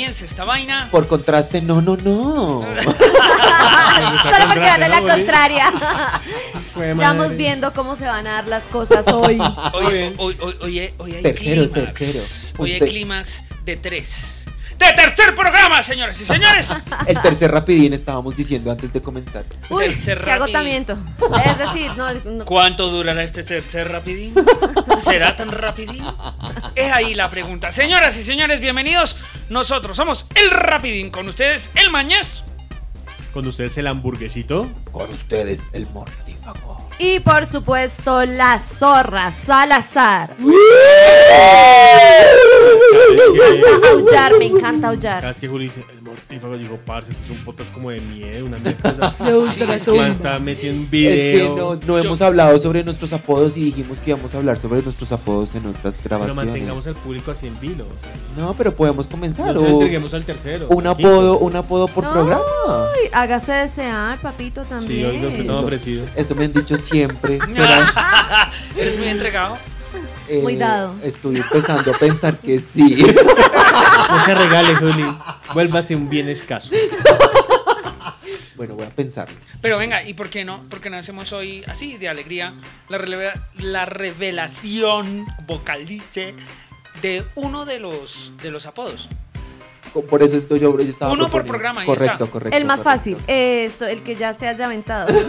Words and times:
comience 0.00 0.24
esta 0.24 0.44
vaina. 0.44 0.88
Por 0.90 1.06
contraste, 1.06 1.60
no, 1.60 1.82
no, 1.82 1.94
no. 1.98 2.64
Solo 4.22 4.46
porque 4.46 4.60
darle 4.60 4.88
la 4.88 5.00
Juli. 5.00 5.10
contraria. 5.12 5.72
Estamos 6.80 7.36
viendo 7.36 7.74
cómo 7.74 7.96
se 7.96 8.06
van 8.06 8.26
a 8.26 8.32
dar 8.32 8.46
las 8.46 8.62
cosas 8.64 9.04
hoy. 9.12 9.38
Hoy, 9.74 10.14
hoy, 10.16 10.36
hoy, 10.40 10.56
hoy, 10.60 10.90
hoy 10.96 11.14
hay 11.16 11.22
Tercero, 11.22 11.70
clímax. 11.70 11.94
tercero. 11.94 12.54
Hoy 12.58 12.72
hay 12.72 12.80
clímax 12.80 13.44
de 13.66 13.76
tres. 13.76 14.39
¡De 14.80 14.92
tercer 14.94 15.34
programa, 15.36 15.82
señores 15.82 16.20
y 16.20 16.24
señores! 16.24 16.68
El 17.06 17.20
tercer 17.20 17.50
rapidín 17.52 17.92
estábamos 17.92 18.34
diciendo 18.36 18.70
antes 18.72 18.92
de 18.92 19.00
comenzar. 19.02 19.44
Uy, 19.68 19.84
Tercer 19.90 20.22
qué 20.24 20.32
agotamiento. 20.32 20.98
Es 21.44 21.58
decir, 21.58 21.92
no, 21.96 22.12
no- 22.14 22.44
¿Cuánto 22.46 22.88
durará 22.88 23.22
este 23.22 23.42
tercer 23.42 23.92
rapidín? 23.92 24.34
¿Será 25.04 25.36
tan 25.36 25.52
rapidín? 25.52 26.02
Es 26.74 26.92
ahí 26.92 27.14
la 27.14 27.30
pregunta. 27.30 27.70
Señoras 27.70 28.16
y 28.16 28.22
señores, 28.22 28.58
bienvenidos. 28.60 29.16
Nosotros 29.50 29.96
somos 29.96 30.26
el 30.34 30.50
rapidín 30.50 31.10
con 31.10 31.28
ustedes, 31.28 31.70
el 31.74 31.90
mañez. 31.90 32.42
Con 33.34 33.46
ustedes 33.46 33.76
el 33.78 33.86
hamburguesito. 33.86 34.68
Con 34.90 35.08
ustedes, 35.12 35.62
el 35.72 35.86
mortífago. 35.88 36.69
Y 37.02 37.18
por 37.20 37.46
supuesto, 37.46 38.26
la 38.26 38.58
zorra 38.58 39.30
Salazar. 39.30 40.36
Cada 40.36 40.46
vez 42.60 43.80
que, 43.80 43.88
Aullar, 43.88 44.38
me 44.38 44.44
encanta 44.44 44.80
cada 44.82 44.88
aullar. 44.88 45.24
vez 45.26 45.40
que 45.40 45.48
Juli 45.48 45.64
dice 45.64 45.82
el 45.94 46.02
mortífago, 46.02 46.58
digo, 46.58 46.78
parce, 46.84 47.12
esto 47.12 47.24
es 47.24 47.30
un 47.38 47.42
podcast 47.44 47.72
como 47.72 47.88
de 47.90 48.00
miedo, 48.02 48.44
una 48.44 48.58
mierda. 48.58 49.14
De 49.24 49.34
ultratumba. 49.34 50.02
Man 50.02 50.12
está 50.12 50.38
metiendo 50.38 50.80
un 50.82 50.84
Es 50.84 50.90
que 50.90 51.32
video. 51.36 51.56
no, 51.56 51.74
no 51.86 51.98
hemos 51.98 52.20
hablado 52.20 52.58
sobre 52.58 52.84
nuestros 52.84 53.14
apodos 53.14 53.56
y 53.56 53.64
dijimos 53.64 53.96
que 53.98 54.10
íbamos 54.10 54.34
a 54.34 54.36
hablar 54.36 54.58
sobre 54.58 54.82
nuestros 54.82 55.10
apodos 55.12 55.54
en 55.54 55.66
otras 55.68 55.94
pero 56.02 56.18
grabaciones. 56.18 56.36
mantengamos 56.36 56.86
al 56.86 56.94
público 56.96 57.30
así 57.30 57.46
en 57.46 57.58
vilo. 57.60 57.84
O 57.86 57.98
sea, 58.00 58.10
No, 58.44 58.52
pero 58.52 58.74
podemos 58.76 59.06
comenzar. 59.06 59.54
no 59.54 59.62
se 59.62 59.68
lo 59.68 59.72
o 59.72 59.72
entreguemos 59.80 60.12
al 60.12 60.24
tercero. 60.26 60.66
un 60.68 60.86
al 60.86 60.96
quinto. 60.96 61.10
apodo, 61.10 61.38
un 61.38 61.56
apodo 61.56 61.88
por 61.88 62.04
No. 62.04 62.12
programa. 62.12 62.42
Uy, 62.66 63.08
hágase 63.12 63.52
desear, 63.52 64.20
papito, 64.20 64.64
Sí, 64.64 64.68
también. 64.68 65.06
hoy 65.10 65.16
nos 65.18 65.32
estamos 65.32 65.64
ofrecido. 65.64 66.04
Eso 66.14 66.34
me 66.34 66.44
han 66.44 66.52
dicho 66.52 66.76
siempre. 66.90 67.38
¿Será? 67.54 68.50
¿Eres 68.76 68.98
muy 68.98 69.08
entregado? 69.08 69.56
Muy 70.42 70.56
dado. 70.56 70.94
Estoy 71.02 71.36
empezando 71.36 71.90
a 71.92 71.98
pensar 71.98 72.38
que 72.38 72.58
sí. 72.60 73.04
No 74.08 74.24
se 74.24 74.34
regale, 74.34 74.74
Juli. 74.76 75.04
Vuélvase 75.54 75.96
un 75.96 76.08
bien 76.08 76.28
escaso. 76.28 76.70
bueno, 78.54 78.74
voy 78.76 78.86
a 78.86 78.90
pensar. 78.90 79.28
Pero 79.60 79.78
venga, 79.78 80.02
¿y 80.04 80.14
por 80.14 80.28
qué 80.30 80.44
no? 80.44 80.62
¿Por 80.68 80.80
qué 80.80 80.88
no 80.90 80.96
hacemos 80.98 81.32
hoy 81.32 81.64
así, 81.66 81.96
de 81.96 82.08
alegría, 82.08 82.54
la, 82.88 82.98
releva- 82.98 83.48
la 83.58 83.86
revelación 83.86 85.26
vocalice 85.46 86.34
de 87.02 87.24
uno 87.34 87.64
de 87.64 87.80
los, 87.80 88.32
de 88.42 88.50
los 88.50 88.66
apodos? 88.66 89.08
Por 90.08 90.22
eso 90.22 90.36
estoy 90.36 90.60
yo, 90.60 90.76
yo 90.78 90.82
estaba 90.90 91.12
Uno 91.12 91.28
por 91.28 91.44
programa, 91.44 91.80
ahí 91.80 91.86
Correcto, 91.86 92.24
está. 92.24 92.32
correcto. 92.32 92.56
El 92.56 92.64
más 92.64 92.82
correcto. 92.82 92.98
fácil, 92.98 93.18
esto, 93.26 93.86
el 93.86 94.02
que 94.02 94.14
ya 94.16 94.32
se 94.32 94.46
haya 94.48 94.66
aventado. 94.66 95.12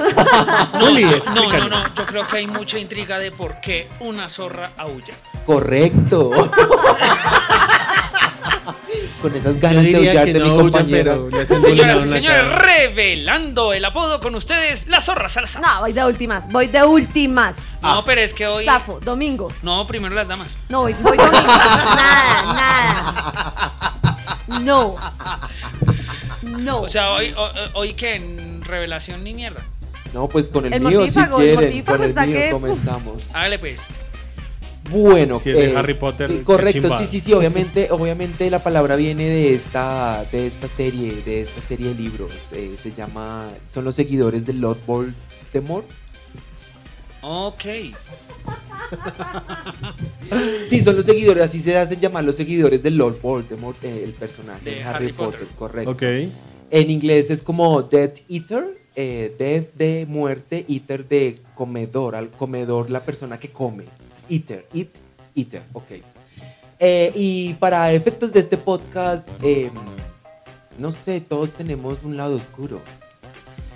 No, 0.73 0.91
no, 0.91 0.97
explícanos. 0.97 1.69
no, 1.69 1.95
yo 1.95 2.05
creo 2.05 2.27
que 2.27 2.37
hay 2.37 2.47
mucha 2.47 2.79
intriga 2.79 3.19
de 3.19 3.31
por 3.31 3.59
qué 3.61 3.87
una 3.99 4.29
zorra 4.29 4.71
aulla. 4.77 5.13
Correcto. 5.45 6.31
Con 9.21 9.35
esas 9.35 9.59
ganas 9.59 9.83
de 9.83 9.95
aullar 9.95 10.25
de 10.25 10.39
no 10.39 10.63
mi 10.63 10.71
pero 10.89 11.29
a 11.39 11.45
Señoras 11.45 12.03
y 12.03 12.09
señores, 12.09 12.43
revelando 12.53 13.71
el 13.73 13.85
apodo 13.85 14.19
con 14.19 14.33
ustedes, 14.33 14.87
la 14.87 14.99
zorra 14.99 15.29
Salazar. 15.29 15.61
No, 15.61 15.81
voy 15.81 15.93
de 15.93 16.03
últimas, 16.03 16.49
voy 16.49 16.67
de 16.67 16.83
últimas. 16.83 17.55
No, 17.83 18.03
pero 18.03 18.21
es 18.21 18.33
que 18.33 18.47
hoy... 18.47 18.65
Zafo, 18.65 18.99
domingo. 18.99 19.49
No, 19.61 19.85
primero 19.85 20.15
las 20.15 20.27
damas. 20.27 20.55
No, 20.69 20.81
voy, 20.81 20.95
voy 21.01 21.17
domingo. 21.17 21.37
nada, 21.47 22.53
nada. 22.53 23.97
No. 24.47 24.95
No. 26.43 26.81
O 26.81 26.87
sea, 26.89 27.11
hoy, 27.13 27.33
hoy, 27.37 27.49
hoy 27.73 27.93
que 27.93 28.15
en 28.15 28.61
revelación 28.63 29.23
ni 29.23 29.33
mierda. 29.33 29.61
No, 30.13 30.27
pues 30.27 30.49
con 30.49 30.65
el, 30.65 30.73
El 30.73 30.81
mío, 30.81 30.99
mortífago, 30.99 31.37
si 31.39 31.43
el 31.45 31.49
quieren. 31.51 31.65
mortífago 31.69 31.97
con 31.97 32.03
el 32.03 32.09
está 32.09 32.25
mío 32.25 32.35
que- 32.37 32.49
comenzamos. 32.51 33.23
Hágale 33.33 33.59
pues. 33.59 33.79
Bueno, 34.89 35.39
Si 35.39 35.51
es 35.51 35.55
de 35.57 35.77
Harry 35.77 35.93
Potter, 35.93 36.27
qué 36.29 36.43
correcto, 36.43 36.97
sí, 36.97 37.05
sí, 37.05 37.19
sí, 37.21 37.33
obviamente, 37.33 37.87
obviamente 37.91 38.49
la 38.49 38.59
palabra 38.59 38.97
viene 38.97 39.23
de 39.25 39.53
esta, 39.53 40.25
de 40.33 40.47
esta 40.47 40.67
serie, 40.67 41.21
de 41.25 41.41
esta 41.43 41.61
serie 41.61 41.89
de 41.89 41.95
libros. 41.95 42.33
eh, 42.51 42.75
se 42.81 42.91
llama, 42.91 43.47
son 43.73 43.85
los 43.85 43.95
seguidores 43.95 44.45
de 44.45 44.51
Lord 44.53 44.79
Voldemort. 44.85 45.85
Ok. 47.21 47.63
Sí, 50.69 50.79
son 50.79 50.95
los 50.95 51.05
seguidores, 51.05 51.43
así 51.43 51.59
se 51.59 51.77
hacen 51.77 51.99
llamar 51.99 52.23
los 52.23 52.35
seguidores 52.35 52.81
de 52.83 52.91
Lord 52.91 53.19
Voldemort, 53.21 53.83
eh, 53.83 54.03
el 54.03 54.11
personaje 54.13 54.63
De 54.63 54.75
de 54.77 54.83
Harry 54.83 55.05
Harry, 55.05 55.13
Potter. 55.13 55.41
Potter. 55.41 55.55
correcto. 55.57 55.91
Ok. 55.91 56.03
En 56.69 56.89
inglés 56.89 57.29
es 57.29 57.41
como 57.43 57.81
Death 57.83 58.19
Eater, 58.29 58.77
eh, 58.95 59.35
Death 59.37 59.73
de 59.75 60.05
muerte, 60.07 60.65
Eater 60.69 61.05
de 61.07 61.39
comedor, 61.55 62.15
al 62.15 62.29
comedor 62.29 62.89
la 62.89 63.03
persona 63.03 63.39
que 63.39 63.49
come. 63.49 63.83
Eater, 64.29 64.65
eat, 64.73 64.87
eater, 65.35 65.63
ok. 65.73 65.91
Eh, 66.79 67.11
y 67.13 67.53
para 67.55 67.91
efectos 67.91 68.31
de 68.31 68.39
este 68.39 68.57
podcast, 68.57 69.27
eh, 69.43 69.69
no 70.79 70.93
sé, 70.93 71.19
todos 71.19 71.51
tenemos 71.51 71.99
un 72.03 72.15
lado 72.15 72.35
oscuro. 72.37 72.79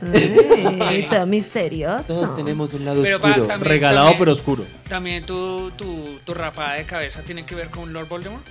Ay, 0.01 1.07
todo 1.09 1.25
misterioso. 1.27 2.07
Todos 2.07 2.35
tenemos 2.35 2.73
un 2.73 2.85
lado 2.85 3.01
Pero 3.01 3.19
pa- 3.19 3.29
oscuro. 3.29 3.47
también- 3.47 3.69
Regalado 3.69 4.05
también- 4.07 4.19
pero 4.19 4.31
oscuro. 4.31 4.63
También 4.89 5.23
tu, 5.25 5.71
tu, 5.71 6.19
tu 6.23 6.33
rapada 6.33 6.73
de 6.75 6.83
cabeza 6.85 7.21
tiene 7.21 7.45
que 7.45 7.55
ver 7.55 7.69
con 7.69 7.93
Lord 7.93 8.07
Voldemort. 8.07 8.43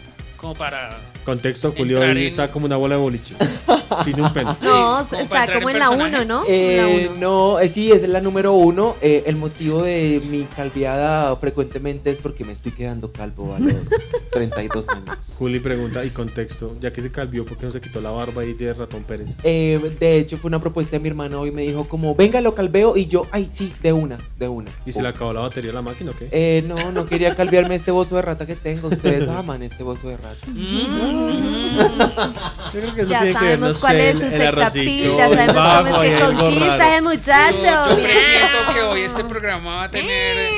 Como 0.45 0.55
para. 0.55 0.91
Contexto, 1.25 1.73
Julio 1.75 2.03
en- 2.05 2.19
está 2.19 2.49
como 2.49 2.67
una 2.67 2.77
bola 2.77 2.97
de 2.97 3.01
boliche. 3.01 3.35
sin 4.05 4.21
un 4.21 4.31
pelo. 4.35 4.55
No, 4.63 5.03
Sí, 5.05 5.17
como 5.17 5.29
para 5.31 5.45
está 5.45 5.55
como 5.55 5.71
en 5.71 5.77
en 5.77 5.81
la 5.81 5.89
personaje. 5.89 6.17
1, 6.17 6.25
¿no? 6.27 6.45
Eh, 6.47 6.77
En 6.77 6.77
la 6.77 7.13
uno. 7.13 7.21
no, 7.55 7.61
eh, 7.61 7.69
sí, 7.71 7.91
esa 7.91 8.03
es 8.05 8.09
la 8.11 8.21
número 8.21 8.53
uno. 8.53 8.95
Eh, 9.01 9.23
el 9.27 9.37
motivo 9.37 9.83
de 9.83 10.21
mi 10.29 10.43
calviada 10.55 11.35
frecuentemente 11.37 12.11
es 12.11 12.19
porque 12.19 12.45
me 12.45 12.53
estoy 12.53 12.73
quedando 12.73 13.11
calvo 13.11 13.55
a 13.55 13.59
los 13.59 13.73
32 14.33 14.87
años. 14.91 15.17
Juli 15.39 15.61
pregunta, 15.61 16.05
y 16.05 16.11
contexto, 16.11 16.75
ya 16.81 16.93
que 16.93 17.01
se 17.01 17.11
calvió, 17.11 17.47
¿por 17.47 17.57
qué 17.57 17.65
no 17.67 17.73
se 17.73 17.81
quitó 17.81 18.03
la 18.03 18.11
barba 18.11 18.43
ahí 18.43 18.53
de 18.53 18.75
Ratón 18.75 19.05
Pérez? 19.05 19.31
Eh, 19.45 19.81
de 19.99 20.19
hecho, 20.19 20.37
fue 20.37 20.49
una 20.49 20.59
propuesta 20.59 20.93
de 20.97 21.01
mi 21.01 21.09
hermano 21.09 21.41
hoy 21.41 21.53
me 21.53 21.63
dijo 21.63 21.89
como, 21.89 22.15
venga, 22.15 22.43
lo 22.43 22.55
calveo. 22.55 22.97
Y 22.99 23.07
yo, 23.07 23.27
ay, 23.31 23.49
sí, 23.51 23.73
de 23.83 23.95
una, 23.95 24.19
de 24.39 24.49
una. 24.49 24.71
¿Y 24.85 24.93
se 24.93 25.01
le 25.01 25.09
acabó 25.09 25.33
la 25.33 25.41
batería 25.41 25.71
a 25.71 25.75
la 25.75 25.83
máquina 25.83 26.11
o 26.11 26.15
qué? 26.15 26.29
Eh, 26.33 26.63
no, 26.69 26.93
no 26.93 27.07
quería 27.07 27.35
calviarme 27.35 27.77
este 27.77 27.91
bozo 27.93 28.17
de 28.17 28.23
rata 28.23 28.45
que 28.45 28.57
tengo. 28.57 28.89
Ustedes 28.89 29.27
aman 29.29 29.63
este 29.63 29.83
bozo 29.83 30.09
de 30.09 30.17
rata. 30.19 30.34
Mm. 30.47 31.77
Yo 31.77 32.71
creo 32.81 32.95
que 32.95 33.01
eso 33.03 33.11
Ya 33.11 33.21
tiene 33.23 33.39
que 33.39 33.45
ver, 33.45 33.59
sabemos 33.59 33.69
no 33.77 33.81
cuál 33.81 33.97
sé, 33.97 34.11
es 34.11 34.19
su 34.19 34.25
el- 34.25 34.33
el 34.33 34.41
sex 34.41 34.45
appeal, 34.45 34.59
arrocito, 34.59 35.19
ya 35.19 35.29
sabemos 35.29 35.55
bajo, 35.55 35.85
cómo 35.85 36.03
es 36.03 36.11
que 36.11 36.19
conquista 36.25 36.93
ese 36.93 37.03
muchacho. 37.03 37.57
Yo, 37.91 37.97
yo 37.97 38.03
presiento 38.03 38.59
que 38.75 38.81
hoy 38.83 39.01
este 39.03 39.25
programa 39.25 39.75
va 39.77 39.85
a 39.85 39.91
tener 39.91 40.49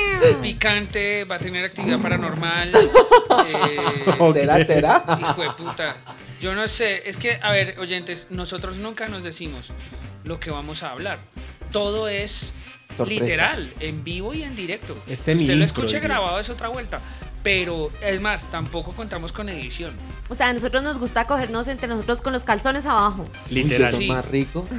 picante, 0.41 1.23
va 1.25 1.35
a 1.35 1.39
tener 1.39 1.65
actividad 1.65 1.99
paranormal. 1.99 2.71
Eh, 2.75 3.77
¿Será, 4.33 4.65
será? 4.65 5.17
Hijo 5.19 5.41
de 5.41 5.49
puta. 5.51 5.97
Yo 6.41 6.53
no 6.53 6.67
sé, 6.67 7.07
es 7.09 7.17
que, 7.17 7.39
a 7.41 7.51
ver, 7.51 7.79
oyentes, 7.79 8.27
nosotros 8.29 8.77
nunca 8.77 9.07
nos 9.07 9.23
decimos 9.23 9.67
lo 10.23 10.39
que 10.39 10.51
vamos 10.51 10.83
a 10.83 10.91
hablar. 10.91 11.19
Todo 11.71 12.07
es 12.07 12.53
Sorpresa. 12.95 13.23
literal, 13.23 13.73
en 13.79 14.03
vivo 14.03 14.33
y 14.33 14.43
en 14.43 14.55
directo. 14.55 14.95
Es 15.07 15.19
Usted 15.21 15.35
lo 15.55 15.63
escuche 15.63 15.99
grabado 15.99 16.39
es 16.39 16.49
otra 16.49 16.67
vuelta. 16.69 16.99
Pero 17.47 17.89
es 18.01 18.19
más, 18.19 18.43
tampoco 18.51 18.91
contamos 18.91 19.31
con 19.31 19.47
edición. 19.47 19.93
O 20.27 20.35
sea, 20.35 20.49
a 20.49 20.53
nosotros 20.53 20.83
nos 20.83 20.99
gusta 20.99 21.27
cogernos 21.27 21.69
entre 21.69 21.87
nosotros 21.87 22.21
con 22.21 22.33
los 22.33 22.43
calzones 22.43 22.85
abajo. 22.85 23.25
Literal. 23.49 23.95
Sí. 23.95 24.03
es 24.03 24.09
más 24.09 24.25
rico. 24.25 24.65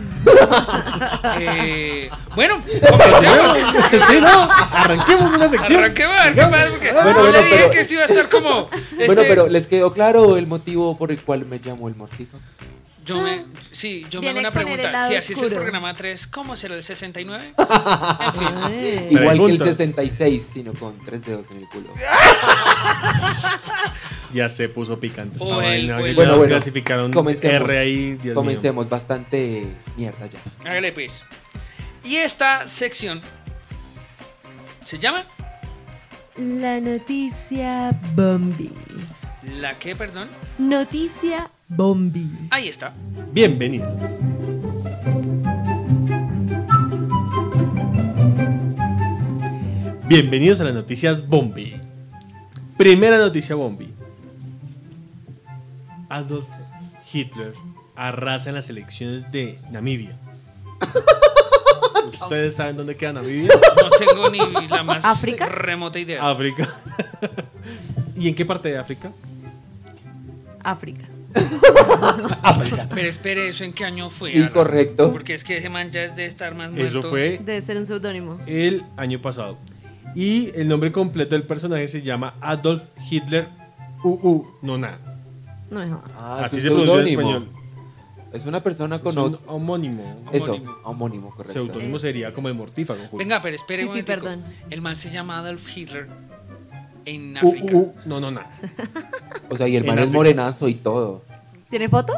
Eh, 1.41 2.11
bueno, 2.35 2.63
comencemos. 2.89 3.57
sí, 4.09 4.21
no, 4.21 4.49
arranquemos 4.51 5.33
una 5.33 5.49
sección. 5.49 5.83
Arranquemos, 5.83 6.15
arranquemos, 6.17 6.71
porque 6.71 6.93
Bueno, 6.93 7.11
no 7.11 7.19
bueno, 7.21 7.33
le 7.33 7.39
dije 7.39 7.57
pero- 7.57 7.71
que 7.71 7.81
esto 7.81 7.95
iba 7.95 8.03
a 8.03 8.07
estar 8.07 8.29
como. 8.29 8.69
Bueno, 8.97 9.13
este- 9.13 9.25
pero 9.25 9.47
¿les 9.49 9.67
quedó 9.67 9.93
claro 9.93 10.37
el 10.37 10.47
motivo 10.47 10.97
por 10.99 11.11
el 11.11 11.19
cual 11.21 11.47
me 11.47 11.59
llamo 11.59 11.89
el 11.89 11.97
mortífago? 11.97 12.43
Yo 13.09 13.23
me, 13.23 13.45
sí, 13.71 14.07
yo 14.11 14.21
me 14.21 14.27
Viene 14.33 14.41
hago 14.41 14.49
una 14.51 14.61
el 14.61 14.67
pregunta. 14.67 15.09
Si 15.09 15.15
así 15.17 15.33
es 15.33 15.39
el 15.39 15.45
oscuro. 15.47 15.61
programa 15.63 15.95
3, 15.95 16.27
¿cómo 16.27 16.57
será 16.57 16.75
el 16.75 16.83
69? 16.83 17.55
En 17.59 18.33
fin. 18.35 18.49
Ay. 18.57 19.09
Igual 19.11 19.25
que 19.25 19.31
el 19.31 19.37
Pregunta. 19.57 19.65
66, 19.65 20.51
sino 20.53 20.73
con 20.75 20.99
tres 21.05 21.25
dedos 21.25 21.47
en 21.51 21.57
el 21.59 21.69
culo. 21.69 21.89
Ya 24.33 24.49
se 24.51 24.69
puso 24.69 25.01
picante 25.01 25.37
esta 25.39 25.47
O 25.47 25.63
el- 25.63 25.89
vaina. 25.89 25.99
o 25.99 26.03
que 26.03 26.11
el- 26.11 26.15
ya 26.15 26.17
Bueno, 26.17 26.31
nos 26.33 26.39
bueno, 26.41 26.55
clasificaron 26.55 27.11
comencemos. 27.13 27.55
R 27.69 27.79
ahí. 27.79 28.05
Dios 28.13 28.25
mío. 28.25 28.35
Comencemos, 28.35 28.89
bastante 28.89 29.67
mierda 29.97 30.27
ya. 30.27 30.39
Hágale 30.61 30.93
pues. 30.93 31.23
Y 32.05 32.17
esta 32.17 32.67
sección 32.67 33.23
se 34.85 34.99
llama 34.99 35.25
La 36.37 36.79
noticia 36.81 37.99
Bombi. 38.15 38.71
¿La 39.61 39.79
qué, 39.79 39.97
perdón? 39.97 40.29
Noticia 40.59 41.51
Bombi. 41.69 42.49
Ahí 42.51 42.69
está. 42.69 42.95
Bienvenidos. 43.33 43.93
Bienvenidos 50.07 50.61
a 50.61 50.65
las 50.65 50.75
noticias 50.75 51.27
Bombi. 51.27 51.79
Primera 52.77 53.19
noticia 53.19 53.55
Bombi. 53.55 53.93
Adolf 56.09 56.47
Hitler 57.13 57.53
arrasa 57.95 58.49
en 58.49 58.55
las 58.55 58.71
elecciones 58.71 59.31
de 59.31 59.59
Namibia. 59.71 60.17
¿Ustedes 62.09 62.55
saben 62.55 62.77
dónde 62.77 62.97
queda 62.97 63.13
Namibia? 63.13 63.51
No 63.83 63.91
tengo 63.91 64.31
ni 64.31 64.67
la 64.69 64.83
más 64.83 65.05
¿África? 65.05 65.47
remota 65.47 65.99
idea. 65.99 66.27
África. 66.27 66.77
¿Y 68.17 68.29
en 68.29 68.35
qué 68.35 68.47
parte 68.47 68.71
de 68.71 68.79
África? 68.79 69.13
África. 70.65 71.05
Pero 72.95 73.09
espere, 73.09 73.49
¿eso 73.49 73.65
en 73.65 73.73
qué 73.73 73.85
año 73.85 74.11
fue? 74.11 74.33
Sí, 74.33 74.39
Alan? 74.39 74.53
correcto. 74.53 75.11
Porque 75.13 75.35
es 75.35 75.45
que 75.45 75.59
ese 75.59 75.69
man 75.69 75.91
ya 75.91 76.05
es 76.05 76.17
de 76.17 76.27
estar 76.27 76.55
más 76.55 76.71
muerto. 76.71 76.87
Eso 77.01 77.03
fue 77.09 77.39
Debe 77.45 77.61
ser 77.61 77.77
un 77.77 77.87
seudónimo. 77.87 78.39
el 78.47 78.85
año 78.97 79.21
pasado. 79.21 79.59
Y 80.15 80.51
el 80.55 80.69
nombre 80.69 80.91
completo 80.91 81.35
del 81.35 81.45
personaje 81.45 81.87
se 81.89 82.03
llama 82.03 82.35
Adolf 82.41 82.83
Hitler 83.11 83.49
UU 84.03 84.47
Nona. 84.63 84.99
No 85.71 85.81
jodas. 85.81 86.11
Ah, 86.17 86.41
Así 86.45 86.57
es 86.57 86.63
se 86.63 86.71
un 86.71 86.77
pronuncia 86.77 87.01
en 87.01 87.07
seudónimo. 87.09 87.31
español. 87.39 87.55
Es 88.33 88.45
una 88.47 88.63
persona 88.63 89.01
con 89.01 89.11
Es 89.13 89.17
un 89.17 89.23
otro. 89.35 89.41
homónimo. 89.53 90.23
Eso, 90.33 90.45
homónimo. 90.53 90.77
homónimo, 90.85 91.31
correcto. 91.31 91.53
Seudónimo 91.53 91.99
sería 91.99 92.33
como 92.33 92.49
de 92.49 92.55
mortífago. 92.55 93.01
Julio. 93.11 93.19
Venga, 93.19 93.41
pero 93.43 93.57
espere 93.57 93.83
Sí, 93.83 93.89
un 93.89 93.95
sí, 93.95 94.03
momentico. 94.03 94.21
perdón. 94.29 94.45
El 94.71 94.81
man 94.83 94.97
se 94.97 95.11
llama 95.11 95.39
Adolf 95.39 95.77
Hitler 95.77 96.09
en 97.09 97.37
África. 97.39 97.73
no, 98.05 98.21
no, 98.21 98.31
no. 98.31 98.41
O 99.49 99.57
sea, 99.57 99.67
y 99.69 99.77
el 99.77 99.85
man 99.85 99.99
es 99.99 100.03
África. 100.05 100.17
morenazo 100.19 100.69
y 100.69 100.75
todo. 100.75 101.23
¿Tiene 101.71 101.89
foto? 101.91 102.15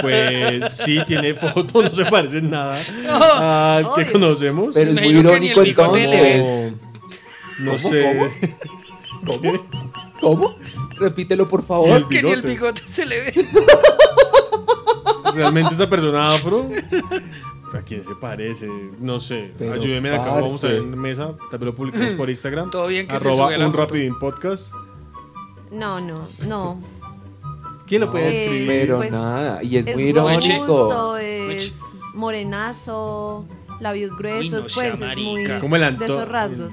Pues 0.00 0.72
sí, 0.74 0.98
tiene 1.06 1.34
foto, 1.34 1.82
no 1.84 1.92
se 1.92 2.04
parece 2.06 2.38
en 2.38 2.50
nada 2.50 2.78
al 3.76 3.84
que 3.94 4.02
Obvio. 4.02 4.12
conocemos. 4.12 4.74
Pero 4.74 4.90
es 4.90 4.96
Me 4.96 5.02
muy 5.02 5.10
imagino 5.10 5.30
que 5.32 5.40
ni 5.40 5.46
irónico 5.48 5.60
el 5.94 6.00
bigote. 6.00 6.72
No 7.60 7.72
¿Cómo, 7.72 7.78
sé. 7.78 8.30
¿Cómo? 9.24 9.52
¿Cómo? 10.20 10.56
Repítelo, 10.98 11.48
por 11.48 11.60
El 11.60 11.66
favor. 11.66 12.08
Que 12.08 12.22
ni 12.22 12.30
el 12.32 12.42
bigote. 12.42 12.80
bigote 12.80 12.82
se 12.82 13.06
le 13.06 13.20
ve. 13.20 13.46
¿Realmente 15.34 15.74
esa 15.74 15.88
persona 15.88 16.34
afro? 16.34 16.68
¿A 17.78 17.82
quién 17.82 18.02
se 18.04 18.14
parece? 18.14 18.68
No 19.00 19.18
sé. 19.18 19.52
Pero, 19.58 19.74
Ayúdenme 19.74 20.10
acá, 20.10 20.24
parce. 20.24 20.40
vamos 20.42 20.64
a 20.64 20.68
ver 20.68 20.76
en 20.78 20.98
mesa. 20.98 21.32
También 21.50 21.66
lo 21.70 21.74
publicamos 21.74 22.14
por 22.14 22.30
Instagram. 22.30 22.70
Todo 22.70 22.86
bien 22.86 23.06
que 23.06 23.18
se 23.18 23.28
Arroba 23.28 23.46
sube 23.48 23.58
la 23.58 23.66
un 23.66 23.72
foto. 23.72 23.82
rapidín 23.84 24.18
podcast. 24.18 24.72
No, 25.70 26.00
no, 26.00 26.28
no. 26.46 26.80
¿Quién 27.86 28.00
lo 28.00 28.10
puede 28.10 28.26
Eh, 28.28 28.44
escribir? 28.44 28.66
Pero 28.68 28.96
Pues, 28.98 29.12
nada, 29.12 29.62
y 29.62 29.76
es, 29.76 29.86
Es 29.86 29.94
muy 29.94 30.04
irónico. 30.04 30.66
robusto, 30.66 31.16
es 31.18 31.80
morenazo, 32.14 33.44
labios 33.80 34.16
gruesos, 34.16 34.50
no 34.52 34.60
pues 34.62 34.72
sea 34.72 34.88
es 34.88 34.98
muy 34.98 35.06
marica. 35.08 35.52
Es 35.54 35.58
como 35.58 35.76
el 35.76 35.82
de 35.82 35.86
anto- 35.88 36.04
esos 36.04 36.28
rasgos. 36.28 36.72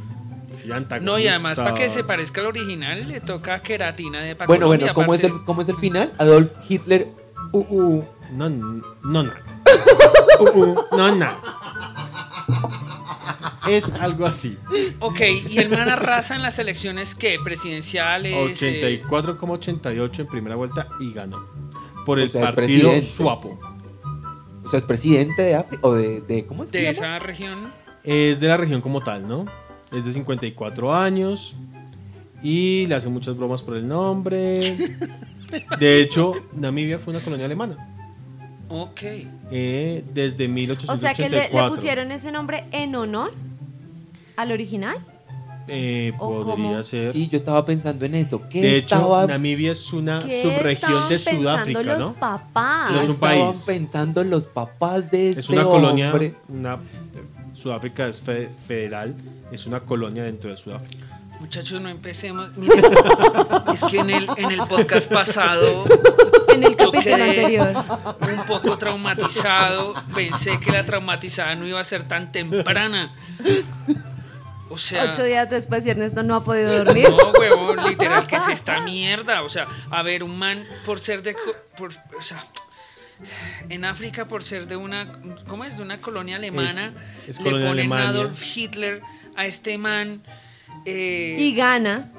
Sí, 0.49 0.71
antagonista. 0.71 0.99
No, 0.99 1.17
y 1.19 1.27
además, 1.27 1.55
para 1.57 1.73
que 1.73 1.89
se 1.89 2.03
parezca 2.03 2.41
al 2.41 2.47
original, 2.47 3.07
le 3.07 3.19
toca 3.21 3.61
queratina 3.63 4.21
de 4.21 4.35
pa' 4.35 4.45
Bueno, 4.45 4.67
Colombia, 4.67 4.93
bueno, 4.93 4.93
¿cómo 4.93 5.13
es, 5.15 5.21
parce. 5.21 5.35
el, 5.35 5.43
¿cómo 5.45 5.61
es 5.63 5.69
el 5.69 5.75
final? 5.77 6.11
Adolf 6.19 6.51
Hitler. 6.69 7.07
Uh, 7.51 7.59
uh, 7.59 8.05
no, 8.33 8.49
no, 8.49 8.83
no. 9.23 9.31
Uh, 10.39 10.59
uh, 10.59 10.75
no, 10.97 11.15
no. 11.15 11.27
Es 13.67 13.93
algo 13.93 14.25
así. 14.25 14.57
Ok, 14.99 15.21
y 15.49 15.57
el 15.57 15.69
man 15.69 15.87
arrasa 15.89 16.35
en 16.35 16.41
las 16.41 16.59
elecciones, 16.59 17.15
¿qué? 17.15 17.37
Presidenciales. 17.43 18.61
eh, 18.61 19.03
84,88 19.07 20.19
en 20.19 20.27
primera 20.27 20.55
vuelta 20.55 20.87
y 20.99 21.13
ganó. 21.13 21.45
Por 22.05 22.19
el 22.19 22.25
O 22.27 22.31
sea, 22.31 22.41
es 22.41 22.45
partido. 22.55 23.01
Suapo. 23.01 23.57
O 24.65 24.69
sea, 24.69 24.79
es 24.79 24.85
presidente 24.85 25.41
de 25.41 25.55
África. 25.55 25.87
O 25.87 25.93
de, 25.93 26.21
de- 26.21 26.45
¿Cómo 26.45 26.63
es 26.65 26.71
que 26.71 26.79
de 26.81 26.93
se 26.93 27.01
llama? 27.01 27.17
esa 27.17 27.25
región. 27.25 27.71
Es 28.03 28.39
de 28.41 28.47
la 28.49 28.57
región 28.57 28.81
como 28.81 29.01
tal, 29.01 29.27
¿no? 29.27 29.45
Es 29.91 30.03
de 30.03 30.11
54 30.11 30.93
años 30.93 31.55
y 32.41 32.85
le 32.87 32.95
hacen 32.95 33.13
muchas 33.13 33.37
bromas 33.37 33.61
por 33.61 33.77
el 33.77 33.87
nombre. 33.87 34.97
De 35.79 36.01
hecho, 36.01 36.33
Namibia 36.53 36.97
fue 36.97 37.13
una 37.13 37.23
colonia 37.23 37.45
alemana 37.45 37.92
Ok. 38.75 39.01
eh, 39.51 40.03
desde 40.13 40.45
O 40.45 40.49
1884. 40.49 40.97
sea 40.97 41.13
que 41.13 41.29
le, 41.29 41.49
le 41.49 41.69
pusieron 41.69 42.11
ese 42.11 42.31
nombre 42.31 42.65
en 42.71 42.95
honor 42.95 43.31
al 44.35 44.51
original. 44.51 44.97
Eh, 45.67 46.11
¿O 46.17 46.43
podría 46.43 46.55
cómo? 46.71 46.83
ser. 46.83 47.11
Sí, 47.13 47.29
yo 47.29 47.37
estaba 47.37 47.63
pensando 47.65 48.03
en 48.03 48.15
eso. 48.15 48.41
¿Qué 48.49 48.61
de 48.61 48.77
hecho, 48.77 49.25
Namibia 49.27 49.71
es 49.71 49.93
una 49.93 50.19
¿Qué 50.19 50.41
subregión 50.41 50.91
estaban 50.91 51.09
de 51.09 51.15
pensando 51.19 51.41
Sudáfrica, 51.43 51.83
los 51.83 51.99
¿no? 51.99 52.13
papás? 52.15 52.91
No 52.91 53.01
es 53.01 53.07
un 53.09 53.13
estaban 53.13 53.37
país. 53.51 53.63
pensando 53.65 54.23
los 54.25 54.45
papás 54.47 55.09
de 55.11 55.29
este 55.29 55.39
Es 55.41 55.49
una 55.49 55.63
colonia, 55.63 56.13
una, 56.49 56.79
Sudáfrica 57.53 58.07
es 58.07 58.21
fe- 58.21 58.49
federal, 58.67 59.15
es 59.51 59.65
una 59.67 59.79
colonia 59.81 60.23
dentro 60.23 60.49
de 60.49 60.57
Sudáfrica. 60.57 61.05
Muchachos, 61.39 61.79
no 61.81 61.87
empecemos. 61.89 62.49
Miren, 62.57 62.83
es 63.73 63.83
que 63.83 63.99
en 63.99 64.09
el, 64.09 64.27
en 64.37 64.51
el 64.51 64.59
podcast 64.67 65.09
pasado, 65.09 65.85
quedé- 67.03 67.29
anterior. 67.29 67.73
un 68.21 68.45
poco 68.45 68.77
traumatizado, 68.77 69.93
pensé 70.13 70.59
que 70.59 70.71
la 70.71 70.83
traumatizada 70.85 71.55
no 71.55 71.67
iba 71.67 71.79
a 71.79 71.83
ser 71.83 72.07
tan 72.07 72.31
temprana. 72.31 73.13
O 74.69 74.77
sea. 74.77 75.11
Ocho 75.11 75.23
días 75.23 75.49
después 75.49 75.85
y 75.85 75.91
Ernesto 75.91 76.23
no 76.23 76.35
ha 76.35 76.43
podido 76.43 76.83
dormir. 76.83 77.07
No, 77.09 77.31
huevón, 77.39 77.83
literal, 77.87 78.25
que 78.25 78.37
es 78.37 78.47
esta 78.47 78.79
mierda? 78.81 79.43
O 79.43 79.49
sea, 79.49 79.67
a 79.91 80.01
ver, 80.01 80.23
un 80.23 80.37
man 80.37 80.65
por 80.85 80.99
ser 80.99 81.21
de... 81.21 81.35
Por, 81.77 81.91
o 82.17 82.21
sea, 82.21 82.43
en 83.69 83.85
África 83.85 84.25
por 84.25 84.43
ser 84.43 84.67
de 84.67 84.75
una... 84.75 85.19
¿Cómo 85.47 85.63
es? 85.63 85.77
De 85.77 85.83
una 85.83 85.99
colonia 85.99 86.37
alemana. 86.37 86.93
es 87.27 87.37
le 87.39 87.43
colonia 87.43 87.67
ponen 87.69 87.79
Alemania. 87.93 88.09
Adolf 88.09 88.41
Hitler 88.57 89.01
a 89.35 89.45
este 89.45 89.77
man. 89.77 90.21
eh, 90.85 91.35
Y 91.39 91.53
gana. 91.55 92.09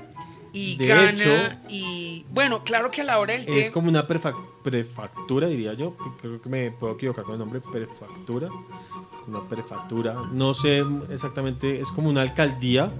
Y 0.54 0.76
De 0.76 0.86
gana. 0.86 1.10
hecho, 1.10 1.30
y 1.68 2.24
bueno, 2.30 2.62
claro 2.64 2.90
que 2.90 3.00
a 3.02 3.04
la 3.04 3.18
hora 3.18 3.34
del 3.34 3.44
té... 3.44 3.60
Es 3.60 3.70
como 3.70 3.88
una 3.88 4.06
prefa- 4.06 4.34
prefactura, 4.62 5.48
diría 5.48 5.74
yo. 5.74 5.94
Creo 6.22 6.40
que 6.40 6.48
me 6.48 6.70
puedo 6.70 6.94
equivocar 6.94 7.24
con 7.24 7.32
el 7.34 7.40
nombre. 7.40 7.60
Prefactura. 7.60 8.48
Una 9.26 9.40
prefectura. 9.48 10.14
No 10.32 10.54
sé 10.54 10.84
exactamente. 11.10 11.80
Es 11.80 11.90
como 11.90 12.08
una 12.08 12.22
alcaldía 12.22 12.90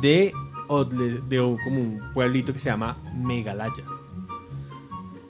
de, 0.00 0.32
Odle- 0.68 1.20
de 1.28 1.40
un- 1.40 1.58
como 1.58 1.80
un 1.80 2.00
pueblito 2.14 2.52
que 2.52 2.58
se 2.58 2.70
llama 2.70 2.96
Megalaya. 3.14 3.84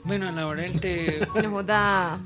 Bueno, 0.03 0.29
a 0.29 0.31
la 0.31 0.47
hora 0.47 0.61
del 0.61 0.79
té... 0.79 1.27
No 1.43 1.51
joda. 1.51 2.19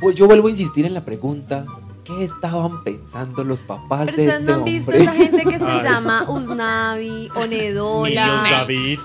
Pues 0.00 0.16
yo 0.16 0.26
vuelvo 0.26 0.48
a 0.48 0.50
insistir 0.50 0.86
en 0.86 0.94
la 0.94 1.04
pregunta. 1.04 1.66
¿Qué 2.04 2.24
estaban 2.24 2.82
pensando 2.82 3.44
los 3.44 3.60
papás 3.60 4.06
Pero 4.06 4.16
de 4.16 4.22
ustedes 4.28 4.40
este 4.40 4.44
no 4.52 4.58
han 4.58 4.64
visto 4.64 4.90
hombre? 4.90 5.02
esa 5.04 5.14
gente 5.14 5.44
que 5.44 5.58
se 5.58 5.64
Ay. 5.64 5.82
llama 5.84 6.24
Usnavi, 6.28 7.28
Onedola. 7.36 8.26
David. 8.50 8.98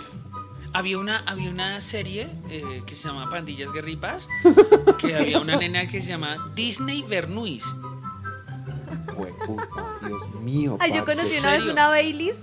Había 0.74 0.98
una, 1.00 1.20
había 1.26 1.50
una 1.50 1.80
serie 1.82 2.28
eh, 2.50 2.82
que 2.86 2.94
se 2.96 3.08
llama 3.08 3.30
Pandillas 3.30 3.72
Guerripas, 3.72 4.28
que 5.00 5.16
había 5.16 5.40
una 5.40 5.56
nena 5.58 5.88
que 5.88 6.02
se 6.02 6.10
llama 6.10 6.38
Disney 6.56 7.04
Bernuis. 7.04 7.64
Dios 9.26 10.30
mío. 10.42 10.78
Ay, 10.80 10.92
yo 10.94 11.04
parce. 11.06 11.18
conocí 11.22 11.38
una 11.40 11.52
vez 11.52 11.66
una 11.68 11.88
Baileys. 11.90 12.38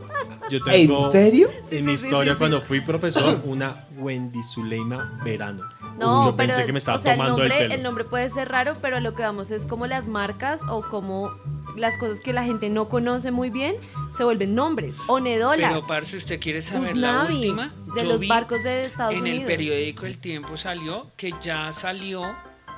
Yo 0.51 0.61
tengo 0.63 1.07
¿En 1.07 1.13
serio? 1.13 1.49
Sí, 1.71 1.79
en 1.79 1.85
mi 1.87 1.93
sí, 1.93 1.99
sí, 1.99 2.05
historia 2.07 2.33
sí, 2.33 2.37
sí. 2.37 2.39
cuando 2.39 2.61
fui 2.63 2.81
profesor 2.81 3.41
una 3.45 3.87
Wendy 3.97 4.43
Zuleima 4.43 5.19
Verano. 5.25 5.63
No, 5.99 6.27
Yo 6.27 6.37
pero 6.37 6.49
pensé 6.49 6.67
que 6.67 6.73
me 6.73 6.79
estaba 6.81 6.97
o 6.97 7.01
sea, 7.01 7.13
el 7.13 7.19
tomando 7.19 7.39
nombre, 7.39 7.57
el 7.57 7.63
pelo. 7.65 7.75
el 7.75 7.83
nombre 7.83 8.05
puede 8.05 8.29
ser 8.31 8.49
raro, 8.49 8.77
pero 8.83 8.99
lo 9.01 9.15
que 9.15 9.23
vamos 9.23 9.51
es 9.53 9.65
como 9.65 9.87
las 9.87 10.09
marcas 10.09 10.61
o 10.69 10.83
como 10.83 11.31
las 11.77 11.97
cosas 11.99 12.19
que 12.21 12.33
la 12.33 12.43
gente 12.45 12.69
no 12.69 12.89
conoce 12.89 13.31
muy 13.31 13.51
bien 13.51 13.77
se 14.17 14.25
vuelven 14.25 14.55
nombres. 14.55 14.97
Onedola, 15.07 15.69
Pero, 15.69 15.87
parce, 15.87 16.17
¿usted 16.17 16.41
quiere 16.41 16.63
saber 16.63 16.97
la 16.97 17.23
Usnavi, 17.25 17.35
última? 17.37 17.73
de 17.95 18.03
Yo 18.03 18.09
los 18.09 18.21
vi 18.21 18.29
barcos 18.29 18.63
de 18.65 18.85
Estados 18.87 19.15
en 19.15 19.21
Unidos. 19.23 19.41
el 19.41 19.47
periódico 19.47 20.07
El 20.07 20.19
Tiempo 20.19 20.57
salió 20.57 21.11
que 21.17 21.33
ya 21.43 21.71
salió 21.73 22.35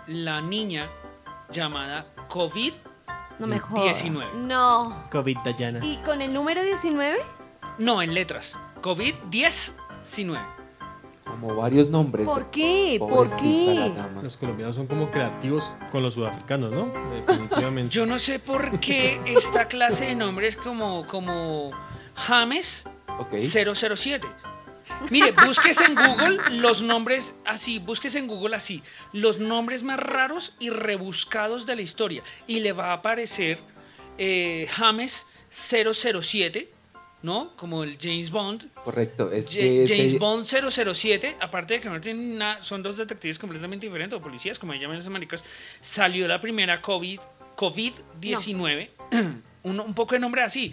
la 0.07 0.41
niña 0.43 0.87
llamada 1.53 2.07
COVID. 2.29 2.73
No 3.39 3.47
me 3.47 3.59
jodas. 3.59 3.85
19. 3.85 4.31
No. 4.37 5.05
COVID 5.11 5.39
Dayana. 5.45 5.81
¿Y 5.85 5.99
con 5.99 6.23
el 6.23 6.33
número 6.33 6.63
19? 6.63 7.19
No, 7.79 8.03
en 8.03 8.15
letras. 8.15 8.57
COVID-19. 8.83 10.41
Como 11.25 11.55
varios 11.57 11.89
nombres. 11.91 12.27
¿Por 12.27 12.51
qué? 12.51 12.97
¿Por 12.99 13.29
qué? 13.37 13.93
Los 14.23 14.37
colombianos 14.37 14.77
son 14.77 14.87
como 14.87 15.11
creativos 15.11 15.73
con 15.91 16.03
los 16.03 16.15
sudafricanos, 16.15 16.73
¿no? 16.73 16.87
Definitivamente. 17.11 17.93
Yo 17.93 18.07
no 18.07 18.19
sé 18.19 18.39
por 18.39 18.79
qué 18.81 19.21
esta 19.27 19.67
clase 19.67 20.07
de 20.07 20.15
nombres 20.15 20.57
como, 20.57 21.07
como 21.07 21.73
James 22.15 22.85
Ok. 23.19 23.35
007. 23.39 24.27
Mire, 25.11 25.33
búsquese 25.33 25.85
en 25.85 25.95
Google 25.95 26.39
los 26.59 26.83
nombres 26.83 27.35
así, 27.45 27.79
búsquese 27.79 28.19
en 28.19 28.27
Google 28.27 28.57
así, 28.57 28.83
los 29.13 29.39
nombres 29.39 29.83
más 29.83 29.99
raros 29.99 30.53
y 30.59 30.71
rebuscados 30.71 31.67
de 31.67 31.77
la 31.77 31.83
historia. 31.83 32.23
Y 32.47 32.61
le 32.61 32.73
va 32.73 32.87
a 32.91 32.93
aparecer 32.95 33.59
eh, 34.19 34.67
James 34.71 35.27
007, 35.51 36.71
¿no? 37.23 37.57
Como 37.57 37.83
el 37.85 37.99
James 38.01 38.31
Bond. 38.31 38.73
Correcto. 38.85 39.31
Es 39.33 39.49
que 39.49 39.85
James 39.89 40.11
ese- 40.13 40.19
Bond 40.19 40.47
007, 40.47 41.37
aparte 41.41 41.75
de 41.75 41.81
que 41.81 41.89
no 41.89 42.01
tienen 42.01 42.39
nada, 42.39 42.63
son 42.63 42.83
dos 42.83 42.97
detectives 42.97 43.39
completamente 43.39 43.87
diferentes, 43.87 44.19
o 44.19 44.23
policías, 44.23 44.59
como 44.59 44.75
llaman 44.75 44.99
esos 44.99 45.11
maricos, 45.11 45.45
salió 45.81 46.27
la 46.29 46.41
primera 46.41 46.81
COVID, 46.81 47.21
COVID-19, 47.57 48.89
un, 49.65 49.81
un 49.81 49.95
poco 49.95 50.15
de 50.15 50.21
nombre 50.21 50.43
así. 50.43 50.73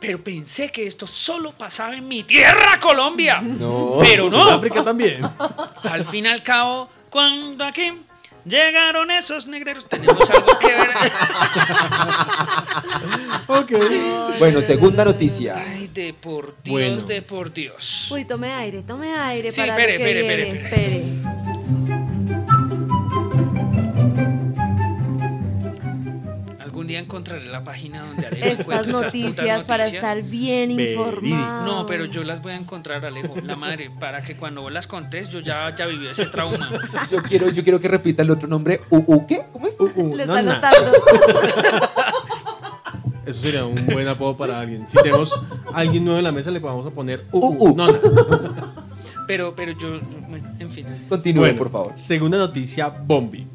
Pero 0.00 0.22
pensé 0.22 0.70
que 0.70 0.86
esto 0.86 1.06
solo 1.06 1.52
pasaba 1.52 1.96
en 1.96 2.06
mi 2.06 2.22
tierra, 2.22 2.78
Colombia. 2.80 3.40
No. 3.40 3.96
Pero 4.00 4.24
no. 4.24 4.30
Sudáfrica 4.30 4.84
también. 4.84 5.22
Al 5.82 6.04
fin 6.06 6.26
y 6.26 6.28
al 6.28 6.42
cabo, 6.42 6.88
cuando 7.10 7.64
aquí 7.64 7.92
llegaron 8.44 9.10
esos 9.10 9.46
negreros, 9.46 9.86
tenemos 9.88 10.28
algo 10.30 10.58
que 10.58 10.66
ver. 10.68 10.88
ok. 13.46 13.72
Bueno, 14.38 14.60
segunda 14.62 15.04
noticia. 15.04 15.56
Ay, 15.56 15.88
de 15.88 16.14
por 16.14 16.56
Dios, 16.62 16.72
Bueno. 16.72 17.02
de 17.02 17.22
por 17.22 17.52
Dios. 17.52 18.08
Uy, 18.10 18.24
tome 18.24 18.52
aire, 18.52 18.82
tome 18.82 19.12
aire 19.14 19.50
Sí, 19.50 19.60
para 19.60 19.72
espere, 19.72 19.98
lo 19.98 20.04
que 20.04 20.10
espere, 20.10 20.22
viene, 20.44 20.60
espere, 20.60 20.96
espere. 20.96 21.47
Día 26.98 27.04
encontraré 27.04 27.44
la 27.46 27.62
página 27.64 28.04
donde 28.04 28.26
Alejo 28.26 28.46
Estas 28.72 28.86
noticias 28.88 29.64
para 29.66 29.84
noticias. 29.84 30.04
estar 30.04 30.22
bien 30.22 30.70
informado. 30.70 31.64
No, 31.64 31.86
pero 31.86 32.04
yo 32.06 32.24
las 32.24 32.42
voy 32.42 32.52
a 32.52 32.56
encontrar, 32.56 33.04
Alejo, 33.04 33.34
la 33.42 33.56
madre, 33.56 33.90
para 33.98 34.22
que 34.22 34.36
cuando 34.36 34.62
vos 34.62 34.72
las 34.72 34.86
contés 34.86 35.28
yo 35.28 35.40
ya 35.40 35.66
haya 35.66 35.86
vivido 35.86 36.10
ese 36.10 36.26
trauma. 36.26 36.70
Yo 37.10 37.22
quiero, 37.22 37.48
yo 37.50 37.62
quiero 37.62 37.80
que 37.80 37.88
repita 37.88 38.22
el 38.22 38.30
otro 38.30 38.48
nombre. 38.48 38.80
¿U, 38.90 39.02
u 39.06 39.26
qué? 39.26 39.42
¿Cómo 39.52 39.66
es? 39.66 39.76
Uh, 39.78 40.14
Lo 40.16 40.26
no, 40.26 40.36
está 40.36 40.42
na. 40.42 40.54
notando. 40.54 40.92
Eso 43.26 43.40
sería 43.40 43.64
un 43.64 43.84
buen 43.86 44.08
apodo 44.08 44.36
para 44.36 44.58
alguien. 44.58 44.86
Si 44.86 44.96
tenemos 45.02 45.32
a 45.72 45.78
alguien 45.78 46.04
nuevo 46.04 46.18
en 46.18 46.24
la 46.24 46.32
mesa, 46.32 46.50
le 46.50 46.58
vamos 46.60 46.86
a 46.86 46.90
poner 46.90 47.26
uh, 47.32 47.38
Uh, 47.38 47.56
uh, 47.58 47.70
uh. 47.70 47.76
nona. 47.76 47.98
Pero, 49.26 49.54
pero 49.54 49.72
yo, 49.72 50.00
en 50.58 50.70
fin. 50.70 50.86
Continúe, 51.08 51.40
Bueno, 51.40 51.58
por 51.58 51.70
favor. 51.70 51.92
Segunda 51.96 52.38
noticia, 52.38 52.88
Bombi. 52.88 53.46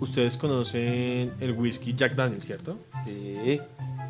Ustedes 0.00 0.36
conocen 0.36 1.32
el 1.40 1.52
whisky 1.52 1.94
Jack 1.94 2.14
Daniels, 2.14 2.44
¿cierto? 2.44 2.78
Sí. 3.04 3.60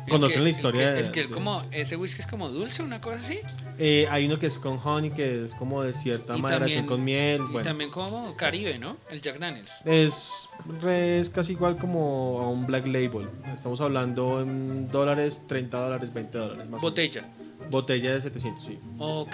¿Conocen 0.09 0.39
El 0.39 0.45
la 0.45 0.49
que- 0.49 0.55
historia 0.55 0.81
que- 0.89 0.93
de- 0.95 0.99
es 1.01 1.09
que 1.11 1.21
es 1.21 1.27
de- 1.29 1.33
como, 1.33 1.61
ese 1.71 1.95
whisky 1.95 2.21
es 2.21 2.27
como 2.27 2.49
dulce, 2.49 2.81
una 2.81 2.99
cosa 2.99 3.17
así. 3.17 3.39
Eh, 3.77 4.07
hay 4.09 4.25
uno 4.25 4.39
que 4.39 4.47
es 4.47 4.57
con 4.57 4.79
honey, 4.83 5.11
que 5.11 5.43
es 5.45 5.53
como 5.55 5.83
de 5.83 5.93
cierta 5.93 6.35
Y 6.35 6.41
maderación 6.41 6.87
también- 6.87 6.87
con 6.87 7.03
miel. 7.05 7.41
Y 7.49 7.51
Bueno, 7.53 7.61
también 7.69 7.91
como 7.91 8.35
Caribe, 8.35 8.79
¿no? 8.79 8.97
El 9.11 9.21
Jack 9.21 9.37
Daniels. 9.37 9.71
es, 9.85 10.49
es 10.87 11.29
casi 11.29 11.53
igual 11.53 11.77
como 11.77 12.39
a 12.41 12.49
un 12.49 12.65
Black 12.65 12.87
Label. 12.87 13.29
Estamos 13.53 13.79
hablando 13.79 14.41
en 14.41 14.89
dólares, 14.89 15.43
30 15.47 15.77
dólares, 15.79 16.11
20 16.11 16.37
dólares. 16.37 16.67
Más 16.69 16.81
o 16.81 16.91
menos. 16.91 17.25
Botella. 17.71 18.13
De 18.13 18.21
700, 18.21 18.63
sí. 18.63 18.79
Ok. 18.99 19.31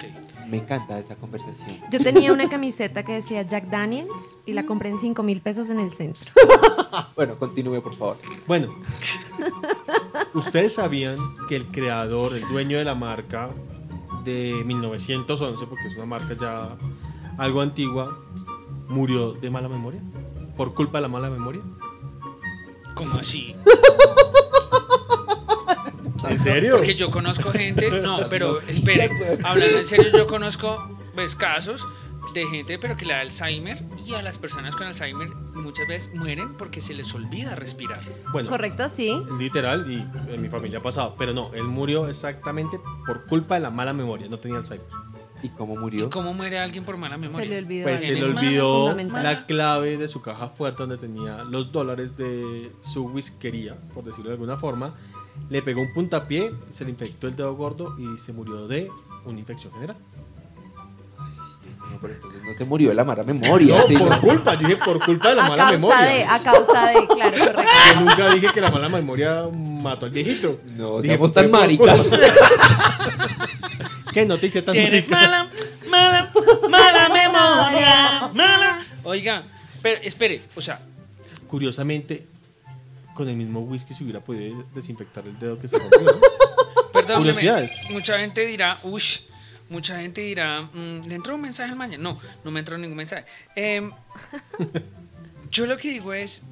Me 0.48 0.56
encanta 0.58 0.98
esa 0.98 1.16
conversación. 1.16 1.76
Yo 1.90 1.98
tenía 1.98 2.32
una 2.32 2.48
camiseta 2.48 3.02
que 3.02 3.12
decía 3.12 3.42
Jack 3.42 3.68
Daniels 3.68 4.38
y 4.46 4.54
la 4.54 4.64
compré 4.64 4.88
en 4.90 4.98
5 4.98 5.22
mil 5.22 5.40
pesos 5.40 5.68
en 5.70 5.80
el 5.80 5.92
centro. 5.92 6.30
Bueno, 7.14 7.36
continúe, 7.36 7.82
por 7.82 7.94
favor. 7.94 8.16
Bueno, 8.46 8.74
ustedes 10.34 10.74
sabían 10.74 11.18
que 11.48 11.56
el 11.56 11.66
creador, 11.66 12.34
el 12.34 12.48
dueño 12.48 12.78
de 12.78 12.84
la 12.84 12.94
marca 12.94 13.50
de 14.24 14.62
1911, 14.64 15.66
porque 15.66 15.88
es 15.88 15.96
una 15.96 16.06
marca 16.06 16.34
ya 16.40 16.76
algo 17.36 17.60
antigua, 17.60 18.18
murió 18.88 19.32
de 19.32 19.50
mala 19.50 19.68
memoria. 19.68 20.00
Por 20.56 20.74
culpa 20.74 20.98
de 20.98 21.02
la 21.02 21.08
mala 21.08 21.28
memoria. 21.28 21.62
¿Cómo 22.94 23.18
así? 23.18 23.54
¿En 26.30 26.38
serio? 26.40 26.76
Porque 26.76 26.94
yo 26.94 27.10
conozco 27.10 27.50
gente, 27.52 27.90
no, 28.00 28.26
pero 28.30 28.60
espere, 28.62 29.10
hablando 29.44 29.78
en 29.78 29.86
serio, 29.86 30.06
yo 30.16 30.26
conozco 30.26 30.98
pues, 31.14 31.34
casos 31.34 31.86
de 32.34 32.46
gente, 32.46 32.78
pero 32.78 32.96
que 32.96 33.06
le 33.06 33.14
da 33.14 33.20
Alzheimer 33.20 33.82
y 34.04 34.14
a 34.14 34.22
las 34.22 34.36
personas 34.38 34.76
con 34.76 34.86
Alzheimer 34.86 35.28
muchas 35.54 35.88
veces 35.88 36.14
mueren 36.14 36.56
porque 36.56 36.80
se 36.80 36.92
les 36.94 37.12
olvida 37.14 37.54
respirar. 37.54 38.00
Bueno, 38.32 38.48
¿Correcto? 38.50 38.88
Sí. 38.88 39.20
literal, 39.38 39.90
y 39.90 40.04
en 40.32 40.42
mi 40.42 40.48
familia 40.48 40.78
ha 40.78 40.82
pasado, 40.82 41.14
pero 41.18 41.32
no, 41.32 41.52
él 41.54 41.64
murió 41.64 42.06
exactamente 42.08 42.78
por 43.06 43.24
culpa 43.24 43.54
de 43.54 43.60
la 43.62 43.70
mala 43.70 43.92
memoria, 43.92 44.28
no 44.28 44.38
tenía 44.38 44.58
Alzheimer. 44.58 44.86
¿Y 45.42 45.50
cómo 45.50 45.74
¿Y 45.74 45.78
murió? 45.78 46.10
cómo 46.10 46.34
muere 46.34 46.58
alguien 46.58 46.84
por 46.84 46.96
mala 46.96 47.14
Se 47.14 47.20
memoria? 47.20 47.48
le 47.48 47.58
olvidó. 47.58 47.84
Pues 47.84 48.00
se 48.00 48.08
le 48.08 48.14
¿Tienes 48.14 48.34
mala, 48.34 48.40
olvidó 48.48 48.94
la 49.22 49.46
clave 49.46 49.96
de 49.96 50.08
su 50.08 50.20
caja 50.20 50.48
fuerte 50.48 50.82
donde 50.82 50.98
tenía 50.98 51.44
los 51.44 51.70
dólares 51.70 52.16
de 52.16 52.72
su 52.80 53.06
whiskería, 53.06 53.76
por 53.94 54.04
decirlo 54.04 54.30
de 54.30 54.34
alguna 54.34 54.56
forma. 54.56 54.94
Le 55.50 55.62
pegó 55.62 55.80
un 55.82 55.92
puntapié, 55.94 56.52
se 56.72 56.84
le 56.84 56.90
infectó 56.90 57.26
el 57.28 57.36
dedo 57.36 57.54
gordo 57.54 57.94
y 57.98 58.18
se 58.18 58.32
murió 58.32 58.66
de 58.68 58.90
una 59.24 59.38
infección 59.38 59.72
general. 59.74 59.96
No, 61.90 61.98
pero 62.02 62.14
entonces 62.14 62.42
no 62.44 62.52
se 62.54 62.64
murió 62.64 62.88
de 62.90 62.94
la 62.94 63.04
mala 63.04 63.22
memoria. 63.22 63.78
No, 63.78 63.86
sino- 63.86 64.06
por 64.08 64.20
culpa, 64.20 64.54
yo 64.54 64.68
dije 64.68 64.76
por 64.84 65.02
culpa 65.04 65.30
de 65.30 65.36
la 65.36 65.46
A 65.46 65.48
mala 65.48 65.62
causa 65.64 65.76
memoria. 65.78 66.02
de, 66.06 66.24
a 66.24 66.38
causa 66.40 66.86
de, 66.88 67.06
claro, 67.06 67.38
correcto. 67.38 67.62
Yo 67.94 68.00
nunca 68.00 68.34
dije 68.34 68.46
que 68.52 68.60
la 68.60 68.70
mala 68.70 68.88
memoria 68.90 69.48
mató 69.52 70.06
al 70.06 70.12
viejito. 70.12 70.60
No, 70.76 71.00
Dije, 71.00 71.14
seamos 71.14 71.32
fue 71.32 71.42
tan 71.42 71.50
maricas. 71.50 72.08
¿Qué 74.12 74.26
noticia 74.26 74.64
tan 74.64 74.72
Tienes 74.74 75.08
marica? 75.08 75.30
mala, 75.30 75.50
mala, 75.88 76.32
mala 76.68 77.08
memoria, 77.08 78.28
mala. 78.34 78.80
Oiga, 79.04 79.42
pero 79.82 80.00
espere, 80.02 80.40
o 80.56 80.60
sea, 80.60 80.80
Curiosamente, 81.46 82.26
con 83.18 83.28
el 83.28 83.34
mismo 83.34 83.58
whisky 83.60 83.94
se 83.94 84.04
hubiera 84.04 84.20
podido 84.20 84.64
desinfectar 84.72 85.26
el 85.26 85.36
dedo 85.40 85.58
que 85.58 85.66
se 85.66 85.76
rompió. 85.76 86.20
Curiosidades. 87.16 87.80
mucha 87.90 88.16
gente 88.20 88.46
dirá, 88.46 88.78
ush, 88.84 89.20
mucha 89.70 89.98
gente 90.00 90.20
dirá, 90.20 90.62
mm, 90.62 91.00
¿le 91.08 91.14
entró 91.16 91.34
un 91.34 91.40
mensaje 91.40 91.68
al 91.72 91.76
mañana? 91.76 92.00
No, 92.00 92.20
no 92.44 92.50
me 92.52 92.60
entró 92.60 92.78
ningún 92.78 92.96
mensaje. 92.96 93.24
Em, 93.56 93.90
yo 95.50 95.66
lo 95.66 95.76
que 95.78 95.90
digo 95.90 96.12
es, 96.12 96.42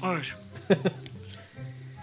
a 0.00 0.08
ver, 0.10 0.26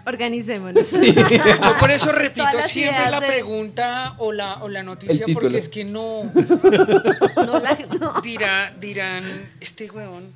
Organicémonos. 0.04 0.90
yo 0.92 1.78
por 1.78 1.90
eso 1.92 2.10
repito 2.12 2.46
siempre 2.66 3.08
la 3.10 3.20
de- 3.20 3.26
pregunta 3.28 4.14
o 4.18 4.32
la, 4.32 4.62
o 4.62 4.68
la 4.68 4.82
noticia, 4.82 5.26
porque 5.32 5.58
es 5.58 5.68
que 5.68 5.84
no, 5.84 6.24
No, 6.24 7.58
la- 7.60 7.78
no. 8.00 8.20
dirá, 8.20 8.72
dirán, 8.80 9.22
este 9.60 9.88
huevón, 9.90 10.32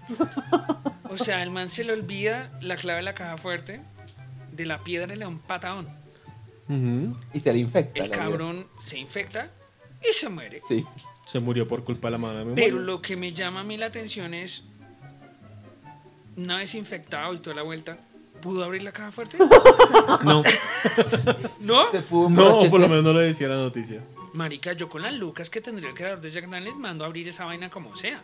o 1.11 1.19
sea, 1.19 1.43
el 1.43 1.51
man 1.51 1.69
se 1.69 1.85
le 1.85 1.93
olvida 1.93 2.51
la 2.61 2.77
clave 2.77 2.99
de 2.99 3.05
la 3.05 3.15
caja 3.15 3.37
fuerte, 3.37 3.81
de 4.53 4.67
la 4.67 4.83
piedra 4.83 5.15
le 5.15 5.21
da 5.21 5.29
un 5.29 5.39
patadón. 5.39 5.89
Y 7.33 7.41
se 7.41 7.53
le 7.53 7.61
infecta. 7.61 8.03
El 8.03 8.09
vida. 8.09 8.17
cabrón 8.17 8.67
se 8.83 8.99
infecta 8.99 9.51
y 10.03 10.13
se 10.13 10.29
muere. 10.29 10.61
Sí. 10.67 10.85
Se 11.25 11.39
murió 11.41 11.67
por 11.67 11.85
culpa 11.85 12.09
de 12.09 12.13
la 12.13 12.19
mala 12.19 12.39
memoria. 12.41 12.65
Pero 12.65 12.79
lo 12.79 13.01
que 13.03 13.17
me 13.17 13.33
llama 13.33 13.61
a 13.61 13.65
mí 13.65 13.77
la 13.77 13.87
atención 13.87 14.35
es, 14.35 14.65
una 16.37 16.57
vez 16.57 16.75
infectado 16.75 17.35
y 17.35 17.39
toda 17.39 17.57
la 17.57 17.63
vuelta, 17.63 17.99
¿pudo 18.41 18.65
abrir 18.65 18.83
la 18.83 18.93
caja 18.93 19.13
fuerte? 19.13 19.39
No, 20.25 20.43
¿No? 21.61 21.91
Se 21.91 22.01
pudo 22.01 22.29
no, 22.31 22.59
por 22.59 22.81
lo 22.81 22.89
menos 22.89 23.05
no 23.05 23.13
le 23.13 23.23
decía 23.23 23.49
la 23.49 23.57
noticia. 23.57 24.01
Marica, 24.33 24.73
yo 24.73 24.89
con 24.89 25.03
las 25.03 25.15
lucas 25.15 25.49
que 25.49 25.61
tendría 25.61 25.89
el 25.89 25.95
creador 25.95 26.21
de 26.21 26.31
Jack 26.31 26.49
Daniels 26.49 26.77
mando 26.77 27.05
a 27.05 27.07
abrir 27.07 27.29
esa 27.29 27.45
vaina 27.45 27.71
como 27.71 27.97
sea. 27.97 28.23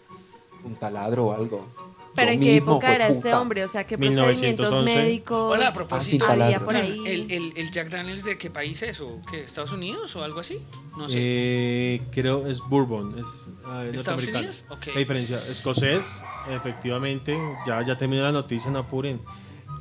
Un 0.65 0.77
taladro 0.77 1.27
o 1.27 1.33
algo. 1.33 1.67
Pero 2.15 2.31
¿en 2.31 2.41
qué 2.41 2.53
mismo, 2.53 2.73
época 2.73 2.95
era 2.95 3.09
este 3.09 3.35
hombre? 3.35 3.65
O 3.65 3.69
sea, 3.69 3.85
¿qué 3.85 3.97
procedimientos 3.97 4.71
1911. 4.71 4.95
médicos 4.97 5.53
Hola, 5.55 5.65
a 5.65 5.69
Ah, 5.69 5.71
sin 5.71 5.77
propósito. 5.79 6.25
había 6.27 6.61
por 6.61 6.77
ahí? 6.77 7.03
¿El, 7.07 7.31
el, 7.31 7.53
el 7.57 7.71
Jack 7.71 7.89
Daniels 7.91 8.25
de 8.25 8.37
qué 8.39 8.51
país 8.51 8.83
es? 8.83 9.01
¿O 9.01 9.21
qué? 9.31 9.45
¿Estados 9.45 9.73
Unidos 9.73 10.15
o 10.17 10.23
algo 10.23 10.41
así? 10.41 10.61
No 10.97 11.09
sé. 11.09 11.17
Eh, 11.19 12.03
creo 12.11 12.47
es 12.47 12.61
Bourbon, 12.61 13.19
es 13.19 13.25
ah, 13.65 13.85
es 13.85 13.95
¿Estados 13.99 14.23
norteamericano. 14.27 14.39
Unidos? 14.41 14.65
La 14.95 14.99
diferencia, 14.99 15.37
escocés, 15.51 16.23
efectivamente, 16.51 17.39
ya, 17.67 17.83
ya 17.85 17.97
terminó 17.97 18.23
la 18.23 18.33
noticia, 18.33 18.71
no 18.71 18.81
apuren. 18.81 19.21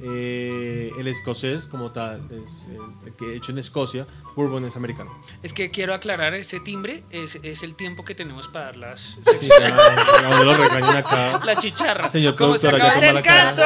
Eh, 0.03 0.91
el 0.97 1.07
escocés, 1.07 1.65
como 1.67 1.91
tal, 1.91 2.21
es 2.31 2.65
eh, 2.69 3.11
que 3.19 3.35
hecho 3.35 3.51
en 3.51 3.59
Escocia, 3.59 4.07
Bourbon 4.35 4.65
es 4.65 4.75
americano. 4.75 5.11
Es 5.43 5.53
que 5.53 5.69
quiero 5.69 5.93
aclarar, 5.93 6.33
ese 6.33 6.59
timbre 6.59 7.03
es, 7.11 7.37
es 7.43 7.61
el 7.61 7.75
tiempo 7.75 8.03
que 8.03 8.15
tenemos 8.15 8.47
para 8.47 8.65
dar 8.65 8.77
las 8.77 9.01
Sí, 9.01 9.47
ya, 9.47 9.67
ya 9.69 10.29
no 10.31 10.43
lo 10.43 10.53
regañan 10.55 10.97
acá. 10.97 11.39
La 11.45 11.55
chicharra. 11.55 12.09
Señor 12.09 12.35
¿Cómo 12.35 12.57
se 12.57 12.67
productor, 12.67 12.89
acaba 12.89 13.07
el 13.07 13.15
descanso? 13.15 13.63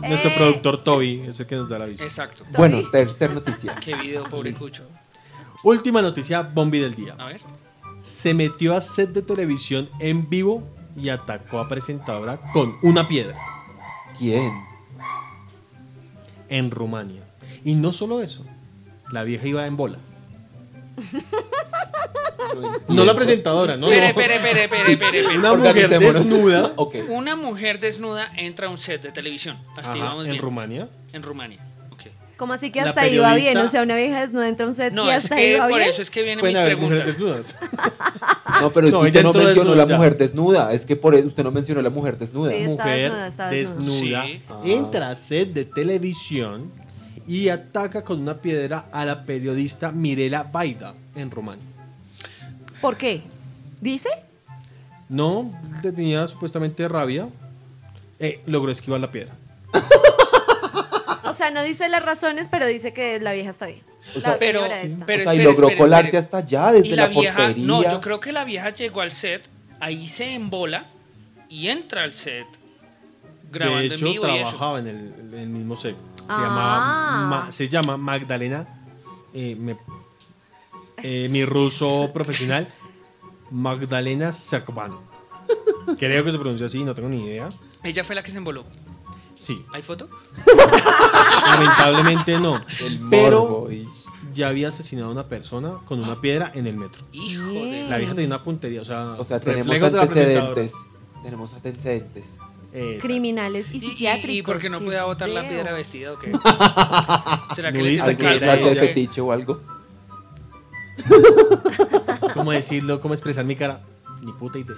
Nuestro 0.00 0.30
Eh. 0.30 0.34
productor 0.36 0.82
Toby 0.82 1.22
es 1.28 1.38
el 1.38 1.46
que 1.46 1.54
nos 1.54 1.68
da 1.68 1.78
la 1.78 1.84
aviso. 1.84 2.02
Exacto. 2.02 2.44
Bueno, 2.56 2.82
tercer 2.90 3.32
noticia. 3.32 3.76
Qué 3.76 3.94
video, 3.94 4.24
pobre 4.24 4.52
Cucho. 4.54 4.88
Última 5.62 6.02
noticia, 6.02 6.42
Bombi 6.42 6.80
del 6.80 6.96
día. 6.96 7.14
A 7.16 7.26
ver. 7.26 7.40
Se 8.00 8.34
metió 8.34 8.74
a 8.74 8.80
set 8.80 9.10
de 9.10 9.22
televisión 9.22 9.88
en 10.00 10.28
vivo 10.28 10.68
y 10.96 11.10
atacó 11.10 11.60
a 11.60 11.68
presentadora 11.68 12.40
con 12.52 12.76
una 12.82 13.06
piedra. 13.06 13.36
¿Quién? 14.18 14.65
En 16.48 16.70
Rumania. 16.70 17.22
Y 17.64 17.74
no 17.74 17.92
solo 17.92 18.22
eso, 18.22 18.44
la 19.10 19.22
vieja 19.24 19.46
iba 19.46 19.66
en 19.66 19.76
bola. 19.76 19.98
No 22.88 23.04
la 23.04 23.14
presentadora, 23.14 23.76
no. 23.76 23.88
Espere, 23.88 24.08
espere, 24.08 24.34
espere, 24.36 24.64
espere, 24.92 24.92
espere. 25.20 25.38
Una 25.38 25.54
mujer 25.54 25.88
desnuda 25.88 26.72
Ok. 26.76 26.94
Una 27.10 27.36
mujer 27.36 27.80
desnuda 27.80 28.30
entra 28.36 28.68
a 28.68 28.70
un 28.70 28.78
set 28.78 29.02
de 29.02 29.12
televisión. 29.12 29.58
Hasta 29.76 29.92
Ajá, 29.92 30.16
en 30.20 30.24
bien. 30.24 30.38
Rumania. 30.38 30.88
En 31.12 31.22
Rumania. 31.22 31.58
Ok. 31.90 32.02
¿Cómo 32.36 32.52
así 32.54 32.70
que 32.70 32.80
hasta 32.80 33.02
ahí 33.02 33.18
va 33.18 33.34
bien? 33.34 33.58
O 33.58 33.68
sea, 33.68 33.82
una 33.82 33.96
vieja 33.96 34.20
desnuda 34.20 34.48
entra 34.48 34.64
a 34.64 34.68
un 34.68 34.74
set 34.74 34.92
No, 34.92 35.04
y 35.04 35.08
es 35.10 35.16
hasta 35.24 35.34
ahí 35.36 35.52
que 35.52 35.58
va 35.60 35.68
por 35.68 35.78
bien. 35.78 35.90
eso 35.90 36.02
es 36.02 36.10
que 36.10 36.22
vienen 36.22 36.40
Pueden 36.40 36.54
mis 36.54 36.60
haber 36.62 36.76
mujeres 36.78 37.14
preguntas. 37.16 37.54
desnudas. 37.58 37.76
No, 38.60 38.70
pero 38.70 38.86
es 38.86 38.92
No, 38.92 39.00
que 39.02 39.06
usted 39.08 39.22
no 39.22 39.32
mencionó 39.32 39.70
desnuda 39.70 39.86
la 39.86 39.96
mujer 39.96 40.16
desnuda. 40.16 40.72
Es 40.72 40.86
que 40.86 40.96
por 40.96 41.14
eso 41.14 41.26
usted 41.26 41.44
no 41.44 41.50
mencionó 41.50 41.82
la 41.82 41.90
mujer 41.90 42.18
desnuda. 42.18 42.52
Sí. 42.52 42.64
Mujer 42.64 43.00
desnuda, 43.02 43.26
estaba 43.26 43.50
desnuda, 43.50 44.22
desnuda. 44.22 44.24
Sí. 44.64 44.72
entra 44.72 45.10
a 45.10 45.14
set 45.16 45.52
de 45.52 45.64
televisión 45.64 46.70
y 47.26 47.48
ataca 47.48 48.04
con 48.04 48.20
una 48.20 48.40
piedra 48.40 48.86
a 48.92 49.04
la 49.04 49.24
periodista 49.24 49.90
Mirela 49.92 50.44
Baida 50.44 50.94
en 51.14 51.30
Rumania. 51.30 51.64
¿Por 52.80 52.96
qué? 52.96 53.22
¿Dice? 53.80 54.08
No, 55.08 55.52
tenía 55.82 56.26
supuestamente 56.26 56.86
rabia. 56.88 57.28
Eh, 58.18 58.40
logró 58.46 58.72
esquivar 58.72 59.00
la 59.00 59.10
piedra. 59.10 59.34
O 61.28 61.32
sea, 61.32 61.50
no 61.50 61.62
dice 61.62 61.88
las 61.88 62.02
razones, 62.02 62.48
pero 62.48 62.66
dice 62.66 62.94
que 62.94 63.20
la 63.20 63.32
vieja 63.32 63.50
está 63.50 63.66
bien. 63.66 63.82
O 64.14 64.20
sea, 64.20 64.36
pero- 64.38 64.60
pero- 64.60 64.66
o 64.66 64.68
sea, 64.70 64.84
y 64.86 64.92
espere, 64.92 65.44
logró 65.44 65.66
espere, 65.68 65.76
colarse 65.78 66.06
espere. 66.16 66.18
hasta 66.18 66.36
allá, 66.38 66.72
desde 66.72 66.86
Y 66.88 66.90
la, 66.90 67.02
la 67.02 67.08
vieja, 67.08 67.36
portería. 67.36 67.66
no, 67.66 67.82
yo 67.82 68.00
creo 68.00 68.20
que 68.20 68.32
la 68.32 68.44
vieja 68.44 68.70
llegó 68.70 69.00
al 69.00 69.10
set, 69.12 69.48
ahí 69.80 70.08
se 70.08 70.32
embola 70.34 70.86
y 71.48 71.68
entra 71.68 72.02
al 72.04 72.12
set 72.12 72.46
grabando 73.50 73.80
de 73.88 73.94
hecho, 73.94 74.06
en 74.06 74.12
vivo 74.12 74.24
trabajaba 74.24 74.78
en 74.80 74.86
el, 74.88 75.14
en 75.32 75.34
el 75.34 75.48
mismo 75.48 75.76
set. 75.76 75.96
Se, 76.18 76.24
Ah. 76.28 76.40
llamaba 76.42 77.26
Ma- 77.44 77.52
se 77.52 77.68
llama 77.68 77.96
Magdalena. 77.96 78.66
eh, 79.34 79.54
me- 79.54 79.76
eh, 81.02 81.28
mi 81.30 81.44
ruso 81.44 82.10
profesional, 82.14 82.68
Magdalena 83.50 84.32
Sakvano. 84.32 85.02
Creo 85.98 86.24
que 86.24 86.32
se 86.32 86.38
pronuncia 86.38 86.66
así, 86.66 86.82
no 86.82 86.94
tengo 86.94 87.08
ni 87.08 87.24
idea. 87.24 87.48
Ella 87.84 88.02
fue 88.02 88.14
la 88.16 88.22
que 88.22 88.30
se 88.30 88.38
emboló. 88.38 88.64
Sí, 89.38 89.64
¿Hay 89.72 89.82
foto? 89.82 90.08
lamentablemente 91.46 92.40
no. 92.40 92.56
El 92.84 92.98
Pero 93.10 93.42
morbo, 93.42 93.70
y- 93.70 93.86
ya 94.34 94.48
había 94.48 94.68
asesinado 94.68 95.08
a 95.08 95.12
una 95.12 95.24
persona 95.28 95.74
con 95.84 96.02
una 96.02 96.20
piedra 96.20 96.50
en 96.54 96.66
el 96.66 96.76
metro. 96.76 97.02
Hijo 97.12 97.42
de... 97.44 97.86
La 97.88 97.98
vieja 97.98 98.14
tenía 98.14 98.26
una 98.28 98.42
puntería, 98.42 98.80
o 98.82 98.84
sea, 98.84 99.14
O 99.18 99.24
sea, 99.24 99.40
tenemos 99.40 99.80
antecedentes. 99.82 100.72
Tenemos 101.22 101.52
antecedentes. 101.54 102.38
Criminales 103.00 103.68
y 103.72 103.74
¿Y, 103.74 103.76
y, 103.76 103.80
psiquiátricos. 103.80 104.34
y 104.36 104.42
por 104.42 104.58
qué 104.58 104.68
no 104.68 104.80
podía 104.80 105.04
botar 105.04 105.28
la 105.30 105.48
piedra 105.48 105.72
vestida 105.72 106.12
o 106.12 106.18
qué? 106.18 106.30
¿Será 107.54 107.72
que 107.72 107.78
¿No 107.78 107.84
le 107.84 107.90
viste 107.90 108.14
tiene 108.14 108.16
que 108.18 108.26
¿Alguna 108.26 108.30
era 108.34 108.38
clase 108.58 108.74
de 108.74 108.86
fetiche 108.88 109.20
o 109.22 109.32
algo? 109.32 109.60
¿Cómo 112.34 112.52
decirlo? 112.52 113.00
¿Cómo 113.00 113.14
expresar 113.14 113.44
mi 113.46 113.56
cara? 113.56 113.80
Ni 114.22 114.32
puta 114.32 114.58
idea. 114.58 114.76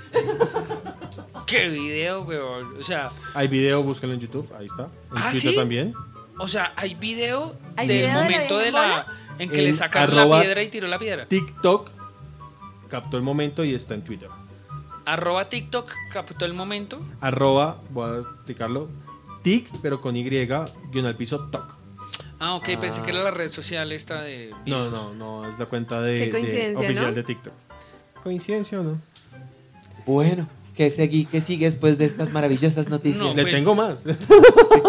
¿Qué 1.48 1.68
video, 1.68 2.22
weón? 2.22 2.76
O 2.78 2.82
sea, 2.82 3.10
Hay 3.34 3.48
video, 3.48 3.82
búsquenlo 3.82 4.14
en 4.14 4.20
YouTube, 4.20 4.52
ahí 4.58 4.66
está. 4.66 4.84
En 5.10 5.18
¿Ah, 5.18 5.30
Twitter 5.30 5.50
sí? 5.52 5.56
también. 5.56 5.94
o 6.38 6.46
sea, 6.46 6.72
hay 6.76 6.94
video 6.94 7.56
¿Hay 7.76 7.88
del 7.88 7.96
video 7.98 8.08
de 8.08 8.14
la 8.14 8.22
momento 8.22 8.58
de 8.58 8.66
en 8.68 8.72
la 8.74 9.06
en 9.38 9.48
que 9.48 9.62
le 9.62 9.72
sacaron 9.74 10.16
la 10.16 10.40
piedra 10.40 10.62
y 10.62 10.68
tiró 10.68 10.88
la 10.88 10.98
piedra. 10.98 11.26
TikTok 11.26 11.90
captó 12.88 13.16
el 13.16 13.22
momento 13.22 13.64
y 13.64 13.74
está 13.74 13.94
en 13.94 14.02
Twitter. 14.02 14.28
Arroba 15.04 15.48
TikTok 15.48 15.90
captó 16.12 16.44
el 16.44 16.52
momento. 16.54 17.00
Arroba, 17.20 17.80
voy 17.90 18.10
a 18.16 18.20
explicarlo, 18.20 18.88
tic, 19.42 19.68
pero 19.80 20.00
con 20.00 20.16
Y, 20.16 20.22
guion 20.24 21.06
al 21.06 21.16
piso, 21.16 21.48
toc. 21.50 21.76
Ah, 22.40 22.54
ok, 22.54 22.64
pensé 22.80 23.00
Ah. 23.00 23.04
que 23.04 23.10
era 23.12 23.22
la 23.22 23.30
red 23.30 23.48
social 23.50 23.90
esta 23.92 24.20
de... 24.22 24.52
No, 24.66 24.90
no, 24.90 25.14
no, 25.14 25.48
es 25.48 25.58
la 25.58 25.66
cuenta 25.66 26.00
de, 26.02 26.18
Qué 26.18 26.24
de- 26.26 26.30
coincidencia, 26.30 26.78
oficial 26.84 27.06
¿no? 27.08 27.14
de 27.14 27.22
TikTok. 27.22 27.52
¿Coincidencia 28.22 28.80
o 28.80 28.82
no? 28.84 28.98
Bueno, 30.06 30.46
¿qué, 30.78 30.88
segui- 30.90 31.26
qué 31.28 31.40
sigue 31.42 31.66
después 31.66 31.98
de 31.98 32.04
estas 32.06 32.30
maravillosas 32.32 32.88
noticias? 32.88 33.20
No, 33.20 33.34
Le 33.34 33.42
pues- 33.42 33.54
tengo 33.54 33.74
más. 33.74 33.98
si 34.02 34.10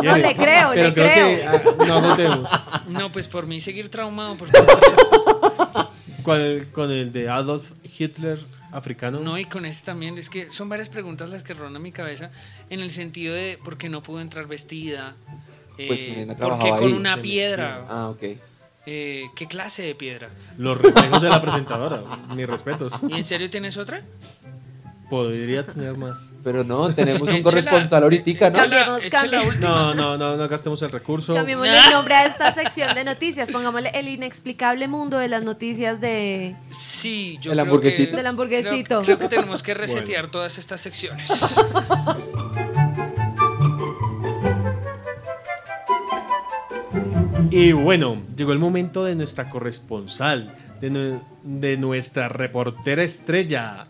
No, 0.05 0.15
le 0.17 0.36
creo, 0.36 0.69
Pero 0.74 0.84
le 0.88 0.93
creo 0.93 0.93
creo. 0.93 1.27
que 1.27 1.43
ah, 1.46 1.63
no 1.88 1.93
agotemos. 1.96 2.50
No, 2.88 3.12
pues 3.12 3.27
por 3.27 3.48
mí 3.48 3.60
seguir 3.60 3.89
traumado. 3.89 4.36
Porque... 4.38 4.58
¿Cuál- 6.24 6.67
con 6.72 6.91
el 6.91 7.12
de 7.12 7.27
Adolf 7.29 7.72
Hitler 7.98 8.39
africano. 8.72 9.19
No, 9.19 9.38
y 9.39 9.45
con 9.45 9.65
este 9.65 9.84
también, 9.88 10.17
es 10.19 10.30
que 10.30 10.52
son 10.52 10.69
varias 10.69 10.89
preguntas 10.89 11.30
las 11.30 11.41
que 11.41 11.56
rondan 11.56 11.82
mi 11.82 11.91
cabeza 11.91 12.30
en 12.69 12.82
el 12.82 12.91
sentido 12.91 13.34
de 13.34 13.58
por 13.63 13.78
qué 13.80 13.89
no 13.89 14.04
pudo 14.04 14.21
entrar 14.21 14.45
vestida, 14.47 15.15
Pues 15.75 15.99
eh, 15.99 16.06
también 16.08 16.32
ha 16.32 16.36
por 16.36 16.60
qué 16.60 16.69
con 16.69 16.84
ahí, 16.84 16.93
una 16.93 17.17
piedra, 17.17 17.86
Ah, 17.89 18.10
ok. 18.10 18.23
eh, 18.86 19.23
qué 19.36 19.47
clase 19.47 19.82
de 19.82 19.95
piedra. 19.95 20.28
Los 20.60 20.80
reflejos 20.80 21.19
de 21.19 21.30
la 21.30 21.41
presentadora. 21.41 22.04
Mis 22.36 22.45
respetos. 22.45 22.93
¿Y 23.08 23.15
en 23.15 23.23
serio 23.23 23.49
tienes 23.49 23.75
otra? 23.78 24.04
Podría 25.10 25.65
tener 25.65 25.98
más. 25.98 26.32
Pero 26.43 26.63
no, 26.63 26.93
tenemos 26.93 27.24
un 27.24 27.30
Échela. 27.36 27.43
corresponsal 27.43 28.04
ahorita, 28.04 28.50
¿no? 28.52 28.56
Cambiemos, 28.60 29.02
cambiemos. 29.10 29.58
No, 29.60 29.93
no, 29.95 30.17
no, 30.17 30.38
no 30.38 30.48
gastemos 30.48 30.80
el 30.84 30.91
recurso. 30.91 31.34
Cambiémosle 31.34 31.72
el 31.76 31.91
nombre 31.93 32.13
a 32.13 32.26
esta 32.26 32.54
sección 32.54 32.93
de 32.93 33.04
noticias. 33.04 33.50
Pongámosle 33.50 33.89
el 33.95 34.08
inexplicable 34.08 34.88
mundo 34.88 35.17
de 35.17 35.28
las 35.28 35.41
noticias 35.41 36.00
de. 36.00 36.56
Sí, 36.69 37.39
yo 37.41 37.52
¿El 37.52 37.58
creo 37.58 37.63
hamburguesito? 37.65 38.12
que- 38.12 38.17
Del 38.17 38.28
hamburguesito. 38.28 39.02
Creo, 39.04 39.17
creo 39.17 39.19
que 39.19 39.36
tenemos 39.36 39.63
que 39.63 39.74
resetear 39.74 40.28
todas 40.30 40.58
estas 40.60 40.80
secciones. 40.82 41.28
Y 47.52 47.72
bueno, 47.72 48.22
llegó 48.36 48.52
el 48.54 48.60
momento 48.60 49.04
de 49.04 49.15
nuestra 49.15 49.50
corresponsal, 49.50 50.56
de, 50.82 51.19
de 51.43 51.78
nuestra 51.78 52.30
reportera 52.30 53.04
estrella, 53.04 53.88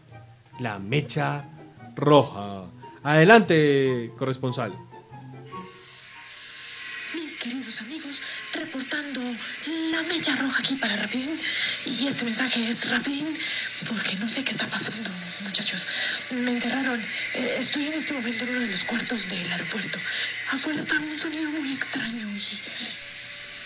la 0.60 0.80
Mecha 0.80 1.46
Roja. 1.96 2.66
Adelante, 3.04 4.12
corresponsal. 4.18 4.78
Mis 7.14 7.36
queridos 7.38 7.82
amigos, 7.82 8.22
reportando 8.54 9.22
la 9.92 10.04
mecha 10.04 10.36
roja 10.36 10.60
aquí 10.60 10.76
para 10.76 10.96
Rapidín. 10.98 11.40
Y 11.86 12.08
este 12.08 12.26
mensaje 12.26 12.68
es 12.68 12.90
Rapidín 12.92 13.28
porque 13.88 14.16
no 14.18 14.30
sé 14.30 14.44
qué 14.44 14.52
está 14.52 14.68
pasando, 14.68 15.10
muchachos. 15.42 15.88
Me 16.32 16.52
encerraron. 16.52 17.00
Eh, 17.00 17.56
estoy 17.58 17.88
en 17.88 17.94
este 17.94 18.14
momento 18.14 18.44
en 18.44 18.50
uno 18.52 18.60
de 18.60 18.68
los 18.68 18.84
cuartos 18.84 19.30
del 19.30 19.52
aeropuerto. 19.52 19.98
Afuera 20.52 20.82
está 20.82 21.00
un 21.00 21.18
sonido 21.18 21.50
muy 21.52 21.74
extraño 21.74 22.28
y 22.38 22.60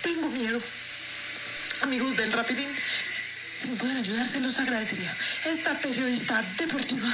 tengo 0.02 0.30
miedo. 0.30 0.62
Amigos 1.82 2.16
del 2.16 2.32
Rapidín, 2.32 2.70
si 3.64 3.70
me 3.72 3.76
pueden 3.78 3.98
ayudar, 3.98 4.28
se 4.28 4.42
los 4.42 4.60
agradecería. 4.60 5.12
Esta 5.46 5.74
periodista 5.80 6.44
deportiva 6.58 7.08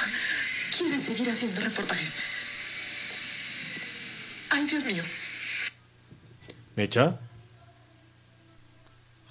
quiere 0.76 0.98
seguir 0.98 1.30
haciendo 1.30 1.62
reportajes. 1.62 2.18
Ay, 4.52 4.66
Dios 4.66 4.84
mío. 4.86 5.04
Mecha. 6.76 7.18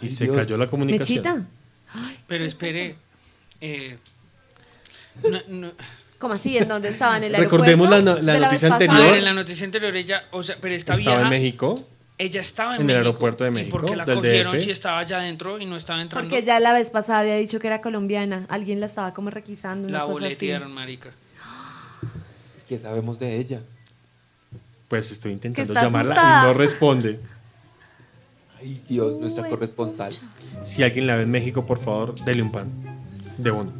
Y 0.00 0.04
Ay, 0.04 0.10
se 0.10 0.24
Dios. 0.24 0.36
cayó 0.36 0.56
la 0.56 0.68
comunicación. 0.68 1.24
Mechita. 1.24 2.16
Pero 2.28 2.44
espere. 2.44 2.96
eh, 3.60 3.98
no- 5.28 5.42
no- 5.48 5.72
¿Cómo 6.20 6.34
así? 6.34 6.56
¿En 6.58 6.68
dónde 6.68 6.90
estaba? 6.90 7.16
¿En 7.16 7.24
el 7.24 7.34
aeropuerto? 7.34 7.64
Recordemos 7.64 7.90
la 7.90 8.00
no- 8.02 8.18
la 8.22 8.38
noticia 8.38 8.68
anterior. 8.72 8.96
pasada? 8.96 9.16
en 9.18 9.24
la 9.24 9.32
noticia 9.32 9.64
anterior 9.64 9.96
ella, 9.96 10.24
o 10.30 10.42
sea, 10.44 10.56
pero 10.60 10.74
esta 10.74 10.92
Estaba 10.92 11.16
vieja, 11.16 11.22
en 11.22 11.28
México. 11.42 11.88
Ella 12.18 12.40
estaba 12.40 12.76
en, 12.76 12.82
en 12.82 12.82
el 12.82 12.86
México. 12.86 12.98
aeropuerto 13.08 13.44
de 13.44 13.50
¿Y 13.50 13.52
México, 13.54 13.78
por 13.78 13.88
qué 13.88 13.96
la 13.96 14.04
cogieron 14.04 14.56
DF? 14.56 14.64
si 14.64 14.70
estaba 14.70 14.98
allá 14.98 15.18
adentro 15.18 15.58
y 15.60 15.66
no 15.66 15.76
estaba 15.76 16.02
entrando? 16.02 16.28
Porque 16.28 16.44
ya 16.44 16.60
la 16.60 16.72
vez 16.72 16.90
pasada 16.90 17.20
había 17.20 17.36
dicho 17.36 17.60
que 17.60 17.68
era 17.68 17.80
colombiana. 17.80 18.44
Alguien 18.48 18.80
la 18.80 18.86
estaba 18.86 19.14
como 19.14 19.30
requisando. 19.30 19.88
Una 19.88 19.98
la 19.98 20.04
cosa 20.04 20.12
boletearon, 20.14 20.72
marica. 20.72 21.10
¿Qué 22.68 22.76
sabemos 22.76 23.18
de 23.18 23.38
ella? 23.38 23.60
Pues 24.88 25.10
estoy 25.10 25.32
intentando 25.32 25.72
llamarla 25.74 26.14
asustada. 26.14 26.44
y 26.44 26.46
no 26.48 26.54
responde. 26.54 27.20
Ay, 28.60 28.82
Dios, 28.88 29.18
nuestra 29.18 29.44
Uy, 29.44 29.50
corresponsal. 29.50 30.14
Si 30.64 30.82
alguien 30.82 31.06
la 31.06 31.16
ve 31.16 31.22
en 31.22 31.30
México, 31.30 31.64
por 31.64 31.78
favor, 31.78 32.14
dele 32.24 32.42
un 32.42 32.50
pan. 32.50 32.68
De 33.36 33.50
bono. 33.50 33.72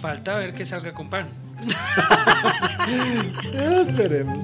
Falta 0.00 0.36
ver 0.36 0.54
que 0.54 0.64
salga 0.64 0.92
con 0.94 1.10
pan. 1.10 1.28
Esperemos. 3.88 4.38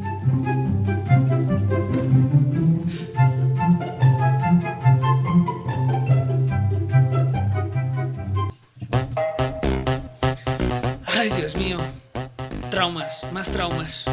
Traumas, 12.85 13.25
más 13.33 13.51
traumas. 13.51 14.05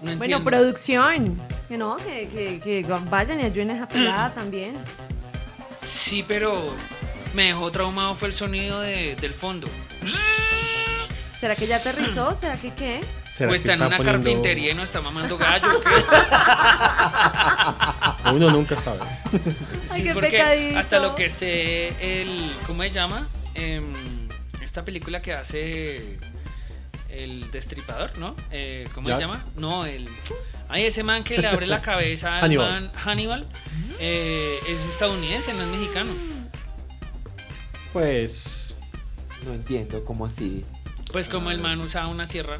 No 0.00 0.16
Bueno, 0.16 0.42
producción. 0.42 1.38
Que 1.68 1.76
no, 1.76 1.98
que, 1.98 2.26
que, 2.32 2.58
que 2.58 2.82
vayan 3.10 3.38
y 3.40 3.44
ayuden 3.44 3.70
a 3.72 3.74
esa 3.74 3.86
pelada 3.88 4.32
también. 4.34 4.76
Sí, 5.86 6.24
pero 6.26 6.72
me 7.34 7.48
dejó 7.48 7.70
traumado 7.70 8.14
fue 8.14 8.28
el 8.28 8.34
sonido 8.34 8.80
de- 8.80 9.14
del 9.20 9.34
fondo. 9.34 9.68
¿Será 11.38 11.54
que 11.54 11.66
ya 11.66 11.76
aterrizó? 11.76 12.34
¿Será 12.40 12.56
que 12.56 12.70
qué? 12.72 13.02
¿Será 13.30 13.50
Pues 13.50 13.60
que 13.60 13.68
está 13.68 13.74
en 13.74 13.82
una 13.86 13.98
poniendo- 13.98 14.22
carpintería 14.24 14.70
y 14.72 14.74
no 14.74 14.84
está 14.84 15.02
mamando 15.02 15.36
gallo. 15.36 15.66
¿o 15.68 15.80
qué? 15.82 15.90
Uno 18.32 18.50
nunca 18.50 18.74
sabe. 18.78 19.00
Ay, 19.02 19.96
Sí, 19.98 20.02
qué 20.02 20.14
porque 20.14 20.30
pecadito. 20.30 20.78
hasta 20.78 20.98
lo 20.98 21.14
que 21.14 21.28
sé, 21.28 21.88
el. 22.22 22.54
¿Cómo 22.66 22.82
se 22.84 22.90
llama? 22.90 23.28
Em, 23.54 23.92
esta 24.74 24.84
película 24.84 25.20
que 25.20 25.32
hace 25.32 26.18
el 27.08 27.48
destripador, 27.52 28.18
¿no? 28.18 28.34
Eh, 28.50 28.88
¿Cómo 28.92 29.06
Jack. 29.06 29.18
se 29.18 29.22
llama? 29.22 29.44
No, 29.56 29.86
el. 29.86 30.08
Ay, 30.68 30.86
ese 30.86 31.04
man 31.04 31.22
que 31.22 31.38
le 31.38 31.46
abre 31.46 31.68
la 31.68 31.80
cabeza 31.90 32.38
al 32.38 32.42
Hannibal. 32.42 32.68
man 32.72 32.90
Hannibal 32.96 33.46
eh, 34.00 34.58
es 34.68 34.84
estadounidense, 34.86 35.54
no 35.54 35.62
es 35.62 35.68
mexicano. 35.68 36.10
Pues 37.92 38.74
No 39.46 39.54
entiendo, 39.54 40.04
¿cómo 40.04 40.26
así? 40.26 40.64
Pues 41.12 41.28
como 41.28 41.52
el 41.52 41.60
man 41.60 41.80
usaba 41.80 42.08
una 42.08 42.26
sierra. 42.26 42.58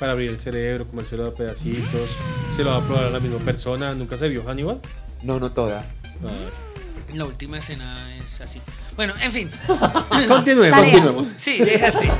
para 0.00 0.12
abrir 0.12 0.30
el 0.30 0.40
cerebro, 0.40 0.88
comérselo 0.88 1.26
a 1.26 1.34
pedacitos. 1.34 2.08
Se 2.56 2.64
lo 2.64 2.70
va 2.70 2.78
a 2.78 2.80
probar 2.80 3.04
a 3.04 3.10
la 3.10 3.20
misma 3.20 3.40
persona. 3.40 3.92
¿Nunca 3.92 4.16
se 4.16 4.26
vio 4.30 4.42
Hannibal? 4.48 4.80
No, 5.22 5.38
no 5.38 5.52
toda. 5.52 5.84
Ah. 6.24 6.71
La 7.14 7.24
última 7.26 7.58
escena 7.58 8.16
es 8.16 8.40
así. 8.40 8.60
Bueno, 8.96 9.14
en 9.20 9.32
fin. 9.32 9.50
Continuemos. 10.28 10.80
Continuemos. 10.80 11.28
Sí, 11.36 11.58
déjase. 11.58 12.10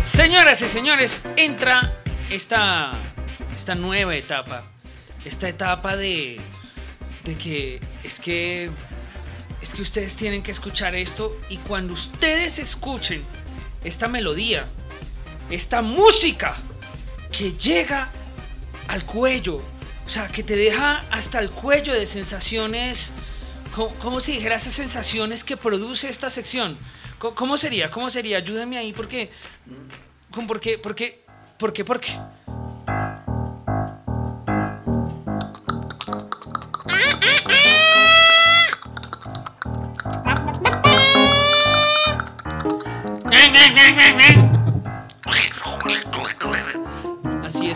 Señoras 0.00 0.60
y 0.62 0.68
señores, 0.68 1.22
entra 1.36 2.02
esta, 2.30 2.92
esta 3.54 3.74
nueva 3.74 4.16
etapa. 4.16 4.64
Esta 5.24 5.48
etapa 5.48 5.96
de, 5.96 6.40
de 7.24 7.34
que 7.36 7.80
es 8.02 8.18
que 8.18 8.70
es 9.60 9.74
que 9.74 9.82
ustedes 9.82 10.14
tienen 10.14 10.42
que 10.42 10.50
escuchar 10.50 10.94
esto 10.94 11.36
y 11.48 11.56
cuando 11.58 11.92
ustedes 11.92 12.58
escuchen 12.58 13.22
esta 13.84 14.08
melodía, 14.08 14.68
esta 15.50 15.82
música 15.82 16.56
que 17.30 17.52
llega 17.52 18.08
al 18.88 19.04
cuello, 19.04 19.62
o 20.08 20.10
sea, 20.10 20.26
que 20.28 20.42
te 20.42 20.56
deja 20.56 21.04
hasta 21.10 21.38
el 21.38 21.50
cuello 21.50 21.92
de 21.92 22.06
sensaciones, 22.06 23.12
co- 23.76 23.92
como 24.00 24.20
si 24.20 24.32
dijera 24.32 24.56
esas 24.56 24.72
sensaciones 24.72 25.44
que 25.44 25.58
produce 25.58 26.08
esta 26.08 26.30
sección. 26.30 26.78
¿Cómo 27.18 27.58
sería? 27.58 27.90
¿Cómo 27.90 28.08
sería? 28.08 28.38
Ayúdenme 28.38 28.78
ahí 28.78 28.94
porque, 28.94 29.30
¿cómo- 30.32 30.46
¿por 30.46 30.60
qué? 30.60 30.78
¿Por 30.78 30.94
qué? 30.94 31.24
¿Por 31.58 31.72
qué? 31.74 31.84
¿Por 31.84 32.00
qué? 32.00 32.12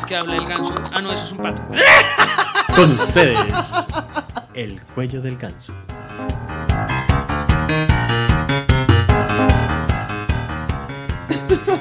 Que 0.07 0.17
habla 0.17 0.37
el 0.37 0.47
ganso. 0.47 0.75
Ah, 0.93 1.01
no, 1.01 1.13
eso 1.13 1.25
es 1.25 1.33
un 1.33 1.39
pato. 1.39 1.63
Con 2.77 2.91
ustedes, 2.91 3.87
el 4.55 4.81
cuello 4.95 5.21
del 5.23 5.37
ganso. 5.37 5.73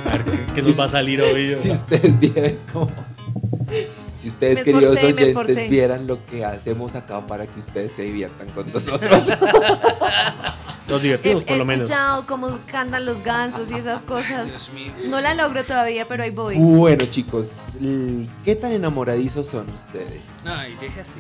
A 0.05 0.17
ver, 0.17 0.25
¿qué, 0.25 0.45
qué 0.53 0.61
nos 0.61 0.79
va 0.79 0.85
a 0.85 0.89
salir 0.89 1.21
hoy? 1.21 1.55
Si 1.55 1.71
ustedes 1.71 2.19
vieran 2.19 2.59
cómo... 2.71 2.91
Si 4.21 4.27
ustedes, 4.27 4.59
Me 4.59 4.63
queridos 4.63 4.97
esforcé, 4.97 5.53
oyentes, 5.53 5.69
vieran 5.69 6.05
lo 6.05 6.23
que 6.25 6.45
hacemos 6.45 6.93
acá 6.93 7.25
para 7.25 7.47
que 7.47 7.59
ustedes 7.59 7.91
se 7.91 8.03
diviertan 8.03 8.49
con 8.49 8.71
nosotros. 8.71 9.23
Nos 10.87 10.99
He, 10.99 11.03
divertimos, 11.03 11.43
por 11.43 11.53
he 11.53 11.57
lo 11.57 11.65
menos. 11.65 11.89
escuchado 11.89 12.25
cómo 12.25 12.49
cantan 12.65 13.05
los 13.05 13.23
gansos 13.23 13.71
y 13.71 13.75
esas 13.75 14.01
cosas. 14.03 14.69
No 15.09 15.21
la 15.21 15.33
logro 15.35 15.63
todavía, 15.63 16.07
pero 16.07 16.23
ahí 16.23 16.31
voy. 16.31 16.57
bueno, 16.57 17.05
chicos, 17.05 17.49
¿qué 18.43 18.55
tan 18.55 18.71
enamoradizos 18.73 19.47
son 19.47 19.69
ustedes? 19.69 20.21
Ay, 20.45 20.75
deja 20.81 21.01
así. 21.01 21.19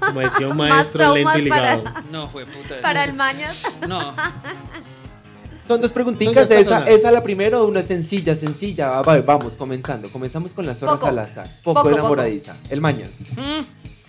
Como 0.00 0.20
decía 0.20 0.48
un 0.48 0.56
Más 0.56 0.68
maestro 0.70 1.14
lento 1.14 1.38
y 1.38 1.42
traumas 1.44 1.48
para- 1.60 1.76
ligado. 1.76 2.02
No, 2.10 2.28
fue 2.30 2.44
puta. 2.46 2.80
Para 2.82 3.04
el 3.04 3.12
mañas. 3.14 3.62
No. 3.86 4.14
Son 5.66 5.82
dos 5.82 5.92
preguntitas, 5.92 6.50
esa, 6.50 6.88
esa 6.88 7.10
la 7.12 7.22
primera 7.22 7.60
o 7.60 7.66
una 7.66 7.82
sencilla, 7.82 8.34
sencilla. 8.34 8.98
Ah, 8.98 9.02
vale, 9.02 9.20
vamos, 9.20 9.52
comenzando. 9.52 10.10
Comenzamos 10.10 10.52
con 10.52 10.64
la 10.66 10.74
zorra 10.74 10.92
Poco. 10.94 11.04
Salazar. 11.06 11.60
Poco, 11.62 11.82
Poco, 11.82 11.94
enamoradiza. 11.94 12.56
El 12.70 12.80
Mañas, 12.80 13.10
Mm, 13.36 13.64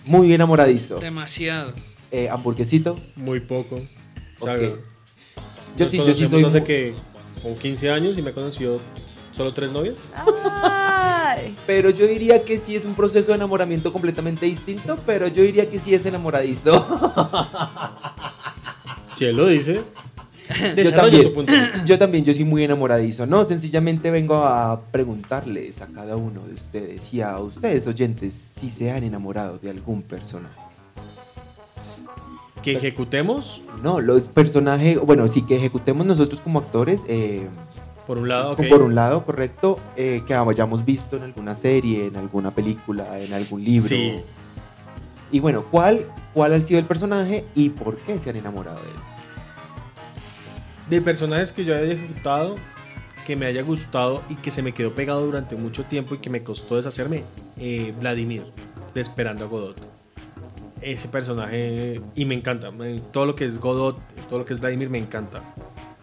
muy 0.06 0.32
enamoradizo. 0.32 0.98
demasiado. 1.00 1.74
Eh, 2.10 2.30
hamburguesito. 2.30 2.98
Muy 3.14 3.40
poco. 3.40 3.82
O 4.40 4.46
sea, 4.46 4.56
Yo 5.76 5.86
sí, 5.86 5.96
yo 5.98 6.12
sí 6.14 6.26
soy 6.26 6.44
hace 6.44 6.58
muy- 6.60 6.66
que 6.66 6.94
como 7.42 7.56
15 7.56 7.90
años 7.90 8.18
y 8.18 8.22
me 8.22 8.32
conoció 8.32 8.80
solo 9.32 9.54
tres 9.54 9.70
novias. 9.70 9.96
Ay. 10.14 11.56
Pero 11.66 11.90
yo 11.90 12.06
diría 12.06 12.42
que 12.44 12.58
sí 12.58 12.74
es 12.76 12.84
un 12.84 12.94
proceso 12.94 13.28
de 13.28 13.34
enamoramiento 13.36 13.92
completamente 13.92 14.46
distinto, 14.46 14.98
pero 15.06 15.28
yo 15.28 15.42
diría 15.44 15.70
que 15.70 15.78
sí 15.78 15.94
es 15.94 16.04
enamoradizo. 16.04 16.72
Si 19.14 19.26
él 19.26 19.36
lo 19.36 19.46
dice, 19.48 19.82
yo, 20.76 20.82
tu 20.84 20.90
también, 20.92 21.34
punto. 21.34 21.52
yo 21.84 21.98
también, 21.98 22.24
yo 22.24 22.32
soy 22.32 22.44
muy 22.44 22.64
enamoradizo. 22.64 23.26
No, 23.26 23.44
sencillamente 23.44 24.10
vengo 24.10 24.36
a 24.36 24.80
preguntarles 24.90 25.82
a 25.82 25.88
cada 25.88 26.16
uno 26.16 26.40
de 26.46 26.54
ustedes 26.54 27.12
y 27.12 27.20
a 27.20 27.38
ustedes 27.38 27.86
oyentes 27.86 28.32
si 28.32 28.70
se 28.70 28.90
han 28.90 29.04
enamorado 29.04 29.58
de 29.58 29.68
algún 29.70 30.00
personaje. 30.02 30.58
Que 32.62 32.72
ejecutemos, 32.72 33.62
No, 33.82 34.00
los 34.00 34.24
personajes, 34.24 35.00
bueno, 35.00 35.26
sí 35.28 35.42
que 35.42 35.56
ejecutemos 35.56 36.04
nosotros 36.04 36.40
como 36.40 36.58
actores, 36.58 37.04
eh, 37.08 37.48
por 38.06 38.18
un 38.18 38.28
lado, 38.28 38.56
por 38.56 38.82
un 38.82 38.94
lado, 38.94 39.24
correcto, 39.24 39.78
eh, 39.96 40.22
que 40.26 40.34
hayamos 40.34 40.84
visto 40.84 41.16
en 41.16 41.22
alguna 41.22 41.54
serie, 41.54 42.06
en 42.06 42.16
alguna 42.16 42.50
película, 42.50 43.18
en 43.18 43.32
algún 43.32 43.64
libro. 43.64 43.88
Sí. 43.88 44.20
Y 45.32 45.40
bueno, 45.40 45.64
¿cuál, 45.70 46.06
¿cuál 46.34 46.54
ha 46.54 46.60
sido 46.60 46.80
el 46.80 46.86
personaje 46.86 47.44
y 47.54 47.68
por 47.70 47.96
qué 47.98 48.18
se 48.18 48.30
han 48.30 48.36
enamorado 48.36 48.78
de 48.80 48.88
él? 48.88 48.96
De 50.90 51.00
personajes 51.00 51.52
que 51.52 51.64
yo 51.64 51.74
haya 51.74 51.92
ejecutado, 51.92 52.56
que 53.26 53.36
me 53.36 53.46
haya 53.46 53.62
gustado 53.62 54.22
y 54.28 54.34
que 54.34 54.50
se 54.50 54.60
me 54.60 54.72
quedó 54.74 54.92
pegado 54.92 55.24
durante 55.24 55.54
mucho 55.54 55.84
tiempo 55.84 56.16
y 56.16 56.18
que 56.18 56.30
me 56.30 56.42
costó 56.42 56.76
deshacerme, 56.76 57.22
eh, 57.58 57.94
Vladimir, 58.00 58.44
de 58.92 59.00
Esperando 59.00 59.44
a 59.44 59.48
Godot. 59.48 59.99
Ese 60.82 61.08
personaje, 61.08 62.00
y 62.14 62.24
me 62.24 62.34
encanta, 62.34 62.70
todo 63.12 63.26
lo 63.26 63.34
que 63.34 63.44
es 63.44 63.58
Godot, 63.58 63.98
todo 64.28 64.38
lo 64.40 64.44
que 64.44 64.54
es 64.54 64.60
Vladimir 64.60 64.88
me 64.90 64.98
encanta. 64.98 65.42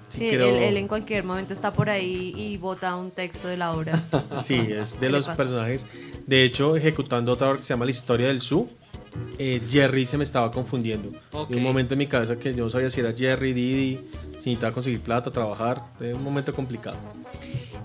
Sí, 0.09 0.29
creo- 0.29 0.47
él, 0.55 0.63
él 0.63 0.77
en 0.77 0.87
cualquier 0.87 1.23
momento 1.23 1.53
está 1.53 1.73
por 1.73 1.89
ahí 1.89 2.33
y 2.35 2.57
bota 2.57 2.95
un 2.95 3.11
texto 3.11 3.47
de 3.47 3.57
la 3.57 3.73
obra. 3.73 4.03
Sí, 4.39 4.55
es 4.69 4.93
¿Qué 4.93 4.99
de 5.01 5.09
los 5.09 5.27
personajes. 5.27 5.85
De 6.25 6.43
hecho, 6.43 6.75
ejecutando 6.77 7.33
otra 7.33 7.49
obra 7.49 7.57
que 7.57 7.63
se 7.65 7.73
llama 7.73 7.85
La 7.85 7.91
historia 7.91 8.27
del 8.27 8.39
Su, 8.41 8.69
eh, 9.37 9.61
Jerry 9.67 10.05
se 10.05 10.17
me 10.17 10.23
estaba 10.23 10.51
confundiendo. 10.51 11.11
Ok. 11.33 11.51
Y 11.51 11.55
un 11.55 11.63
momento 11.63 11.93
en 11.95 11.97
mi 11.99 12.07
cabeza 12.07 12.37
que 12.37 12.53
yo 12.53 12.63
no 12.65 12.69
sabía 12.69 12.89
si 12.89 12.99
era 13.01 13.11
Jerry, 13.13 13.51
Didi, 13.53 13.97
si 14.33 14.49
necesitaba 14.51 14.73
conseguir 14.73 15.01
plata, 15.01 15.31
trabajar. 15.31 15.81
Un 15.99 16.23
momento 16.23 16.53
complicado. 16.53 16.97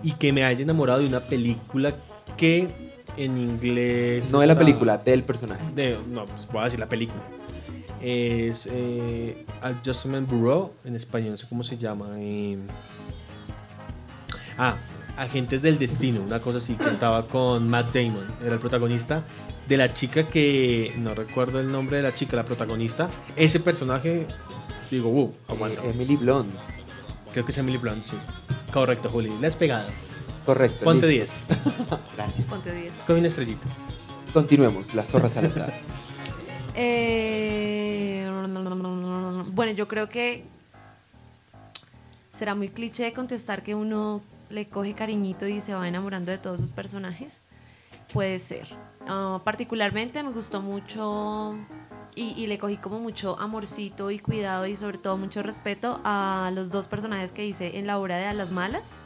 Y 0.03 0.13
que 0.13 0.33
me 0.33 0.45
haya 0.45 0.63
enamorado 0.63 1.01
de 1.01 1.07
una 1.07 1.21
película 1.21 1.95
que 2.37 2.69
en 3.17 3.37
inglés. 3.37 4.31
No 4.33 4.41
de 4.41 4.47
la 4.47 4.59
película, 4.59 4.99
del 4.99 5.23
personaje. 5.25 5.63
de- 5.75 5.99
no, 6.11 6.25
pues 6.27 6.47
voy 6.51 6.61
a 6.61 6.65
decir 6.65 6.79
la 6.81 6.89
película. 6.89 7.21
Es 8.01 8.69
eh, 8.73 9.45
Adjustment 9.63 10.29
Bureau, 10.29 10.73
en 10.85 10.97
español, 10.97 11.31
no 11.33 11.37
sé 11.37 11.47
cómo 11.49 11.63
se 11.63 11.79
llama. 11.79 12.09
eh. 12.19 12.59
Ah, 14.59 14.77
Agentes 15.17 15.61
del 15.63 15.79
Destino, 15.79 16.21
una 16.23 16.41
cosa 16.41 16.59
así, 16.59 16.75
que 16.75 16.89
estaba 16.89 17.27
con 17.27 17.69
Matt 17.69 17.95
Damon, 17.95 18.27
era 18.43 18.55
el 18.55 18.59
protagonista. 18.61 19.23
De 19.69 19.77
la 19.77 19.93
chica 19.95 20.27
que, 20.27 20.93
no 20.99 21.15
recuerdo 21.15 21.61
el 21.61 21.71
nombre 21.71 21.99
de 21.99 22.03
la 22.03 22.13
chica, 22.15 22.35
la 22.37 22.45
protagonista. 22.45 23.09
Ese 23.37 23.61
personaje, 23.61 24.27
digo, 24.91 25.09
uh, 25.11 25.33
aguanta. 25.49 25.83
Eh, 25.85 25.91
Emily 25.91 26.17
Blunt. 26.17 26.51
Creo 27.33 27.45
que 27.45 27.53
es 27.53 27.59
Emily 27.59 27.79
Blunt, 27.79 28.07
sí. 28.07 28.17
Correcto, 28.73 29.09
Juli, 29.09 29.31
la 29.41 29.47
has 29.49 29.57
pegado. 29.57 29.89
Correcto. 30.45 30.85
Ponte 30.85 31.07
listo. 31.07 31.55
10, 31.55 31.99
Gracias. 32.17 32.47
Ponte 32.49 32.75
10. 32.75 32.93
con 33.07 33.17
una 33.19 33.29
estrellita. 33.29 33.67
Continuemos, 34.33 34.95
la 34.95 35.05
zorra 35.05 35.29
Salazar. 35.29 35.73
Eh, 36.75 38.27
bueno, 39.53 39.73
yo 39.73 39.89
creo 39.89 40.09
que 40.09 40.45
será 42.31 42.55
muy 42.55 42.71
cliché 42.71 43.13
contestar 43.13 43.63
que 43.63 43.75
uno 43.75 44.23
le 44.49 44.67
coge 44.67 44.95
cariñito 44.95 45.47
y 45.47 45.61
se 45.61 45.75
va 45.75 45.87
enamorando 45.87 46.31
de 46.31 46.39
todos 46.39 46.61
sus 46.61 46.71
personajes. 46.71 47.43
Puede 48.15 48.39
ser. 48.39 48.69
Ah, 49.07 49.43
particularmente 49.45 50.23
me 50.23 50.31
gustó 50.31 50.63
mucho 50.63 51.57
y, 52.15 52.31
y 52.43 52.47
le 52.47 52.57
cogí 52.57 52.79
como 52.79 53.01
mucho 53.01 53.39
amorcito 53.39 54.11
y 54.11 54.19
cuidado 54.19 54.67
y 54.67 54.77
sobre 54.79 54.97
todo 54.97 55.19
mucho 55.19 55.43
respeto 55.43 56.01
a 56.05 56.51
los 56.55 56.71
dos 56.71 56.87
personajes 56.89 57.33
que 57.33 57.45
hice 57.45 57.79
en 57.79 57.87
la 57.87 57.99
obra 57.99 58.17
de 58.17 58.25
A 58.25 58.33
las 58.33 58.51
Malas 58.51 58.99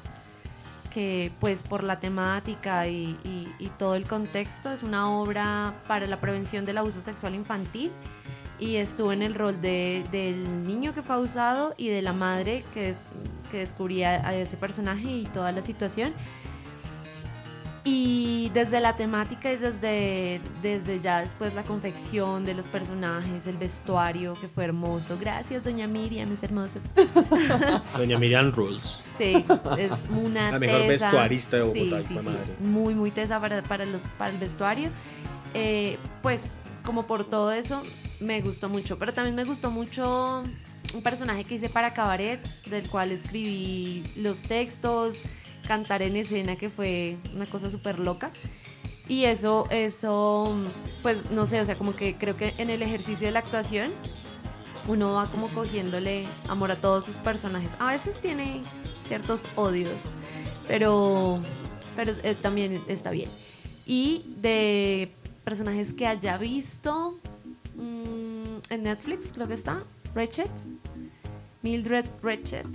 que 0.97 1.31
pues 1.41 1.63
por 1.63 1.85
la 1.85 2.01
temática 2.01 2.89
y, 2.89 3.19
todo 3.79 3.97
el 3.97 4.09
contexto 4.09 4.73
es 4.73 4.83
una 4.83 5.11
obra 5.11 5.75
para 5.87 6.07
la 6.07 6.19
prevención 6.23 6.65
del 6.65 6.79
abuso 6.79 7.03
sexual 7.03 7.35
infantil 7.35 7.91
y 8.59 8.77
estuvo 8.77 9.13
en 9.13 9.21
el 9.21 9.35
rol 9.35 9.61
de- 9.61 10.07
del 10.11 10.67
niño 10.67 10.95
que 10.95 11.03
fue 11.03 11.17
abusado 11.17 11.75
y 11.77 11.89
de 11.91 12.01
la 12.01 12.15
madre 12.15 12.65
que, 12.73 12.81
des- 12.85 13.03
que 13.51 13.59
descubría 13.59 14.27
a 14.27 14.35
ese 14.35 14.57
personaje 14.57 15.07
y 15.11 15.25
toda 15.25 15.53
la 15.53 15.61
situación. 15.61 16.15
Y 17.89 18.51
desde 18.53 18.81
la 18.81 18.97
temática 18.97 19.53
y 19.53 19.59
desde, 19.59 20.41
desde 20.61 21.01
ya 21.01 21.21
después 21.21 21.55
la 21.55 21.63
confección 21.63 22.45
de 22.45 22.53
los 22.53 22.67
personajes, 22.67 23.47
el 23.47 23.57
vestuario 23.59 24.35
que 24.41 24.49
fue 24.49 24.65
hermoso. 24.65 25.17
Gracias, 25.21 25.63
doña 25.63 25.87
Miriam, 25.87 26.33
es 26.33 26.43
hermoso. 26.43 26.81
Doña 27.97 28.19
Miriam 28.19 28.51
Rules. 28.51 29.01
Sí, 29.17 29.45
es 29.79 29.93
una 30.11 30.51
La 30.51 30.59
mejor 30.59 30.81
tesa. 30.81 31.07
vestuarista 31.07 31.59
de 31.59 31.63
Bogotá, 31.63 32.03
Sí, 32.03 32.19
sí, 32.19 32.19
sí. 32.19 32.37
Muy, 32.59 32.97
muy 32.97 33.13
tesa 33.13 33.41
para, 33.41 33.63
para, 33.63 33.87
los, 33.87 34.03
para 34.19 34.33
el 34.33 34.39
vestuario. 34.39 34.91
Eh, 35.55 35.97
pues, 36.23 36.55
como 36.85 37.07
por 37.07 37.23
todo 37.23 37.53
eso, 37.53 37.85
me 38.19 38.41
gustó 38.41 38.69
mucho. 38.69 38.99
Pero 38.99 39.15
también 39.15 39.37
me 39.37 39.45
gustó 39.45 39.71
mucho 39.71 40.43
un 40.93 41.03
personaje 41.05 41.45
que 41.45 41.55
hice 41.55 41.69
para 41.69 41.95
Cabaret, 41.95 42.41
del 42.69 42.91
cual 42.91 43.13
escribí 43.13 44.03
los 44.17 44.43
textos 44.43 45.23
cantar 45.67 46.03
en 46.03 46.17
escena, 46.17 46.57
que 46.57 46.71
fue 46.71 47.17
una 47.35 47.47
cosa 47.47 47.71
súper 47.71 47.99
loca. 47.99 48.31
Y 49.09 49.25
eso, 49.25 49.69
eso, 49.71 50.53
pues 51.03 51.31
no 51.31 51.47
sé, 51.47 51.61
o 51.61 51.65
sea, 51.65 51.77
como 51.79 51.95
que 51.95 52.17
creo 52.17 52.37
que 52.37 52.55
en 52.59 52.71
el 52.71 52.83
ejercicio 52.83 53.27
de 53.27 53.33
la 53.33 53.39
actuación 53.39 53.93
uno 54.89 55.13
va 55.13 55.31
como 55.31 55.49
cogiéndole 55.49 56.27
amor 56.49 56.71
a 56.71 56.81
todos 56.81 57.05
sus 57.05 57.17
personajes. 57.17 57.77
A 57.79 57.93
veces 57.93 58.21
tiene 58.21 58.63
ciertos 59.01 59.49
odios, 59.55 60.15
pero, 60.67 61.41
pero 61.95 62.13
eh, 62.23 62.35
también 62.35 62.83
está 62.89 63.11
bien. 63.11 63.29
Y 63.87 64.25
de 64.41 65.13
personajes 65.45 65.93
que 65.93 66.07
haya 66.07 66.39
visto 66.39 67.19
mm, 67.77 68.73
en 68.73 68.83
Netflix, 68.83 69.33
creo 69.33 69.47
que 69.47 69.55
está, 69.55 69.85
Ratchet, 70.15 70.51
Mildred 71.63 72.07
Ratchet. 72.23 72.67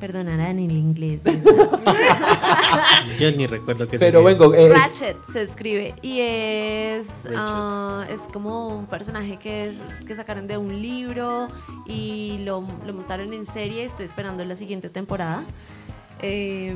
Perdonarán 0.00 0.58
el 0.58 0.72
inglés. 0.72 1.20
Yo 3.18 3.30
ni 3.32 3.46
recuerdo 3.46 3.86
que 3.86 3.98
Pero 3.98 4.24
vengo, 4.24 4.54
eh, 4.54 4.70
Ratchet 4.70 5.16
se 5.30 5.42
escribe 5.42 5.94
y 6.00 6.20
es 6.20 7.28
ah, 7.36 8.06
es 8.08 8.22
como 8.32 8.68
un 8.68 8.86
personaje 8.86 9.36
que 9.36 9.68
es 9.68 9.76
que 10.06 10.16
sacaron 10.16 10.46
de 10.46 10.56
un 10.56 10.80
libro 10.80 11.48
y 11.86 12.38
lo, 12.44 12.64
lo 12.86 12.94
montaron 12.94 13.32
en 13.34 13.44
serie. 13.44 13.84
Estoy 13.84 14.06
esperando 14.06 14.44
la 14.44 14.54
siguiente 14.54 14.88
temporada. 14.88 15.42
Eh, 16.22 16.74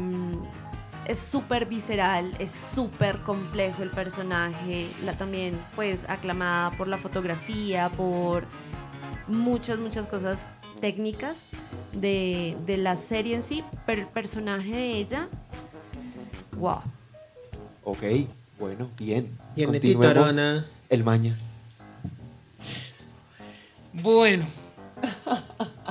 es 1.07 1.19
súper 1.19 1.67
visceral, 1.67 2.35
es 2.39 2.51
súper 2.51 3.19
complejo 3.19 3.83
el 3.83 3.91
personaje. 3.91 4.87
La 5.05 5.15
también 5.15 5.59
pues 5.75 6.09
aclamada 6.09 6.71
por 6.73 6.89
la 6.89 6.99
fotografía, 6.99 7.89
por 7.91 8.45
muchas 9.29 9.79
muchas 9.79 10.07
cosas 10.07 10.49
técnicas 10.85 11.47
de, 11.95 12.59
de 12.67 12.77
la 12.77 12.97
serie 12.97 13.35
en 13.35 13.43
sí, 13.43 13.65
pero 13.87 14.03
el 14.03 14.07
personaje 14.07 14.69
de 14.69 14.99
ella, 14.99 15.29
wow. 16.59 16.83
ok, 17.85 18.03
bueno, 18.59 18.91
bien. 18.99 19.31
Y 19.57 19.63
en 19.63 19.71
Continuemos. 19.71 20.09
Titarona, 20.09 20.67
El 20.91 21.03
Mañas. 21.03 21.79
Bueno. 23.95 24.45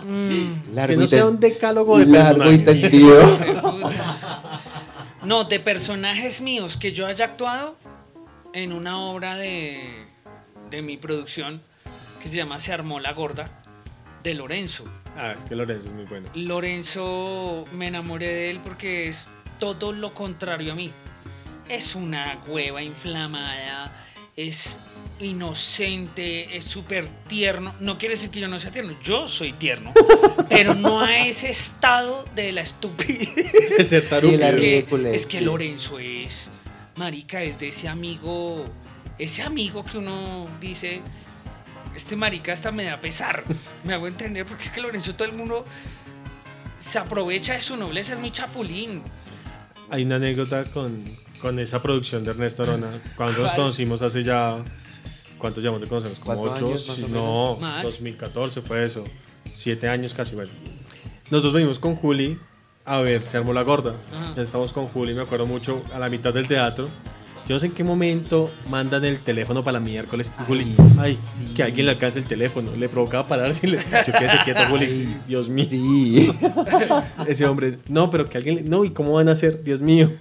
Mm, 0.06 0.52
Largo 0.76 0.94
que 0.94 0.98
no 0.98 1.08
sea 1.08 1.26
un 1.26 1.40
decálogo 1.40 1.98
de 1.98 2.06
largo 2.06 2.52
y 2.52 2.60
personajes. 2.60 2.92
tendido. 2.92 3.80
No, 5.24 5.44
de 5.46 5.60
personajes 5.60 6.40
míos 6.40 6.78
que 6.78 6.92
yo 6.92 7.08
haya 7.08 7.26
actuado 7.26 7.78
en 8.54 8.72
una 8.72 9.00
obra 9.00 9.38
de, 9.38 10.06
de 10.70 10.84
mi 10.84 10.98
producción 10.98 11.64
que 12.22 12.30
se 12.30 12.36
llama 12.36 12.60
Se 12.60 12.72
armó 12.72 13.00
la 13.00 13.14
gorda 13.14 13.63
de 14.24 14.34
Lorenzo. 14.34 14.86
Ah, 15.18 15.34
es 15.36 15.44
que 15.46 15.56
Lorenzo 15.56 15.90
es 15.90 15.94
muy 15.94 16.06
bueno. 16.06 16.30
Lorenzo 16.34 17.66
me 17.74 17.88
enamoré 17.88 18.28
de 18.28 18.50
él 18.50 18.60
porque 18.64 19.10
es 19.10 19.28
todo 19.60 19.92
lo 19.92 20.14
contrario 20.14 20.72
a 20.74 20.76
mí. 20.76 20.92
Es 21.70 21.96
una 21.96 22.42
hueva 22.48 22.82
inflamada, 22.82 23.96
es 24.36 24.80
inocente, 25.20 26.56
es 26.58 26.66
súper 26.66 27.08
tierno. 27.28 27.74
No 27.80 27.98
quiere 27.98 28.16
decir 28.16 28.30
que 28.30 28.40
yo 28.40 28.48
no 28.48 28.60
sea 28.60 28.72
tierno, 28.72 28.98
yo 29.02 29.28
soy 29.28 29.54
tierno, 29.54 29.94
pero 30.50 30.74
no 30.74 31.02
a 31.02 31.26
ese 31.26 31.50
estado 31.50 32.26
de 32.36 32.52
la 32.52 32.62
estupidez. 32.62 33.34
De 33.78 33.84
ser 33.84 34.10
tarugo. 34.10 34.36
Es 34.36 34.54
que, 34.54 34.88
es 35.14 35.26
que. 35.26 35.42
Lorenzo 35.42 36.00
es, 36.00 36.50
marica, 36.96 37.42
es 37.44 37.60
de 37.60 37.70
ese 37.70 37.88
amigo, 37.88 38.66
ese 39.18 39.42
amigo 39.42 39.84
que 39.84 39.98
uno 39.98 40.48
dice, 40.60 41.02
este 41.96 42.16
marica 42.16 42.54
hasta 42.54 42.72
me 42.72 42.86
da 42.86 43.00
pesar. 43.00 43.44
Me 43.84 43.94
hago 43.94 44.08
entender 44.08 44.46
porque 44.46 44.66
es 44.66 44.72
que 44.72 44.82
Lorenzo 44.82 45.16
todo 45.16 45.28
el 45.28 45.34
mundo 45.34 45.66
se 46.80 47.00
aprovecha 47.00 47.54
de 47.54 47.62
su 47.62 47.78
nobleza, 47.78 48.14
es 48.14 48.20
muy 48.20 48.32
chapulín. 48.32 49.02
Hay 49.90 50.04
una 50.04 50.16
anécdota 50.16 50.66
con, 50.66 51.18
con 51.42 51.60
esa 51.60 51.82
producción 51.82 52.24
de 52.24 52.32
Ernesto 52.32 52.64
Arona. 52.64 53.02
Cuando 53.16 53.42
nos 53.42 53.54
conocimos 53.54 54.02
hace 54.02 54.24
ya. 54.24 54.64
¿Cuántos 55.38 55.62
llevamos 55.62 55.82
de 55.82 55.88
conocernos? 55.88 56.20
Como 56.20 56.42
¿Cuatro 56.42 56.70
ocho. 56.70 56.94
años, 56.94 57.10
no, 57.10 57.58
Más. 57.58 57.84
2014 57.84 58.62
fue 58.62 58.86
eso. 58.86 59.04
Siete 59.52 59.90
años 59.90 60.14
casi, 60.14 60.36
bueno. 60.36 60.52
Nosotros 61.30 61.54
venimos 61.54 61.80
con 61.80 61.96
Juli 61.96 62.40
a 62.86 63.00
ver, 63.00 63.22
se 63.22 63.38
armó 63.38 63.54
la 63.54 63.62
gorda. 63.62 63.96
Ajá. 64.12 64.34
Ya 64.36 64.42
estamos 64.42 64.74
con 64.74 64.88
Juli, 64.88 65.14
me 65.14 65.22
acuerdo 65.22 65.46
mucho, 65.46 65.82
a 65.94 66.00
la 66.00 66.10
mitad 66.10 66.34
del 66.34 66.48
teatro. 66.48 66.90
Yo 67.48 67.56
no 67.56 67.60
sé 67.60 67.66
en 67.68 67.72
qué 67.74 67.84
momento 67.84 68.52
mandan 68.70 69.04
el 69.06 69.20
teléfono 69.20 69.64
para 69.64 69.80
la 69.80 69.86
miércoles. 69.86 70.32
Y 70.40 70.44
Juli, 70.46 70.76
Ay, 70.80 70.86
ay, 71.02 71.14
sí. 71.16 71.54
que 71.56 71.64
alguien 71.64 71.86
le 71.88 71.92
alcance 71.92 72.18
el 72.20 72.26
teléfono. 72.26 72.76
Le 72.76 72.88
provocaba 72.90 73.28
pararse 73.28 73.68
y 73.68 73.72
le. 73.72 73.78
Yo 74.08 74.14
quedé 74.18 74.30
quieto, 74.46 74.62
Juli. 74.70 74.86
Ay, 74.86 75.18
Dios 75.28 75.50
mío. 75.50 75.66
Sí. 75.70 76.32
Ese 77.28 77.46
hombre, 77.46 77.80
no, 77.90 78.10
pero 78.10 78.30
que 78.30 78.38
alguien, 78.38 78.56
le- 78.56 78.64
no, 78.64 78.86
¿y 78.86 78.92
cómo 78.92 79.14
van 79.14 79.28
a 79.30 79.34
hacer? 79.34 79.64
Dios 79.64 79.82
mío, 79.82 80.12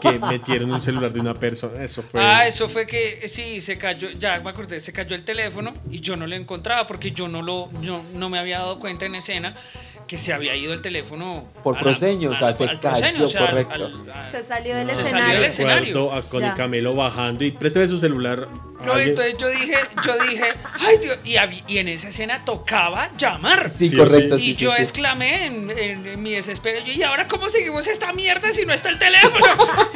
que 0.00 0.18
metieron 0.18 0.72
un 0.72 0.80
celular 0.80 1.12
de 1.12 1.20
una 1.20 1.34
persona, 1.34 1.82
eso 1.84 2.02
fue. 2.02 2.20
Ah, 2.22 2.46
eso 2.46 2.68
fue 2.68 2.86
que 2.86 3.20
eh, 3.22 3.28
sí, 3.28 3.60
se 3.60 3.78
cayó, 3.78 4.10
ya 4.10 4.40
me 4.40 4.50
acordé, 4.50 4.80
se 4.80 4.92
cayó 4.92 5.14
el 5.14 5.22
teléfono 5.24 5.72
y 5.90 6.00
yo 6.00 6.16
no 6.16 6.26
lo 6.26 6.34
encontraba 6.34 6.86
porque 6.86 7.12
yo 7.12 7.28
no 7.28 7.40
lo, 7.42 7.70
yo 7.80 8.02
no 8.14 8.28
me 8.28 8.38
había 8.38 8.58
dado 8.58 8.78
cuenta 8.78 9.06
en 9.06 9.14
escena 9.14 9.54
que 10.12 10.18
se 10.18 10.34
había 10.34 10.54
ido 10.54 10.74
el 10.74 10.82
teléfono. 10.82 11.46
Por 11.64 11.78
proseño, 11.78 12.32
o 12.32 12.36
sea, 12.36 12.52
se 12.52 12.66
cayó, 12.78 13.32
correcto. 13.38 13.90
Se 14.30 14.44
salió 14.44 14.76
del 14.76 14.88
Se 14.94 15.00
escenario. 15.00 15.10
salió 15.10 15.34
del 15.40 15.44
escenario. 15.44 16.24
con 16.28 16.42
Ya. 16.42 16.50
el 16.50 16.54
camelo 16.54 16.94
bajando 16.94 17.44
y 17.44 17.50
présteme 17.50 17.88
su 17.88 17.96
celular. 17.96 18.46
No, 18.84 18.98
entonces 18.98 19.38
yo 19.38 19.48
dije, 19.48 19.74
yo 20.04 20.18
dije, 20.28 20.44
ay 20.80 20.98
Dios, 20.98 21.18
y, 21.66 21.78
en 21.78 21.88
esa 21.88 22.08
escena 22.08 22.44
tocaba 22.44 23.10
llamar. 23.16 23.70
Sí, 23.70 23.96
correcto. 23.96 24.36
Y 24.36 24.54
yo 24.54 24.74
sí. 24.74 24.82
exclamé 24.82 25.46
en, 25.46 25.70
en- 25.70 26.06
en 26.06 26.22
mi 26.22 26.32
desespero, 26.32 26.84
yo, 26.84 26.92
¿y 26.92 27.02
ahora 27.02 27.26
cómo 27.26 27.48
seguimos 27.48 27.88
esta 27.88 28.12
mierda 28.12 28.52
si 28.52 28.66
no 28.66 28.74
está 28.74 28.90
el 28.90 28.98
teléfono? 28.98 29.46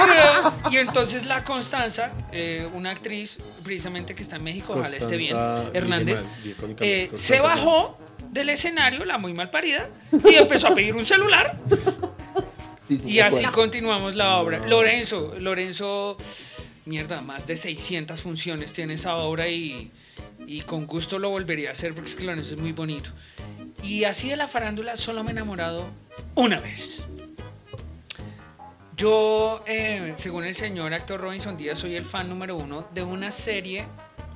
y 0.71 0.77
entonces 0.79 1.27
la 1.27 1.45
Constanza, 1.45 2.11
eh, 2.33 2.67
una 2.73 2.93
actriz 2.93 3.39
precisamente 3.63 4.15
que 4.15 4.23
está 4.23 4.37
en 4.37 4.45
México, 4.45 4.73
ojalá 4.79 4.97
esté 4.97 5.19
bien, 5.19 5.37
Hernández, 5.75 6.25
eh, 6.81 7.11
se 7.13 7.39
bajó 7.41 7.99
del 8.37 8.51
escenario, 8.51 9.05
la 9.05 9.19
muy 9.19 9.33
mal 9.35 9.51
parida, 9.51 9.89
y 10.31 10.35
empezó 10.37 10.69
a 10.69 10.75
pedir 10.75 10.95
un 10.95 11.05
celular. 11.05 11.59
Sí, 12.81 12.97
sí, 12.99 13.11
Y 13.11 13.19
así 13.19 13.39
acuerdo. 13.39 13.53
continuamos 13.57 14.15
la 14.15 14.37
obra. 14.37 14.65
Lorenzo, 14.67 15.35
Lorenzo, 15.41 16.17
mierda, 16.85 17.21
más 17.21 17.47
de 17.49 17.57
600 17.57 18.21
funciones 18.23 18.73
tiene 18.73 18.95
esa 18.95 19.17
obra 19.17 19.49
y, 19.49 19.91
y 20.47 20.61
con 20.61 20.87
gusto 20.87 21.19
lo 21.19 21.31
volvería 21.31 21.71
a 21.71 21.73
hacer 21.73 21.95
porque 21.95 22.11
es 22.11 22.15
que 22.17 22.23
Lorenzo 22.25 22.55
es 22.55 22.61
muy 22.61 22.71
bonito. 22.71 23.11
Y 23.83 24.05
así 24.05 24.29
de 24.29 24.37
la 24.37 24.47
farándula 24.47 24.95
solo 24.97 25.25
me 25.25 25.31
he 25.31 25.33
enamorado 25.33 25.85
una 26.37 26.61
vez. 26.61 27.03
Yo, 28.97 29.63
eh, 29.67 30.15
según 30.17 30.45
el 30.45 30.55
señor 30.55 30.95
actor 30.95 31.21
Robinson 31.21 31.57
Díaz, 31.57 31.79
soy 31.79 31.97
el 31.97 32.05
fan 32.05 32.29
número 32.29 32.57
uno 32.57 32.89
de 32.95 33.03
una 33.03 33.31
serie, 33.31 33.85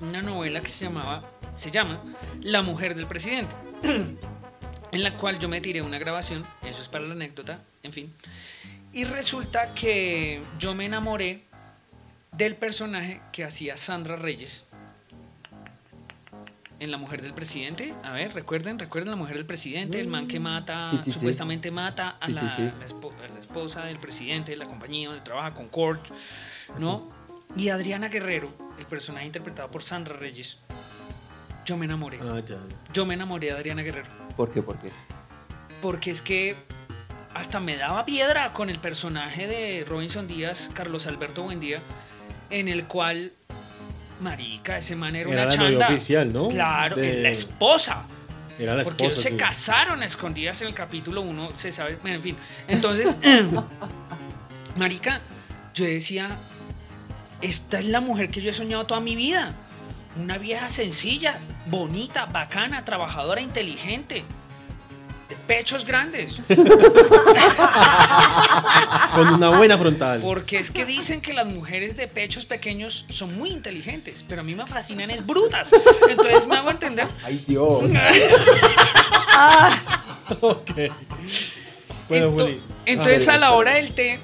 una 0.00 0.22
novela 0.22 0.60
que 0.60 0.68
se 0.68 0.84
llamaba, 0.84 1.22
se 1.56 1.70
llama 1.70 2.02
La 2.40 2.62
mujer 2.62 2.94
del 2.94 3.06
presidente, 3.06 3.54
en 4.92 5.02
la 5.02 5.16
cual 5.16 5.38
yo 5.38 5.48
me 5.48 5.60
tiré 5.60 5.82
una 5.82 5.98
grabación, 5.98 6.46
eso 6.64 6.80
es 6.82 6.88
para 6.88 7.04
la 7.04 7.12
anécdota, 7.12 7.60
en 7.82 7.92
fin. 7.92 8.14
Y 8.92 9.04
resulta 9.04 9.72
que 9.74 10.42
yo 10.58 10.74
me 10.74 10.86
enamoré 10.86 11.44
del 12.32 12.56
personaje 12.56 13.20
que 13.32 13.44
hacía 13.44 13.76
Sandra 13.76 14.16
Reyes 14.16 14.64
en 16.80 16.90
La 16.90 16.96
Mujer 16.96 17.20
del 17.22 17.34
Presidente. 17.34 17.94
A 18.02 18.12
ver, 18.12 18.32
recuerden, 18.34 18.78
recuerden 18.78 19.10
La 19.10 19.16
Mujer 19.16 19.36
del 19.36 19.46
Presidente, 19.46 20.00
el 20.00 20.08
man 20.08 20.26
que 20.26 20.40
mata, 20.40 20.90
Sí, 20.90 20.96
sí, 20.96 21.04
sí. 21.04 21.12
supuestamente 21.12 21.70
mata 21.70 22.16
a, 22.20 22.28
la, 22.28 22.42
la 22.42 22.84
esposa 23.40 23.84
del 23.84 23.98
presidente 23.98 24.52
de 24.52 24.56
la 24.56 24.66
compañía 24.66 25.08
donde 25.08 25.22
trabaja 25.22 25.54
con 25.54 25.68
Court, 25.68 26.00
¿no? 26.78 27.19
Y 27.56 27.68
Adriana 27.68 28.08
Guerrero, 28.08 28.52
el 28.78 28.86
personaje 28.86 29.26
interpretado 29.26 29.70
por 29.70 29.82
Sandra 29.82 30.16
Reyes. 30.16 30.58
Yo 31.64 31.76
me 31.76 31.84
enamoré. 31.84 32.18
Ah, 32.22 32.40
ya. 32.44 32.56
Yo 32.92 33.04
me 33.06 33.14
enamoré 33.14 33.48
de 33.48 33.52
Adriana 33.52 33.82
Guerrero. 33.82 34.08
¿Por 34.36 34.50
qué? 34.50 34.62
¿Por 34.62 34.78
qué? 34.78 34.90
Porque 35.82 36.10
es 36.10 36.22
que 36.22 36.56
hasta 37.34 37.60
me 37.60 37.76
daba 37.76 38.04
piedra 38.04 38.52
con 38.52 38.70
el 38.70 38.78
personaje 38.78 39.46
de 39.46 39.84
Robinson 39.88 40.26
Díaz, 40.26 40.70
Carlos 40.74 41.06
Alberto 41.06 41.42
Buendía, 41.42 41.80
en 42.50 42.68
el 42.68 42.86
cual, 42.86 43.32
marica, 44.20 44.78
ese 44.78 44.96
man 44.96 45.14
era, 45.16 45.30
Era 45.30 45.42
una 45.42 45.50
la 45.50 45.56
novia 45.56 45.70
chanda. 45.70 45.88
oficial, 45.88 46.32
¿no? 46.32 46.48
Claro, 46.48 46.96
De- 46.96 47.10
es 47.10 47.16
la 47.18 47.28
esposa. 47.30 48.04
Era 48.58 48.74
la 48.74 48.82
porque 48.84 49.04
ellos 49.04 49.14
esposa. 49.14 49.28
se 49.28 49.34
sí. 49.34 49.40
casaron 49.40 50.02
a 50.02 50.06
escondidas 50.06 50.60
en 50.62 50.68
el 50.68 50.74
capítulo 50.74 51.22
1, 51.22 51.52
se 51.56 51.72
sabe, 51.72 51.96
bueno, 52.02 52.16
en 52.16 52.22
fin. 52.22 52.36
Entonces, 52.68 53.08
marica, 54.76 55.20
yo 55.74 55.84
decía, 55.84 56.36
esta 57.42 57.78
es 57.78 57.86
la 57.86 58.00
mujer 58.00 58.30
que 58.30 58.40
yo 58.42 58.50
he 58.50 58.54
soñado 58.54 58.86
toda 58.86 59.00
mi 59.00 59.16
vida. 59.16 59.54
Una 60.20 60.38
vieja 60.38 60.68
sencilla, 60.68 61.38
bonita, 61.66 62.26
bacana, 62.26 62.84
trabajadora, 62.84 63.40
inteligente. 63.40 64.24
De 65.28 65.36
pechos 65.46 65.84
grandes. 65.86 66.40
Con 69.14 69.28
una 69.34 69.50
buena 69.56 69.78
frontal. 69.78 70.20
Porque 70.20 70.58
es 70.58 70.70
que 70.72 70.84
dicen 70.84 71.20
que 71.20 71.32
las 71.32 71.46
mujeres 71.46 71.96
de 71.96 72.08
pechos 72.08 72.44
pequeños 72.46 73.04
son 73.08 73.36
muy 73.36 73.50
inteligentes, 73.50 74.24
pero 74.28 74.40
a 74.40 74.44
mí 74.44 74.54
me 74.56 74.66
fascinan 74.66 75.10
es 75.10 75.24
brutas. 75.24 75.70
Entonces 76.08 76.46
me 76.48 76.56
hago 76.56 76.70
entender. 76.70 77.06
¡Ay, 77.24 77.44
Dios! 77.46 77.84
Ok. 80.40 80.70
Bueno, 82.08 82.28
Ento- 82.30 82.42
Juli. 82.42 82.60
Entonces 82.86 83.28
a 83.28 83.36
la 83.36 83.50
hora 83.52 83.72
del 83.74 83.92
té, 83.94 84.20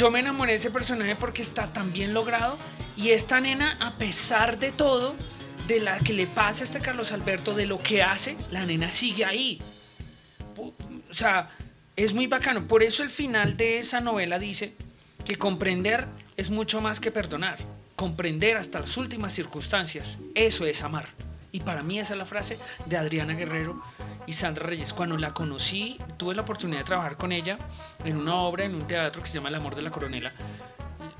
yo 0.00 0.10
me 0.10 0.20
enamoré 0.20 0.52
de 0.52 0.56
ese 0.56 0.70
personaje 0.70 1.14
porque 1.14 1.42
está 1.42 1.74
tan 1.74 1.92
bien 1.92 2.14
logrado 2.14 2.56
y 2.96 3.10
esta 3.10 3.38
nena, 3.38 3.76
a 3.80 3.98
pesar 3.98 4.58
de 4.58 4.72
todo, 4.72 5.14
de 5.66 5.78
la 5.78 5.98
que 5.98 6.14
le 6.14 6.26
pasa 6.26 6.62
a 6.62 6.64
este 6.64 6.80
Carlos 6.80 7.12
Alberto, 7.12 7.52
de 7.52 7.66
lo 7.66 7.82
que 7.82 8.02
hace, 8.02 8.38
la 8.50 8.64
nena 8.64 8.90
sigue 8.90 9.26
ahí. 9.26 9.60
O 10.56 10.72
sea, 11.12 11.50
es 11.96 12.14
muy 12.14 12.26
bacano. 12.26 12.66
Por 12.66 12.82
eso 12.82 13.02
el 13.02 13.10
final 13.10 13.58
de 13.58 13.78
esa 13.78 14.00
novela 14.00 14.38
dice 14.38 14.72
que 15.26 15.36
comprender 15.36 16.06
es 16.38 16.48
mucho 16.48 16.80
más 16.80 16.98
que 16.98 17.10
perdonar. 17.10 17.58
Comprender 17.94 18.56
hasta 18.56 18.80
las 18.80 18.96
últimas 18.96 19.34
circunstancias, 19.34 20.16
eso 20.34 20.64
es 20.64 20.82
amar. 20.82 21.08
Y 21.52 21.60
para 21.60 21.82
mí 21.82 21.98
esa 21.98 22.14
es 22.14 22.18
la 22.18 22.24
frase 22.24 22.58
de 22.86 22.96
Adriana 22.96 23.34
Guerrero 23.34 23.82
y 24.26 24.32
Sandra 24.32 24.66
Reyes. 24.66 24.92
Cuando 24.92 25.16
la 25.16 25.32
conocí, 25.32 25.98
tuve 26.16 26.34
la 26.34 26.42
oportunidad 26.42 26.80
de 26.80 26.84
trabajar 26.84 27.16
con 27.16 27.32
ella 27.32 27.58
en 28.04 28.16
una 28.16 28.34
obra, 28.36 28.64
en 28.64 28.74
un 28.74 28.86
teatro 28.86 29.22
que 29.22 29.28
se 29.28 29.34
llama 29.34 29.48
El 29.48 29.56
amor 29.56 29.74
de 29.74 29.82
la 29.82 29.90
coronela. 29.90 30.32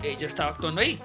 Ella 0.02 0.26
estaba 0.26 0.50
actuando 0.50 0.80
ahí. 0.80 0.98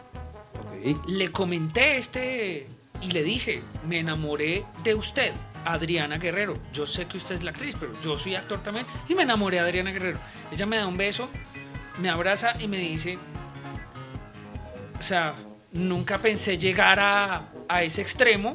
Ok. 0.60 1.08
Le 1.10 1.32
comenté 1.32 1.98
este 1.98 2.68
y 3.02 3.12
le 3.12 3.24
dije, 3.24 3.62
me 3.88 4.00
enamoré 4.00 4.66
de 4.84 4.96
usted, 4.96 5.34
Adriana 5.66 6.18
Guerrero. 6.18 6.54
Yo 6.74 6.86
sé 6.86 7.06
que 7.06 7.18
usted 7.18 7.36
es 7.36 7.44
la 7.44 7.52
actriz, 7.52 7.76
pero 7.80 7.94
yo 8.02 8.18
soy 8.18 8.36
actor 8.36 8.60
también 8.64 8.86
y 9.08 9.16
me 9.16 9.24
enamoré 9.24 9.58
de 9.58 9.64
Adriana 9.64 9.92
Guerrero. 9.92 10.20
Ella 10.52 10.66
me 10.66 10.78
da 10.78 10.88
un 10.88 10.98
beso, 10.98 11.30
me 12.00 12.10
abraza 12.10 12.56
y 12.60 12.68
me 12.68 12.78
dice, 12.78 13.18
o 15.00 15.04
sea, 15.04 15.36
nunca 15.72 16.18
pensé 16.20 16.58
llegar 16.58 17.00
a, 17.00 17.50
a 17.68 17.84
ese 17.84 18.02
extremo 18.02 18.54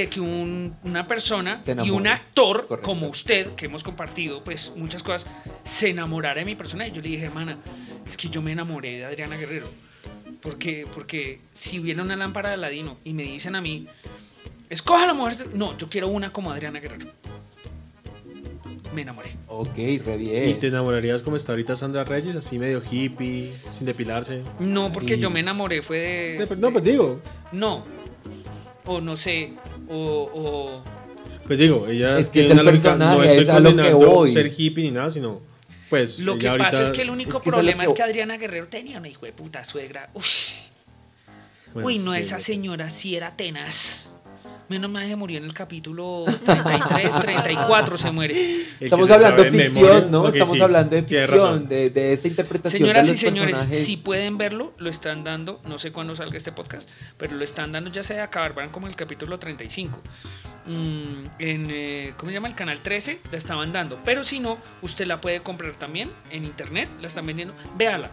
de 0.00 0.08
que 0.08 0.20
un- 0.20 0.74
una 0.84 1.06
persona 1.06 1.58
y 1.84 1.90
un 1.90 2.06
actor 2.06 2.66
Correcto. 2.66 2.86
como 2.86 3.08
usted, 3.08 3.54
que 3.54 3.66
hemos 3.66 3.82
compartido 3.82 4.42
pues 4.44 4.72
muchas 4.76 5.02
cosas, 5.02 5.26
se 5.64 5.90
enamorara 5.90 6.40
de 6.40 6.44
mi 6.44 6.54
persona. 6.54 6.86
Y 6.86 6.92
yo 6.92 7.00
le 7.02 7.08
dije, 7.08 7.24
hermana, 7.24 7.58
es 8.06 8.16
que 8.16 8.28
yo 8.28 8.42
me 8.42 8.52
enamoré 8.52 8.98
de 8.98 9.04
Adriana 9.04 9.36
Guerrero. 9.36 9.68
Porque, 10.40 10.86
porque 10.94 11.40
si 11.52 11.80
hubiera 11.80 12.02
una 12.02 12.14
lámpara 12.16 12.50
de 12.50 12.54
Aladino 12.54 12.98
y 13.04 13.12
me 13.14 13.22
dicen 13.24 13.56
a 13.56 13.60
mí, 13.60 13.86
escoja 14.70 15.06
la 15.06 15.14
mujer. 15.14 15.48
No, 15.54 15.76
yo 15.78 15.88
quiero 15.88 16.08
una 16.08 16.32
como 16.32 16.50
Adriana 16.52 16.78
Guerrero. 16.78 17.06
Me 18.94 19.02
enamoré. 19.02 19.30
Ok, 19.48 19.76
re 19.76 20.16
bien. 20.16 20.48
¿Y 20.50 20.54
te 20.54 20.68
enamorarías 20.68 21.20
como 21.22 21.36
está 21.36 21.52
ahorita 21.52 21.76
Sandra 21.76 22.04
Reyes, 22.04 22.34
así 22.36 22.58
medio 22.58 22.82
hippie, 22.90 23.52
sin 23.72 23.84
depilarse? 23.86 24.42
No, 24.58 24.90
porque 24.92 25.16
Y- 25.16 25.18
yo 25.20 25.28
me 25.30 25.40
enamoré 25.40 25.82
fue 25.82 25.98
de. 25.98 26.56
No, 26.56 26.70
pues 26.72 26.84
digo, 26.84 27.20
No. 27.52 27.84
O 28.86 29.00
no 29.00 29.16
sé. 29.16 29.52
O. 29.88 30.30
o- 30.34 30.82
pues 31.46 31.58
digo, 31.60 31.86
ella 31.86 32.18
Es 32.18 32.26
que 32.26 32.40
tiene 32.40 32.48
es 32.48 32.52
una 32.54 32.62
lógica, 32.64 32.96
no 32.96 33.22
estoy 33.22 33.38
es 33.38 33.46
condenando 33.46 34.26
ser 34.26 34.52
hippie 34.56 34.84
ni 34.84 34.90
nada, 34.90 35.10
sino 35.10 35.40
pues 35.88 36.18
Lo 36.18 36.36
que 36.38 36.48
pasa 36.50 36.82
es 36.82 36.90
que 36.90 37.02
el 37.02 37.10
único 37.10 37.38
es 37.38 37.42
que 37.44 37.50
problema 37.50 37.84
que- 37.84 37.90
es 37.90 37.94
que 37.96 38.02
Adriana 38.02 38.36
Guerrero 38.36 38.66
tenía 38.66 38.98
una 38.98 39.08
hijo 39.08 39.26
de 39.26 39.32
puta 39.32 39.62
suegra. 39.62 40.10
Bueno, 41.72 41.86
Uy, 41.86 41.98
no, 41.98 42.12
sí, 42.14 42.18
esa 42.18 42.38
señora 42.40 42.90
sí 42.90 43.14
era 43.16 43.36
tenaz. 43.36 44.08
Menos 44.68 44.90
mal 44.90 45.06
se 45.06 45.14
murió 45.14 45.38
en 45.38 45.44
el 45.44 45.54
capítulo 45.54 46.24
33, 46.44 47.20
34 47.20 47.98
se 47.98 48.10
muere. 48.10 48.66
Estamos 48.80 49.06
se 49.06 49.14
hablando 49.14 49.44
de 49.44 49.50
ficción, 49.52 49.84
memoria, 49.84 50.08
¿no? 50.10 50.28
Estamos 50.28 50.50
sí, 50.50 50.60
hablando 50.60 50.96
de 50.96 51.02
ficción, 51.02 51.68
de, 51.68 51.90
de 51.90 52.12
esta 52.12 52.28
interpretación 52.28 52.80
Señoras 52.80 53.06
de 53.06 53.14
y 53.14 53.16
señores, 53.16 53.56
personajes. 53.56 53.86
si 53.86 53.96
pueden 53.96 54.38
verlo, 54.38 54.72
lo 54.78 54.90
están 54.90 55.22
dando, 55.22 55.60
no 55.64 55.78
sé 55.78 55.92
cuándo 55.92 56.16
salga 56.16 56.36
este 56.36 56.50
podcast, 56.50 56.88
pero 57.16 57.36
lo 57.36 57.44
están 57.44 57.70
dando 57.70 57.90
ya 57.90 58.02
sea 58.02 58.16
de 58.16 58.22
acabar, 58.22 58.54
van 58.54 58.70
como 58.70 58.88
el 58.88 58.96
capítulo 58.96 59.38
35. 59.38 60.00
Mm, 60.66 61.24
en, 61.38 61.68
eh, 61.70 62.14
¿cómo 62.16 62.30
se 62.30 62.34
llama? 62.34 62.48
El 62.48 62.56
canal 62.56 62.80
13 62.80 63.20
la 63.30 63.38
estaban 63.38 63.72
dando, 63.72 64.00
pero 64.04 64.24
si 64.24 64.40
no, 64.40 64.58
usted 64.82 65.06
la 65.06 65.20
puede 65.20 65.42
comprar 65.42 65.76
también 65.76 66.10
en 66.30 66.44
internet, 66.44 66.88
la 67.00 67.06
están 67.06 67.24
vendiendo. 67.24 67.54
Véala, 67.76 68.10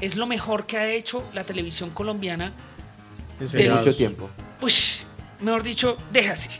es 0.00 0.16
lo 0.16 0.26
mejor 0.26 0.66
que 0.66 0.76
ha 0.76 0.90
hecho 0.92 1.22
la 1.32 1.44
televisión 1.44 1.90
colombiana. 1.90 2.52
En 3.40 3.46
de 3.46 3.70
mucho 3.70 3.94
tiempo. 3.96 4.28
Uy, 4.60 4.72
mejor 5.40 5.62
dicho, 5.62 5.96
déjase. 6.12 6.50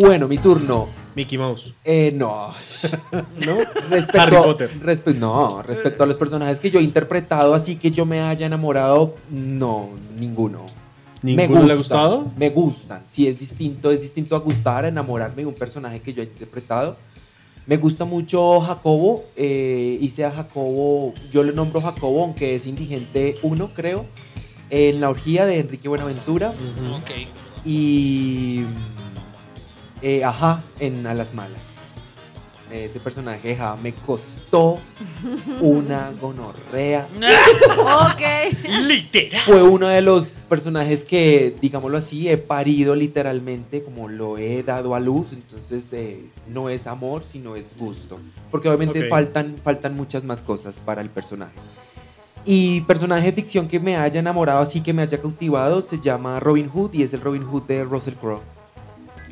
Bueno, 0.00 0.28
mi 0.28 0.38
turno. 0.38 0.88
Mickey 1.14 1.36
Mouse. 1.38 1.72
Eh, 1.84 2.12
no. 2.14 2.52
¿No? 3.12 3.56
Respecto, 3.90 4.20
Harry 4.20 4.36
Potter. 4.36 4.70
respe- 4.80 5.14
no, 5.16 5.62
respecto 5.62 6.04
a 6.04 6.06
los 6.06 6.16
personajes 6.16 6.58
que 6.60 6.70
yo 6.70 6.78
he 6.78 6.82
interpretado, 6.82 7.54
así 7.54 7.76
que 7.76 7.90
yo 7.90 8.04
me 8.06 8.20
haya 8.20 8.46
enamorado, 8.46 9.16
no, 9.30 9.88
ninguno. 10.16 10.64
¿Ninguno 11.22 11.64
le 11.64 11.72
ha 11.72 11.76
gustado? 11.76 12.30
Me 12.36 12.50
gustan. 12.50 13.02
Sí, 13.08 13.26
es 13.26 13.36
distinto, 13.40 13.90
es 13.90 14.00
distinto 14.00 14.36
a 14.36 14.38
gustar, 14.38 14.84
a 14.84 14.88
enamorarme 14.88 15.42
de 15.42 15.46
un 15.46 15.54
personaje 15.54 16.00
que 16.00 16.14
yo 16.14 16.22
he 16.22 16.26
interpretado. 16.26 16.96
Me 17.68 17.76
gusta 17.76 18.06
mucho 18.06 18.62
Jacobo. 18.62 19.24
eh, 19.36 19.98
hice 20.00 20.24
a 20.24 20.30
Jacobo, 20.30 21.12
yo 21.30 21.42
le 21.42 21.52
nombro 21.52 21.82
Jacobo, 21.82 22.24
aunque 22.24 22.56
es 22.56 22.66
indigente 22.66 23.36
uno, 23.42 23.74
creo, 23.74 24.06
en 24.70 25.02
la 25.02 25.10
orgía 25.10 25.44
de 25.44 25.60
Enrique 25.60 25.86
Buenaventura. 25.86 26.54
Y. 27.66 28.64
eh, 30.00 30.24
ajá, 30.24 30.64
en 30.80 31.06
A 31.06 31.12
las 31.12 31.34
Malas. 31.34 31.77
Ese 32.70 33.00
personaje, 33.00 33.54
ajá, 33.54 33.76
me 33.76 33.94
costó 33.94 34.78
una 35.60 36.12
gonorrea. 36.20 37.08
Ok. 37.78 38.22
Literal. 38.86 39.42
Fue 39.46 39.62
uno 39.62 39.88
de 39.88 40.02
los 40.02 40.26
personajes 40.48 41.04
que, 41.04 41.54
digámoslo 41.60 41.98
así, 41.98 42.28
he 42.28 42.36
parido 42.36 42.94
literalmente, 42.94 43.82
como 43.82 44.08
lo 44.08 44.38
he 44.38 44.62
dado 44.62 44.94
a 44.94 45.00
luz. 45.00 45.32
Entonces, 45.32 45.92
eh, 45.92 46.26
no 46.46 46.68
es 46.68 46.86
amor, 46.86 47.24
sino 47.24 47.56
es 47.56 47.76
gusto. 47.78 48.18
Porque 48.50 48.68
obviamente 48.68 49.08
faltan, 49.08 49.56
faltan 49.62 49.94
muchas 49.94 50.24
más 50.24 50.42
cosas 50.42 50.76
para 50.76 51.00
el 51.00 51.10
personaje. 51.10 51.54
Y 52.44 52.82
personaje 52.82 53.26
de 53.26 53.32
ficción 53.32 53.68
que 53.68 53.80
me 53.80 53.96
haya 53.96 54.20
enamorado, 54.20 54.60
así 54.60 54.80
que 54.80 54.92
me 54.92 55.02
haya 55.02 55.20
cautivado, 55.20 55.82
se 55.82 56.00
llama 56.00 56.40
Robin 56.40 56.68
Hood 56.68 56.94
y 56.94 57.02
es 57.02 57.12
el 57.12 57.20
Robin 57.20 57.44
Hood 57.44 57.64
de 57.64 57.84
Russell 57.84 58.14
Crowe. 58.14 58.40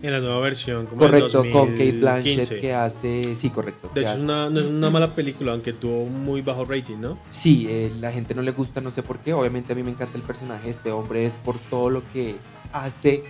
En 0.02 0.12
la 0.12 0.20
nueva 0.20 0.40
versión, 0.40 0.86
como 0.86 1.04
en 1.04 1.10
Correcto, 1.10 1.38
con 1.50 1.70
Kate 1.70 1.92
2015. 1.92 1.98
Blanchett 1.98 2.60
que 2.60 2.74
hace. 2.74 3.34
Sí, 3.36 3.50
correcto. 3.50 3.90
De 3.94 4.02
hecho, 4.02 4.12
es 4.12 4.18
una, 4.18 4.50
no 4.50 4.60
es 4.60 4.66
una 4.66 4.90
mala 4.90 5.08
película, 5.14 5.52
aunque 5.52 5.72
tuvo 5.72 6.04
muy 6.06 6.42
bajo 6.42 6.64
rating, 6.64 6.98
¿no? 7.00 7.18
Sí, 7.28 7.66
eh, 7.68 7.90
la 7.98 8.12
gente 8.12 8.34
no 8.34 8.42
le 8.42 8.50
gusta, 8.52 8.80
no 8.80 8.90
sé 8.90 9.02
por 9.02 9.18
qué. 9.20 9.32
Obviamente 9.32 9.72
a 9.72 9.76
mí 9.76 9.82
me 9.82 9.90
encanta 9.90 10.16
el 10.16 10.22
personaje. 10.22 10.68
Este 10.68 10.90
hombre 10.92 11.24
es 11.26 11.34
por 11.36 11.58
todo 11.58 11.88
lo 11.90 12.02
que 12.12 12.36
hace 12.72 13.24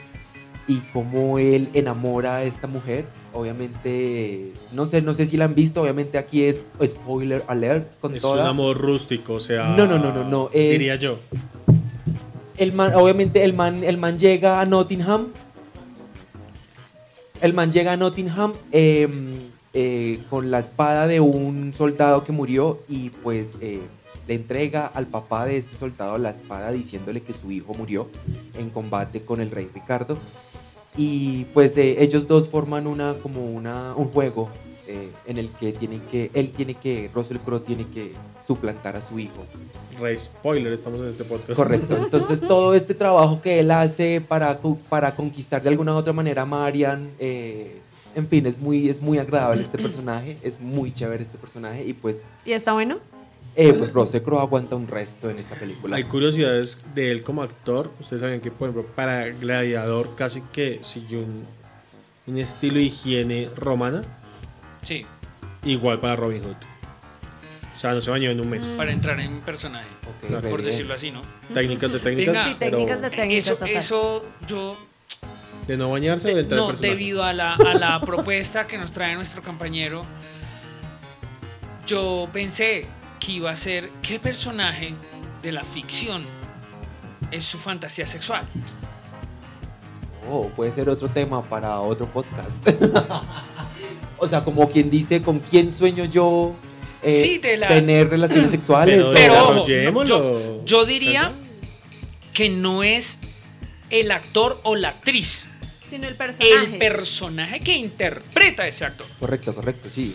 y 0.68 0.78
cómo 0.92 1.38
él 1.38 1.68
enamora 1.72 2.36
a 2.38 2.42
esta 2.44 2.66
mujer. 2.66 3.04
Obviamente, 3.32 4.52
no 4.72 4.86
sé, 4.86 5.02
no 5.02 5.14
sé 5.14 5.26
si 5.26 5.36
la 5.36 5.44
han 5.44 5.54
visto. 5.54 5.82
Obviamente 5.82 6.18
aquí 6.18 6.42
es 6.42 6.60
spoiler 6.84 7.44
alert 7.46 7.88
con 8.00 8.14
Es 8.16 8.22
toda. 8.22 8.42
un 8.42 8.48
amor 8.48 8.76
rústico, 8.76 9.34
o 9.34 9.40
sea. 9.40 9.68
No, 9.76 9.86
no, 9.86 9.98
no, 9.98 10.12
no, 10.12 10.24
no. 10.28 10.50
es- 10.52 10.72
Diría 10.72 10.96
yo. 10.96 11.16
El 12.56 12.72
man, 12.72 12.92
obviamente 12.94 13.44
el 13.44 13.52
man, 13.52 13.84
el 13.84 13.98
man 13.98 14.18
llega 14.18 14.60
a 14.60 14.66
Nottingham. 14.66 15.28
El 17.40 17.54
man 17.54 17.70
llega 17.70 17.92
a 17.92 17.96
Nottingham 17.96 18.54
eh, 18.72 19.08
eh, 19.78 20.20
con 20.30 20.50
la 20.50 20.60
espada 20.60 21.06
de 21.06 21.20
un 21.20 21.74
soldado 21.74 22.24
que 22.24 22.32
murió 22.32 22.80
y 22.88 23.10
pues 23.10 23.56
eh, 23.60 23.82
le 24.26 24.34
entrega 24.34 24.86
al 24.86 25.06
papá 25.06 25.44
de 25.44 25.58
este 25.58 25.74
soldado 25.74 26.16
la 26.16 26.30
espada 26.30 26.72
diciéndole 26.72 27.20
que 27.20 27.34
su 27.34 27.50
hijo 27.50 27.74
murió 27.74 28.08
en 28.58 28.70
combate 28.70 29.20
con 29.20 29.42
el 29.42 29.50
rey 29.50 29.68
Ricardo. 29.74 30.16
Y 30.96 31.44
pues 31.52 31.76
eh, 31.76 32.02
ellos 32.02 32.26
dos 32.26 32.48
forman 32.48 32.86
una 32.86 33.16
como 33.22 33.44
una, 33.44 33.94
un 33.96 34.06
juego 34.08 34.48
en 35.26 35.36
el 35.36 35.50
que 35.50 35.72
tienen 35.72 36.00
que, 36.00 36.30
él 36.32 36.52
tiene 36.56 36.74
que, 36.74 37.10
Russell 37.12 37.38
Crowe 37.38 37.60
tiene 37.60 37.84
que 37.88 38.12
suplantar 38.46 38.96
a 38.96 39.00
su 39.06 39.18
hijo. 39.18 39.44
Re 39.98 40.16
spoiler, 40.16 40.72
estamos 40.72 41.00
en 41.00 41.08
este 41.08 41.24
podcast. 41.24 41.54
Correcto. 41.58 41.96
Entonces 41.96 42.40
todo 42.40 42.74
este 42.74 42.94
trabajo 42.94 43.40
que 43.42 43.60
él 43.60 43.70
hace 43.70 44.20
para, 44.20 44.58
co- 44.58 44.78
para 44.88 45.14
conquistar 45.16 45.62
de 45.62 45.68
alguna 45.70 45.94
u 45.94 45.96
otra 45.96 46.12
manera 46.12 46.42
a 46.42 46.44
Marian, 46.46 47.10
eh, 47.18 47.80
en 48.14 48.28
fin, 48.28 48.46
es 48.46 48.58
muy, 48.58 48.88
es 48.88 49.00
muy 49.00 49.18
agradable 49.18 49.62
este 49.62 49.78
personaje, 49.78 50.38
es 50.42 50.60
muy 50.60 50.90
chévere 50.92 51.22
este 51.22 51.38
personaje 51.38 51.84
y 51.84 51.92
pues, 51.92 52.24
¿Y 52.44 52.52
está 52.52 52.72
bueno? 52.72 52.98
eh, 53.56 53.72
pues 53.72 53.92
Russell 53.92 54.20
Crowe 54.22 54.40
aguanta 54.40 54.76
un 54.76 54.86
resto 54.86 55.30
en 55.30 55.38
esta 55.38 55.54
película. 55.54 55.96
Hay 55.96 56.04
curiosidades 56.04 56.78
de 56.94 57.10
él 57.10 57.22
como 57.22 57.42
actor. 57.42 57.90
Ustedes 58.00 58.20
saben 58.20 58.40
que, 58.42 58.50
por 58.50 58.68
ejemplo, 58.68 58.90
para 58.94 59.28
Gladiador 59.30 60.14
casi 60.14 60.42
que 60.52 60.78
siguió 60.82 61.20
un, 61.20 61.44
un 62.26 62.38
estilo 62.38 62.74
de 62.76 62.82
higiene 62.82 63.48
romana, 63.56 64.02
Sí, 64.82 65.04
igual 65.64 66.00
para 66.00 66.16
Robin 66.16 66.42
Hood. 66.42 66.56
O 67.76 67.78
sea, 67.78 67.92
no 67.92 68.00
se 68.00 68.10
bañó 68.10 68.30
en 68.30 68.40
un 68.40 68.48
mes. 68.48 68.68
para 68.76 68.90
entrar 68.90 69.20
en 69.20 69.40
personaje, 69.42 69.86
Claro, 70.26 70.40
re 70.40 70.48
por 70.50 70.60
bien. 70.60 70.70
decirlo 70.70 70.94
así, 70.94 71.10
¿no? 71.10 71.20
Técnicas 71.52 71.92
de 71.92 71.98
técnicas. 72.00 72.34
Venga. 72.34 72.48
Sí, 72.48 72.54
técnicas 72.58 73.00
de 73.02 73.10
técnicas. 73.10 73.46
Eso, 73.48 73.64
eso 73.66 74.24
yo 74.48 74.76
de 75.66 75.76
no 75.76 75.90
bañarse 75.90 76.28
o 76.28 76.30
de 76.30 76.34
De- 76.36 76.40
entrar 76.42 76.58
en 76.58 76.64
no, 76.64 76.68
personaje. 76.68 76.94
debido 76.94 77.22
a 77.22 77.32
la, 77.34 77.54
a 77.54 77.74
la 77.74 78.00
propuesta 78.00 78.66
que 78.66 78.78
nos 78.78 78.92
trae 78.92 79.14
nuestro 79.14 79.42
compañero, 79.42 80.04
yo 81.86 82.28
pensé 82.32 82.86
que 83.20 83.32
iba 83.32 83.50
a 83.50 83.56
ser 83.56 83.90
qué 84.02 84.18
personaje 84.18 84.94
de 85.42 85.52
la 85.52 85.62
ficción 85.64 86.24
es 87.30 87.44
su 87.44 87.58
fantasía 87.58 88.06
sexual. 88.06 88.42
Oh, 90.30 90.48
puede 90.48 90.72
ser 90.72 90.88
otro 90.88 91.08
tema 91.08 91.42
para 91.42 91.78
otro 91.80 92.06
podcast. 92.06 92.66
o 94.18 94.26
sea, 94.26 94.42
como 94.42 94.68
quien 94.68 94.90
dice, 94.90 95.22
¿con 95.22 95.38
quién 95.38 95.70
sueño 95.70 96.04
yo 96.04 96.54
eh, 97.02 97.20
Sí, 97.20 97.38
de 97.38 97.56
la- 97.56 97.68
tener 97.68 98.08
relaciones 98.08 98.50
sexuales? 98.56 98.96
Pero, 98.96 99.12
Pero 99.14 99.48
ojo, 99.92 100.04
yo, 100.04 100.64
yo 100.64 100.84
diría 100.86 101.32
que 102.32 102.48
no 102.48 102.82
es 102.82 103.18
el 103.90 104.10
actor 104.10 104.60
o 104.64 104.74
la 104.76 104.88
actriz, 104.90 105.46
Sino 105.88 106.08
el 106.08 106.16
personaje. 106.16 106.64
el 106.64 106.78
personaje 106.78 107.60
que 107.60 107.76
interpreta 107.76 108.64
a 108.64 108.66
ese 108.68 108.84
actor. 108.84 109.06
Correcto, 109.20 109.54
correcto, 109.54 109.88
sí. 109.88 110.12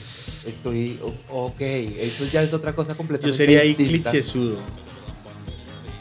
Estoy. 0.48 1.00
Ok, 1.30 1.62
eso 1.62 2.26
ya 2.32 2.42
es 2.44 2.54
otra 2.54 2.74
cosa 2.76 2.96
completamente 2.96 3.32
Yo 3.32 3.38
sería 3.38 3.62
ahí 3.62 3.74
clichésudo. 3.76 4.60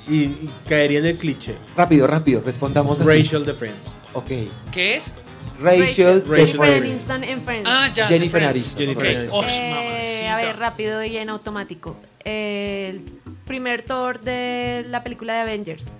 Y, 0.08 0.22
y 0.22 0.50
caería 0.68 0.98
en 0.98 1.06
el 1.06 1.16
cliché. 1.18 1.54
Rápido, 1.76 2.06
rápido, 2.08 2.42
respondamos 2.44 2.98
así. 3.00 3.08
Rachel 3.08 3.44
de 3.44 3.54
Friends. 3.54 3.96
Ok. 4.12 4.30
¿Qué 4.72 4.96
es? 4.96 5.14
Rachel, 5.60 6.24
de 6.24 6.36
Rachel. 6.36 6.60
Aniston 6.62 7.24
en 7.24 7.42
Friends. 7.42 7.68
Ah, 7.70 7.90
ya. 7.94 8.06
Jennifer 8.06 8.42
Aniston. 8.44 8.78
Jennifer 8.78 9.06
Ok. 9.06 9.16
Aniston. 9.16 9.44
Osh, 9.44 9.52
Eh, 9.58 10.28
a 10.28 10.36
ver, 10.36 10.56
rápido 10.58 11.04
y 11.04 11.16
en 11.16 11.28
automático. 11.30 11.96
El 12.24 13.02
primer 13.46 13.82
Thor 13.82 14.20
de 14.20 14.84
la 14.86 15.02
película 15.02 15.34
de 15.34 15.40
Avengers. 15.40 15.92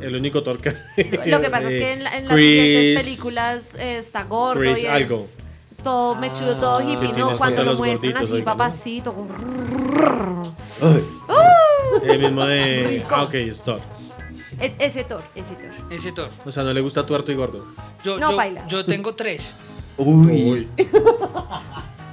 El 0.00 0.16
único 0.16 0.42
torca. 0.42 0.74
Lo 1.26 1.40
que 1.40 1.50
pasa 1.50 1.68
es 1.68 1.74
que 1.74 1.92
en, 1.92 2.04
la- 2.04 2.16
en 2.18 2.26
las 2.28 2.34
Chris- 2.36 2.60
siguientes 2.60 3.04
películas 3.04 3.74
eh, 3.76 3.98
está 3.98 4.24
gordo 4.24 4.60
Chris 4.60 4.82
y 4.82 4.86
es 4.86 4.92
algo. 4.92 5.26
todo 5.82 6.16
mechudo, 6.16 6.56
todo 6.58 6.78
Ah, 6.78 6.82
hippie, 6.84 7.12
que 7.12 7.20
¿no? 7.20 7.32
Cuando 7.38 7.62
lo 7.64 7.76
muestran 7.76 8.16
así, 8.16 8.32
oiga, 8.32 8.38
¿no? 8.38 8.44
papacito. 8.44 9.14
como- 9.14 10.42
Ay, 10.80 11.02
El 12.04 12.18
mismo 12.18 12.44
de. 12.44 12.86
Rico. 12.88 13.06
Ah, 13.10 13.22
ok, 13.24 13.34
es 13.34 13.62
Thor. 13.62 13.80
E- 14.62 14.74
ese 14.78 15.04
Thor, 15.04 15.22
ese 15.34 15.54
Thor. 15.54 15.70
Ese 15.90 16.12
Thor. 16.12 16.30
O 16.44 16.50
sea, 16.50 16.62
no 16.62 16.72
le 16.72 16.80
gusta 16.80 17.04
tuerto 17.04 17.32
y 17.32 17.34
gordo. 17.34 17.66
Yo, 18.04 18.18
No, 18.18 18.30
yo, 18.30 18.36
baila. 18.36 18.66
yo 18.68 18.84
tengo 18.86 19.14
tres, 19.14 19.54
Uy. 19.98 20.68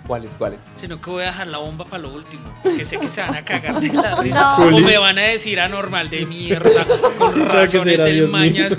¿Cuáles, 0.07 0.33
cuáles? 0.33 0.59
sino 0.75 0.99
que 0.99 1.07
voy 1.11 1.21
a 1.21 1.27
dejar 1.27 1.45
la 1.47 1.59
bomba 1.59 1.85
para 1.85 2.01
lo 2.01 2.11
último, 2.15 2.41
porque 2.63 2.83
sé 2.83 2.97
que 2.99 3.11
se 3.11 3.21
van 3.21 3.35
a 3.35 3.45
cagar 3.45 3.79
de 3.79 3.93
la 3.93 4.15
risa. 4.21 4.57
No. 4.57 4.75
O 4.77 4.79
me 4.79 4.97
van 4.97 5.19
a 5.19 5.21
decir 5.21 5.59
anormal 5.59 6.09
de 6.09 6.25
mierda, 6.25 6.83
con 7.19 7.33
¿Quién 7.33 7.45
sabe 7.47 7.67
qué 7.69 7.77
razones 7.77 7.97
será, 7.97 8.09
el 8.09 8.27
mañas. 8.29 8.75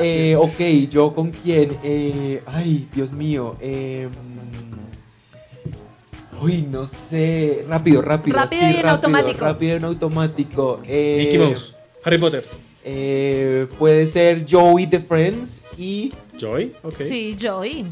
Eh, 0.00 0.36
ok, 0.36 0.88
yo 0.90 1.14
con 1.14 1.30
quién. 1.32 1.76
Eh, 1.82 2.42
ay, 2.46 2.88
Dios 2.94 3.12
mío. 3.12 3.56
Eh, 3.60 4.08
uy, 6.42 6.62
no 6.62 6.86
sé. 6.86 7.64
Rápido, 7.68 8.02
rápido. 8.02 8.36
Rápido 8.36 8.62
sí, 8.62 8.74
y 8.76 8.80
en 8.80 8.86
automático. 8.86 9.40
Rápido 9.40 9.72
y 9.74 9.76
en 9.76 9.84
automático. 9.84 10.80
Eh, 10.86 11.16
Mickey 11.24 11.38
Mouse. 11.38 11.74
Harry 12.04 12.18
Potter. 12.18 12.44
eh, 12.84 13.66
puede 13.78 14.06
ser 14.06 14.46
Joey 14.48 14.86
de 14.86 15.00
Friends 15.00 15.62
y. 15.76 16.12
Joy. 16.38 16.72
Ok. 16.82 17.00
Sí, 17.02 17.36
Joey. 17.40 17.86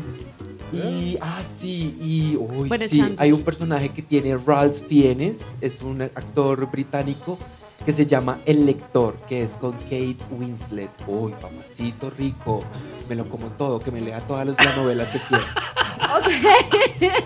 Y, 0.73 1.17
ah, 1.21 1.43
sí, 1.57 1.97
y, 2.01 2.37
uy, 2.37 2.69
Bueno, 2.69 2.85
sí, 2.89 2.99
Chandler. 2.99 3.17
hay 3.21 3.31
un 3.33 3.43
personaje 3.43 3.89
que 3.91 4.03
tiene 4.03 4.37
Ralph 4.37 4.77
Fiennes, 4.89 5.55
es 5.61 5.81
un 5.83 6.03
actor 6.03 6.69
británico 6.71 7.39
que 7.85 7.93
se 7.93 8.07
llama 8.07 8.39
El 8.47 8.67
Lector, 8.67 9.17
que 9.29 9.43
es 9.43 9.53
con 9.55 9.73
Kate 9.73 10.17
Winslet. 10.31 10.91
Uy, 11.07 11.33
papacito 11.41 12.11
rico, 12.17 12.65
me 13.09 13.15
lo 13.15 13.29
como 13.29 13.49
todo, 13.49 13.81
que 13.81 13.91
me 13.91 14.01
lea 14.01 14.21
todas 14.21 14.47
las 14.47 14.57
las 14.65 14.77
novelas 14.77 15.09
que 15.09 15.19
quiera. 15.21 15.45
Ok. 16.17 16.29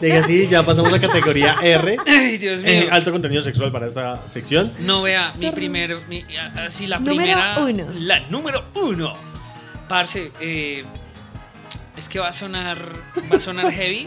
Diga 0.00 0.20
así, 0.20 0.46
ya 0.46 0.62
pasamos 0.64 0.92
a 0.92 1.00
categoría 1.00 1.56
R. 1.62 1.96
Ay, 2.06 2.38
Dios 2.38 2.60
mío. 2.62 2.70
Eh, 2.70 2.88
alto 2.90 3.10
contenido 3.12 3.42
sexual 3.42 3.72
para 3.72 3.86
esta 3.86 4.18
sección. 4.28 4.72
No 4.80 5.02
vea, 5.02 5.32
mi 5.38 5.50
primer, 5.50 5.98
mi- 6.08 6.24
así 6.66 6.86
la 6.86 6.98
Número 6.98 7.16
primera, 7.16 7.58
uno. 7.58 7.86
la 7.98 8.20
número 8.28 8.64
uno. 8.76 9.14
Parce, 9.88 10.32
eh, 10.40 10.84
es 11.96 12.08
que 12.08 12.18
va 12.20 12.28
a 12.28 12.32
sonar, 12.32 12.78
va 13.30 13.36
a 13.36 13.40
sonar 13.40 13.72
heavy. 13.72 14.06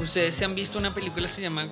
Ustedes 0.00 0.34
se 0.34 0.44
han 0.44 0.54
visto 0.54 0.78
una 0.78 0.94
película 0.94 1.26
que 1.26 1.32
se 1.32 1.42
llama 1.42 1.68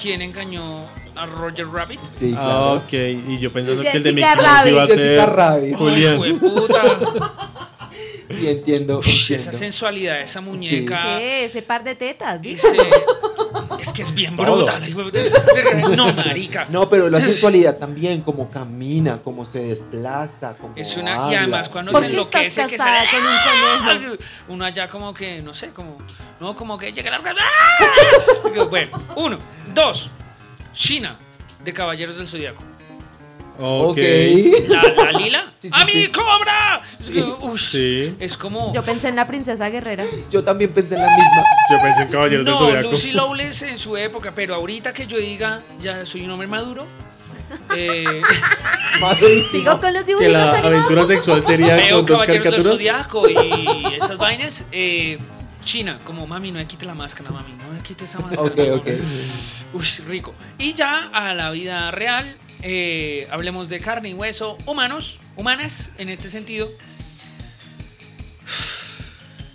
¿Quién 0.00 0.22
engañó 0.22 0.86
a 1.20 1.26
Roger 1.26 1.66
Rabbit? 1.68 2.00
Sí, 2.04 2.34
Ah, 2.36 2.72
ok. 2.82 2.92
Y 2.92 3.38
yo 3.38 3.52
pensando 3.52 3.82
que 3.82 3.90
el 3.90 4.02
de 4.02 4.12
Mickey 4.12 4.30
Mouse 4.36 4.66
iba 4.66 4.82
a 4.82 4.86
ser. 4.86 4.96
Jessica 4.98 5.26
Rabbit. 5.26 5.76
Julián. 5.76 6.20
Ay. 6.22 6.40
Sí, 8.30 8.48
entiendo. 8.48 8.98
Ush, 8.98 9.32
esa 9.32 9.52
sensualidad, 9.52 10.20
esa 10.20 10.40
muñeca. 10.40 11.02
¿Qué? 11.18 11.46
Ese 11.46 11.62
par 11.62 11.82
de 11.82 11.96
tetas. 11.96 12.38
ese- 12.44 12.68
es 13.80 13.92
que 13.92 14.02
es 14.02 14.14
bien 14.14 14.36
brutal. 14.36 14.80
No, 15.96 16.12
marica. 16.12 16.64
No, 16.70 16.88
pero 16.88 17.10
la 17.10 17.18
sensualidad 17.18 17.76
también, 17.78 18.20
como 18.20 18.48
camina, 18.48 19.18
como 19.20 19.44
se 19.44 19.64
desplaza, 19.64 20.54
como 20.56 20.74
Es 20.76 20.96
una, 20.96 21.10
y 21.10 21.14
habla, 21.16 21.38
además 21.40 21.68
cuando 21.68 21.90
sí. 21.90 21.94
¿Por 21.96 22.04
se 22.04 22.10
enloquece 22.10 22.46
estás 22.46 22.66
que 22.68 22.70
se 22.70 22.76
casada 22.78 23.02
le- 23.02 23.10
con 23.10 23.20
un 23.90 23.98
conejo? 23.98 24.22
uno 24.48 24.64
allá 24.64 24.88
como 24.88 25.12
que 25.12 25.42
no 25.42 25.52
sé 25.52 25.70
como 25.70 25.98
no 26.38 26.54
como 26.54 26.78
que 26.78 26.92
llega 26.92 27.10
la 27.10 27.20
¡Ah! 27.36 28.64
bueno 28.70 28.90
uno 29.16 29.38
dos 29.74 30.08
China 30.72 31.18
de 31.64 31.72
Caballeros 31.72 32.16
del 32.18 32.26
Zodiaco 32.26 32.62
Ok. 33.62 33.98
La, 34.68 34.82
la 34.82 35.12
lila 35.18 35.52
Sí, 35.58 35.68
sí, 35.68 35.74
a 35.78 35.84
mí 35.84 35.92
sí. 35.92 36.06
cobra 36.10 36.80
Sí. 37.02 37.22
Ush, 37.40 37.70
Sí. 37.70 38.16
es 38.18 38.36
como 38.36 38.72
Yo 38.72 38.82
pensé 38.82 39.08
en 39.08 39.16
la 39.16 39.26
princesa 39.26 39.68
guerrera. 39.68 40.04
Yo 40.30 40.42
también 40.42 40.72
pensé 40.72 40.94
en 40.94 41.02
la 41.02 41.08
misma. 41.08 41.42
Yo 41.70 41.82
pensé 41.82 42.02
en 42.02 42.08
Caballeros 42.08 42.44
del 42.46 42.54
no 42.54 42.58
Zodiaco. 42.58 42.90
Lucy 42.90 43.12
Lawless 43.12 43.62
en 43.62 43.76
su 43.78 43.96
época 43.98 44.32
pero 44.34 44.54
ahorita 44.54 44.94
que 44.94 45.06
yo 45.06 45.18
diga 45.18 45.62
ya 45.82 46.06
soy 46.06 46.22
un 46.22 46.30
hombre 46.30 46.46
maduro 46.48 46.86
eh. 47.76 48.22
Sigo 49.50 49.80
con 49.80 49.92
los 49.92 50.04
Que 50.04 50.08
dibujitos 50.08 50.32
la 50.32 50.42
animados. 50.52 50.64
aventura 50.66 51.04
sexual 51.04 51.44
sería 51.44 51.76
veo 51.76 51.96
con 51.96 52.06
dos 52.06 52.20
Caballeros 52.20 52.44
del 52.44 52.52
caricaturas. 52.52 52.78
Zodiaco 52.78 53.28
y 53.28 53.94
esas 53.96 54.16
vainas 54.16 54.64
eh, 54.72 55.18
China 55.64 55.98
como 56.04 56.26
mami 56.26 56.50
no 56.52 56.58
me 56.58 56.66
quite 56.66 56.86
la 56.86 56.94
máscara 56.94 57.30
mami 57.30 57.52
no 57.52 57.70
me 57.72 57.80
quite 57.82 58.04
esa 58.04 58.18
máscara 58.18 58.42
Ok, 58.42 58.58
amor". 58.58 58.78
ok. 58.78 58.88
Uy, 59.74 59.86
rico. 60.08 60.34
Y 60.58 60.72
ya 60.74 61.08
a 61.12 61.34
la 61.34 61.50
vida 61.50 61.90
real, 61.90 62.36
eh, 62.62 63.28
hablemos 63.30 63.68
de 63.68 63.80
carne 63.80 64.10
y 64.10 64.14
hueso, 64.14 64.56
humanos, 64.66 65.18
humanas 65.36 65.92
en 65.98 66.08
este 66.08 66.30
sentido. 66.30 66.68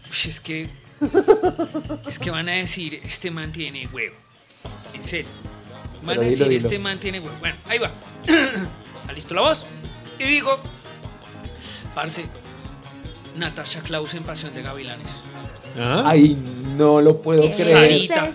Uy, 0.10 0.30
es 0.30 0.40
que. 0.40 0.70
Es 2.08 2.20
que 2.20 2.32
van 2.32 2.48
a 2.50 2.54
decir, 2.54 3.02
este 3.04 3.30
man 3.32 3.52
tiene 3.52 3.88
huevo. 3.88 4.16
En 4.94 5.04
serio. 5.04 5.28
Van 6.04 6.16
Pero 6.16 6.22
a 6.22 6.26
decir, 6.26 6.48
dilo. 6.48 6.58
este 6.58 6.80
man 6.80 7.00
tiene 7.00 7.20
huevo. 7.20 7.36
Bueno, 7.40 7.58
ahí 7.68 7.80
va. 7.80 7.92
Listo 9.14 9.34
la 9.34 9.42
voz. 9.42 9.66
Y 10.20 10.24
digo, 10.24 10.62
parce, 11.94 12.26
Natasha 13.36 13.82
Klaus 13.82 14.14
en 14.14 14.24
Pasión 14.24 14.54
de 14.54 14.62
Gavilanes. 14.62 15.08
Ah, 15.78 16.04
Ay, 16.06 16.38
no 16.78 17.02
lo 17.02 17.22
puedo 17.22 17.42
¿Qué 17.42 17.52
creer. 17.52 18.08
Sarita. 18.08 18.32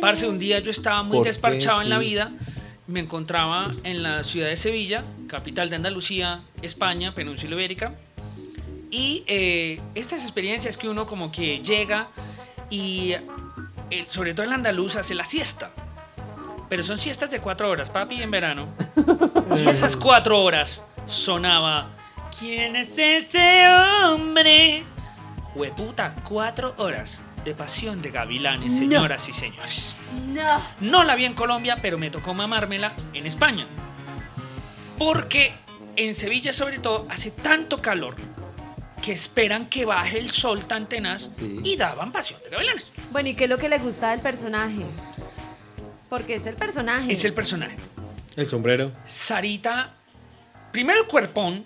Parce, 0.00 0.26
un 0.28 0.38
día 0.38 0.60
yo 0.60 0.70
estaba 0.70 1.02
muy 1.02 1.22
desparchado 1.24 1.82
en 1.82 1.90
la 1.90 1.98
Sí. 1.98 2.04
vida. 2.06 2.30
Me 2.86 3.00
encontraba 3.00 3.70
en 3.84 4.02
la 4.02 4.24
ciudad 4.24 4.48
de 4.48 4.56
Sevilla, 4.56 5.04
capital 5.26 5.68
de 5.68 5.76
Andalucía, 5.76 6.40
España, 6.62 7.12
península 7.14 7.54
ibérica. 7.54 7.92
Y 8.90 9.24
eh, 9.26 9.80
estas 9.94 10.22
experiencias 10.22 10.76
que 10.78 10.88
uno 10.88 11.06
como 11.06 11.30
que 11.30 11.58
llega 11.60 12.08
y 12.70 13.12
eh, 13.90 14.06
sobre 14.08 14.32
todo 14.32 14.44
el 14.46 14.52
andaluz 14.52 14.96
hace 14.96 15.14
la 15.14 15.26
siesta. 15.26 15.70
Pero 16.70 16.82
son 16.82 16.96
siestas 16.98 17.30
de 17.30 17.40
cuatro 17.40 17.68
horas, 17.68 17.90
papi, 17.90 18.22
en 18.22 18.30
verano. 18.30 18.68
Y 19.56 19.68
esas 19.68 19.96
cuatro 19.96 20.42
horas 20.42 20.82
sonaba 21.06 21.90
¿Quién 22.38 22.76
es 22.76 22.96
ese 22.96 23.66
hombre? 24.04 24.84
Hueputa, 25.58 26.14
cuatro 26.28 26.74
horas 26.78 27.20
de 27.44 27.52
pasión 27.52 28.00
de 28.00 28.10
gavilanes, 28.12 28.72
No. 28.72 28.78
señoras 28.78 29.28
y 29.28 29.32
señores. 29.32 29.92
No. 30.28 30.62
No 30.80 31.02
la 31.04 31.16
vi 31.16 31.24
en 31.24 31.34
Colombia, 31.34 31.78
pero 31.82 31.98
me 31.98 32.10
tocó 32.10 32.32
mamármela 32.32 32.92
en 33.12 33.26
España. 33.26 33.66
Porque 34.96 35.52
en 35.96 36.14
Sevilla, 36.14 36.52
sobre 36.52 36.78
todo, 36.78 37.06
hace 37.10 37.32
tanto 37.32 37.82
calor 37.82 38.14
que 39.02 39.12
esperan 39.12 39.66
que 39.66 39.84
baje 39.84 40.18
el 40.20 40.30
sol 40.30 40.64
tan 40.66 40.88
tenaz 40.88 41.30
Sí. 41.36 41.60
y 41.64 41.76
daban 41.76 42.12
pasión 42.12 42.40
de 42.44 42.50
gavilanes. 42.50 42.90
Bueno, 43.10 43.28
¿y 43.30 43.34
qué 43.34 43.44
es 43.44 43.50
lo 43.50 43.58
que 43.58 43.68
le 43.68 43.78
gusta 43.78 44.10
del 44.10 44.20
personaje? 44.20 44.82
Porque 46.08 46.36
es 46.36 46.46
el 46.46 46.54
personaje. 46.54 47.12
Es 47.12 47.24
el 47.24 47.32
personaje. 47.32 47.76
el 48.36 48.48
sombrero. 48.48 48.92
Sarita, 49.06 49.90
primero 50.70 51.00
el 51.00 51.08
cuerpón, 51.08 51.64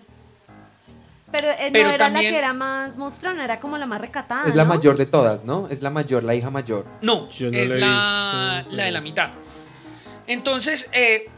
Pero, 1.32 1.48
eh, 1.50 1.70
Pero 1.72 1.88
no 1.88 1.94
era 1.94 2.04
también- 2.04 2.24
la 2.26 2.30
que 2.30 2.38
era 2.38 2.52
más 2.52 2.96
mostrona, 2.96 3.44
era 3.44 3.58
como 3.58 3.78
la 3.78 3.86
más 3.86 4.00
recatada. 4.00 4.46
Es 4.48 4.54
la 4.54 4.64
¿no? 4.64 4.74
mayor 4.74 4.96
de 4.98 5.06
todas, 5.06 5.44
¿no? 5.44 5.66
Es 5.68 5.80
la 5.82 5.90
mayor, 5.90 6.22
la 6.22 6.34
hija 6.34 6.50
mayor. 6.50 6.84
No, 7.00 7.28
Yo 7.30 7.50
no 7.50 7.56
es 7.58 7.70
la 7.70 7.76
he 7.76 7.78
la, 7.80 8.54
visto, 8.64 8.76
la 8.76 8.84
de 8.84 8.90
la 8.92 9.00
mitad. 9.00 9.30
Entonces, 10.26 10.88
eh, 10.92 11.28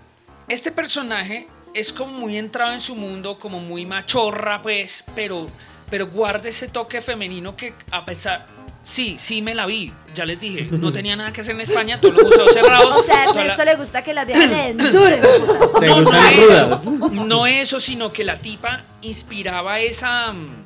este 0.48 0.70
personaje 0.72 1.48
es 1.72 1.92
como 1.92 2.12
muy 2.12 2.36
entrado 2.36 2.72
en 2.72 2.80
su 2.80 2.94
mundo, 2.94 3.38
como 3.38 3.60
muy 3.60 3.86
machorra, 3.86 4.60
pues, 4.62 5.04
pero, 5.14 5.48
pero 5.90 6.08
guarda 6.08 6.48
ese 6.48 6.68
toque 6.68 7.00
femenino 7.00 7.56
que 7.56 7.74
a 7.90 8.04
pesar... 8.04 8.46
Sí, 8.84 9.16
sí 9.18 9.40
me 9.40 9.54
la 9.54 9.64
vi, 9.64 9.92
ya 10.14 10.26
les 10.26 10.38
dije, 10.38 10.68
no 10.70 10.92
tenía 10.92 11.16
nada 11.16 11.32
que 11.32 11.40
hacer 11.40 11.54
en 11.54 11.62
España, 11.62 11.98
todos 11.98 12.14
los 12.14 12.24
museos 12.24 12.52
cerrados. 12.52 12.94
O 12.96 13.02
sea, 13.02 13.22
a 13.22 13.24
toda 13.24 13.34
la- 13.36 13.40
Ernesto 13.42 13.64
le 13.64 13.74
gusta 13.76 14.02
que 14.02 14.12
las 14.12 14.26
viejas 14.26 14.50
le 14.50 14.56
den 14.56 14.76
duro. 14.76 15.16
hijo 15.16 15.26
de 15.26 15.40
puta. 15.40 15.80
¿Te 15.80 15.86
no, 15.86 15.94
gustan 15.96 16.22
no 16.36 16.76
eso. 16.76 17.08
no 17.26 17.46
eso, 17.46 17.80
sino 17.80 18.12
que 18.12 18.24
la 18.24 18.38
tipa 18.38 18.82
inspiraba 19.00 19.80
esa, 19.80 20.32
mm, 20.32 20.64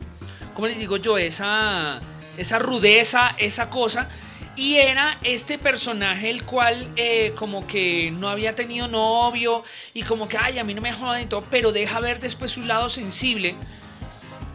¿cómo 0.55 0.67
les 0.67 0.79
digo 0.81 0.97
yo? 0.97 1.17
Esa, 1.17 2.01
esa 2.37 2.59
rudeza, 2.59 3.37
esa 3.39 3.71
cosa. 3.71 4.09
Y 4.57 4.75
era 4.79 5.19
este 5.23 5.57
personaje 5.57 6.29
el 6.31 6.43
cual 6.43 6.89
eh, 6.97 7.33
como 7.37 7.69
que 7.69 8.11
no 8.11 8.29
había 8.29 8.57
tenido 8.57 8.89
novio 8.89 9.63
y 9.95 10.03
como 10.03 10.27
que, 10.27 10.37
ay, 10.37 10.59
a 10.59 10.65
mí 10.65 10.75
no 10.75 10.81
me 10.83 10.93
jodan 10.93 11.23
y 11.23 11.27
todo, 11.27 11.45
pero 11.49 11.71
deja 11.71 12.01
ver 12.01 12.19
después 12.19 12.51
su 12.51 12.63
lado 12.63 12.89
sensible. 12.89 13.55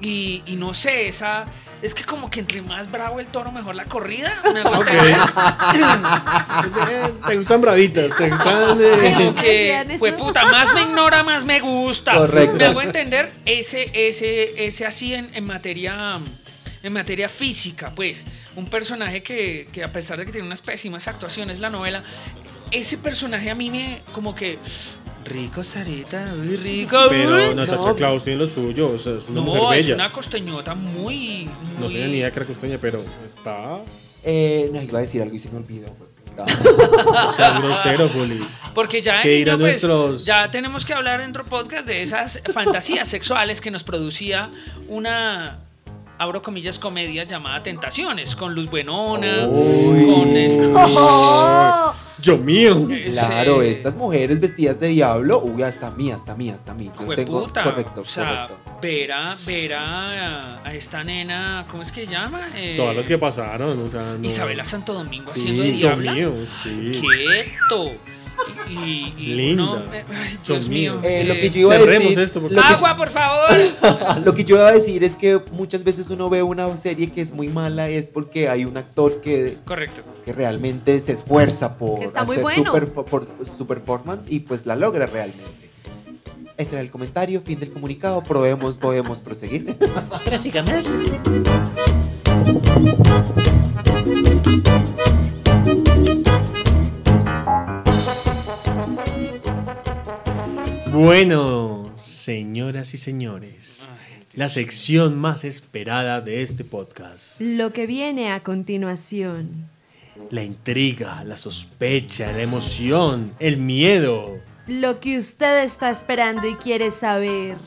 Y, 0.04 0.44
y 0.46 0.56
no 0.56 0.74
sé, 0.74 1.08
esa... 1.08 1.46
Es 1.82 1.94
que 1.94 2.06
como 2.06 2.30
que 2.30 2.40
entre 2.40 2.62
más 2.62 2.90
bravo 2.90 3.20
el 3.20 3.28
toro, 3.28 3.52
mejor 3.52 3.76
la 3.76 3.84
corrida. 3.86 4.40
¿Me 4.54 4.62
hago 4.62 4.80
Ok. 4.80 4.88
entender? 4.88 5.18
Eh, 6.90 7.14
te 7.28 7.36
gustan 7.38 7.62
bravitas, 7.62 8.16
te 8.16 8.30
gustan. 8.30 8.78
eh, 8.82 9.14
Como 9.18 9.36
que, 9.36 9.42
Decían 9.52 9.92
eso. 9.92 10.00
pues 10.00 10.14
puta, 10.14 10.46
más 10.46 10.74
me 10.74 10.82
ignora, 10.84 11.24
más 11.24 11.44
me 11.44 11.60
gusta. 11.60 12.16
Correcto. 12.16 12.56
Me 12.56 12.66
hago 12.66 12.82
entender 12.82 13.32
ese, 13.46 13.90
ese, 13.94 14.66
ese 14.66 14.86
así 14.86 15.14
en, 15.14 15.30
en 15.34 15.46
materia 15.46 16.20
en 16.84 16.92
materia 16.94 17.30
física, 17.30 17.94
pues, 17.96 18.26
un 18.58 18.66
personaje 18.68 19.24
que, 19.24 19.70
que 19.72 19.84
a 19.86 19.92
pesar 19.94 20.18
de 20.20 20.26
que 20.26 20.34
tiene 20.34 20.46
unas 20.48 20.60
pésimas 20.62 21.08
actuaciones 21.08 21.60
la 21.60 21.70
novela, 21.70 22.04
ese 22.72 22.98
personaje 22.98 23.50
a 23.50 23.56
mí 23.56 23.70
me 23.72 24.02
como 24.14 24.36
que 24.36 24.60
rico 25.26 25.64
Sarita, 25.64 26.34
muy 26.36 26.56
rico. 26.58 26.98
Pero 27.10 27.36
uy. 27.36 27.56
Natacha 27.56 27.90
no. 27.90 27.96
Klaus 27.96 28.24
tiene 28.24 28.40
lo 28.40 28.48
suyo, 28.48 28.90
o 28.90 28.98
sea, 28.98 29.18
es 29.18 29.28
una 29.30 29.42
mujer 29.42 29.62
no, 29.62 29.74
es 29.74 29.84
bella. 29.86 29.96
una 29.96 30.12
costeñota 30.12 30.76
muy, 30.76 31.50
No 31.80 31.88
tenía 31.88 32.08
ni 32.08 32.18
idea 32.18 32.32
que 32.32 32.40
era 32.40 32.46
costeña, 32.48 32.78
pero 32.80 33.00
está. 33.26 33.80
Eh, 34.24 34.70
no, 34.74 34.82
iba 34.82 35.00
a 35.00 35.02
decir 35.02 35.22
algo 35.22 35.36
y 35.36 35.40
se 35.40 35.50
me 35.50 35.58
olvidó. 35.58 35.88
No. 36.38 36.46
O 37.28 37.32
sea, 37.34 37.56
es 37.56 37.62
grosero, 37.62 38.10
Juli. 38.10 38.44
Porque 38.74 39.02
ya, 39.02 39.22
¿Qué 39.22 39.30
el 39.30 39.34
niño, 39.36 39.46
dirán 39.46 39.60
pues, 39.60 39.84
nuestros- 39.84 40.26
ya 40.26 40.50
tenemos 40.50 40.84
que 40.86 40.94
hablar 40.94 41.22
en 41.22 41.30
otro 41.30 41.46
podcast 41.46 41.86
de 41.88 42.02
esas 42.02 42.42
fantasías 42.54 43.08
sexuales 43.08 43.62
que 43.62 43.70
nos 43.70 43.84
producía 43.84 44.50
una, 44.88 45.60
abro 46.18 46.42
comillas, 46.42 46.80
comedia 46.80 47.24
llamada 47.24 47.62
Tentaciones, 47.64 48.36
con 48.36 48.54
Luz 48.56 48.70
Buenona, 48.70 49.48
Uy. 49.48 50.06
con 50.14 50.38
este... 50.38 50.72
¡Oh! 50.74 51.94
Yo 52.22 52.38
mío. 52.38 52.88
Claro, 53.12 53.62
ese- 53.62 53.72
estas 53.72 53.96
mujeres 53.96 54.40
vestidas 54.40 54.80
de 54.80 54.88
diablo, 54.90 55.40
uy, 55.44 55.62
hasta 55.64 55.92
mí, 55.92 56.10
hasta 56.12 56.34
mí, 56.36 56.50
hasta 56.50 56.74
mí. 56.74 56.86
Yo 56.86 57.16
tengo, 57.16 57.40
Jueputa, 57.40 57.64
correcto, 57.64 58.02
o 58.02 58.06
sea, 58.06 58.48
correcto. 58.48 58.80
ver 58.82 59.12
a, 59.12 59.36
ver 59.46 59.74
a, 59.74 60.62
a 60.64 60.74
esta 60.74 61.04
nena, 61.04 61.66
¿cómo 61.70 61.84
es 61.84 61.92
que 61.92 62.06
llama? 62.08 62.48
Eh, 62.56 62.76
Todas 62.78 62.96
las 62.96 63.08
que 63.08 63.18
pasaron, 63.18 63.78
o 63.82 63.90
sea, 63.90 64.16
no. 64.18 64.26
Isabela 64.26 64.64
Santo 64.64 64.94
Domingo 64.94 65.32
Sí, 65.34 65.42
haciendo 65.42 65.64
de 65.64 65.72
Yo 65.78 65.88
diabla. 65.90 66.12
mío, 66.14 66.34
sí. 66.64 67.02
Quieto. 67.02 67.92
Y, 68.70 68.74
y- 68.74 69.14
y 69.18 69.34
Linda. 69.34 69.64
uno- 69.64 69.94
eh, 69.94 70.04
ay, 70.10 70.38
Dios 70.46 70.68
mío. 70.68 70.94
mío. 70.96 71.02
Eh, 71.10 71.24
lo 71.26 71.34
eh, 71.34 71.40
que 71.42 71.50
yo 71.50 71.60
iba 71.62 71.76
a 71.76 71.80
cerremos 71.80 72.04
decir, 72.10 72.20
esto, 72.20 72.42
porque- 72.42 72.58
Agua, 72.60 72.98
por 72.98 73.10
favor. 73.10 73.50
lo 74.26 74.34
que 74.34 74.44
yo 74.44 74.56
iba 74.56 74.68
a 74.68 74.72
decir 74.72 75.04
es 75.04 75.16
que 75.16 75.40
muchas 75.52 75.84
veces 75.84 76.10
uno 76.10 76.30
ve 76.30 76.42
una 76.44 76.76
serie 76.78 77.12
que 77.12 77.22
es 77.22 77.32
muy 77.32 77.48
mala 77.50 77.90
es 77.90 78.08
porque 78.08 78.50
hay 78.50 78.66
un 78.66 78.78
actor 78.78 79.22
que, 79.22 79.58
Correcto. 79.66 80.02
que 80.26 80.34
realmente 80.34 81.00
se 81.00 81.12
esfuerza 81.14 81.78
por 81.78 82.00
Que 82.00 82.06
está 82.06 82.24
muy 82.24 82.36
hacer 82.38 82.44
bueno. 82.44 82.72
su, 82.72 82.78
perf- 82.78 83.04
por 83.06 83.28
su 83.58 83.68
performance 83.68 84.30
y 84.32 84.40
pues 84.40 84.66
la 84.66 84.76
logra 84.76 85.06
realmente. 85.06 85.44
Ese 86.56 86.74
era 86.76 86.82
el 86.82 86.92
comentario, 86.92 87.42
fin 87.42 87.60
del 87.60 87.72
comunicado. 87.72 88.22
Probemos, 88.24 88.76
podemos 88.78 89.20
proseguir. 89.20 89.76
Bueno, 100.94 101.92
señoras 101.96 102.94
y 102.94 102.98
señores, 102.98 103.90
la 104.34 104.48
sección 104.48 105.18
más 105.18 105.44
esperada 105.44 106.22
de 106.22 106.44
este 106.44 106.64
podcast. 106.64 107.42
Lo 107.42 107.74
que 107.74 107.88
viene 107.88 108.32
a 108.32 108.44
continuación. 108.44 109.70
La 110.30 110.44
intriga, 110.44 111.24
la 111.24 111.36
sospecha, 111.36 112.32
la 112.32 112.42
emoción, 112.44 113.34
el 113.40 113.58
miedo. 113.58 114.38
Lo 114.68 115.00
que 115.00 115.18
usted 115.18 115.64
está 115.64 115.90
esperando 115.90 116.48
y 116.48 116.54
quiere 116.56 116.92
saber. 116.92 117.58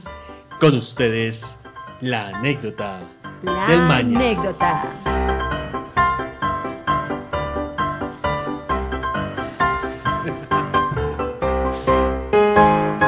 Con 0.61 0.77
ustedes, 0.77 1.59
la 2.01 2.29
anécdota 2.29 3.01
La 3.43 3.67
del 3.67 3.81
Mañas. 3.81 4.23
anécdota. 4.23 5.26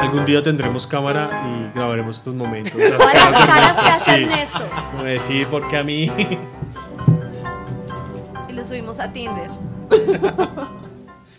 Algún 0.09 0.25
día 0.25 0.41
tendremos 0.41 0.87
cámara 0.87 1.29
y 1.45 1.75
grabaremos 1.77 2.17
estos 2.17 2.33
momentos. 2.33 2.73
Las 2.81 2.97
Todas 2.97 3.13
las 3.13 3.45
caras 3.45 3.75
que 3.75 3.81
Ernesto, 3.81 3.81
hace 3.81 4.15
sí. 4.15 4.23
Ernesto. 4.23 4.69
A 4.97 5.03
decir 5.03 5.47
porque 5.47 5.77
a 5.77 5.83
mí. 5.83 6.11
Y 8.47 8.53
lo 8.53 8.65
subimos 8.65 8.99
a 8.99 9.13
Tinder. 9.13 9.51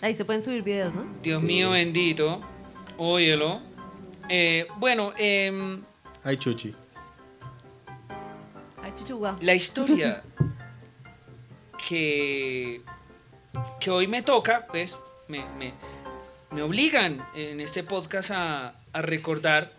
Ahí 0.01 0.15
se 0.15 0.25
pueden 0.25 0.43
subir 0.43 0.63
videos, 0.63 0.95
¿no? 0.95 1.05
Dios 1.21 1.43
mío 1.43 1.71
bendito, 1.71 2.41
óyelo. 2.97 3.61
Eh, 4.29 4.69
bueno, 4.79 5.13
em, 5.19 5.83
Ay, 6.23 6.37
Chuchi. 6.37 6.73
Ay, 8.83 8.93
chuchuga. 8.97 9.37
la 9.41 9.55
historia 9.55 10.23
que, 11.89 12.83
que 13.81 13.91
hoy 13.91 14.07
me 14.07 14.23
toca, 14.23 14.65
pues, 14.71 14.97
me, 15.27 15.45
me- 15.59 15.75
me 16.53 16.63
obligan 16.63 17.25
en 17.35 17.61
este 17.61 17.83
podcast 17.85 18.31
a, 18.33 18.75
a 18.93 19.03
recordar 19.03 19.73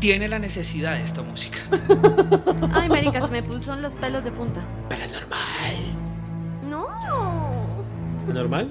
tiene 0.00 0.28
la 0.28 0.38
necesidad 0.38 0.94
de 0.94 1.02
esta 1.02 1.22
música. 1.22 1.58
Ay, 2.72 2.88
marica, 2.88 3.20
se 3.20 3.28
me 3.28 3.42
puso 3.42 3.74
los 3.76 3.94
pelos 3.96 4.24
de 4.24 4.30
punta. 4.30 4.60
No. 6.68 6.86
¿Normal? 8.32 8.70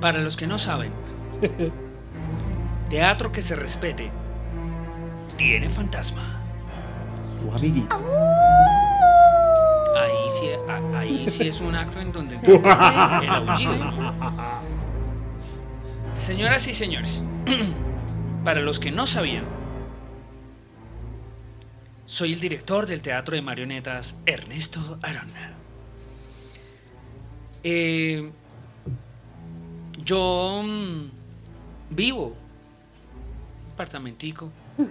Para 0.00 0.20
los 0.20 0.36
que 0.36 0.46
no 0.46 0.58
saben, 0.58 0.92
teatro 2.90 3.32
que 3.32 3.42
se 3.42 3.54
respete 3.56 4.10
tiene 5.36 5.68
fantasma. 5.68 6.40
Su 7.38 7.52
amiguito. 7.52 7.96
Sí, 10.38 10.46
ahí 10.94 11.30
sí 11.30 11.48
es 11.48 11.60
un 11.60 11.74
acto 11.74 12.00
en 12.00 12.12
donde 12.12 12.36
el 12.36 13.28
aullido. 13.28 13.74
Señoras 16.14 16.66
y 16.68 16.74
señores, 16.74 17.22
para 18.44 18.60
los 18.60 18.78
que 18.78 18.90
no 18.90 19.06
sabían, 19.06 19.44
soy 22.06 22.32
el 22.32 22.40
director 22.40 22.86
del 22.86 23.00
teatro 23.00 23.34
de 23.34 23.42
marionetas 23.42 24.16
Ernesto 24.26 24.98
Arona. 25.02 25.52
Eh, 27.62 28.30
yo 30.04 30.62
mm, 30.64 31.10
vivo 31.90 32.36
apartamentico 33.72 34.52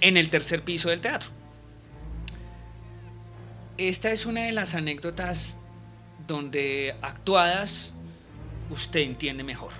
en 0.00 0.16
el 0.16 0.28
tercer 0.28 0.62
piso 0.62 0.90
del 0.90 1.00
teatro. 1.00 1.30
Esta 3.78 4.10
es 4.10 4.24
una 4.24 4.44
de 4.44 4.52
las 4.52 4.74
anécdotas 4.74 5.56
donde 6.26 6.94
actuadas 7.02 7.92
usted 8.70 9.00
entiende 9.00 9.44
mejor. 9.44 9.72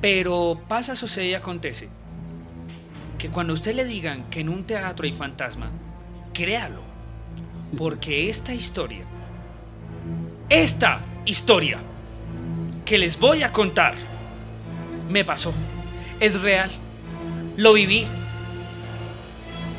Pero 0.00 0.60
pasa, 0.68 0.94
sucede 0.94 1.28
y 1.28 1.34
acontece 1.34 1.88
que 3.18 3.28
cuando 3.28 3.52
usted 3.52 3.74
le 3.74 3.84
digan 3.84 4.30
que 4.30 4.40
en 4.40 4.48
un 4.48 4.64
teatro 4.64 5.04
hay 5.04 5.12
fantasma, 5.12 5.70
créalo. 6.32 6.82
Porque 7.76 8.28
esta 8.28 8.54
historia, 8.54 9.04
esta 10.48 11.00
historia 11.24 11.80
que 12.84 12.98
les 12.98 13.18
voy 13.18 13.42
a 13.42 13.50
contar, 13.50 13.94
me 15.08 15.24
pasó. 15.24 15.52
Es 16.20 16.40
real. 16.40 16.70
Lo 17.56 17.72
viví. 17.72 18.06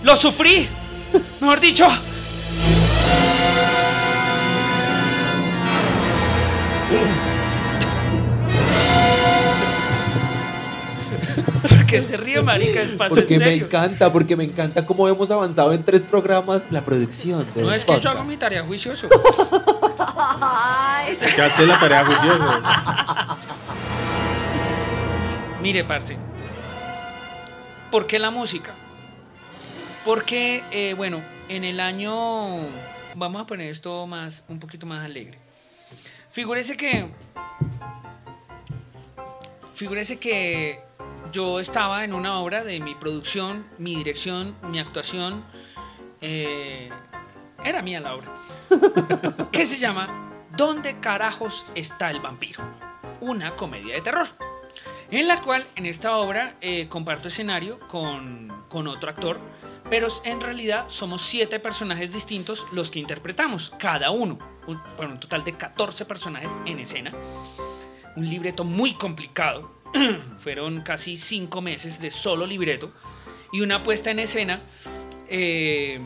Lo 0.04 0.18
sufrí. 0.18 0.68
Mejor 1.40 1.60
dicho. 1.62 1.88
Porque 11.70 12.02
se 12.02 12.18
ríe, 12.18 12.42
marica, 12.42 12.82
es 12.82 12.92
paso 12.92 13.16
en 13.16 13.22
Porque 13.22 13.40
me 13.40 13.46
serio. 13.46 13.66
encanta, 13.66 14.12
porque 14.12 14.36
me 14.36 14.44
encanta 14.44 14.86
cómo 14.86 15.08
hemos 15.08 15.32
avanzado 15.32 15.74
en 15.74 15.84
tres 15.84 16.02
programas 16.02 16.64
la 16.72 16.82
producción 16.82 17.46
del 17.56 17.66
No 17.66 17.74
es 17.74 17.86
que 17.86 18.00
yo 18.00 18.10
hago 18.10 18.24
mi 18.24 18.38
tarea 18.38 18.64
juicioso. 18.64 19.08
Ay. 20.42 21.18
Que 21.36 21.42
hace 21.42 21.66
la 21.66 21.80
tarea 21.80 22.06
juiciosa. 22.06 23.38
Mire, 25.62 25.84
parce. 25.84 26.18
¿Por 27.90 28.06
qué 28.08 28.20
la 28.20 28.32
música? 28.32 28.72
Porque, 30.04 30.64
eh, 30.72 30.94
bueno, 30.98 31.22
en 31.50 31.64
el 31.64 31.80
año. 31.80 32.58
Vamos 33.16 33.42
a 33.42 33.46
poner 33.46 33.70
esto 33.70 34.08
más, 34.08 34.44
un 34.48 34.60
poquito 34.60 34.86
más 34.86 35.06
alegre. 35.06 35.40
Figúrese 36.32 36.78
que. 36.78 37.10
Figúrese 39.76 40.20
que 40.20 40.80
yo 41.32 41.60
estaba 41.60 42.04
en 42.04 42.14
una 42.14 42.40
obra 42.40 42.64
de 42.64 42.80
mi 42.80 42.96
producción, 42.96 43.66
mi 43.78 43.96
dirección, 43.96 44.56
mi 44.70 44.80
actuación. 44.80 45.44
eh, 46.22 46.90
era 47.64 47.82
mía 47.82 48.00
la 48.00 48.16
obra. 48.16 48.28
que 49.52 49.66
se 49.66 49.78
llama 49.78 50.46
¿Dónde 50.56 51.00
carajos 51.00 51.66
está 51.76 52.12
el 52.12 52.20
vampiro? 52.20 52.62
Una 53.22 53.56
comedia 53.56 53.96
de 53.96 54.02
terror. 54.02 54.28
En 55.10 55.28
la 55.28 55.42
cual, 55.42 55.66
en 55.76 55.86
esta 55.86 56.18
obra, 56.18 56.56
eh, 56.62 56.88
comparto 56.90 57.28
escenario 57.28 57.80
con, 57.88 58.66
con 58.70 58.88
otro 58.88 59.10
actor, 59.10 59.40
pero 59.94 60.08
en 60.24 60.42
realidad 60.42 60.86
somos 60.88 61.22
siete 61.22 61.60
personajes 61.60 62.12
distintos 62.12 62.66
los 62.72 62.90
que 62.90 62.98
interpretamos, 62.98 63.72
cada 63.78 64.10
uno. 64.10 64.40
Un, 64.66 64.82
bueno, 64.98 65.14
un 65.14 65.20
total 65.20 65.44
de 65.44 65.54
14 65.54 66.06
personajes 66.06 66.58
en 66.66 66.80
escena. 66.80 67.14
Un 68.16 68.28
libreto 68.28 68.64
muy 68.64 68.96
complicado. 68.96 69.84
Fueron 70.40 70.82
casi 70.82 71.16
cinco 71.16 71.62
meses 71.62 72.02
de 72.02 72.10
solo 72.10 72.48
libreto. 72.48 72.92
Y 73.52 73.62
una 73.62 73.84
puesta 73.84 74.10
en 74.10 74.18
escena 74.18 74.64
eh, 75.28 76.02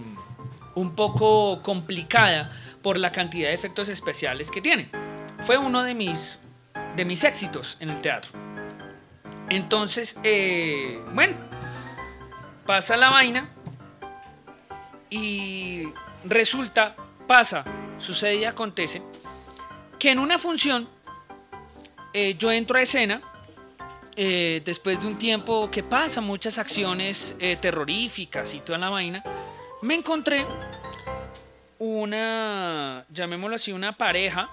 un 0.75 0.93
poco 0.93 1.63
complicada 1.63 2.51
por 2.81 2.97
la 2.97 3.13
cantidad 3.13 3.47
de 3.47 3.55
efectos 3.55 3.87
especiales 3.87 4.51
que 4.51 4.59
tiene. 4.59 4.89
Fue 5.45 5.57
uno 5.57 5.83
de 5.83 5.95
mis, 5.95 6.41
de 6.97 7.05
mis 7.05 7.23
éxitos 7.23 7.77
en 7.79 7.91
el 7.91 8.01
teatro. 8.01 8.31
Entonces, 9.49 10.19
eh, 10.23 10.99
bueno, 11.13 11.37
pasa 12.65 12.97
la 12.97 13.11
vaina 13.11 13.53
y 15.09 15.87
resulta, 16.23 16.95
pasa, 17.27 17.63
sucede 17.99 18.35
y 18.35 18.45
acontece 18.45 19.01
que 19.97 20.11
en 20.11 20.19
una 20.19 20.37
función 20.37 20.87
eh, 22.13 22.35
yo 22.37 22.51
entro 22.51 22.77
a 22.77 22.81
escena 22.81 23.21
eh, 24.15 24.61
después 24.65 24.99
de 24.99 25.07
un 25.07 25.15
tiempo 25.15 25.69
que 25.69 25.83
pasa 25.83 26.21
muchas 26.21 26.57
acciones 26.57 27.35
eh, 27.39 27.57
terroríficas 27.57 28.53
y 28.53 28.59
toda 28.61 28.79
la 28.79 28.89
vaina, 28.89 29.23
me 29.81 29.93
encontré 29.93 30.45
una, 31.79 33.05
llamémoslo 33.09 33.55
así, 33.55 33.71
una 33.71 33.95
pareja 33.95 34.49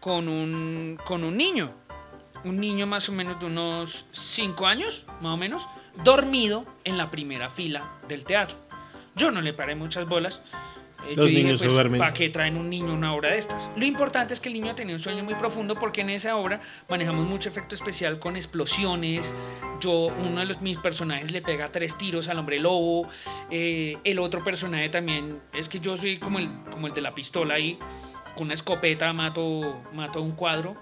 con 0.00 0.28
un, 0.28 0.98
con 1.04 1.24
un 1.24 1.36
niño, 1.36 1.74
un 2.44 2.58
niño 2.58 2.86
más 2.86 3.08
o 3.10 3.12
menos 3.12 3.38
de 3.38 3.46
unos 3.46 4.06
5 4.12 4.66
años, 4.66 5.04
más 5.20 5.34
o 5.34 5.36
menos, 5.36 5.66
dormido 6.02 6.64
en 6.84 6.96
la 6.96 7.10
primera 7.10 7.50
fila 7.50 7.98
del 8.08 8.24
teatro. 8.24 8.56
Yo 9.16 9.30
no 9.30 9.40
le 9.40 9.52
paré 9.52 9.74
muchas 9.74 10.08
bolas. 10.08 10.40
Eh, 11.08 11.16
Los 11.16 11.16
yo 11.16 11.24
dije, 11.24 11.42
niños 11.42 11.58
se 11.60 11.64
pues, 11.66 11.74
duermen. 11.74 11.98
¿para 11.98 12.12
qué 12.12 12.28
traen 12.28 12.56
un 12.58 12.68
niño 12.68 12.92
una 12.92 13.14
obra 13.14 13.30
de 13.30 13.38
estas? 13.38 13.70
Lo 13.74 13.84
importante 13.86 14.34
es 14.34 14.40
que 14.40 14.48
el 14.48 14.52
niño 14.54 14.74
tenía 14.74 14.94
un 14.94 15.00
sueño 15.00 15.24
muy 15.24 15.34
profundo 15.34 15.74
porque 15.74 16.02
en 16.02 16.10
esa 16.10 16.36
obra 16.36 16.60
manejamos 16.88 17.26
mucho 17.26 17.48
efecto 17.48 17.74
especial 17.74 18.18
con 18.18 18.36
explosiones. 18.36 19.34
Yo, 19.80 19.90
uno 19.92 20.40
de 20.40 20.46
los, 20.46 20.60
mis 20.60 20.76
personajes 20.76 21.32
le 21.32 21.40
pega 21.40 21.72
tres 21.72 21.96
tiros 21.96 22.28
al 22.28 22.38
hombre 22.38 22.58
lobo. 22.58 23.08
eh, 23.50 23.96
el 24.04 24.18
otro 24.18 24.44
personaje 24.44 24.90
también, 24.90 25.40
es 25.54 25.68
que 25.70 25.80
yo 25.80 25.96
soy 25.96 26.18
como 26.18 26.38
el, 26.38 26.50
como 26.70 26.86
el 26.86 26.92
de 26.92 27.00
la 27.00 27.14
pistola 27.14 27.54
ahí. 27.54 27.78
Con 28.36 28.44
una 28.44 28.54
escopeta 28.54 29.12
mato, 29.12 29.82
mato 29.92 30.20
un 30.22 30.32
cuadro. 30.32 30.76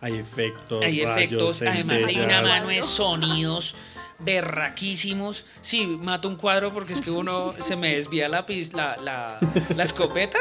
Hay 0.00 0.14
efectos, 0.14 0.84
Hay 0.84 1.04
rayos, 1.04 1.16
efectos, 1.16 1.62
además 1.62 2.06
hay 2.06 2.20
una 2.20 2.42
mano 2.42 2.68
de 2.68 2.82
sonidos 2.82 3.74
berraquísimos. 4.18 5.46
Sí, 5.60 5.86
mato 5.86 6.28
un 6.28 6.36
cuadro 6.36 6.72
porque 6.72 6.92
es 6.92 7.00
que 7.00 7.10
uno 7.10 7.54
se 7.60 7.76
me 7.76 7.96
desvía 7.96 8.28
la, 8.28 8.46
la, 8.72 8.96
la, 8.96 9.38
la 9.74 9.82
escopeta 9.82 10.38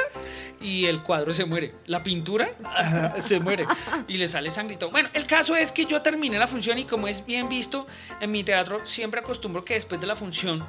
y 0.61 0.85
el 0.85 1.03
cuadro 1.03 1.33
se 1.33 1.45
muere. 1.45 1.75
La 1.85 2.03
pintura 2.03 2.49
se 3.19 3.39
muere 3.39 3.65
y 4.07 4.17
le 4.17 4.27
sale 4.27 4.51
sangrito. 4.51 4.89
Bueno, 4.89 5.09
el 5.13 5.27
caso 5.27 5.55
es 5.55 5.71
que 5.71 5.85
yo 5.85 6.01
terminé 6.01 6.39
la 6.39 6.47
función 6.47 6.79
y 6.79 6.85
como 6.85 7.07
es 7.07 7.25
bien 7.25 7.49
visto 7.49 7.87
en 8.21 8.31
mi 8.31 8.43
teatro, 8.43 8.85
siempre 8.85 9.19
acostumbro 9.19 9.65
que 9.65 9.75
después 9.75 9.99
de 9.99 10.07
la 10.07 10.15
función 10.15 10.65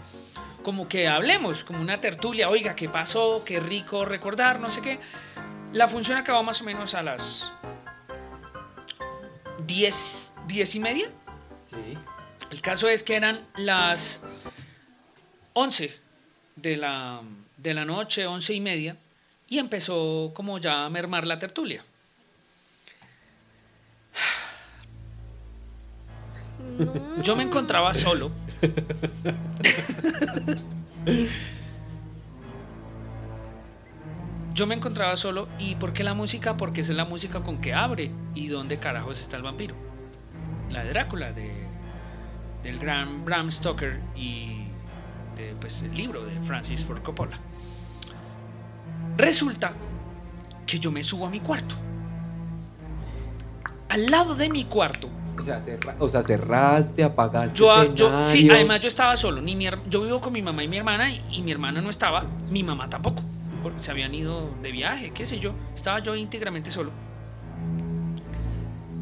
como 0.63 0.89
que 0.89 1.07
hablemos, 1.07 1.63
como 1.63 1.81
una 1.81 2.01
tertulia, 2.01 2.51
oiga, 2.51 2.75
¿qué 2.75 2.89
pasó? 2.89 3.43
Qué 3.45 3.61
rico 3.61 4.05
recordar, 4.05 4.59
no 4.59 4.69
sé 4.69 4.83
qué. 4.83 4.99
La 5.73 5.87
función 5.87 6.19
acabó 6.19 6.43
más 6.43 6.61
o 6.61 6.65
menos 6.65 6.95
a 6.95 7.05
las 7.05 7.53
10, 9.65 10.33
10 10.49 10.75
y 10.75 10.81
media. 10.81 11.11
Sí. 11.63 11.97
El 12.51 12.61
caso 12.61 12.89
es 12.89 13.03
que 13.03 13.17
eran 13.17 13.41
las 13.57 14.21
11 15.55 15.99
de 16.57 16.77
la, 16.77 17.23
de 17.57 17.75
la 17.75 17.85
noche, 17.85 18.27
11 18.27 18.55
y 18.55 18.61
media, 18.61 18.97
y 19.49 19.59
empezó 19.59 20.33
como 20.35 20.59
ya 20.59 20.85
a 20.85 20.91
mermar 20.91 21.27
la 21.27 21.39
tertulia. 21.39 21.83
Yo 27.23 27.37
me 27.37 27.43
encontraba 27.43 27.95
solo. 27.95 28.31
Yo 34.55 34.67
me 34.67 34.75
encontraba 34.75 35.17
solo 35.17 35.49
y 35.59 35.75
¿por 35.75 35.93
qué 35.93 36.03
la 36.03 36.15
música? 36.15 36.57
Porque 36.57 36.81
esa 36.81 36.93
es 36.93 36.97
la 36.97 37.05
música 37.05 37.41
con 37.41 37.61
que 37.61 37.75
abre 37.75 38.11
y 38.35 38.49
dónde 38.49 38.79
carajos 38.79 39.21
está 39.21 39.37
el 39.37 39.43
vampiro. 39.43 39.75
La 40.71 40.83
de 40.83 40.91
Drácula 40.91 41.33
de, 41.33 41.66
del 42.67 42.79
gran 42.81 43.25
Bram 43.25 43.49
Stoker 43.51 44.01
y 44.17 44.65
de, 45.37 45.55
pues, 45.61 45.83
el 45.83 45.97
libro 45.97 46.25
de 46.25 46.33
Francis 46.41 46.85
Ford 46.85 47.01
Coppola. 47.01 47.39
Resulta 49.17 49.73
que 50.67 50.79
yo 50.81 50.91
me 50.91 51.03
subo 51.05 51.27
a 51.27 51.31
mi 51.31 51.39
cuarto. 51.41 51.77
Al 53.89 54.07
lado 54.07 54.35
de 54.35 54.49
mi 54.49 54.65
cuarto 54.65 55.09
O 55.39 55.43
sea, 55.43 55.61
cerra- 55.61 55.95
o 56.01 56.09
sea, 56.09 56.23
cerraste, 56.23 57.05
apagaste 57.05 57.57
yo, 57.57 57.95
yo- 57.95 58.25
sí, 58.25 58.49
además 58.51 58.81
yo 58.81 58.89
estaba 58.89 59.15
solo. 59.17 59.41
Ni 59.41 59.55
mi 59.55 59.69
yo 59.89 60.03
vivo 60.03 60.21
con 60.21 60.33
mi 60.33 60.43
mamá 60.43 60.65
y 60.65 60.69
mi 60.69 60.77
hermana 60.79 61.11
y, 61.11 61.23
y 61.31 61.43
mi 61.43 61.53
hermana 61.53 61.81
no 61.81 61.89
estaba, 61.91 62.25
mi 62.51 62.65
mamá 62.65 62.91
tampoco, 62.91 63.23
porque 63.63 63.81
se 63.83 63.93
habían 63.93 64.13
ido 64.13 64.51
de 64.61 64.73
viaje, 64.73 65.13
qué 65.13 65.25
sé 65.25 65.39
yo. 65.39 65.53
Estaba 65.75 66.01
yo 66.01 66.17
íntegramente 66.17 66.73
solo. 66.73 66.91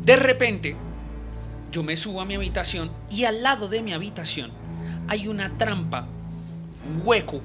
De 0.02 0.16
repente, 0.16 0.76
yo 1.74 1.82
me 1.82 1.96
subo 1.96 2.20
a 2.20 2.24
mi 2.24 2.36
habitación 2.36 2.88
y 3.10 3.24
al 3.24 3.42
lado 3.42 3.68
de 3.68 3.82
mi 3.82 3.92
habitación 3.92 4.52
hay 5.08 5.26
una 5.26 5.58
trampa, 5.58 6.06
un 6.88 7.02
hueco, 7.04 7.42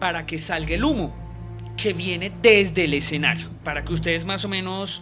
para 0.00 0.26
que 0.26 0.36
salga 0.36 0.74
el 0.74 0.82
humo 0.82 1.14
que 1.76 1.92
viene 1.92 2.32
desde 2.42 2.84
el 2.84 2.94
escenario, 2.94 3.48
para 3.62 3.84
que 3.84 3.92
ustedes 3.92 4.24
más 4.24 4.44
o 4.44 4.48
menos... 4.48 5.00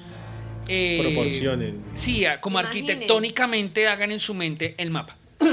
eh, 0.69 0.99
Proporcionen. 1.01 1.83
Sí, 1.95 2.25
como 2.43 2.61
Imaginen. 2.61 2.91
arquitectónicamente 2.91 3.89
hagan 3.89 4.13
en 4.13 4.21
su 4.21 4.35
mente 4.35 4.75
el 4.77 4.91
mapa. 4.91 5.17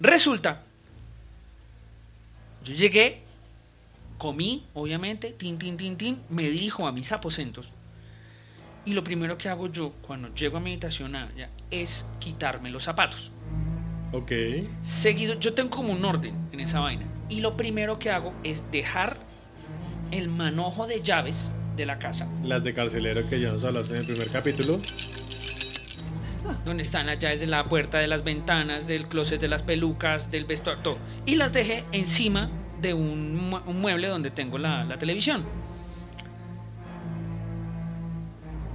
Resulta, 0.00 0.62
yo 2.64 2.74
llegué, 2.74 3.22
comí, 4.18 4.64
obviamente, 4.74 5.34
tin, 5.38 5.58
tin, 5.58 5.78
tin, 5.78 5.96
tin, 5.96 6.20
me 6.28 6.42
dirijo 6.42 6.86
a 6.86 6.92
mis 6.92 7.12
aposentos. 7.12 7.70
Y 8.88 8.94
lo 8.94 9.04
primero 9.04 9.36
que 9.36 9.50
hago 9.50 9.70
yo 9.70 9.92
cuando 10.00 10.34
llego 10.34 10.56
a 10.56 10.60
ah, 10.62 11.28
ya, 11.36 11.50
es 11.70 12.06
quitarme 12.18 12.70
los 12.70 12.84
zapatos. 12.84 13.30
Ok. 14.12 14.32
Seguido, 14.80 15.38
yo 15.38 15.52
tengo 15.52 15.68
como 15.68 15.92
un 15.92 16.02
orden 16.06 16.34
en 16.52 16.60
esa 16.60 16.80
vaina. 16.80 17.04
Y 17.28 17.40
lo 17.40 17.54
primero 17.54 17.98
que 17.98 18.10
hago 18.10 18.32
es 18.44 18.64
dejar 18.72 19.18
el 20.10 20.28
manojo 20.28 20.86
de 20.86 21.02
llaves 21.02 21.50
de 21.76 21.84
la 21.84 21.98
casa 21.98 22.26
Las 22.42 22.64
de 22.64 22.72
carcelero 22.72 23.28
que 23.28 23.38
ya 23.38 23.52
nos 23.52 23.62
hablaste 23.62 23.92
en 23.96 24.00
el 24.00 24.06
primer 24.06 24.30
capítulo. 24.30 24.78
donde 26.64 26.82
están 26.82 27.04
las 27.04 27.18
llaves 27.18 27.40
de 27.40 27.46
la 27.46 27.64
puerta, 27.68 27.98
de 27.98 28.06
las 28.06 28.24
ventanas, 28.24 28.86
del 28.86 29.06
closet 29.06 29.38
de 29.38 29.48
las 29.48 29.62
pelucas, 29.62 30.30
del 30.30 30.46
vestuario, 30.46 30.82
todo. 30.82 30.98
Y 31.26 31.34
las 31.34 31.52
dejé 31.52 31.84
encima 31.92 32.48
de 32.80 32.94
un, 32.94 33.50
mue- 33.50 33.62
un 33.66 33.82
mueble 33.82 34.08
donde 34.08 34.30
tengo 34.30 34.56
la, 34.56 34.84
la 34.84 34.98
televisión. 34.98 35.44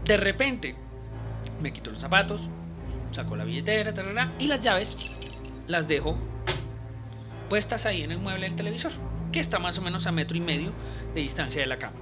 De 0.05 0.17
repente, 0.17 0.75
me 1.61 1.71
quito 1.71 1.91
los 1.91 1.99
zapatos, 1.99 2.41
saco 3.11 3.35
la 3.35 3.45
billetera, 3.45 3.93
y 4.37 4.47
las 4.47 4.59
llaves 4.61 5.31
las 5.67 5.87
dejo 5.87 6.17
puestas 7.49 7.85
ahí 7.85 8.01
en 8.01 8.11
el 8.11 8.19
mueble 8.19 8.47
del 8.47 8.55
televisor, 8.55 8.91
que 9.31 9.39
está 9.39 9.59
más 9.59 9.77
o 9.77 9.81
menos 9.81 10.07
a 10.07 10.11
metro 10.11 10.35
y 10.35 10.41
medio 10.41 10.73
de 11.13 11.21
distancia 11.21 11.61
de 11.61 11.67
la 11.67 11.77
cama. 11.77 11.95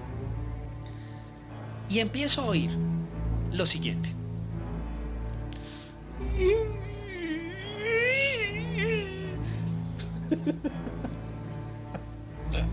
Y 1.89 1.99
empiezo 1.99 2.41
a 2.41 2.45
oír 2.45 2.71
lo 3.51 3.65
siguiente. 3.65 4.15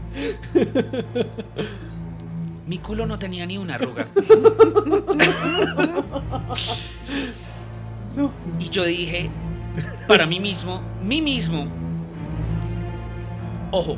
Mi 2.68 2.78
culo 2.78 3.06
no 3.06 3.18
tenía 3.18 3.46
ni 3.46 3.56
una 3.58 3.74
arruga. 3.76 4.06
Y 8.58 8.68
yo 8.68 8.84
dije, 8.84 9.30
para 10.06 10.26
mí 10.26 10.38
mismo, 10.40 10.82
mí 11.02 11.22
mismo, 11.22 11.66
ojo, 13.70 13.96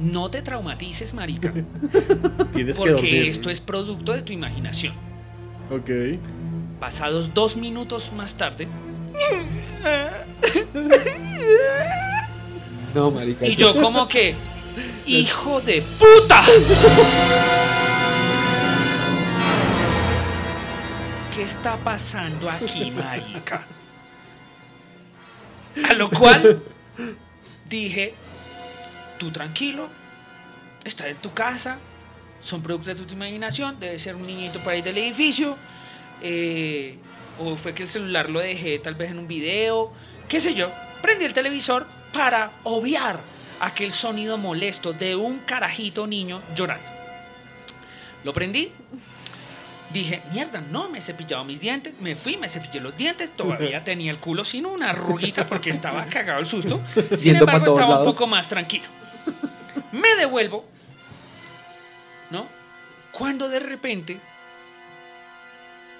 No 0.00 0.30
te 0.30 0.42
traumatices, 0.42 1.12
marica, 1.14 1.52
Tienes 2.52 2.76
que 2.78 2.80
porque 2.90 2.92
dormir. 2.92 3.28
esto 3.28 3.50
es 3.50 3.60
producto 3.60 4.12
de 4.12 4.22
tu 4.22 4.32
imaginación. 4.32 4.94
Ok. 5.70 6.18
Pasados 6.80 7.34
dos 7.34 7.56
minutos 7.56 8.12
más 8.16 8.34
tarde, 8.34 8.68
No, 12.94 13.10
marica. 13.10 13.46
y 13.46 13.54
yo 13.56 13.74
como 13.80 14.08
que, 14.08 14.34
hijo 15.06 15.60
de 15.60 15.82
puta. 15.82 16.44
¿Qué 21.34 21.42
está 21.42 21.76
pasando 21.76 22.50
aquí, 22.50 22.90
marica? 22.96 23.64
A 25.88 25.92
lo 25.94 26.10
cual 26.10 26.60
dije, 27.68 28.14
tú 29.18 29.30
tranquilo, 29.30 29.88
estás 30.84 31.06
en 31.08 31.16
tu 31.18 31.32
casa, 31.32 31.78
son 32.42 32.62
productos 32.62 32.98
de 32.98 33.04
tu 33.04 33.14
imaginación, 33.14 33.78
debe 33.78 33.98
ser 34.00 34.16
un 34.16 34.22
niñito 34.22 34.58
por 34.60 34.72
ahí 34.72 34.82
del 34.82 34.98
edificio, 34.98 35.56
eh, 36.20 36.98
o 37.38 37.54
fue 37.54 37.74
que 37.74 37.84
el 37.84 37.88
celular 37.88 38.28
lo 38.28 38.40
dejé 38.40 38.80
tal 38.80 38.96
vez 38.96 39.12
en 39.12 39.20
un 39.20 39.28
video, 39.28 39.92
qué 40.28 40.40
sé 40.40 40.54
yo. 40.54 40.72
Prendí 41.00 41.24
el 41.24 41.32
televisor 41.32 41.86
para 42.12 42.50
obviar 42.64 43.20
aquel 43.60 43.92
sonido 43.92 44.38
molesto 44.38 44.92
de 44.92 45.16
un 45.16 45.38
carajito 45.40 46.06
niño 46.06 46.42
llorando. 46.54 46.86
Lo 48.24 48.32
prendí. 48.32 48.72
Dije, 49.92 50.20
mierda, 50.32 50.60
no 50.60 50.88
me 50.88 50.98
he 50.98 51.02
cepillado 51.02 51.44
mis 51.44 51.60
dientes. 51.60 51.94
Me 52.00 52.14
fui, 52.14 52.36
me 52.36 52.48
cepillé 52.48 52.80
los 52.80 52.96
dientes. 52.96 53.30
Todavía 53.32 53.82
tenía 53.84 54.10
el 54.10 54.18
culo 54.18 54.44
sin 54.44 54.66
una 54.66 54.90
arruguita 54.90 55.46
porque 55.46 55.70
estaba 55.70 56.04
cagado 56.10 56.40
el 56.40 56.46
susto. 56.46 56.80
Sin 57.16 57.36
embargo, 57.36 57.66
estaba 57.66 58.00
un 58.00 58.04
poco 58.04 58.26
más 58.26 58.48
tranquilo. 58.48 58.84
Me 59.92 60.14
devuelvo, 60.16 60.66
¿no? 62.30 62.46
Cuando 63.12 63.48
de 63.48 63.60
repente, 63.60 64.18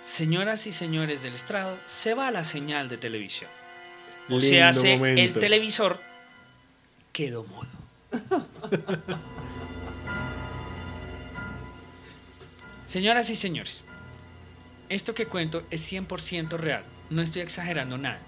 señoras 0.03 0.67
y 0.67 0.73
señores 0.73 1.23
del 1.23 1.35
estrado, 1.35 1.79
se 1.87 2.13
va 2.13 2.31
la 2.31 2.45
señal 2.45 2.89
de 2.89 2.99
televisión. 2.99 3.51
O 4.29 4.43
se 4.43 4.63
hace 4.63 4.95
el 4.95 5.33
televisor 5.33 5.99
quedó 7.19 7.43
mudo. 7.43 7.67
Señoras 12.87 13.29
y 13.29 13.35
señores, 13.35 13.81
esto 14.89 15.15
que 15.15 15.27
cuento 15.27 15.65
es 15.73 15.93
100% 15.93 16.51
real. 16.51 16.85
No 17.11 17.21
estoy 17.21 17.43
exagerando 17.43 17.99
nada. 17.99 18.21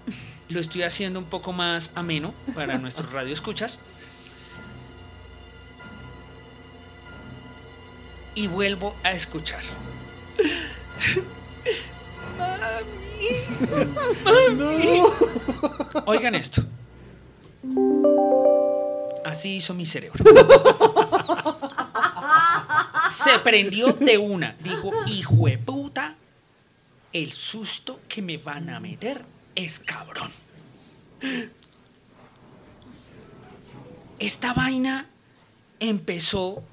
Lo 0.49 0.59
estoy 0.59 0.83
haciendo 0.83 1.19
un 1.19 1.27
poco 1.27 1.53
más 1.53 1.91
ameno 1.95 2.33
para 2.53 2.77
nuestros 2.79 3.13
radioescuchas. 3.13 3.79
Y 8.35 8.47
vuelvo 8.47 8.93
a 9.03 9.13
escuchar. 9.13 9.63
Oigan 16.05 16.35
esto. 16.35 16.65
Así 19.25 19.57
hizo 19.57 19.73
mi 19.73 19.85
cerebro. 19.85 20.23
Se 23.11 23.39
prendió 23.39 23.93
de 23.93 24.17
una. 24.17 24.55
Dijo, 24.59 24.91
hijo 25.07 25.45
de 25.45 25.57
puta, 25.57 26.15
el 27.13 27.31
susto 27.31 27.99
que 28.07 28.21
me 28.21 28.37
van 28.37 28.69
a 28.69 28.79
meter 28.79 29.23
es 29.55 29.79
cabrón. 29.79 30.31
Esta 34.17 34.53
vaina 34.53 35.07
empezó 35.79 36.63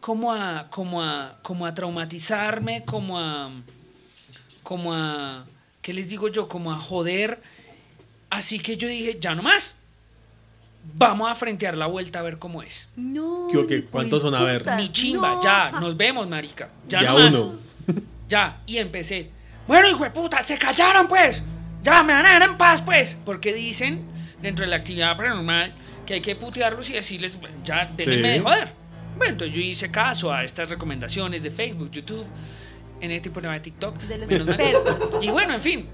como 0.00 0.32
a, 0.32 0.68
como 0.70 1.02
a, 1.02 1.38
como 1.42 1.64
a 1.64 1.74
traumatizarme, 1.74 2.84
como 2.84 3.18
a, 3.18 3.52
como 4.62 4.94
a, 4.94 5.46
¿qué 5.80 5.92
les 5.92 6.08
digo 6.08 6.28
yo? 6.28 6.48
Como 6.48 6.72
a 6.72 6.78
joder. 6.78 7.40
Así 8.30 8.58
que 8.58 8.76
yo 8.76 8.88
dije, 8.88 9.18
ya 9.20 9.34
no 9.34 9.42
más. 9.42 9.74
Vamos 10.94 11.30
a 11.30 11.34
frentear 11.34 11.76
la 11.76 11.86
vuelta 11.86 12.18
a 12.18 12.22
ver 12.22 12.38
cómo 12.38 12.62
es. 12.62 12.88
No. 12.96 13.48
¿Qué 13.68 13.84
¿Cuántos 13.84 14.22
son? 14.22 14.34
A 14.34 14.42
ver. 14.42 14.64
Ni 14.76 14.88
chimba, 14.90 15.34
no. 15.36 15.42
ya, 15.42 15.70
nos 15.72 15.96
vemos, 15.96 16.28
marica. 16.28 16.68
Ya, 16.88 17.02
Ya 17.02 17.14
uno. 17.14 17.54
Ya, 18.28 18.60
y 18.66 18.78
empecé. 18.78 19.30
Bueno, 19.66 19.88
hijo 19.88 20.04
de 20.04 20.10
puta, 20.10 20.42
se 20.42 20.56
callaron 20.58 21.06
pues. 21.08 21.42
Ya, 21.82 22.02
me 22.02 22.12
van 22.14 22.24
a 22.24 22.28
dejar 22.32 22.48
en 22.50 22.56
paz 22.56 22.80
pues. 22.82 23.16
Porque 23.24 23.52
dicen 23.52 24.04
dentro 24.40 24.64
de 24.64 24.70
la 24.70 24.76
actividad 24.76 25.16
paranormal 25.16 25.72
que 26.06 26.14
hay 26.14 26.20
que 26.20 26.34
putearlos 26.34 26.88
y 26.90 26.94
decirles, 26.94 27.38
"Bueno, 27.38 27.56
ya, 27.64 27.90
déjenme 27.94 28.16
Sí. 28.32 28.38
de 28.38 28.40
joder. 28.40 28.72
Bueno, 29.18 29.32
entonces 29.32 29.54
yo 29.56 29.60
hice 29.62 29.90
caso 29.90 30.32
a 30.32 30.42
estas 30.44 30.70
recomendaciones 30.70 31.42
de 31.42 31.50
Facebook, 31.50 31.90
YouTube, 31.90 32.24
en 33.00 33.10
este 33.10 33.30
programa 33.30 33.54
de 33.54 33.60
TikTok. 33.60 33.98
De 34.02 34.18
los 34.18 34.28
menos 34.28 34.46
mal. 34.48 34.60
expertos. 34.60 35.18
Y 35.22 35.28
bueno, 35.30 35.54
en 35.54 35.60
fin. 35.60 35.86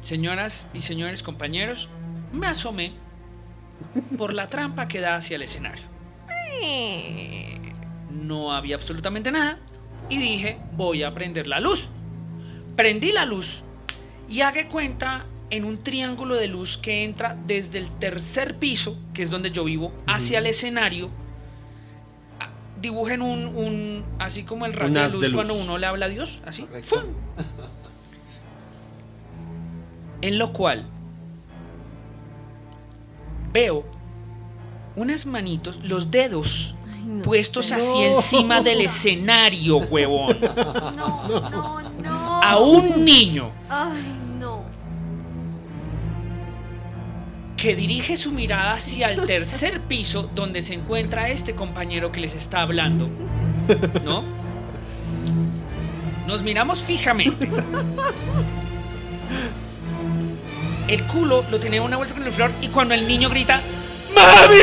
Señoras 0.00 0.68
y 0.72 0.80
señores 0.82 1.22
compañeros, 1.22 1.88
me 2.32 2.46
asomé 2.46 2.92
por 4.18 4.32
la 4.32 4.48
trampa 4.48 4.88
que 4.88 5.00
da 5.00 5.16
hacia 5.16 5.36
el 5.36 5.42
escenario. 5.42 5.84
No 8.10 8.52
había 8.52 8.76
absolutamente 8.76 9.30
nada 9.30 9.58
y 10.08 10.18
dije, 10.18 10.58
voy 10.72 11.02
a 11.02 11.12
prender 11.14 11.46
la 11.46 11.60
luz. 11.60 11.88
Prendí 12.76 13.12
la 13.12 13.24
luz 13.24 13.62
y 14.28 14.40
haga 14.40 14.68
cuenta 14.68 15.26
en 15.50 15.64
un 15.64 15.78
triángulo 15.78 16.34
de 16.34 16.48
luz 16.48 16.76
que 16.76 17.04
entra 17.04 17.36
desde 17.46 17.78
el 17.78 17.88
tercer 17.98 18.56
piso, 18.58 18.98
que 19.14 19.22
es 19.22 19.30
donde 19.30 19.50
yo 19.50 19.64
vivo, 19.64 19.92
hacia 20.06 20.38
el 20.40 20.46
escenario. 20.46 21.08
Dibujen 22.80 23.22
un, 23.22 23.46
un- 23.56 24.04
así 24.18 24.42
como 24.42 24.66
el 24.66 24.72
rayo 24.72 24.92
de 24.92 25.02
luz, 25.04 25.20
de 25.20 25.28
luz. 25.28 25.34
cuando 25.34 25.54
uno 25.62 25.78
le 25.78 25.86
habla 25.86 26.06
a 26.06 26.08
Dios, 26.08 26.40
así. 26.44 26.66
¡fum! 26.86 27.00
En 30.22 30.38
lo 30.38 30.52
cual 30.52 30.86
veo 33.56 33.84
unas 34.96 35.24
manitos, 35.24 35.80
los 35.82 36.10
dedos 36.10 36.74
Ay, 36.92 37.00
no 37.06 37.22
puestos 37.22 37.66
sé. 37.66 37.74
así 37.76 38.02
encima 38.02 38.60
del 38.60 38.80
escenario, 38.90 39.78
huevón. 39.78 40.36
No, 40.94 41.28
no, 41.28 41.80
no. 42.02 42.42
A 42.42 42.58
un 42.58 43.02
niño 43.02 43.50
Ay, 43.70 44.04
no. 44.38 44.62
que 47.56 47.74
dirige 47.74 48.16
su 48.18 48.30
mirada 48.30 48.74
hacia 48.74 49.10
el 49.10 49.24
tercer 49.24 49.80
piso 49.80 50.30
donde 50.34 50.60
se 50.60 50.74
encuentra 50.74 51.30
este 51.30 51.54
compañero 51.54 52.12
que 52.12 52.20
les 52.20 52.34
está 52.34 52.60
hablando. 52.60 53.08
¿No? 54.04 54.22
Nos 56.26 56.42
miramos 56.42 56.82
fijamente. 56.82 57.48
El 60.88 61.02
culo 61.04 61.44
lo 61.50 61.58
tenía 61.58 61.82
una 61.82 61.96
vuelta 61.96 62.14
con 62.14 62.24
el 62.24 62.32
flor 62.32 62.52
y 62.60 62.68
cuando 62.68 62.94
el 62.94 63.08
niño 63.08 63.28
grita 63.28 63.60
¡Mami! 64.14 64.58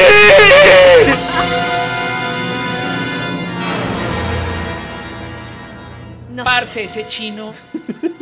No. 6.32 6.44
Parce, 6.44 6.86
ese 6.86 7.06
chino 7.06 7.54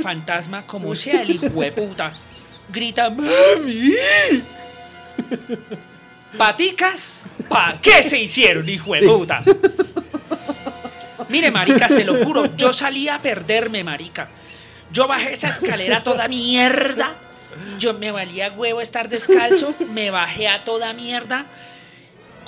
fantasma, 0.01 0.63
como 0.63 0.93
sea 0.95 1.21
el 1.21 1.29
hijo 1.31 1.61
de 1.61 1.71
puta, 1.71 2.11
grita 2.69 3.09
¡Mami! 3.09 3.93
Paticas, 6.37 7.21
¿pa' 7.47 7.77
qué 7.81 8.09
se 8.09 8.17
hicieron, 8.19 8.67
hijo 8.67 8.93
de 8.95 9.01
puta? 9.03 9.43
Mire, 11.29 11.51
marica, 11.51 11.87
se 11.87 12.03
lo 12.03 12.25
juro, 12.25 12.55
yo 12.57 12.73
salí 12.73 13.07
a 13.07 13.19
perderme, 13.19 13.83
marica. 13.83 14.27
Yo 14.91 15.07
bajé 15.07 15.33
esa 15.33 15.49
escalera 15.49 16.03
toda 16.03 16.27
mierda. 16.27 17.15
Yo 17.79 17.93
me 17.93 18.11
valía 18.11 18.51
huevo 18.51 18.81
estar 18.81 19.09
descalzo, 19.09 19.73
me 19.93 20.11
bajé 20.11 20.47
a 20.47 20.63
toda 20.63 20.93
mierda. 20.93 21.45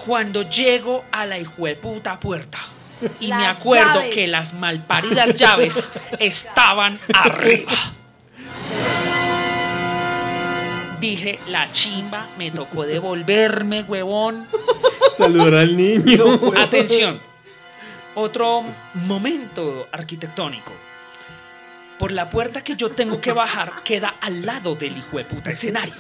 Cuando 0.05 0.41
llego 0.49 1.03
a 1.11 1.25
la 1.25 1.39
hijueputa 1.39 2.19
puerta 2.19 2.59
y 3.19 3.27
me 3.27 3.45
acuerdo 3.45 3.95
llaves. 4.01 4.13
que 4.15 4.27
las 4.27 4.53
malparidas 4.53 5.35
llaves 5.35 5.93
estaban 6.19 6.99
arriba. 7.13 7.71
Dije, 10.99 11.39
la 11.49 11.71
chimba, 11.71 12.27
me 12.37 12.51
tocó 12.51 12.85
devolverme, 12.85 13.83
huevón. 13.83 14.47
Saludar 15.11 15.55
al 15.55 15.75
niño. 15.75 16.39
Atención. 16.57 17.19
Otro 18.15 18.63
momento 18.93 19.87
arquitectónico. 19.91 20.71
Por 21.99 22.11
la 22.11 22.29
puerta 22.29 22.63
que 22.63 22.75
yo 22.75 22.89
tengo 22.91 23.21
que 23.21 23.31
bajar 23.31 23.83
queda 23.83 24.15
al 24.19 24.45
lado 24.45 24.75
del 24.75 24.97
hijo 24.97 25.17
de 25.17 25.25
puta 25.25 25.51
escenario. 25.51 25.93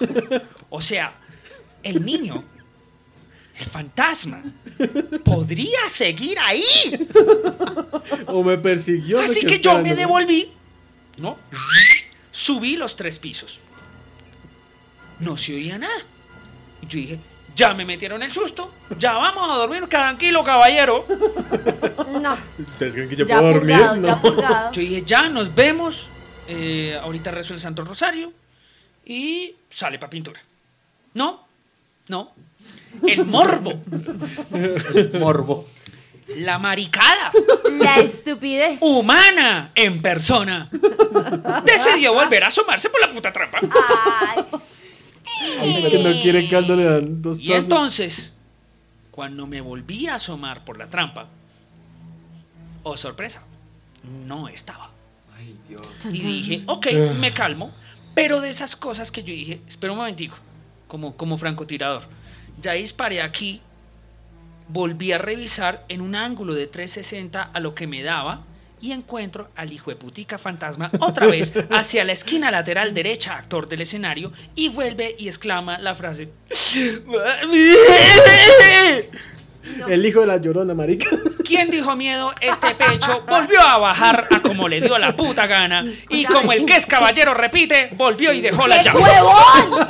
O 0.69 0.81
sea, 0.81 1.13
el 1.83 2.03
niño, 2.03 2.43
el 3.57 3.65
fantasma, 3.65 4.43
podría 5.23 5.87
seguir 5.89 6.37
ahí. 6.39 6.63
O 8.27 8.43
me 8.43 8.57
persiguió. 8.57 9.19
Así 9.19 9.45
que 9.45 9.59
yo 9.59 9.79
me 9.79 9.95
devolví, 9.95 10.51
¿no? 11.17 11.37
Subí 12.31 12.75
los 12.75 12.95
tres 12.95 13.19
pisos. 13.19 13.59
No 15.19 15.37
se 15.37 15.53
oía 15.53 15.77
nada. 15.77 16.01
Y 16.81 16.87
yo 16.87 16.97
dije, 16.97 17.19
Ya 17.55 17.73
me 17.73 17.85
metieron 17.85 18.23
el 18.23 18.31
susto. 18.31 18.71
Ya 18.97 19.13
vamos 19.13 19.49
a 19.49 19.55
dormir. 19.57 19.87
Tranquilo, 19.87 20.43
caballero. 20.43 21.05
No, 22.21 22.37
¿Ustedes 22.59 22.93
creen 22.93 23.09
que 23.09 23.15
yo 23.15 23.25
ya 23.25 23.39
puedo 23.39 23.53
dormir? 23.53 23.75
ya 23.77 23.95
No. 23.95 24.71
Yo 24.71 24.81
dije, 24.81 25.03
ya 25.05 25.29
nos 25.29 25.53
vemos. 25.53 26.07
eh, 26.47 26.99
ahorita 27.01 27.31
rezo 27.31 27.53
el 27.53 27.59
Santo 27.59 27.83
Rosario. 27.85 28.31
Y 29.05 29.53
sale 29.69 29.99
para 29.99 30.09
pintura. 30.09 30.39
No, 31.13 31.45
no. 32.07 32.31
El 33.07 33.25
morbo, 33.25 33.73
Morbo. 35.19 35.65
la 36.37 36.59
maricada 36.59 37.31
La 37.79 37.97
estupidez. 37.97 38.77
humana 38.81 39.71
en 39.75 40.01
persona. 40.01 40.69
Decidió 41.65 42.13
volver 42.13 42.43
a 42.43 42.47
asomarse 42.47 42.89
por 42.89 43.01
la 43.01 43.11
puta 43.11 43.33
trampa. 43.33 43.59
Ay, 43.61 44.43
Que 45.61 45.99
no 46.03 46.21
quiere 46.21 46.47
caldo 46.49 46.75
le 46.75 46.83
dan 46.85 47.21
dos 47.21 47.39
Y 47.39 47.47
tazos. 47.49 47.63
entonces, 47.63 48.33
cuando 49.11 49.45
me 49.47 49.61
volví 49.61 50.07
a 50.07 50.15
asomar 50.15 50.63
por 50.65 50.77
la 50.77 50.87
trampa, 50.87 51.27
oh 52.83 52.97
sorpresa, 52.97 53.43
no 54.25 54.47
estaba. 54.47 54.91
Ay, 55.37 55.55
Dios. 55.67 55.85
Y 56.11 56.19
dije, 56.19 56.63
ok, 56.67 56.87
me 57.19 57.33
calmo. 57.33 57.71
Pero 58.15 58.41
de 58.41 58.49
esas 58.49 58.75
cosas 58.75 59.11
que 59.11 59.23
yo 59.23 59.33
dije, 59.33 59.61
espera 59.67 59.93
un 59.93 59.99
momentico, 59.99 60.37
como, 60.87 61.15
como 61.17 61.37
francotirador. 61.37 62.03
Ya 62.61 62.73
disparé 62.73 63.21
aquí, 63.21 63.59
volví 64.67 65.11
a 65.11 65.17
revisar 65.17 65.83
en 65.89 66.01
un 66.01 66.15
ángulo 66.15 66.53
de 66.53 66.67
360 66.67 67.41
a 67.41 67.59
lo 67.59 67.73
que 67.73 67.87
me 67.87 68.03
daba 68.03 68.43
y 68.83 68.91
encuentro 68.91 69.47
al 69.55 69.71
hijo 69.71 69.91
de 69.91 69.95
putica 69.95 70.37
fantasma 70.37 70.91
otra 70.99 71.27
vez 71.27 71.53
hacia 71.71 72.03
la 72.03 72.11
esquina 72.11 72.51
lateral 72.51 72.93
derecha, 72.93 73.37
actor 73.37 73.69
del 73.69 73.81
escenario, 73.81 74.33
y 74.55 74.67
vuelve 74.67 75.15
y 75.17 75.27
exclama 75.27 75.79
la 75.79 75.95
frase. 75.95 76.27
El 79.87 80.05
hijo 80.05 80.19
de 80.19 80.27
la 80.27 80.35
llorona, 80.35 80.73
marica. 80.73 81.07
¿Quién 81.45 81.71
dijo 81.71 81.95
miedo? 81.95 82.33
Este 82.41 82.75
pecho 82.89 83.23
volvió 83.25 83.61
a 83.61 83.77
bajar 83.77 84.27
a 84.29 84.41
como 84.41 84.67
le 84.67 84.81
dio 84.81 84.97
la 84.97 85.15
puta 85.15 85.47
gana. 85.47 85.85
Y 86.09 86.25
como 86.25 86.51
el 86.51 86.65
que 86.65 86.75
es 86.75 86.85
caballero 86.85 87.33
repite, 87.33 87.91
volvió 87.95 88.33
y 88.33 88.41
dejó 88.41 88.67
la 88.67 88.79
¡Qué 88.79 88.83
llave. 88.83 88.99
huevón! 88.99 89.87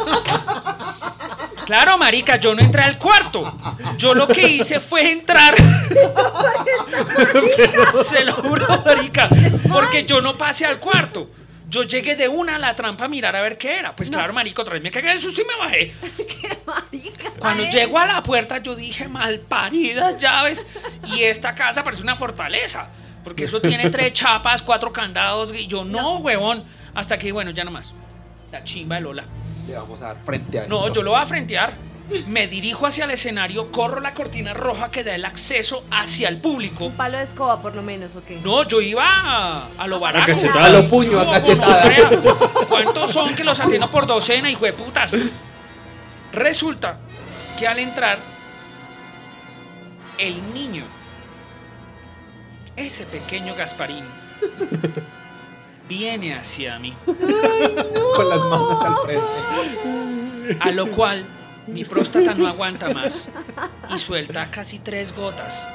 Claro, 1.65 1.97
marica, 1.97 2.35
yo 2.37 2.53
no 2.53 2.61
entré 2.61 2.83
al 2.83 2.97
cuarto. 2.97 3.55
Yo 3.97 4.13
lo 4.13 4.27
que 4.27 4.47
hice 4.47 4.79
fue 4.79 5.11
entrar. 5.11 5.55
Se 8.05 8.23
lo 8.23 8.33
juro, 8.33 8.67
marica. 8.85 9.27
Porque 9.71 10.05
yo 10.05 10.21
no 10.21 10.37
pasé 10.37 10.65
al 10.65 10.79
cuarto. 10.79 11.29
Yo 11.69 11.83
llegué 11.83 12.15
de 12.15 12.27
una 12.27 12.57
a 12.57 12.59
la 12.59 12.75
trampa 12.75 13.05
a 13.05 13.07
mirar 13.07 13.35
a 13.35 13.41
ver 13.41 13.57
qué 13.57 13.79
era. 13.79 13.95
Pues 13.95 14.11
claro, 14.11 14.31
marica, 14.33 14.61
otra 14.61 14.75
vez 14.75 14.83
me 14.83 14.91
cagué 14.91 15.09
del 15.09 15.19
susto 15.19 15.41
y 15.41 15.45
me 15.45 15.55
bajé. 15.57 15.95
¡Qué 16.27 16.59
marica! 16.65 17.31
Cuando 17.39 17.63
llego 17.63 17.97
a 17.97 18.05
la 18.05 18.21
puerta, 18.21 18.59
yo 18.59 18.75
dije, 18.75 19.07
malparidas 19.07 20.17
llaves. 20.17 20.67
Y 21.07 21.23
esta 21.23 21.55
casa 21.55 21.83
parece 21.83 22.03
una 22.03 22.15
fortaleza. 22.15 22.89
Porque 23.23 23.45
eso 23.45 23.59
tiene 23.61 23.89
tres 23.89 24.13
chapas, 24.13 24.61
cuatro 24.61 24.93
candados. 24.93 25.51
Y 25.53 25.65
yo, 25.65 25.83
no, 25.83 26.17
huevón. 26.17 26.63
Hasta 26.93 27.17
que, 27.17 27.31
bueno, 27.31 27.49
ya 27.51 27.63
no 27.63 27.71
más. 27.71 27.93
La 28.51 28.63
chimba 28.63 28.97
de 28.97 29.01
Lola. 29.01 29.23
Le 29.67 29.75
vamos 29.75 30.01
a 30.01 30.07
dar 30.07 30.17
frente 30.23 30.59
a 30.59 30.67
No, 30.67 30.81
esto. 30.87 30.93
yo 30.95 31.03
lo 31.03 31.11
voy 31.11 31.21
a 31.21 31.25
frentear. 31.25 31.73
Me 32.27 32.47
dirijo 32.47 32.85
hacia 32.85 33.05
el 33.05 33.11
escenario, 33.11 33.71
corro 33.71 34.01
la 34.01 34.13
cortina 34.13 34.53
roja 34.53 34.91
que 34.91 35.05
da 35.05 35.15
el 35.15 35.23
acceso 35.23 35.85
hacia 35.89 36.27
el 36.27 36.41
público. 36.41 36.85
Un 36.87 36.97
palo 36.97 37.17
de 37.17 37.23
escoba, 37.23 37.61
por 37.61 37.73
lo 37.75 37.81
menos, 37.81 38.13
¿o 38.17 38.23
qué? 38.25 38.39
No, 38.43 38.67
yo 38.67 38.81
iba 38.81 39.05
a, 39.07 39.67
a 39.77 39.87
lo 39.87 39.99
barato. 40.01 40.27
cachetadas. 40.27 40.65
A 40.67 40.69
lo 40.69 40.83
puño, 40.89 41.17
a 41.19 41.23
No, 41.23 41.39
gonorrea. 41.41 42.09
¿Cuántos 42.67 43.11
son 43.11 43.33
que 43.35 43.43
los 43.45 43.57
atiendo 43.59 43.89
por 43.89 44.05
docena, 44.05 44.51
hijo 44.51 44.65
de 44.65 44.73
putas? 44.73 45.15
Resulta 46.33 46.97
que 47.57 47.67
al 47.67 47.79
entrar, 47.79 48.17
el 50.17 50.53
niño, 50.53 50.83
ese 52.75 53.05
pequeño 53.05 53.55
Gasparín, 53.55 54.03
viene 55.87 56.35
hacia 56.35 56.79
mí. 56.79 56.93
Con 57.05 58.29
las 58.29 58.41
manos 58.41 58.83
al 58.83 58.95
frente. 59.03 60.57
A 60.59 60.71
lo 60.71 60.91
cual 60.91 61.25
mi 61.67 61.85
próstata 61.85 62.33
no 62.33 62.47
aguanta 62.47 62.93
más 62.93 63.27
y 63.93 63.97
suelta 63.97 64.49
casi 64.51 64.79
tres 64.79 65.15
gotas 65.15 65.67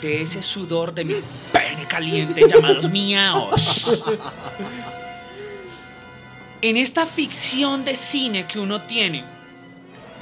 de 0.00 0.22
ese 0.22 0.42
sudor 0.42 0.94
de 0.94 1.04
mi 1.04 1.14
pene 1.52 1.84
caliente 1.86 2.46
llamados 2.48 2.90
miaos. 2.90 4.00
En 6.60 6.76
esta 6.76 7.06
ficción 7.06 7.84
de 7.84 7.96
cine 7.96 8.46
que 8.46 8.58
uno 8.58 8.82
tiene, 8.82 9.24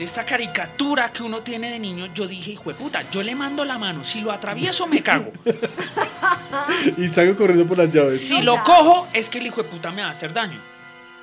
de 0.01 0.07
esta 0.07 0.24
caricatura 0.24 1.12
que 1.12 1.22
uno 1.22 1.42
tiene 1.42 1.70
de 1.70 1.78
niño, 1.78 2.07
yo 2.14 2.26
dije, 2.26 2.53
hijo 2.53 2.70
de 2.70 2.74
puta, 2.74 3.03
yo 3.11 3.22
le 3.22 3.34
mando 3.34 3.66
la 3.66 3.76
mano, 3.76 4.03
si 4.03 4.22
lo 4.22 4.32
atravieso 4.32 4.86
me 4.86 5.03
cago. 5.03 5.30
Y 6.96 7.09
salgo 7.11 7.36
corriendo 7.36 7.66
por 7.66 7.76
las 7.78 7.90
llaves. 7.90 8.18
Si 8.20 8.38
No, 8.38 8.44
lo 8.44 8.55
ya. 8.57 8.62
cojo, 8.64 9.07
es 9.12 9.28
que 9.28 9.38
el 9.38 9.46
hijo 9.48 9.62
de 9.62 9.68
puta 9.68 9.90
me 9.90 10.01
va 10.01 10.09
a 10.09 10.12
hacer 10.12 10.32
daño. 10.32 10.59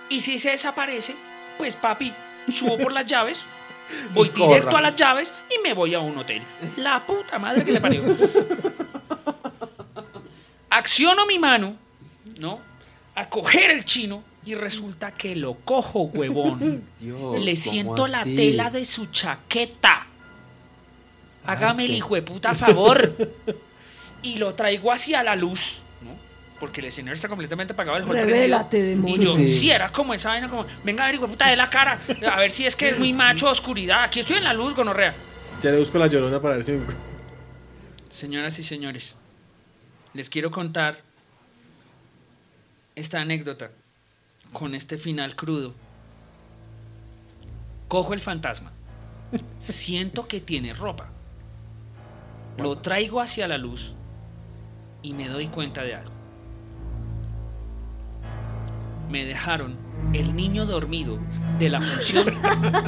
Y 0.09 0.19
si 0.21 0.38
se 0.38 0.51
desaparece, 0.51 1.15
pues 1.57 1.75
papi, 1.75 2.13
subo 2.51 2.78
por 2.78 2.91
las 2.91 3.07
llaves, 3.07 3.43
voy 4.13 4.28
Y 4.28 4.32
corra. 4.32 4.47
directo 4.53 4.78
a 4.78 4.82
las 4.82 4.95
llaves 4.95 5.34
y 5.49 5.67
me 5.67 5.73
voy 5.73 5.95
a 5.95 5.99
un 5.99 6.15
hotel. 6.15 6.43
La 6.78 6.99
puta 7.05 7.39
madre 7.39 7.65
que 7.65 7.73
te 7.73 7.82
parió. 7.82 8.03
Acciono 10.69 11.25
mi 11.25 11.39
mano, 11.39 11.75
¿no? 12.39 12.59
A 13.15 13.28
coger 13.28 13.71
el 13.71 13.84
chino 13.86 14.23
y 14.47 14.55
resulta 14.55 15.11
que 15.11 15.35
lo 15.35 15.55
cojo, 15.55 16.03
huevón. 16.03 16.81
Dios, 17.01 17.39
Le 17.43 17.53
¿cómo 17.53 17.63
siento 17.71 18.07
la 18.07 18.21
así? 18.21 18.35
tela 18.35 18.69
de 18.69 18.85
su 18.85 19.07
chaqueta. 19.07 20.07
Hágame 21.45 21.83
el 21.83 21.91
sí. 21.91 21.97
hijo 21.97 22.15
de 22.15 22.21
puta 22.21 22.55
favor. 22.55 23.13
y 24.23 24.37
lo 24.37 24.53
traigo 24.55 24.91
hacia 24.91 25.21
la 25.21 25.35
luz. 25.35 25.81
Porque 26.61 26.79
el 26.79 26.87
escenario 26.87 27.13
está 27.15 27.27
completamente 27.27 27.73
apagado, 27.73 27.97
el 27.97 28.07
Revélate, 28.07 28.79
prendido. 28.79 29.15
Y 29.15 29.17
demonio. 29.19 29.37
yo, 29.37 29.47
Sí. 29.53 29.53
si 29.59 29.69
era 29.69 29.91
como 29.91 30.13
esa 30.13 30.29
vaina, 30.29 30.49
como, 30.49 30.65
venga 30.83 31.03
a 31.03 31.07
ver, 31.07 31.15
hijo 31.15 31.25
de 31.27 31.31
puta, 31.33 31.49
de 31.49 31.55
la 31.57 31.69
cara. 31.69 31.99
A 32.31 32.39
ver 32.39 32.49
si 32.49 32.65
es 32.65 32.75
que 32.75 32.89
es 32.89 32.97
muy 32.97 33.11
macho, 33.13 33.49
oscuridad. 33.49 34.03
Aquí 34.05 34.21
estoy 34.21 34.37
en 34.37 34.45
la 34.45 34.53
luz, 34.53 34.73
gonorrea. 34.73 35.13
Ya 35.61 35.71
le 35.71 35.77
busco 35.79 35.99
la 35.99 36.07
llorona 36.07 36.41
para 36.41 36.55
ver 36.55 36.63
si. 36.63 36.79
Señoras 38.09 38.57
y 38.57 38.63
señores, 38.63 39.13
les 40.13 40.29
quiero 40.29 40.49
contar 40.49 40.99
esta 42.95 43.19
anécdota 43.21 43.69
con 44.58 44.74
este 44.74 44.97
final 44.97 45.36
crudo. 45.36 45.76
Cojo 47.88 48.16
el 48.16 48.22
fantasma. 48.22 48.72
Siento 49.60 50.28
que 50.28 50.41
tiene 50.41 50.74
ropa. 50.74 51.10
Lo 52.58 52.80
traigo 52.80 53.22
hacia 53.22 53.47
la 53.47 53.60
luz 53.60 53.93
y 55.03 55.14
me 55.14 55.28
doy 55.28 55.45
cuenta 55.49 55.84
de 55.84 55.93
algo. 55.93 56.12
Me 59.12 59.26
dejaron 59.26 59.76
el 60.14 60.36
niño 60.36 60.66
dormido 60.66 61.20
de 61.60 61.70
la 61.70 61.80
función 61.80 62.28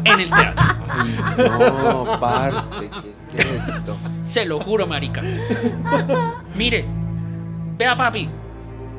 en 0.05 0.19
el 0.21 0.31
teatro. 0.31 0.65
No, 1.37 2.19
parce, 2.19 2.89
¿qué 2.89 3.11
es 3.11 3.35
esto? 3.35 3.95
Se 4.23 4.43
lo 4.43 4.59
juro, 4.59 4.87
marica. 4.87 5.21
Mire, 6.55 6.87
vea, 7.77 7.95
papi, 7.95 8.27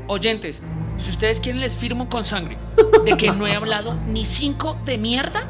oyentes, 0.07 0.63
si 1.01 1.11
ustedes 1.11 1.41
quieren 1.41 1.61
les 1.61 1.77
firmo 1.77 2.09
con 2.09 2.25
sangre 2.25 2.57
de 3.05 3.17
que 3.17 3.31
no 3.33 3.47
he 3.47 3.55
hablado 3.55 3.95
ni 4.07 4.25
cinco 4.25 4.77
de 4.85 4.99
mierda 4.99 5.45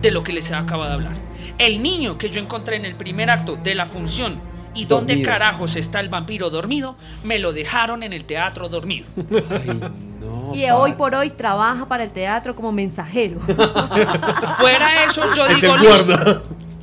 de 0.00 0.10
lo 0.10 0.22
que 0.24 0.32
les 0.32 0.50
he 0.50 0.54
acabado 0.54 0.90
de 0.90 0.94
hablar. 0.94 1.12
El 1.58 1.82
niño 1.82 2.18
que 2.18 2.30
yo 2.30 2.40
encontré 2.40 2.76
en 2.76 2.84
el 2.84 2.94
primer 2.94 3.30
acto 3.30 3.56
de 3.56 3.74
la 3.74 3.86
función 3.86 4.40
y 4.74 4.86
dónde 4.86 5.14
Dormido. 5.14 5.30
carajos 5.30 5.76
está 5.76 6.00
el 6.00 6.08
vampiro 6.08 6.48
dormido, 6.50 6.96
me 7.22 7.38
lo 7.38 7.52
dejaron 7.52 8.02
en 8.02 8.12
el 8.12 8.24
teatro 8.24 8.68
dormido. 8.68 9.06
Ay, 9.50 9.80
no. 10.20 10.54
Y 10.54 10.68
hoy 10.70 10.92
por 10.94 11.14
hoy 11.14 11.30
trabaja 11.30 11.86
para 11.86 12.04
el 12.04 12.10
teatro 12.10 12.56
como 12.56 12.72
mensajero. 12.72 13.40
Fuera 14.58 15.04
eso, 15.04 15.22
yo 15.34 15.46
Es 15.46 15.60
digo, 15.60 15.74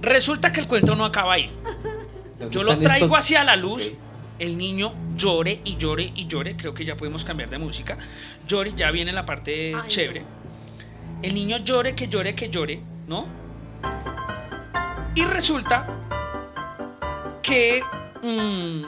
resulta 0.01 0.51
que 0.51 0.59
el 0.59 0.67
cuento 0.67 0.95
no 0.95 1.03
acaba 1.05 1.33
ahí. 1.33 1.51
¿Dónde 2.39 2.55
Yo 2.55 2.63
lo 2.63 2.77
traigo 2.77 3.07
estos? 3.07 3.19
hacia 3.19 3.43
la 3.43 3.55
luz. 3.55 3.91
El 4.39 4.57
niño 4.57 4.93
llore 5.15 5.59
y 5.65 5.75
llore 5.77 6.11
y 6.15 6.27
llore. 6.27 6.55
Creo 6.55 6.73
que 6.73 6.85
ya 6.85 6.95
podemos 6.95 7.23
cambiar 7.25 7.49
de 7.49 7.57
música. 7.57 7.97
Llore, 8.47 8.71
ya 8.73 8.89
viene 8.91 9.11
la 9.11 9.25
parte 9.25 9.73
Ay, 9.75 9.89
chévere. 9.89 10.23
El 11.21 11.33
niño 11.33 11.57
llore, 11.57 11.95
que 11.95 12.07
llore, 12.07 12.33
que 12.33 12.49
llore, 12.49 12.81
¿no? 13.07 13.27
Y 15.15 15.25
resulta 15.25 15.85
que 17.41 17.83
mm, 18.23 18.83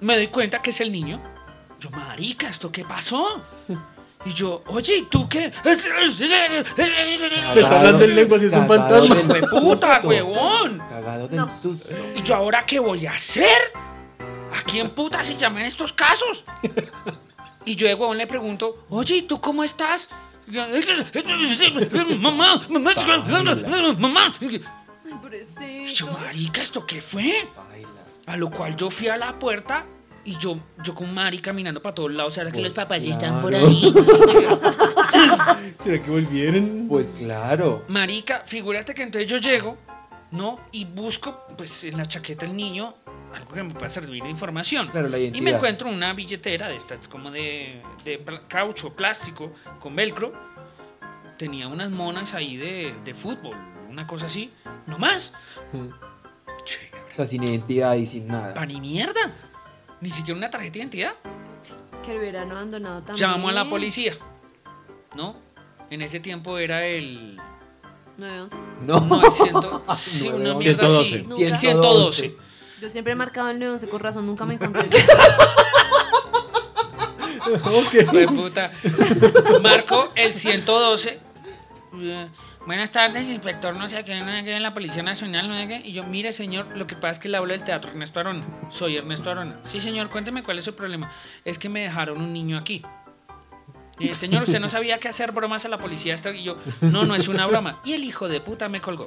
me 0.00 0.16
doy 0.16 0.28
cuenta 0.28 0.62
que 0.62 0.70
es 0.70 0.80
el 0.80 0.92
niño. 0.92 1.20
Yo, 1.80 1.90
marica, 1.90 2.48
¿esto 2.48 2.70
qué 2.70 2.84
pasó? 2.84 3.42
Y 4.26 4.34
yo, 4.34 4.62
oye, 4.66 4.98
¿y 4.98 5.02
tú 5.04 5.26
qué? 5.28 5.50
Me 5.64 5.72
está 5.72 7.78
hablando 7.78 8.04
en 8.04 8.14
lengua 8.14 8.38
si 8.38 8.46
es 8.46 8.52
un 8.52 8.68
fantasma. 8.68 9.16
¡Puta, 9.50 10.00
huevón! 10.04 10.78
Cagado 10.90 11.26
del 11.26 11.38
No. 11.40 11.48
susto. 11.48 11.88
¿Y 12.14 12.22
yo 12.22 12.34
ahora 12.36 12.64
qué 12.66 12.78
voy 12.78 13.06
a 13.06 13.12
hacer? 13.12 13.48
¿A 14.70 14.72
quién 14.72 14.90
puta 14.90 15.24
se 15.24 15.36
llama 15.36 15.58
en 15.58 15.66
estos 15.66 15.92
casos? 15.92 16.44
Y 17.64 17.74
yo 17.74 17.88
de 17.88 17.94
huevón 17.94 18.16
le 18.16 18.28
pregunto, 18.28 18.86
oye, 18.88 19.16
¿y 19.16 19.22
tú 19.22 19.40
cómo 19.40 19.64
estás? 19.64 20.08
Mamá, 22.20 22.60
mamá, 22.68 23.92
mamá. 23.98 24.32
Yo, 25.92 26.06
marica, 26.12 26.62
¿esto 26.62 26.86
qué 26.86 27.00
fue? 27.02 27.48
A 28.26 28.36
lo 28.36 28.48
cual 28.48 28.76
yo 28.76 28.90
fui 28.90 29.08
a 29.08 29.16
la 29.16 29.36
puerta 29.40 29.86
y 30.24 30.36
yo, 30.36 30.56
yo 30.84 30.94
con 30.94 31.12
Mari 31.12 31.40
caminando 31.40 31.82
para 31.82 31.96
todos 31.96 32.12
lados. 32.12 32.34
¿Será 32.34 32.52
que 32.52 32.60
Pues 32.60 32.68
los 32.68 32.72
papás 32.72 33.02
ya 33.02 33.10
están 33.10 33.40
claro. 33.40 33.42
por 33.42 33.54
ahí? 33.56 33.92
¿Será 35.82 36.00
que 36.00 36.10
volvieron? 36.12 36.86
Pues 36.88 37.10
claro. 37.18 37.84
Marica, 37.88 38.44
figúrate 38.46 38.94
que 38.94 39.02
entonces 39.02 39.28
yo 39.28 39.38
llego, 39.38 39.76
¿no? 40.30 40.60
Y 40.70 40.84
busco, 40.84 41.44
pues, 41.58 41.82
en 41.82 41.96
la 41.96 42.06
chaqueta 42.06 42.46
del 42.46 42.54
niño 42.54 42.94
algo 43.34 43.52
que 43.52 43.62
me 43.62 43.72
pueda 43.72 43.88
servir 43.88 44.22
de 44.22 44.30
información. 44.30 44.88
Claro, 44.88 45.08
la 45.08 45.18
y 45.18 45.40
me 45.40 45.50
encuentro 45.50 45.88
una 45.88 46.12
billetera 46.12 46.68
de 46.68 46.76
estas, 46.76 47.08
como 47.08 47.30
de, 47.30 47.82
de 48.04 48.22
caucho, 48.48 48.94
plástico, 48.94 49.52
con 49.78 49.94
velcro. 49.94 50.32
Tenía 51.38 51.68
unas 51.68 51.90
monas 51.90 52.34
ahí 52.34 52.56
de, 52.56 52.94
de 53.04 53.14
fútbol, 53.14 53.56
una 53.88 54.06
cosa 54.06 54.26
así. 54.26 54.52
No 54.86 54.98
más. 54.98 55.32
O 55.72 57.14
sea, 57.14 57.26
sin 57.26 57.42
identidad 57.42 57.94
y 57.94 58.06
sin 58.06 58.26
nada. 58.26 58.54
Pa' 58.54 58.66
ni 58.66 58.80
mierda. 58.80 59.32
Ni 60.00 60.10
siquiera 60.10 60.36
una 60.36 60.50
tarjeta 60.50 60.74
de 60.74 60.78
identidad. 60.80 61.14
Que 62.04 62.14
lo 62.14 62.20
hubieran 62.20 62.50
abandonado 62.50 63.02
también. 63.02 63.28
Llamo 63.28 63.48
a 63.48 63.52
la 63.52 63.68
policía. 63.68 64.14
¿No? 65.14 65.36
En 65.90 66.02
ese 66.02 66.20
tiempo 66.20 66.58
era 66.58 66.84
el. 66.84 67.40
911. 68.16 68.56
No. 68.86 69.00
No, 69.00 69.24
el 69.24 69.32
ciento, 69.32 69.84
sí, 69.98 70.28
una 70.28 70.54
mierda 70.54 70.86
así. 70.86 71.24
112. 71.26 71.28
Nunca. 71.28 71.58
112. 71.58 72.36
Yo 72.80 72.88
siempre 72.88 73.12
he 73.12 73.16
marcado 73.16 73.50
el 73.50 73.58
911 73.58 73.88
con 73.88 74.00
razón, 74.00 74.26
nunca 74.26 74.46
me 74.46 74.54
encontré. 74.54 74.82
ok. 77.64 77.94
Hijo 77.94 78.16
de 78.16 78.26
puta. 78.28 78.72
Marco 79.62 80.10
el 80.14 80.32
112. 80.32 81.20
Eh, 82.00 82.28
Buenas 82.66 82.90
tardes, 82.90 83.28
inspector, 83.30 83.74
no 83.74 83.88
sé 83.88 84.04
qué, 84.04 84.20
no 84.20 84.30
sé 84.30 84.44
qué, 84.44 84.54
en 84.54 84.62
la 84.62 84.74
Policía 84.74 85.02
Nacional, 85.02 85.48
no 85.48 85.56
sé 85.56 85.66
qué. 85.66 85.80
Y 85.82 85.92
yo, 85.92 86.04
mire, 86.04 86.30
señor, 86.32 86.66
lo 86.76 86.86
que 86.86 86.94
pasa 86.94 87.12
es 87.12 87.18
que 87.18 87.28
le 87.30 87.38
hablo 87.38 87.52
del 87.52 87.62
teatro 87.62 87.90
Ernesto 87.90 88.20
Arona. 88.20 88.44
Soy 88.68 88.96
Ernesto 88.98 89.30
Arona. 89.30 89.60
Sí, 89.64 89.80
señor, 89.80 90.10
cuénteme 90.10 90.42
cuál 90.42 90.58
es 90.58 90.64
su 90.64 90.74
problema. 90.74 91.10
Es 91.44 91.58
que 91.58 91.70
me 91.70 91.80
dejaron 91.80 92.20
un 92.20 92.32
niño 92.34 92.58
aquí. 92.58 92.82
Eh, 93.98 94.12
señor, 94.12 94.42
¿usted 94.42 94.60
no 94.60 94.68
sabía 94.68 94.98
que 94.98 95.08
hacer 95.08 95.32
bromas 95.32 95.64
a 95.64 95.68
la 95.68 95.78
policía? 95.78 96.14
Esto-" 96.14 96.32
Y 96.32 96.42
yo, 96.42 96.58
no, 96.82 97.06
no 97.06 97.14
es 97.14 97.28
una 97.28 97.46
broma. 97.46 97.80
Y 97.82 97.94
el 97.94 98.04
hijo 98.04 98.28
de 98.28 98.40
puta 98.40 98.68
me 98.68 98.80
colgó. 98.80 99.06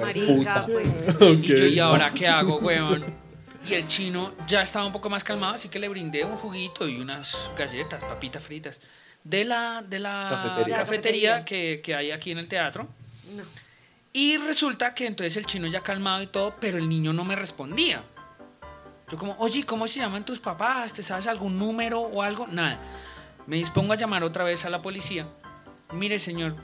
Marica, 0.00 0.66
pues. 0.66 1.16
Y 1.20 1.42
yo, 1.42 1.66
¿y 1.66 1.78
ahora 1.78 2.10
qué 2.12 2.28
hago, 2.28 2.58
weón? 2.58 3.04
Y 3.64 3.74
el 3.74 3.86
chino 3.86 4.32
ya 4.48 4.62
estaba 4.62 4.84
un 4.84 4.92
poco 4.92 5.08
más 5.08 5.22
calmado, 5.22 5.54
así 5.54 5.68
que 5.68 5.78
le 5.78 5.88
brindé 5.88 6.24
un 6.24 6.36
juguito 6.36 6.88
y 6.88 7.00
unas 7.00 7.36
galletas, 7.56 8.02
papitas 8.02 8.42
fritas, 8.42 8.80
de 9.22 9.44
la, 9.44 9.84
de 9.86 10.00
la 10.00 10.28
Cafetería. 10.30 10.76
cafetería, 10.78 11.44
que, 11.44 11.80
que 11.80 11.94
hay 11.94 12.10
aquí 12.10 12.32
en 12.32 12.38
el 12.38 12.48
teatro. 12.48 12.88
No. 13.36 13.44
Y 14.12 14.36
resulta 14.36 14.94
que 14.94 15.06
entonces 15.06 15.36
el 15.36 15.46
chino 15.46 15.68
ya 15.68 15.80
calmado 15.80 16.22
y 16.22 16.26
todo, 16.26 16.56
pero 16.60 16.76
el 16.76 16.88
niño 16.88 17.12
no 17.12 17.24
me 17.24 17.36
respondía. 17.36 18.02
Yo 19.10 19.16
como, 19.16 19.36
oye, 19.38 19.64
¿cómo 19.64 19.86
se 19.86 20.00
llaman 20.00 20.24
tus 20.24 20.40
papás? 20.40 20.92
¿Te 20.92 21.04
sabes 21.04 21.28
algún 21.28 21.58
número 21.58 22.00
o 22.00 22.20
algo? 22.22 22.46
Nada. 22.48 22.78
Me 23.46 23.56
dispongo 23.56 23.92
a 23.92 23.96
llamar 23.96 24.24
otra 24.24 24.42
vez 24.42 24.64
a 24.64 24.70
la 24.70 24.82
policía. 24.82 25.26
Mire, 25.92 26.18
señor, 26.18 26.56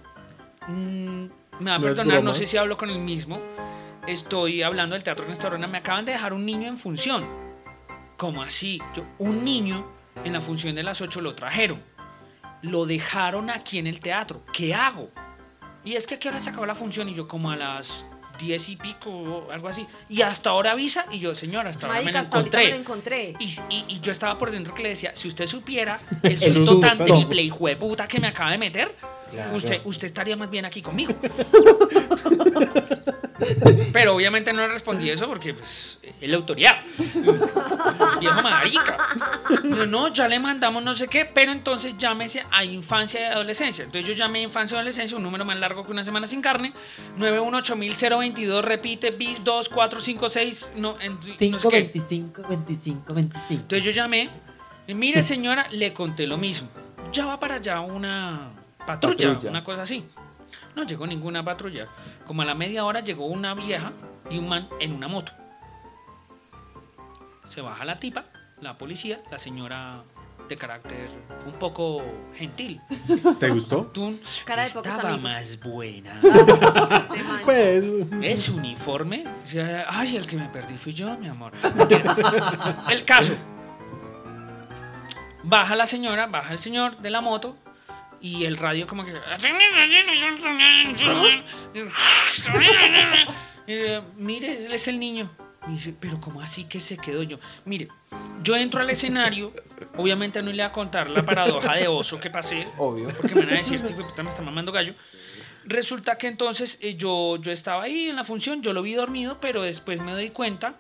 mm, 0.66 1.26
me 1.60 1.70
va 1.70 1.76
a 1.76 1.78
No 1.78 1.84
perdonar, 1.84 2.22
no 2.22 2.32
sé 2.32 2.46
si 2.46 2.56
hablo 2.56 2.76
con 2.76 2.90
el 2.90 2.98
mismo. 2.98 3.40
Estoy 4.06 4.62
hablando 4.62 4.94
del 4.94 5.02
Teatro 5.02 5.24
Ernesto 5.24 5.46
Arona. 5.48 5.66
Me 5.66 5.78
acaban 5.78 6.04
de 6.04 6.12
dejar 6.12 6.32
un 6.32 6.44
niño 6.46 6.66
en 6.68 6.78
función. 6.78 7.26
¿Cómo 8.16 8.42
así? 8.42 8.80
Yo, 8.94 9.04
un 9.18 9.44
niño 9.44 9.86
en 10.24 10.32
la 10.32 10.40
función 10.40 10.74
de 10.74 10.82
las 10.82 11.00
8 11.00 11.20
lo 11.20 11.34
trajeron. 11.34 11.82
Lo 12.62 12.86
dejaron 12.86 13.50
aquí 13.50 13.78
en 13.78 13.86
el 13.86 14.00
teatro. 14.00 14.42
¿Qué 14.52 14.74
hago? 14.74 15.10
Y 15.84 15.94
es 15.94 16.06
que 16.06 16.16
a 16.16 16.18
qué 16.18 16.28
hora 16.28 16.40
se 16.40 16.50
acabó 16.50 16.66
la 16.66 16.74
función 16.74 17.08
y 17.08 17.14
yo 17.14 17.28
como 17.28 17.50
a 17.50 17.56
las 17.56 18.04
10 18.40 18.68
y 18.70 18.76
pico 18.76 19.10
o 19.10 19.50
algo 19.52 19.68
así. 19.68 19.86
Y 20.08 20.22
hasta 20.22 20.50
ahora 20.50 20.72
avisa 20.72 21.04
y 21.12 21.18
yo, 21.20 21.34
señora, 21.34 21.70
hasta 21.70 21.86
ahora 21.86 22.02
me 22.02 22.12
lo 22.12 22.18
hasta 22.18 22.36
ahorita 22.38 22.58
me 22.58 22.68
lo 22.70 22.76
encontré. 22.76 23.30
encontré. 23.30 23.44
Y, 23.70 23.74
y- 23.76 23.84
y 23.96 24.00
yo 24.00 24.10
estaba 24.10 24.36
por 24.38 24.50
dentro 24.50 24.74
que 24.74 24.82
le 24.82 24.88
decía, 24.90 25.14
si 25.14 25.28
usted 25.28 25.46
supiera 25.46 26.00
el 26.22 26.38
susto 26.38 26.80
tan 26.80 26.98
triple 26.98 27.50
de 27.60 27.76
puta 27.76 28.08
que 28.08 28.18
me 28.18 28.26
acaba 28.28 28.50
de 28.50 28.58
meter, 28.58 28.96
Claro. 29.30 29.56
usted, 29.56 29.80
usted 29.84 30.06
estaría 30.06 30.36
más 30.36 30.50
bien 30.50 30.64
aquí 30.64 30.82
conmigo. 30.82 31.14
Pero 33.92 34.14
obviamente 34.14 34.52
no 34.52 34.60
le 34.62 34.68
respondí 34.68 35.08
eso 35.10 35.26
porque 35.26 35.54
pues, 35.54 35.98
es 36.20 36.28
la 36.30 36.36
autoridad. 36.36 36.82
Viejo 38.20 38.42
marica. 38.42 38.96
Yo, 39.64 39.86
no, 39.86 40.12
ya 40.12 40.28
le 40.28 40.38
mandamos 40.38 40.82
no 40.82 40.94
sé 40.94 41.08
qué, 41.08 41.24
pero 41.24 41.52
entonces 41.52 41.96
llámese 41.96 42.44
a 42.50 42.64
infancia 42.64 43.20
y 43.20 43.24
adolescencia. 43.24 43.84
Entonces 43.84 44.08
yo 44.08 44.14
llamé 44.14 44.40
a 44.40 44.42
infancia 44.42 44.74
y 44.74 44.78
adolescencia, 44.78 45.16
un 45.16 45.22
número 45.22 45.44
más 45.44 45.56
largo 45.58 45.84
que 45.84 45.92
una 45.92 46.04
semana 46.04 46.26
sin 46.26 46.42
carne. 46.42 46.72
918-022, 47.18 48.60
repite, 48.62 49.10
bis 49.12 49.42
2456, 49.44 50.72
no, 50.76 51.00
en- 51.00 51.14
no 51.14 51.22
sé 51.22 51.34
5, 51.38 51.68
qué. 51.70 51.76
25, 51.80 52.42
25, 52.48 53.14
25. 53.14 53.52
Entonces 53.62 53.84
yo 53.84 53.90
llamé, 53.92 54.28
y 54.86 54.94
mire 54.94 55.22
señora, 55.22 55.68
le 55.70 55.92
conté 55.92 56.26
lo 56.26 56.36
mismo. 56.36 56.68
Ya 57.12 57.24
va 57.26 57.38
para 57.40 57.56
allá 57.56 57.80
una 57.80 58.50
patrulla, 58.88 59.28
Patrulla. 59.28 59.50
una 59.50 59.62
cosa 59.64 59.82
así. 59.82 60.04
No 60.74 60.84
llegó 60.84 61.06
ninguna 61.06 61.44
patrulla. 61.44 61.86
Como 62.26 62.42
a 62.42 62.44
la 62.44 62.54
media 62.54 62.84
hora 62.84 63.00
llegó 63.00 63.26
una 63.26 63.54
vieja 63.54 63.92
y 64.30 64.38
un 64.38 64.48
man 64.48 64.68
en 64.80 64.94
una 64.94 65.08
moto. 65.08 65.32
Se 67.48 67.60
baja 67.60 67.84
la 67.84 67.98
tipa, 68.00 68.24
la 68.60 68.76
policía, 68.78 69.20
la 69.30 69.38
señora 69.38 70.02
de 70.48 70.56
carácter 70.56 71.08
un 71.46 71.52
poco 71.52 72.02
gentil. 72.34 72.80
¿Te 73.38 73.50
gustó? 73.50 73.90
Tú 73.92 74.18
Cara 74.46 74.64
de 74.64 74.70
pocos 74.70 74.90
estaba 74.90 75.16
más 75.18 75.60
buena. 75.60 76.18
Ah. 76.24 77.42
Pues. 77.44 77.84
¿Es 78.22 78.48
uniforme? 78.48 79.24
Ay, 79.88 80.16
el 80.16 80.26
que 80.26 80.36
me 80.36 80.48
perdí 80.48 80.76
fui 80.76 80.94
yo, 80.94 81.16
mi 81.18 81.28
amor. 81.28 81.52
El 82.90 83.04
caso. 83.04 83.34
Baja 85.42 85.76
la 85.76 85.86
señora, 85.86 86.26
baja 86.26 86.52
el 86.52 86.58
señor 86.58 86.98
de 86.98 87.08
la 87.10 87.20
moto 87.22 87.56
y 88.20 88.44
el 88.44 88.56
radio 88.56 88.86
como 88.86 89.04
que... 89.04 89.12
Eh, 93.66 94.00
Mire, 94.16 94.64
él 94.64 94.72
es 94.72 94.88
el 94.88 94.98
niño. 94.98 95.30
Y 95.68 95.72
dice, 95.72 95.94
pero 95.98 96.20
¿cómo 96.20 96.40
así 96.40 96.64
que 96.64 96.80
se 96.80 96.96
quedó 96.96 97.22
yo? 97.22 97.38
Mire, 97.64 97.88
yo 98.42 98.56
entro 98.56 98.80
al 98.80 98.88
escenario, 98.88 99.52
obviamente 99.96 100.40
no 100.40 100.50
le 100.50 100.54
voy 100.54 100.60
a 100.62 100.72
contar 100.72 101.10
la 101.10 101.24
paradoja 101.24 101.74
de 101.74 101.88
oso 101.88 102.18
que 102.18 102.30
pasé, 102.30 102.66
Obvio. 102.78 103.08
porque 103.08 103.34
me 103.34 103.42
van 103.42 103.54
a 103.54 103.56
decir, 103.58 103.76
este 103.76 103.92
puta 103.92 104.22
me 104.22 104.30
está 104.30 104.40
mamando 104.40 104.72
gallo. 104.72 104.94
Resulta 105.64 106.16
que 106.16 106.28
entonces 106.28 106.78
eh, 106.80 106.94
yo, 106.94 107.36
yo 107.36 107.52
estaba 107.52 107.82
ahí 107.82 108.08
en 108.08 108.16
la 108.16 108.24
función, 108.24 108.62
yo 108.62 108.72
lo 108.72 108.80
vi 108.80 108.94
dormido, 108.94 109.38
pero 109.40 109.62
después 109.62 110.00
me 110.00 110.12
doy 110.12 110.30
cuenta 110.30 110.76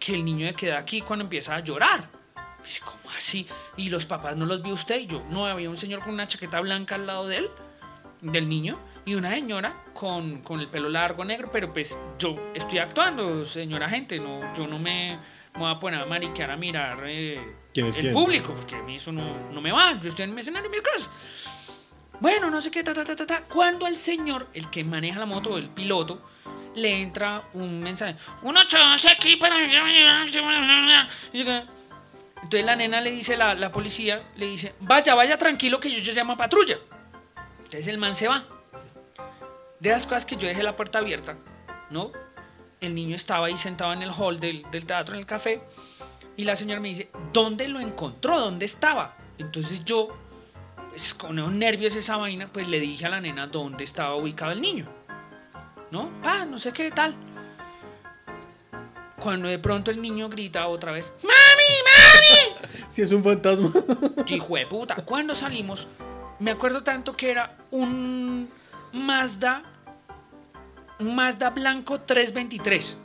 que 0.00 0.14
el 0.14 0.24
niño 0.24 0.46
me 0.46 0.54
queda 0.54 0.78
aquí 0.78 1.00
cuando 1.00 1.24
empieza 1.24 1.54
a 1.54 1.60
llorar. 1.60 2.08
Dice, 2.64 2.80
¿cómo 2.84 3.01
así? 3.22 3.46
Y 3.76 3.88
los 3.88 4.06
papás 4.06 4.36
no 4.36 4.46
los 4.46 4.62
vio 4.62 4.74
usted. 4.74 5.00
Y 5.00 5.06
yo, 5.06 5.22
no, 5.30 5.46
había 5.46 5.70
un 5.70 5.76
señor 5.76 6.00
con 6.00 6.14
una 6.14 6.28
chaqueta 6.28 6.60
blanca 6.60 6.94
al 6.96 7.06
lado 7.06 7.26
de 7.26 7.38
él, 7.38 7.50
del 8.20 8.48
niño, 8.48 8.78
y 9.04 9.14
una 9.14 9.30
señora 9.30 9.74
con, 9.94 10.42
con 10.42 10.60
el 10.60 10.68
pelo 10.68 10.88
largo 10.88 11.24
negro, 11.24 11.50
pero 11.52 11.72
pues 11.72 11.98
yo 12.18 12.36
estoy 12.54 12.78
actuando, 12.78 13.44
señora 13.44 13.88
gente, 13.88 14.18
no, 14.18 14.54
yo 14.54 14.66
no 14.66 14.78
me, 14.78 15.18
me 15.54 15.60
voy 15.60 15.70
a 15.70 15.78
poner 15.80 16.00
a 16.00 16.06
mariquear 16.06 16.50
a 16.50 16.56
mirar 16.56 17.02
eh, 17.06 17.40
¿Quién 17.74 17.86
es 17.86 17.96
el 17.96 18.02
quién? 18.02 18.14
público, 18.14 18.54
porque 18.54 18.76
a 18.76 18.82
mí 18.82 18.96
eso 18.96 19.10
no, 19.10 19.50
no 19.50 19.60
me 19.60 19.72
va, 19.72 20.00
yo 20.00 20.08
estoy 20.08 20.24
en 20.24 20.34
mi 20.34 20.40
escenario, 20.40 20.70
mis 20.70 20.82
cosas. 20.82 21.10
Bueno, 22.20 22.48
no 22.50 22.60
sé 22.60 22.70
qué, 22.70 22.84
ta, 22.84 22.94
ta, 22.94 23.04
ta, 23.04 23.16
ta, 23.16 23.26
ta. 23.26 23.42
Cuando 23.42 23.88
el 23.88 23.96
señor, 23.96 24.46
el 24.54 24.70
que 24.70 24.84
maneja 24.84 25.18
la 25.18 25.26
moto, 25.26 25.58
el 25.58 25.68
piloto, 25.68 26.22
le 26.76 27.02
entra 27.02 27.42
un 27.54 27.80
mensaje. 27.80 28.14
Un 28.42 28.56
812 28.56 29.08
aquí 29.10 29.34
para... 29.34 29.56
Entonces 32.42 32.64
la 32.64 32.76
nena 32.76 33.00
le 33.00 33.10
dice, 33.10 33.36
la, 33.36 33.54
la 33.54 33.70
policía, 33.70 34.22
le 34.36 34.46
dice, 34.46 34.74
vaya, 34.80 35.14
vaya 35.14 35.38
tranquilo 35.38 35.80
que 35.80 35.90
yo 35.90 36.00
ya 36.00 36.12
llamo 36.12 36.36
patrulla. 36.36 36.78
Entonces 37.58 37.86
el 37.86 37.98
man 37.98 38.14
se 38.14 38.28
va. 38.28 38.44
De 39.78 39.90
las 39.90 40.04
cosas 40.06 40.26
que 40.26 40.36
yo 40.36 40.46
dejé 40.46 40.62
la 40.62 40.76
puerta 40.76 40.98
abierta, 40.98 41.36
¿no? 41.90 42.12
El 42.80 42.94
niño 42.94 43.16
estaba 43.16 43.46
ahí 43.46 43.56
sentado 43.56 43.92
en 43.92 44.02
el 44.02 44.10
hall 44.10 44.40
del, 44.40 44.64
del 44.70 44.84
teatro, 44.86 45.14
en 45.14 45.20
el 45.20 45.26
café, 45.26 45.62
y 46.36 46.44
la 46.44 46.56
señora 46.56 46.80
me 46.80 46.88
dice, 46.88 47.10
¿dónde 47.32 47.68
lo 47.68 47.78
encontró? 47.80 48.40
¿Dónde 48.40 48.64
estaba? 48.64 49.16
Entonces 49.38 49.84
yo, 49.84 50.08
pues, 50.90 51.14
con 51.14 51.38
esos 51.38 51.52
nervios 51.52 51.94
esa 51.94 52.16
vaina, 52.16 52.48
pues 52.52 52.68
le 52.68 52.80
dije 52.80 53.06
a 53.06 53.08
la 53.08 53.20
nena 53.20 53.46
dónde 53.46 53.84
estaba 53.84 54.14
ubicado 54.16 54.52
el 54.52 54.60
niño. 54.60 54.86
¿No? 55.90 56.10
Ah, 56.24 56.44
no 56.44 56.58
sé 56.58 56.72
qué 56.72 56.90
tal. 56.90 57.14
Cuando 59.20 59.48
de 59.48 59.58
pronto 59.58 59.90
el 59.90 60.00
niño 60.00 60.28
grita 60.28 60.66
otra 60.66 60.92
vez, 60.92 61.12
¡Mami, 61.22 61.32
mami! 61.84 62.11
Si 62.88 63.02
es 63.02 63.12
un 63.12 63.22
fantasma. 63.22 63.72
Hijo 64.26 64.56
de 64.56 64.66
puta. 64.66 64.96
Cuando 64.96 65.34
salimos, 65.34 65.86
me 66.38 66.50
acuerdo 66.50 66.82
tanto 66.82 67.16
que 67.16 67.30
era 67.30 67.56
un 67.70 68.48
Mazda, 68.92 69.62
un 70.98 71.14
Mazda 71.14 71.50
blanco 71.50 72.00
323. 72.00 72.96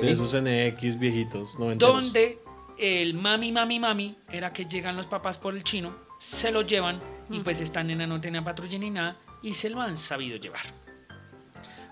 De 0.00 0.12
esos 0.12 0.34
NX 0.34 0.98
viejitos, 0.98 1.56
donde 1.76 2.38
el 2.78 3.14
mami, 3.14 3.52
mami, 3.52 3.80
mami 3.80 4.16
era 4.30 4.52
que 4.52 4.64
llegan 4.64 4.96
los 4.96 5.06
papás 5.06 5.38
por 5.38 5.54
el 5.54 5.64
chino, 5.64 5.96
se 6.18 6.50
lo 6.50 6.62
llevan 6.62 7.00
y 7.30 7.40
pues 7.40 7.60
esta 7.60 7.82
nena 7.82 8.06
no 8.06 8.20
tenía 8.20 8.42
patrulla 8.44 8.78
ni 8.78 8.90
nada 8.90 9.16
y 9.42 9.54
se 9.54 9.70
lo 9.70 9.80
han 9.80 9.96
sabido 9.96 10.36
llevar. 10.36 10.66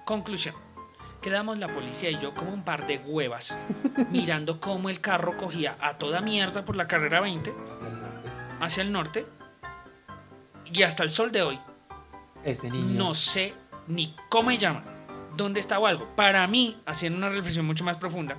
Conclusión. 0.05 0.66
Quedamos 1.23 1.59
la 1.59 1.69
policía 1.69 2.11
y 2.11 2.19
yo 2.19 2.35
como 2.35 2.53
un 2.53 2.62
par 2.62 2.87
de 2.87 2.99
huevas 2.99 3.55
mirando 4.11 4.61
cómo 4.61 4.89
el 4.89 5.01
carro 5.01 5.37
cogía 5.37 5.77
a 5.81 5.99
toda 5.99 6.21
mierda 6.21 6.64
por 6.64 6.77
la 6.77 6.87
carrera 6.87 7.21
20 7.21 7.53
hacia 8.61 8.83
el 8.83 8.93
norte 8.93 9.27
y 10.73 10.83
hasta 10.83 11.03
el 11.03 11.11
sol 11.11 11.33
de 11.33 11.43
hoy 11.43 11.59
Ese 12.45 12.71
niño. 12.71 12.99
no 12.99 13.14
sé 13.14 13.55
ni 13.87 14.14
cómo 14.29 14.51
se 14.51 14.59
llama, 14.59 14.83
dónde 15.37 15.61
está 15.61 15.79
o 15.79 15.87
algo. 15.87 16.07
Para 16.17 16.47
mí, 16.47 16.77
haciendo 16.87 17.19
una 17.19 17.29
reflexión 17.29 17.67
mucho 17.67 17.85
más 17.85 17.97
profunda, 17.97 18.37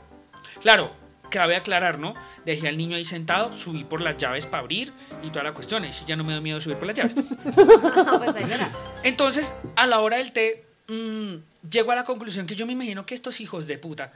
claro, 0.61 0.91
cabe 1.29 1.55
aclarar, 1.55 1.99
¿no? 1.99 2.15
Dejé 2.45 2.67
al 2.67 2.77
niño 2.77 2.95
ahí 2.97 3.05
sentado, 3.05 3.53
subí 3.53 3.83
por 3.83 4.01
las 4.01 4.17
llaves 4.17 4.45
para 4.45 4.59
abrir 4.59 4.93
y 5.23 5.29
toda 5.29 5.43
la 5.43 5.53
cuestión. 5.53 5.85
Y 5.85 5.91
ya 5.91 6.15
no 6.15 6.23
me 6.23 6.33
da 6.33 6.41
miedo 6.41 6.59
subir 6.59 6.77
por 6.77 6.87
las 6.87 6.95
llaves. 6.95 7.13
pues 7.55 8.35
ahí 8.35 8.45
verá. 8.45 8.69
Entonces, 9.03 9.53
a 9.75 9.87
la 9.87 9.99
hora 9.99 10.17
del 10.17 10.31
té, 10.33 10.65
mm, 10.87 11.35
llego 11.69 11.91
a 11.91 11.95
la 11.95 12.05
conclusión 12.05 12.47
que 12.47 12.55
yo 12.55 12.65
me 12.65 12.73
imagino 12.73 13.05
que 13.05 13.15
estos 13.15 13.39
hijos 13.41 13.67
de 13.67 13.77
puta 13.77 14.11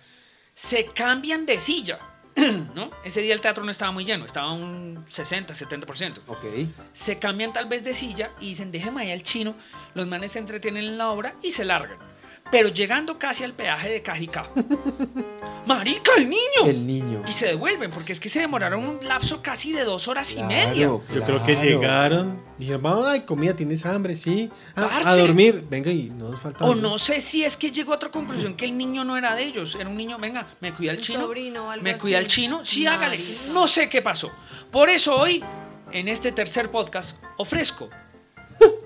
se 0.54 0.86
cambian 0.86 1.46
de 1.46 1.60
silla. 1.60 2.00
¿No? 2.76 2.92
Ese 3.04 3.22
día 3.22 3.34
el 3.34 3.42
teatro 3.42 3.64
no 3.64 3.72
estaba 3.72 3.92
muy 3.92 4.06
lleno, 4.06 4.26
estaba 4.26 4.54
un 4.54 5.04
60, 5.08 5.54
70%. 5.54 6.20
Ok. 6.28 6.46
se 6.94 7.20
cambian 7.20 7.52
tal 7.52 7.68
vez 7.68 7.84
de 7.84 7.94
silla 7.94 8.32
y 8.40 8.48
dicen, 8.48 8.72
déjeme 8.72 9.02
ahí 9.02 9.12
al 9.12 9.24
chino, 9.24 9.56
los 9.94 10.08
manes 10.08 10.32
se 10.32 10.40
entretienen 10.40 10.86
en 10.86 10.98
la 10.98 11.10
obra 11.12 11.36
y 11.42 11.52
se 11.52 11.66
largan. 11.66 12.11
Pero 12.52 12.70
llegando 12.70 13.18
casi 13.18 13.44
al 13.44 13.54
peaje 13.54 13.90
de 13.90 14.02
Cajicá, 14.02 14.50
¡Marica, 15.66 16.12
el 16.18 16.28
niño! 16.28 16.66
El 16.66 16.88
niño. 16.88 17.24
Y 17.28 17.32
se 17.32 17.48
devuelven, 17.48 17.92
porque 17.92 18.14
es 18.14 18.20
que 18.20 18.30
se 18.30 18.40
demoraron 18.40 18.84
un 18.84 19.00
lapso 19.08 19.42
casi 19.42 19.72
de 19.72 19.84
dos 19.84 20.08
horas 20.08 20.36
y 20.36 20.44
media. 20.44 20.86
Yo 20.86 21.02
creo 21.08 21.44
que 21.44 21.56
llegaron, 21.56 22.42
dijeron, 22.58 22.82
vamos, 22.82 23.08
ay, 23.08 23.22
comida, 23.22 23.56
tienes 23.56 23.86
hambre, 23.86 24.16
sí. 24.16 24.50
Ah, 24.76 25.02
a 25.06 25.16
dormir, 25.16 25.64
venga, 25.70 25.92
y 25.92 26.10
no 26.10 26.30
nos 26.30 26.40
falta. 26.40 26.66
O 26.66 26.72
algo. 26.72 26.82
no 26.82 26.98
sé 26.98 27.22
si 27.22 27.44
es 27.44 27.58
que 27.58 27.72
llegó 27.72 27.94
a 27.94 27.96
otra 27.98 28.10
conclusión 28.10 28.56
que 28.56 28.66
el 28.66 28.78
niño 28.78 29.04
no 29.04 29.18
era 29.18 29.36
de 29.36 29.44
ellos, 29.44 29.76
era 29.76 29.88
un 29.88 29.98
niño, 29.98 30.18
venga, 30.18 30.48
me 30.60 30.74
cuida 30.74 30.92
el 30.92 31.00
chino. 31.00 31.22
sobrino 31.22 31.68
o 31.68 31.70
algo 31.70 31.84
me 31.84 31.98
cuida 31.98 32.18
así. 32.18 32.26
el 32.26 32.30
chino, 32.30 32.66
sí, 32.66 32.88
hágale. 32.88 33.18
No 33.54 33.68
sé 33.68 33.88
qué 33.88 34.02
pasó. 34.02 34.32
Por 34.72 34.90
eso 34.90 35.16
hoy, 35.16 35.44
en 35.92 36.08
este 36.08 36.32
tercer 36.32 36.72
podcast, 36.72 37.18
ofrezco 37.38 37.90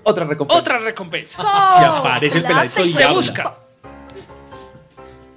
Otra 0.08 0.24
recompensa. 0.24 0.60
otra 0.60 0.78
recompensa. 0.78 1.42
Se 1.78 1.84
aparece 1.84 2.38
el 2.38 2.44
peladito 2.44 2.84
y 2.84 2.92
Se 2.92 3.02
habla. 3.02 3.16
busca. 3.16 3.56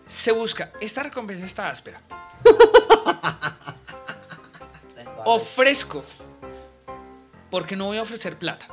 Se 0.06 0.32
busca. 0.32 0.72
Esta 0.80 1.02
recompensa 1.02 1.44
está 1.44 1.70
áspera. 1.70 2.00
Ofrezco. 5.26 6.04
Porque 7.50 7.76
no 7.76 7.86
voy 7.86 7.98
a 7.98 8.04
ofrecer 8.04 8.38
plata. 8.38 8.68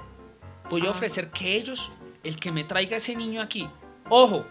Voy 0.69 0.87
a 0.87 0.91
ofrecer 0.91 1.31
que 1.31 1.57
ellos, 1.57 1.91
el 2.23 2.39
que 2.39 2.53
me 2.53 2.65
traiga 2.65 2.99
ese 2.99 3.17
niño 3.17 3.41
aquí, 3.41 3.67
ojo, 4.11 4.45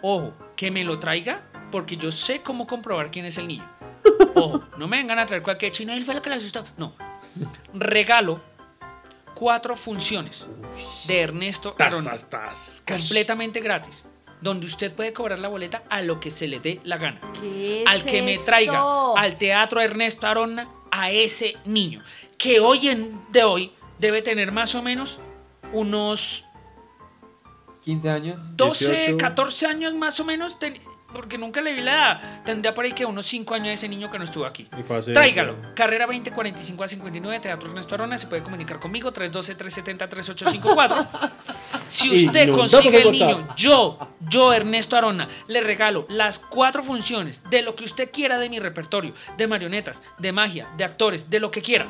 ojo, 0.00 0.32
que 0.56 0.70
me 0.70 0.84
lo 0.84 0.98
traiga 0.98 1.42
porque 1.70 1.98
yo 1.98 2.10
sé 2.10 2.40
cómo 2.40 2.66
comprobar 2.66 3.10
quién 3.10 3.26
es 3.26 3.36
el 3.36 3.46
niño. 3.48 3.68
Ojo, 4.34 4.62
no 4.78 4.88
me 4.88 4.96
vengan 4.96 5.18
a 5.18 5.26
traer 5.26 5.42
cualquier 5.42 5.70
chino, 5.72 5.92
él 5.92 6.02
fue 6.02 6.14
el 6.14 6.22
que 6.22 6.30
lo 6.30 6.36
asustó. 6.36 6.64
No. 6.78 6.94
Regalo 7.74 8.40
cuatro 9.42 9.74
funciones 9.74 10.46
de 11.08 11.20
Ernesto 11.20 11.72
Tas, 11.72 11.88
Arona 11.92 12.12
tas, 12.12 12.30
tas, 12.30 12.82
cash. 12.86 13.00
completamente 13.08 13.58
gratis, 13.58 14.04
donde 14.40 14.66
usted 14.66 14.94
puede 14.94 15.12
cobrar 15.12 15.40
la 15.40 15.48
boleta 15.48 15.82
a 15.90 16.00
lo 16.00 16.20
que 16.20 16.30
se 16.30 16.46
le 16.46 16.60
dé 16.60 16.80
la 16.84 16.96
gana. 16.96 17.20
¿Qué 17.40 17.82
Al 17.88 17.98
es 17.98 18.04
que 18.04 18.22
me 18.22 18.34
esto? 18.34 18.44
traiga 18.46 19.12
al 19.16 19.36
teatro 19.38 19.80
Ernesto 19.80 20.28
Arona 20.28 20.68
a 20.92 21.10
ese 21.10 21.56
niño, 21.64 22.04
que 22.38 22.60
hoy 22.60 22.88
en 22.88 23.20
de 23.32 23.42
hoy 23.42 23.72
debe 23.98 24.22
tener 24.22 24.52
más 24.52 24.76
o 24.76 24.82
menos 24.82 25.18
unos 25.72 26.44
15 27.82 28.10
años. 28.10 28.56
12, 28.56 28.86
18. 28.94 29.16
14 29.18 29.66
años 29.66 29.94
más 29.94 30.20
o 30.20 30.24
menos, 30.24 30.56
ten- 30.60 30.78
porque 31.12 31.38
nunca 31.38 31.60
le 31.60 31.72
vi 31.72 31.80
la 31.80 31.92
edad. 31.92 32.42
Tendría 32.44 32.74
por 32.74 32.84
ahí 32.84 32.92
que 32.92 33.04
unos 33.04 33.26
5 33.26 33.54
años 33.54 33.68
ese 33.74 33.88
niño 33.88 34.10
que 34.10 34.18
no 34.18 34.24
estuvo 34.24 34.44
aquí. 34.46 34.68
Hace- 34.90 35.12
Tráigalo. 35.12 35.56
Carrera 35.74 36.06
2045 36.06 36.84
a 36.84 36.88
59, 36.88 37.40
Teatro 37.40 37.68
Ernesto 37.68 37.94
Arona. 37.94 38.16
Se 38.18 38.26
puede 38.26 38.42
comunicar 38.42 38.78
conmigo, 38.80 39.12
312-370-3854. 39.12 41.08
Si 41.92 42.26
usted 42.26 42.48
lo 42.48 42.56
consigue 42.56 43.02
el 43.02 43.12
niño, 43.12 43.48
yo, 43.54 43.98
yo, 44.28 44.52
Ernesto 44.54 44.96
Arona, 44.96 45.28
le 45.46 45.60
regalo 45.60 46.06
las 46.08 46.38
cuatro 46.38 46.82
funciones 46.82 47.42
de 47.50 47.60
lo 47.62 47.74
que 47.76 47.84
usted 47.84 48.10
quiera 48.10 48.38
de 48.38 48.48
mi 48.48 48.58
repertorio, 48.58 49.12
de 49.36 49.46
marionetas, 49.46 50.02
de 50.18 50.32
magia, 50.32 50.68
de 50.78 50.84
actores, 50.84 51.28
de 51.28 51.38
lo 51.38 51.50
que 51.50 51.60
quiera. 51.60 51.86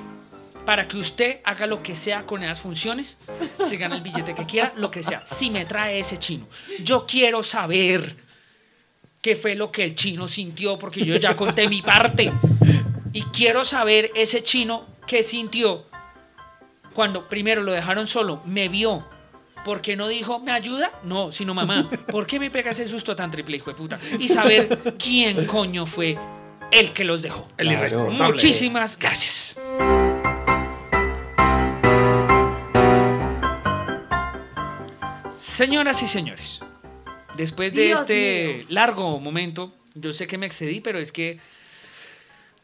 Para 0.66 0.86
que 0.88 0.96
usted 0.96 1.38
haga 1.44 1.66
lo 1.66 1.82
que 1.84 1.94
sea 1.94 2.26
con 2.26 2.42
esas 2.42 2.60
funciones, 2.60 3.16
se 3.60 3.76
gana 3.76 3.94
el 3.94 4.02
billete 4.02 4.34
que 4.34 4.44
quiera, 4.44 4.72
lo 4.76 4.90
que 4.90 5.02
sea. 5.04 5.24
Si 5.24 5.50
me 5.50 5.64
trae 5.64 6.00
ese 6.00 6.18
chino, 6.18 6.46
yo 6.82 7.06
quiero 7.06 7.42
saber 7.42 8.16
qué 9.22 9.36
fue 9.36 9.54
lo 9.54 9.70
que 9.70 9.84
el 9.84 9.94
chino 9.94 10.26
sintió, 10.26 10.78
porque 10.78 11.04
yo 11.06 11.14
ya 11.16 11.36
conté 11.36 11.68
mi 11.68 11.80
parte. 11.80 12.32
Y 13.12 13.22
quiero 13.24 13.64
saber 13.64 14.10
ese 14.16 14.42
chino 14.42 14.84
qué 15.06 15.22
sintió 15.22 15.86
cuando 16.92 17.28
primero 17.28 17.62
lo 17.62 17.72
dejaron 17.72 18.06
solo, 18.06 18.42
me 18.44 18.68
vio. 18.68 19.06
¿Por 19.64 19.80
qué 19.80 19.94
no 19.94 20.08
dijo, 20.08 20.40
me 20.40 20.50
ayuda? 20.50 20.90
No, 21.04 21.30
sino 21.30 21.54
mamá. 21.54 21.88
¿Por 22.10 22.26
qué 22.26 22.40
me 22.40 22.50
pega 22.50 22.72
ese 22.72 22.88
susto 22.88 23.14
tan 23.14 23.30
triple, 23.30 23.58
hijo 23.58 23.70
de 23.70 23.76
puta? 23.76 23.98
Y 24.18 24.26
saber 24.26 24.96
quién 24.98 25.46
coño 25.46 25.86
fue 25.86 26.18
el 26.72 26.92
que 26.92 27.04
los 27.04 27.22
dejó. 27.22 27.46
El 27.56 27.68
Claro. 27.68 27.78
irresponsable. 27.80 28.32
Muchísimas 28.32 28.98
gracias. 28.98 29.56
Señoras 35.38 36.02
y 36.02 36.06
señores, 36.06 36.60
después 37.36 37.72
de 37.74 37.86
Dios 37.86 38.00
este 38.02 38.54
mío. 38.58 38.66
largo 38.68 39.18
momento, 39.20 39.74
yo 39.94 40.12
sé 40.12 40.26
que 40.26 40.38
me 40.38 40.46
excedí, 40.46 40.80
pero 40.80 40.98
es 40.98 41.12
que... 41.12 41.38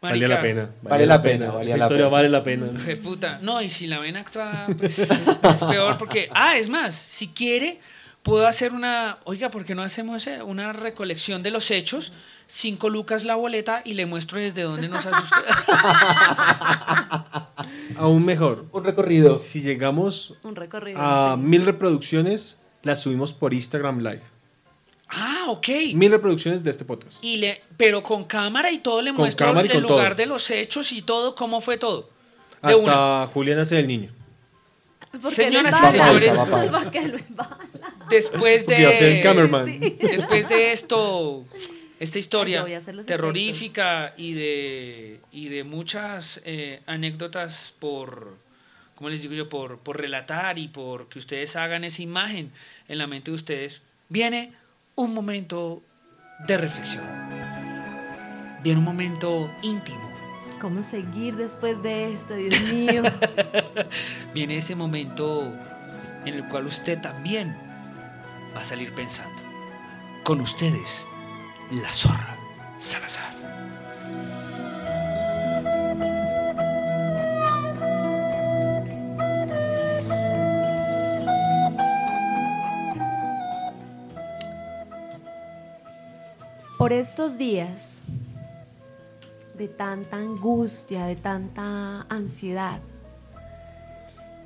Valía 0.01 0.29
la 0.29 0.37
marica, 0.37 0.55
pena. 0.55 0.71
Vale 0.83 1.07
la 1.07 1.21
pena, 1.23 1.51
valía 1.51 1.71
Esa 1.75 1.79
la 1.79 1.85
historia 1.87 2.05
pena. 2.05 2.09
vale 2.17 2.29
la 2.29 2.43
pena. 2.45 2.67
Puta. 3.03 3.41
No, 3.43 3.61
y 3.61 3.69
si 3.69 3.89
la 3.89 3.99
ven 3.99 4.17
actuada, 4.17 4.69
pues, 4.79 4.97
es 4.97 5.61
peor 5.69 5.99
porque. 5.99 6.29
Ah, 6.33 6.57
es 6.57 6.71
más, 6.71 6.95
si 6.95 7.27
quiere, 7.27 7.81
puedo 8.23 8.47
hacer 8.47 8.75
una. 8.75 9.19
Oiga, 9.25 9.51
¿por 9.51 9.65
qué 9.65 9.75
no 9.75 9.83
hacemos 9.83 10.29
eh, 10.29 10.41
una 10.41 10.73
recolección 10.73 11.43
de 11.43 11.51
los 11.51 11.73
hechos? 11.73 12.13
Cinco 12.47 12.91
lucas 12.91 13.25
la 13.25 13.35
boleta 13.35 13.83
y 13.85 13.95
le 13.95 14.07
muestro 14.07 14.39
desde 14.39 14.63
dónde 14.63 14.89
nos 14.89 15.05
asustó. 15.05 15.35
Aún 17.97 18.25
mejor. 18.25 18.67
Un 18.71 18.85
recorrido. 18.85 19.35
Si 19.35 19.63
llegamos 19.63 20.35
Un 20.45 20.55
recorrido. 20.55 21.01
a 21.01 21.35
sí. 21.35 21.41
mil 21.43 21.65
reproducciones, 21.65 22.61
las 22.85 23.03
subimos 23.03 23.33
por 23.33 23.53
Instagram 23.53 23.99
Live. 23.99 24.23
Ah, 25.09 25.47
ok. 25.49 25.69
Mil 25.95 26.11
reproducciones 26.11 26.63
de 26.63 26.71
este 26.71 26.85
podcast. 26.85 27.23
Y 27.25 27.37
le, 27.39 27.63
pero 27.77 28.03
con 28.03 28.25
cámara 28.25 28.71
y 28.71 28.79
todo 28.79 29.03
le 29.03 29.11
Con 29.11 29.21
muestro 29.21 29.47
cámara 29.47 29.67
y 29.67 29.71
el 29.71 29.83
con 29.83 29.91
lugar 29.93 30.13
todo. 30.13 30.17
de 30.17 30.27
los 30.27 30.51
hechos 30.51 30.93
y 30.93 31.03
todo, 31.03 31.35
cómo 31.35 31.61
fue 31.61 31.79
todo. 31.79 32.11
De 32.63 32.75
una. 32.75 33.23
Hasta 33.23 33.33
Julián 33.33 33.59
hace 33.59 33.79
el 33.79 33.87
niño. 33.87 34.11
Porque 35.11 35.31
Señoras 35.31 35.75
y 35.83 35.87
señores. 35.91 36.37
Porque 36.37 37.09
lo 37.09 37.19
embala. 37.19 37.59
Después 38.11 38.65
Porque 38.65 38.95
soy 38.95 39.07
el 39.07 39.15
de. 39.17 39.21
cameraman. 39.23 39.67
Sí. 39.67 39.99
Después 40.01 40.49
de 40.49 40.73
esto, 40.73 41.45
esta 41.99 42.19
historia 42.19 42.65
terrorífica 43.07 44.15
y 44.17 44.35
de, 44.35 45.21
y 45.33 45.49
de 45.49 45.65
muchas 45.65 46.41
eh, 46.45 46.81
anécdotas 46.87 47.73
por, 47.79 48.37
¿cómo 48.95 49.09
les 49.11 49.23
digo 49.23 49.35
yo? 49.35 49.49
Por, 49.49 49.79
por 49.79 49.99
relatar 49.99 50.59
y 50.59 50.69
por 50.69 51.09
que 51.09 51.19
ustedes 51.19 51.57
hagan 51.57 51.85
esa 51.85 52.03
imagen 52.03 52.53
en 52.89 52.99
la 52.99 53.07
mente 53.07 53.31
de 53.31 53.37
ustedes, 53.37 53.83
viene 54.09 54.53
un 54.99 55.15
momento 55.15 55.85
de 56.47 56.59
reflexión. 56.59 57.05
Viene 58.65 58.81
un 58.81 58.85
momento 58.85 59.49
íntimo. 59.63 60.11
¿Cómo 60.61 60.83
seguir 60.83 61.37
después 61.37 61.81
de 61.85 62.13
esto, 62.13 62.35
Dios 62.35 62.61
mío? 62.63 63.05
Viene 64.35 64.57
ese 64.57 64.75
momento 64.75 65.53
en 66.25 66.35
el 66.35 66.49
cual 66.49 66.67
usted 66.67 67.01
también 67.01 67.57
va 68.55 68.61
a 68.61 68.65
salir 68.65 68.93
pensando. 68.93 69.41
Con 70.25 70.41
ustedes, 70.41 71.07
la 71.71 71.93
zorra 71.93 72.37
Salazar. 72.79 73.38
Por 86.79 86.93
estos 86.93 87.37
días 87.37 88.05
de 89.57 89.67
tanta 89.67 90.17
angustia, 90.17 91.07
de 91.07 91.17
tanta 91.17 92.03
ansiedad 92.09 92.79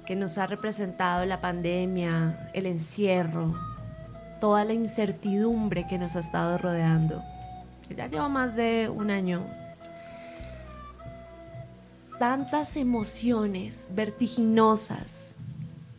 que 0.06 0.16
nos 0.16 0.38
ha 0.38 0.46
representado 0.46 1.26
la 1.26 1.42
pandemia, 1.42 2.50
el 2.54 2.64
encierro, 2.64 3.54
toda 4.40 4.64
la 4.64 4.72
incertidumbre 4.72 5.86
que 5.86 5.98
nos 5.98 6.16
ha 6.16 6.20
estado 6.20 6.56
rodeando. 6.56 7.22
Ya 7.94 8.06
lleva 8.06 8.30
más 8.30 8.56
de 8.56 8.88
un 8.88 9.10
año. 9.10 9.44
Tantas 12.18 12.78
emociones 12.78 13.90
vertiginosas 13.92 15.34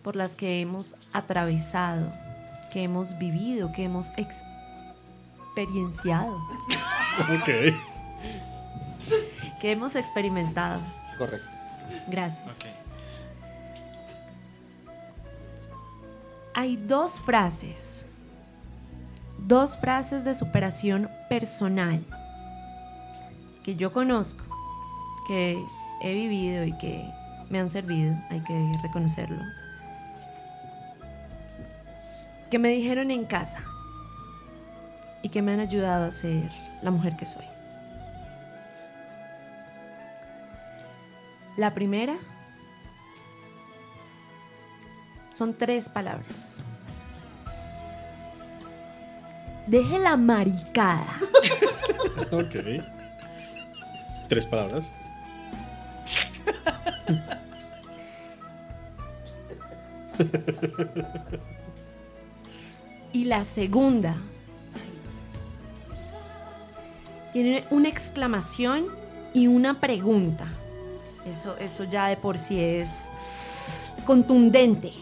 por 0.01 0.15
las 0.15 0.35
que 0.35 0.61
hemos 0.61 0.95
atravesado, 1.13 2.11
que 2.71 2.81
hemos 2.81 3.19
vivido, 3.19 3.71
que 3.71 3.83
hemos 3.83 4.09
experienciado, 5.53 6.35
Ok. 7.35 7.49
que 9.61 9.71
hemos 9.71 9.95
experimentado. 9.95 10.81
Correcto. 11.17 11.47
Gracias. 12.07 12.47
Ok. 12.47 12.65
Hay 16.55 16.75
dos 16.77 17.19
frases, 17.19 18.05
dos 19.37 19.77
frases 19.77 20.23
de 20.25 20.33
superación 20.33 21.09
personal 21.29 22.03
que 23.63 23.75
yo 23.75 23.93
conozco, 23.93 24.43
que 25.27 25.63
he 26.01 26.13
vivido 26.13 26.65
y 26.65 26.77
que 26.77 27.03
me 27.49 27.59
han 27.59 27.69
servido, 27.69 28.15
hay 28.29 28.41
que 28.41 28.79
reconocerlo, 28.81 29.41
que 32.51 32.59
me 32.59 32.69
dijeron 32.69 33.09
en 33.09 33.25
casa 33.25 33.63
y 35.23 35.29
que 35.29 35.41
me 35.41 35.53
han 35.53 35.59
ayudado 35.61 36.05
a 36.05 36.11
ser 36.11 36.51
la 36.83 36.91
mujer 36.91 37.15
que 37.15 37.25
soy. 37.25 37.45
La 41.57 41.73
primera 41.73 42.15
son 45.31 45.55
tres 45.55 45.89
palabras. 45.89 46.59
Deje 49.65 49.97
la 49.97 50.15
maricada. 50.17 51.19
Ok. 52.31 52.55
Tres 54.27 54.45
palabras. 54.45 54.95
Y 63.11 63.25
la 63.25 63.45
segunda 63.45 64.15
tiene 67.33 67.65
una 67.71 67.89
exclamación 67.89 68.85
y 69.33 69.47
una 69.47 69.81
pregunta. 69.81 70.45
Eso, 71.25 71.57
eso 71.57 71.83
ya 71.83 72.07
de 72.07 72.15
por 72.15 72.37
sí 72.37 72.61
es 72.61 73.09
contundente. 74.05 74.93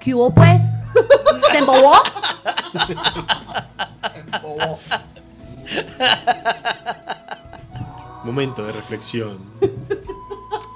¿Qué 0.00 0.12
hubo 0.14 0.32
pues? 0.32 0.62
¿Se 1.52 1.58
embobó? 1.58 1.92
Momento 8.24 8.64
de 8.64 8.72
reflexión. 8.72 9.38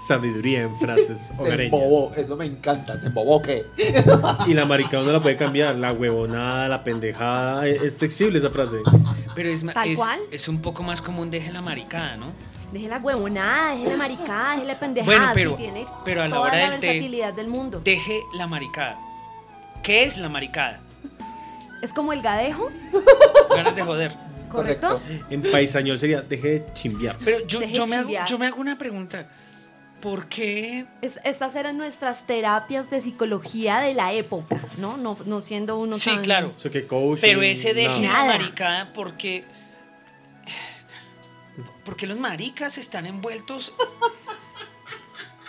Sabiduría 0.07 0.63
en 0.63 0.77
frases 0.79 1.19
Se 1.37 1.41
hogareñas. 1.43 1.73
embobó, 1.73 2.13
eso 2.17 2.37
me 2.37 2.45
encanta. 2.47 2.97
¿Se 2.99 3.07
embobó 3.07 3.41
qué? 3.43 3.65
Y 4.47 4.55
la 4.55 4.65
maricada 4.65 5.03
no 5.05 5.13
la 5.13 5.21
puede 5.21 5.37
cambiar. 5.37 5.77
La 5.77 5.93
huevonada, 5.93 6.69
la 6.69 6.85
pendejada. 6.85 7.67
Es 7.67 7.83
es 7.83 7.97
flexible 7.97 8.39
esa 8.39 8.51
frase. 8.51 8.79
Pero 9.35 9.49
es, 9.49 9.65
Tal 9.65 9.89
es, 9.89 9.99
cual. 9.99 10.21
es 10.31 10.49
un 10.49 10.61
poco 10.61 10.83
más 10.83 11.01
común 11.03 11.31
deje 11.31 11.51
la 11.53 11.61
maricada, 11.63 12.17
¿no? 12.17 12.27
Deje 12.73 12.89
la 12.89 12.99
huevonada, 12.99 13.75
deje 13.77 13.89
la 13.89 13.97
maricada, 13.97 14.55
deje 14.57 14.67
la 14.67 14.81
pendejada. 14.81 15.17
Bueno, 15.19 15.31
pero- 15.35 15.51
sí, 15.53 15.57
tiene 15.59 15.87
pero 16.05 16.23
a 16.23 16.29
la 16.29 16.35
toda 16.37 16.49
hora 16.49 16.57
la 16.57 16.71
del 16.73 16.81
té- 16.81 16.87
versatilidad 16.89 17.33
del 17.35 17.47
mundo. 17.49 17.81
Deje 17.85 18.21
la 18.37 18.47
maricada. 18.47 18.99
¿Qué 19.83 20.05
es 20.05 20.17
la 20.19 20.29
maricada? 20.29 20.81
Es 21.83 21.93
como 21.93 22.13
el 22.13 22.23
gadejo, 22.23 22.71
Ganas 23.55 23.77
de 23.77 23.83
joder. 23.83 24.13
¿correcto? 24.49 25.01
En 25.31 25.43
paisañol 25.43 25.99
sería 25.99 26.23
deje 26.23 26.49
de 26.49 26.65
chimbear. 26.75 27.17
Pero 27.25 27.45
yo, 27.47 27.61
Deje 27.61 27.75
yo, 27.75 27.87
me 27.87 27.97
hago, 27.97 28.05
chimbear. 28.09 28.29
yo 28.29 28.39
me 28.39 28.47
hago 28.47 28.61
una 28.61 28.79
pregunta. 28.79 29.29
¿Por 30.05 30.27
qué? 30.29 30.85
Es- 31.01 31.19
estas 31.25 31.57
eran 31.57 31.79
nuestras 31.79 32.27
terapias 32.27 32.91
de 32.91 33.01
psicología 33.01 33.79
de 33.81 33.95
la 33.95 34.13
época, 34.13 34.61
¿no? 34.77 34.99
No, 34.99 35.17
no 35.25 35.41
siendo 35.41 35.79
uno 35.79 35.97
Sí, 35.99 36.11
tan- 36.11 36.23
claro. 36.23 36.53
Eso 36.55 36.71
que 36.71 36.87
coach. 36.87 37.21
Pero 37.23 37.41
ese 37.41 37.73
la 37.73 37.99
Nada. 37.99 38.27
maricada 38.39 38.93
porque... 38.93 39.45
Porque 41.87 42.07
los 42.07 42.19
maricas 42.19 42.77
están 42.77 43.07
envueltos 43.07 43.73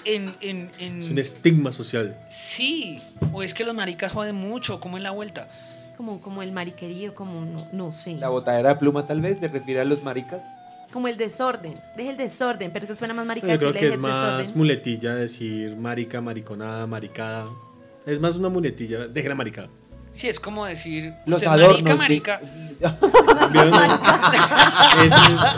en, 0.05 0.33
en, 0.39 0.71
en- 0.79 0.99
Es 0.99 1.09
un 1.09 1.19
estigma 1.19 1.71
social. 1.73 2.17
Sí, 2.29 3.01
o 3.33 3.43
es 3.43 3.53
que 3.53 3.65
los 3.65 3.75
maricas 3.75 4.13
joden 4.13 4.35
mucho, 4.35 4.79
como 4.79 4.95
en 4.95 5.03
la 5.03 5.11
vuelta. 5.11 5.49
Como, 5.97 6.21
como 6.21 6.41
el 6.41 6.51
mariquerío, 6.53 7.13
como 7.13 7.41
no, 7.41 7.67
no 7.73 7.91
sé. 7.91 8.13
La 8.15 8.29
botadera 8.29 8.69
de 8.69 8.75
pluma 8.75 9.05
tal 9.05 9.19
vez 9.21 9.39
se 9.39 9.47
refiere 9.49 9.81
a 9.81 9.85
los 9.85 10.01
maricas. 10.03 10.43
Como 10.95 11.09
el 11.09 11.17
desorden. 11.17 11.73
Deje 11.97 12.11
el 12.11 12.15
desorden, 12.15 12.71
pero 12.71 12.87
que 12.87 12.95
suena 12.95 13.13
más 13.13 13.25
marica 13.25 13.47
Yo 13.47 13.59
creo 13.59 13.73
que 13.73 13.89
es 13.89 13.97
más 13.97 14.37
desorden. 14.37 14.57
muletilla 14.57 15.13
decir 15.13 15.75
marica, 15.75 16.21
mariconada, 16.21 16.87
maricada. 16.87 17.47
Es 18.05 18.21
más 18.21 18.37
una 18.37 18.47
muletilla. 18.47 19.05
Deje 19.09 19.27
la 19.27 19.35
maricada. 19.35 19.67
Sí, 20.13 20.29
es 20.29 20.39
como 20.39 20.65
decir... 20.65 21.13
Los 21.25 21.41
usted 21.43 21.51
adornos. 21.51 21.97
marica, 21.97 22.39
marica. 22.39 22.41
Es, 25.03 25.13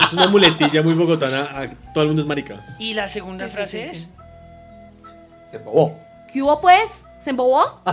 es 0.06 0.12
una 0.12 0.26
muletilla 0.26 0.82
muy 0.82 0.94
bogotana. 0.94 1.42
a- 1.42 1.70
Todo 1.94 2.02
el 2.02 2.08
mundo 2.08 2.22
es 2.22 2.26
marica. 2.28 2.66
Y 2.80 2.94
la 2.94 3.06
segunda 3.06 3.46
Sí, 3.46 3.52
frase 3.52 3.84
sí, 3.84 3.90
es... 3.90 3.98
sí. 3.98 4.08
Se 5.52 5.56
embobó. 5.58 5.96
¿Qué 6.32 6.42
hubo 6.42 6.60
pues? 6.60 7.04
¿Se 7.20 7.30
embobó? 7.30 7.80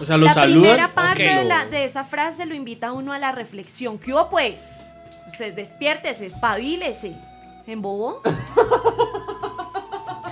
O 0.00 0.04
sea, 0.04 0.16
lo 0.16 0.26
la 0.26 0.34
saludan. 0.34 0.62
primera 0.62 0.92
parte 0.92 1.22
de, 1.22 1.44
la- 1.44 1.66
de 1.66 1.84
esa 1.84 2.02
frase 2.02 2.46
lo 2.46 2.54
invita 2.56 2.88
a 2.88 2.92
uno 2.92 3.12
a 3.12 3.18
la 3.18 3.30
reflexión. 3.30 3.96
¿Qué 3.96 4.12
hubo 4.12 4.28
pues? 4.28 4.60
Se 5.36 5.52
despiértese, 5.52 6.26
espabilese. 6.26 7.14
¿Se 7.64 7.72
embobó? 7.72 8.20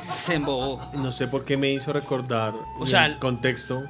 Se 0.03 0.35
embobó. 0.35 0.81
No 0.95 1.11
sé 1.11 1.27
por 1.29 1.45
qué 1.45 1.57
me 1.57 1.71
hizo 1.73 1.93
recordar 1.93 2.55
O 2.79 2.83
en 2.85 2.87
sea, 2.91 3.07
el 3.07 3.19
contexto 3.19 3.83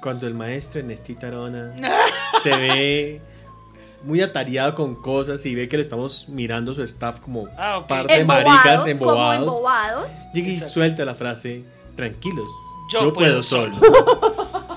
cuando 0.00 0.26
el 0.26 0.34
maestro 0.34 0.78
Ernestita 0.80 1.26
Arona 1.28 1.72
se 2.42 2.50
ve 2.50 3.20
muy 4.04 4.20
atareado 4.20 4.74
con 4.76 4.94
cosas 4.94 5.44
y 5.44 5.56
ve 5.56 5.68
que 5.68 5.76
le 5.76 5.82
estamos 5.82 6.28
mirando 6.28 6.72
su 6.72 6.82
staff 6.84 7.18
como 7.18 7.48
Ah, 7.58 7.78
ok. 7.78 7.86
parte 7.88 8.18
de 8.18 8.24
maricas 8.24 8.86
Embobados, 8.86 9.42
embobados. 9.42 10.12
Llega 10.32 10.48
y 10.48 10.56
suelta 10.58 11.04
la 11.04 11.16
frase, 11.16 11.64
tranquilos, 11.96 12.46
Yo 12.92 13.00
yo, 13.06 13.12
puedo 13.12 13.40
puedo 13.40 13.42
solo". 13.42 13.76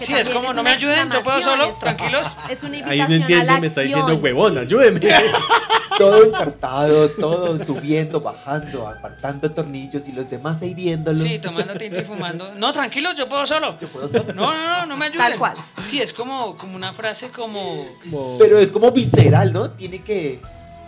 Que 0.02 0.14
Sí, 0.14 0.14
es 0.22 0.30
como, 0.30 0.45
no 0.53 0.61
una 0.61 0.64
me 0.64 0.69
ayuden, 0.72 1.10
yo 1.11 1.23
puedo 1.23 1.41
solo, 1.41 1.65
es- 1.65 1.80
tranquilos. 1.80 2.28
Es 2.49 2.64
una 2.64 2.78
Ahí 2.78 2.99
invitación 2.99 2.99
no 2.99 3.03
a 3.03 3.07
la 3.07 3.15
entiende, 3.38 3.61
me 3.61 3.68
está 3.68 3.82
diciendo, 3.82 4.15
huevón, 4.18 4.57
ayúdeme. 4.57 4.99
Todo 5.98 6.23
encartado, 6.23 7.10
todo 7.11 7.64
subiendo, 7.64 8.22
bajando, 8.22 8.88
apartando 8.88 9.52
tornillos 9.52 10.07
y 10.07 10.14
los 10.14 10.28
demás 10.30 10.60
ahí 10.61 10.73
viéndolo. 10.73 11.19
Sí, 11.19 11.38
tomando 11.38 11.76
tinto 11.76 11.99
y 11.99 12.03
fumando. 12.06 12.53
No, 12.56 12.72
tranquilos, 12.73 13.14
yo 13.15 13.28
puedo 13.30 13.45
solo. 13.45 13.78
Yo 13.78 13.88
puedo 13.90 14.07
solo. 14.07 14.34
No, 14.34 14.52
no, 14.52 14.68
no, 14.80 14.86
no 14.88 14.98
me 14.98 15.07
ayuden. 15.07 15.19
Tal 15.28 15.38
cual. 15.38 15.57
Sí, 15.86 16.02
es 16.02 16.11
como, 16.14 16.56
como 16.57 16.76
una 16.76 16.94
frase 16.94 17.30
como... 17.30 17.86
Como- 18.10 18.38
Pero 18.40 18.57
es 18.57 18.72
como 18.72 18.90
visceral, 18.91 19.53
¿no? 19.53 19.69
Tiene 19.72 20.02
que, 20.02 20.40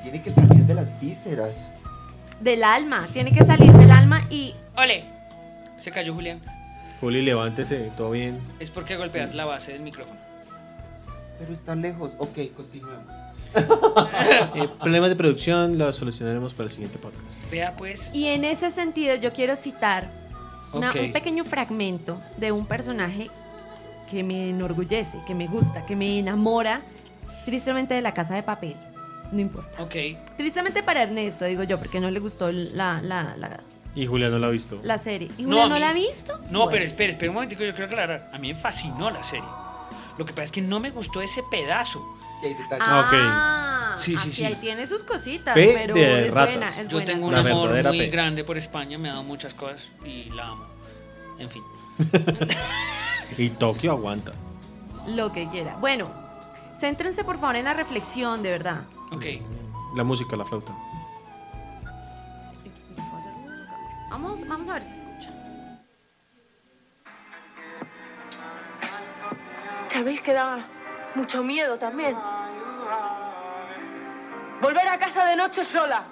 tiene 0.02 0.22
que 0.24 0.32
salir 0.32 0.64
de 0.66 0.74
las 0.74 1.00
vísceras. 1.00 1.72
Del 2.40 2.64
alma. 2.64 3.06
Tiene 3.14 3.34
que 3.34 3.44
salir 3.44 3.72
del 3.74 3.92
alma 3.92 4.26
y 4.32 4.56
Ole, 4.78 5.04
se 5.80 5.92
cayó 5.92 6.14
Julián. 6.16 6.42
Juli, 7.04 7.22
levántese, 7.22 7.92
todo 7.98 8.12
bien. 8.12 8.40
Es 8.62 8.70
porque 8.70 8.96
golpeas 8.96 9.36
la 9.36 9.44
base 9.44 9.74
del 9.74 9.82
micrófono. 9.82 10.18
Pero 11.38 11.52
está 11.52 11.76
lejos. 11.76 12.16
Ok, 12.18 12.38
continuemos. 12.56 13.14
Eh, 14.56 14.68
problemas 14.80 15.10
de 15.10 15.16
producción 15.18 15.78
los 15.78 15.96
solucionaremos 15.98 16.54
para 16.54 16.66
el 16.66 16.70
siguiente 16.72 16.98
podcast. 16.98 17.50
Vea 17.52 17.76
pues. 17.76 18.10
Y 18.14 18.28
en 18.28 18.46
ese 18.46 18.72
sentido 18.72 19.16
yo 19.16 19.34
quiero 19.34 19.56
citar 19.58 20.10
una- 20.72 20.92
un 20.94 21.12
pequeño 21.12 21.44
fragmento 21.44 22.22
de 22.38 22.52
un 22.54 22.66
personaje 22.66 23.30
que 24.10 24.24
me 24.24 24.50
enorgullece, 24.50 25.20
que 25.28 25.36
me 25.36 25.48
gusta, 25.48 25.86
que 25.86 25.96
me 25.98 26.20
enamora, 26.20 26.82
tristemente 27.46 27.94
de 27.94 28.02
la 28.02 28.14
casa 28.14 28.34
de 28.36 28.44
papel. 28.44 28.76
No 29.34 29.42
importa. 29.42 29.84
Ok. 29.84 29.96
Tristemente 30.38 30.82
para 30.84 31.04
Ernesto, 31.04 31.44
digo 31.46 31.64
yo, 31.64 31.78
porque 31.80 32.00
no 32.00 32.10
le 32.12 32.20
gustó 32.20 32.50
la, 32.52 33.02
la, 33.04 33.36
la, 33.38 33.60
Y 33.96 34.08
Julia 34.08 34.30
no 34.30 34.40
lo 34.40 34.48
ha 34.48 34.50
visto. 34.50 34.80
la 34.84 34.98
serie. 34.98 35.30
¿Y 35.38 35.44
No, 35.44 35.50
Julia 35.50 35.68
no 35.68 35.74
mí- 35.76 35.80
la 35.82 35.90
ha 35.90 35.94
visto? 35.94 36.38
No, 36.50 36.60
Bueno. 36.60 36.72
pero 36.72 36.86
espere, 36.86 37.12
espere 37.14 37.30
un 37.30 37.36
momentico, 37.36 37.64
yo 37.64 37.72
quiero 37.72 37.86
aclarar. 37.86 38.30
A 38.34 38.38
mí 38.40 38.54
me 38.54 38.60
fascinó 38.60 39.10
la 39.12 39.24
serie. 39.24 39.46
Lo 40.18 40.26
que 40.26 40.34
pasa 40.34 40.44
es 40.46 40.52
que 40.52 40.62
no 40.62 40.80
me 40.80 40.90
gustó 40.92 41.22
ese 41.22 41.44
pedazo. 41.50 42.04
Sí, 42.42 42.48
hay 42.48 42.54
detalles. 42.56 42.86
Ah, 42.88 43.96
Sí, 44.00 44.18
sí, 44.18 44.32
sí. 44.32 44.44
ahí 44.44 44.56
tiene 44.56 44.88
sus 44.88 45.04
cositas, 45.04 45.54
Fe 45.54 45.74
pero 45.78 45.94
de 45.94 46.26
es 46.28 46.32
ratas. 46.34 46.56
buena, 46.56 46.70
es 46.70 46.88
Yo 46.88 46.98
buena, 46.98 47.06
tengo 47.06 47.20
es 47.20 47.28
un 47.28 47.32
La 47.34 47.52
amor 47.52 47.84
muy 47.84 47.98
fe. 48.00 48.08
grande 48.10 48.44
por 48.44 48.58
España, 48.58 48.98
me 48.98 49.10
ha 49.10 49.12
dado 49.12 49.24
muchas 49.24 49.54
cosas 49.54 49.84
y 50.04 50.26
la 50.32 50.48
amo. 50.48 50.66
En 51.38 51.50
fin. 51.50 51.64
Y 53.38 53.50
Tokio 53.50 53.92
aguanta. 53.92 54.32
Lo 55.08 55.32
que 55.32 55.48
quiera. 55.50 55.76
Bueno, 55.80 56.10
céntrense 56.80 57.24
por 57.24 57.40
favor 57.40 57.56
en 57.56 57.66
la 57.66 57.74
reflexión, 57.74 58.44
de 58.44 58.52
verdad. 58.52 58.82
Ok. 59.12 59.26
La 59.96 60.04
música, 60.04 60.36
la 60.36 60.46
flauta. 60.46 60.74
Vamos, 64.14 64.48
vamos 64.48 64.70
a 64.70 64.74
ver 64.74 64.84
si 64.84 64.98
escucha. 64.98 65.30
¿Sabéis 69.88 70.22
que 70.22 70.34
da 70.34 70.64
mucho 71.16 71.44
miedo 71.44 71.80
también? 71.80 72.16
Volver 74.62 74.88
a 74.88 75.00
casa 75.00 75.26
de 75.26 75.36
noche 75.36 75.64
sola. 75.64 76.04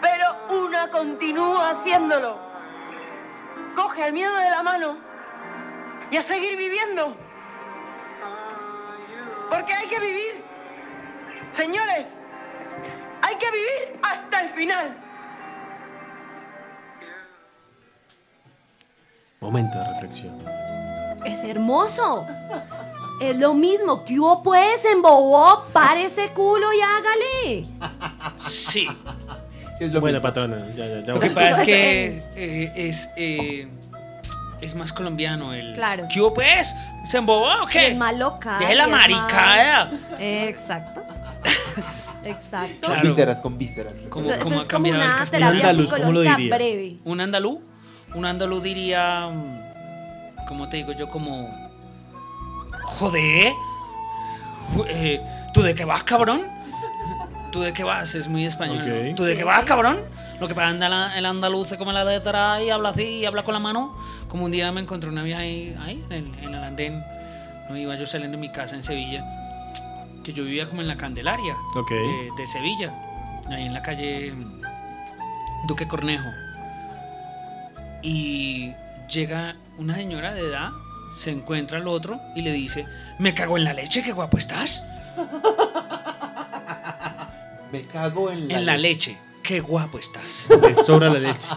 Pero 0.00 0.64
una 0.64 0.88
continúa 0.88 1.68
haciéndolo. 1.72 2.38
Coge 3.76 4.06
el 4.06 4.14
miedo 4.14 4.34
de 4.36 4.48
la 4.48 4.62
mano 4.62 4.96
y 6.10 6.16
a 6.16 6.22
seguir 6.22 6.56
viviendo. 6.56 7.14
Porque 9.50 9.74
hay 9.74 9.86
que 9.86 10.00
vivir. 10.00 10.44
Señores, 11.52 12.18
hay 13.20 13.34
que 13.36 13.50
vivir 13.50 14.00
hasta 14.02 14.40
el 14.40 14.48
final. 14.48 15.09
Momento 19.50 19.78
de 19.78 19.84
reflexión. 19.94 20.32
Es 21.24 21.42
hermoso. 21.42 22.24
Es 23.20 23.36
lo 23.36 23.52
mismo. 23.52 24.04
¿Qué 24.04 24.20
hubo 24.20 24.44
pues? 24.44 24.84
Embobó, 24.84 25.64
pare 25.72 26.04
ese 26.04 26.28
culo 26.28 26.68
y 26.72 26.80
hágale. 26.80 27.66
Sí. 28.48 28.86
Sí, 29.76 29.84
es 29.86 29.92
lo 29.92 30.00
Bueno, 30.00 30.18
mismo. 30.18 30.28
patrona, 30.28 30.66
ya, 30.76 30.86
ya, 30.86 31.00
ya. 31.04 31.14
Lo 31.14 31.18
que 31.20 31.30
pasa 31.30 31.50
es 31.50 31.60
que 31.62 32.22
eh, 32.36 32.72
es, 32.76 33.08
eh, 33.16 33.66
es 34.60 34.74
más 34.76 34.92
colombiano 34.92 35.52
el. 35.52 35.74
Claro. 35.74 36.06
¿Qué 36.12 36.20
hubo, 36.20 36.32
pues? 36.32 36.68
¿Se 37.10 37.18
embobó 37.18 37.48
o 37.64 37.66
qué? 37.66 37.88
Es 37.88 37.96
más 37.96 38.16
local. 38.16 38.60
Deje 38.60 38.74
la 38.76 38.86
más- 38.86 39.00
maricada. 39.08 39.90
Exacto. 40.20 41.02
Exacto. 42.24 42.86
Claro. 42.86 43.02
Vísceras 43.08 43.40
con 43.40 43.58
vísceras. 43.58 43.98
Cómo 44.10 44.30
ha 44.30 44.34
es 44.36 44.44
como 44.44 44.64
cambiado 44.66 45.00
el 45.00 45.06
una 45.08 45.16
castellano. 45.18 45.50
terapia 45.52 45.70
Andaluz, 45.70 45.90
¿cómo 45.90 46.12
lo 46.12 46.20
psicológica 46.20 46.36
diría? 46.36 46.54
breve. 46.56 46.96
Un 47.04 47.20
andalú, 47.22 47.62
un 48.14 48.24
andalú 48.26 48.60
diría, 48.60 49.28
mm, 49.32 50.46
¿cómo 50.48 50.68
te 50.68 50.78
digo 50.78 50.92
yo? 50.92 51.08
Como, 51.10 51.48
joder, 52.82 53.52
eh, 54.88 55.20
¿tú 55.54 55.62
de 55.62 55.74
qué 55.74 55.84
vas, 55.84 56.02
cabrón? 56.04 56.42
¿Tú 57.52 57.60
de 57.62 57.72
qué 57.72 57.82
vas? 57.82 58.14
Es 58.14 58.28
muy 58.28 58.44
español. 58.44 59.12
¿Tú 59.16 59.24
de 59.24 59.36
qué 59.36 59.44
vas, 59.44 59.64
cabrón? 59.64 59.98
Lo 60.40 60.46
que 60.48 60.54
pasa 60.54 60.72
la- 60.88 61.18
el 61.18 61.26
andaluz 61.26 61.68
se 61.68 61.76
come 61.76 61.92
la 61.92 62.04
letra 62.04 62.62
y 62.62 62.70
habla 62.70 62.90
así 62.90 63.02
y 63.02 63.26
habla 63.26 63.42
con 63.42 63.54
la 63.54 63.60
mano. 63.60 63.92
Como 64.28 64.44
un 64.44 64.50
día 64.52 64.70
me 64.70 64.80
encontré 64.80 65.10
una 65.10 65.22
vieja 65.24 65.40
ahí, 65.40 65.76
ahí 65.80 66.04
en, 66.10 66.32
en 66.42 66.54
el 66.54 66.62
andén. 66.64 67.02
No 67.68 67.76
iba 67.76 67.94
yo 67.96 68.06
saliendo 68.06 68.36
de 68.36 68.40
mi 68.40 68.50
casa 68.52 68.76
en 68.76 68.82
Sevilla, 68.84 69.24
que 70.24 70.32
yo 70.32 70.44
vivía 70.44 70.68
como 70.68 70.80
en 70.80 70.88
la 70.88 70.96
Candelaria 70.96 71.54
de, 71.96 72.28
de 72.36 72.46
Sevilla, 72.46 72.92
ahí 73.48 73.64
en 73.66 73.74
la 73.74 73.82
calle 73.82 74.32
mm, 74.32 74.60
Duque 75.66 75.86
Cornejo. 75.88 76.28
Y 78.02 78.72
llega 79.10 79.56
una 79.78 79.96
señora 79.96 80.34
de 80.34 80.40
edad, 80.42 80.70
se 81.18 81.30
encuentra 81.30 81.78
al 81.78 81.88
otro 81.88 82.20
y 82.34 82.42
le 82.42 82.52
dice, 82.52 82.86
me 83.18 83.34
cago 83.34 83.56
en 83.56 83.64
la 83.64 83.74
leche, 83.74 84.02
qué 84.02 84.12
guapo 84.12 84.38
estás. 84.38 84.82
Me 87.72 87.82
cago 87.82 88.32
en 88.32 88.48
la, 88.48 88.58
En 88.58 88.66
la 88.66 88.76
leche, 88.76 89.16
qué 89.44 89.60
guapo 89.60 89.98
estás. 89.98 90.48
Le 90.60 90.74
sobra 90.74 91.08
la 91.08 91.20
leche. 91.20 91.48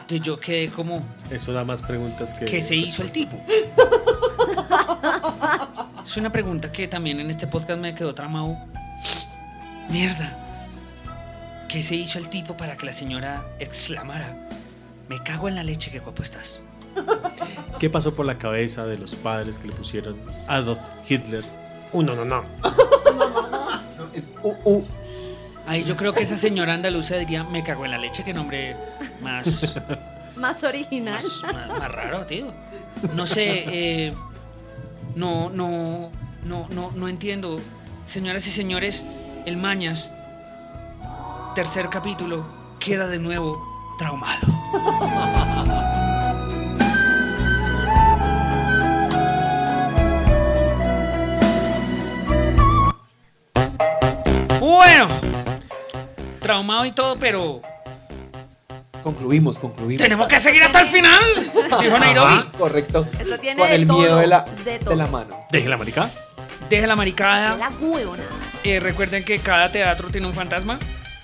Entonces 0.00 0.20
yo 0.20 0.38
quedé 0.38 0.68
como, 0.68 1.02
Eso 1.30 1.54
da 1.54 1.64
más 1.64 1.80
preguntas 1.80 2.34
que. 2.34 2.44
¿qué 2.44 2.60
se 2.60 2.76
hizo 2.76 3.02
el 3.02 3.12
tipo? 3.12 3.40
Es 6.04 6.16
una 6.18 6.30
pregunta 6.30 6.70
que 6.70 6.88
también 6.88 7.20
en 7.20 7.30
este 7.30 7.46
podcast 7.46 7.80
me 7.80 7.94
quedó 7.94 8.14
tramado. 8.14 8.58
Mierda. 9.88 10.36
¿Qué 11.68 11.82
se 11.82 11.94
hizo 11.94 12.18
el 12.18 12.28
tipo 12.28 12.54
para 12.54 12.76
que 12.76 12.84
la 12.84 12.92
señora 12.92 13.46
exclamara, 13.58 14.36
me 15.08 15.22
cago 15.22 15.48
en 15.48 15.54
la 15.56 15.62
leche, 15.62 15.90
qué 15.90 15.98
guapo 16.00 16.22
estás? 16.22 16.60
¿Qué 17.78 17.88
pasó 17.90 18.14
por 18.14 18.26
la 18.26 18.36
cabeza 18.38 18.84
de 18.86 18.98
los 18.98 19.14
padres 19.14 19.58
que 19.58 19.68
le 19.68 19.72
pusieron 19.74 20.16
Adolf 20.48 20.78
Hitler? 21.08 21.44
Uh, 21.92 22.02
no, 22.02 22.14
no, 22.14 22.24
no. 22.24 22.42
No, 22.62 24.04
es 24.14 24.30
uh, 24.42 24.54
uh. 24.64 24.84
Ahí 25.66 25.84
yo 25.84 25.96
creo 25.96 26.12
que 26.12 26.22
esa 26.22 26.36
señora 26.36 26.74
andaluza 26.74 27.16
diría, 27.16 27.44
me 27.44 27.62
cago 27.62 27.84
en 27.84 27.92
la 27.92 27.98
leche, 27.98 28.24
qué 28.24 28.32
nombre 28.34 28.76
más, 29.20 29.76
Más 30.36 30.62
original. 30.64 31.22
más, 31.42 31.54
más- 31.54 31.68
más 31.78 31.92
raro, 31.92 32.26
tío. 32.26 32.46
No 33.14 33.26
sé, 33.26 33.64
eh, 34.08 34.14
no, 35.14 35.50
no, 35.50 36.10
no, 36.44 36.66
no, 36.70 36.90
no 36.94 37.08
entiendo. 37.08 37.56
Señoras 38.06 38.46
y 38.46 38.50
señores, 38.50 39.02
el 39.46 39.56
Mañas, 39.56 40.10
tercer 41.54 41.88
capítulo, 41.88 42.44
queda 42.80 43.06
de 43.08 43.18
nuevo 43.18 43.64
traumado. 43.98 44.46
Bueno, 54.60 55.08
traumado 56.40 56.84
y 56.84 56.92
todo, 56.92 57.16
pero 57.18 57.60
Concluimos, 59.02 59.58
concluimos. 59.58 60.00
tenemos 60.02 60.28
que 60.28 60.38
seguir 60.40 60.62
hasta 60.62 60.80
el 60.80 60.86
final, 60.88 61.20
dijo 61.80 61.98
Nairobi. 61.98 62.44
Correcto. 62.56 63.06
Eso 63.18 63.36
tiene 63.38 63.60
Con 63.60 63.68
de 63.68 63.74
el 63.74 63.86
todo, 63.86 63.98
miedo 63.98 64.18
de 64.18 64.26
la, 64.28 64.44
de 64.64 64.96
la 64.96 65.06
mano. 65.08 65.40
Deje 65.50 65.68
la 65.68 65.76
marica. 65.76 66.08
Deje 66.70 66.86
la 66.86 66.92
De 66.92 66.96
maricada. 66.96 67.56
la 67.56 67.70
huevona. 67.80 68.22
Eh, 68.62 68.78
recuerden 68.78 69.24
que 69.24 69.40
cada 69.40 69.72
teatro 69.72 70.08
tiene 70.08 70.26
un 70.28 70.34
fantasma. 70.34 70.78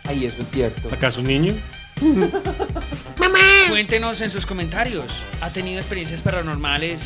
Ay, 0.08 0.26
eso 0.26 0.42
es 0.42 0.50
cierto. 0.50 0.88
¿Acaso 0.92 1.20
un 1.20 1.28
niño? 1.28 1.54
Cuéntenos 3.68 4.20
en 4.20 4.30
sus 4.30 4.46
comentarios. 4.46 5.06
¿Ha 5.40 5.50
tenido 5.50 5.78
experiencias 5.80 6.20
paranormales 6.22 7.00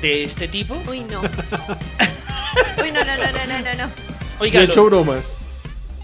de 0.00 0.24
este 0.24 0.48
tipo? 0.48 0.76
Uy, 0.88 1.00
no. 1.04 1.20
Uy, 2.82 2.92
no, 2.92 3.04
no, 3.04 3.16
no, 3.16 3.32
no, 3.32 3.60
no, 3.62 3.86
no, 3.86 4.44
he 4.44 4.62
hecho 4.62 4.84
bromas. 4.84 5.36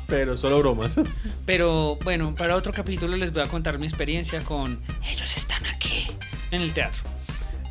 Pero 0.07 0.37
solo 0.37 0.59
bromas. 0.59 0.97
pero 1.47 1.97
bueno, 2.03 2.35
para 2.35 2.57
otro 2.57 2.73
capítulo 2.73 3.17
les 3.17 3.33
voy 3.33 3.43
a 3.43 3.47
contar 3.47 3.79
mi 3.79 3.87
experiencia 3.87 4.41
con 4.43 4.81
Ellos 5.09 5.37
están 5.37 5.65
aquí 5.67 6.09
en 6.51 6.63
el 6.63 6.73
teatro. 6.73 7.03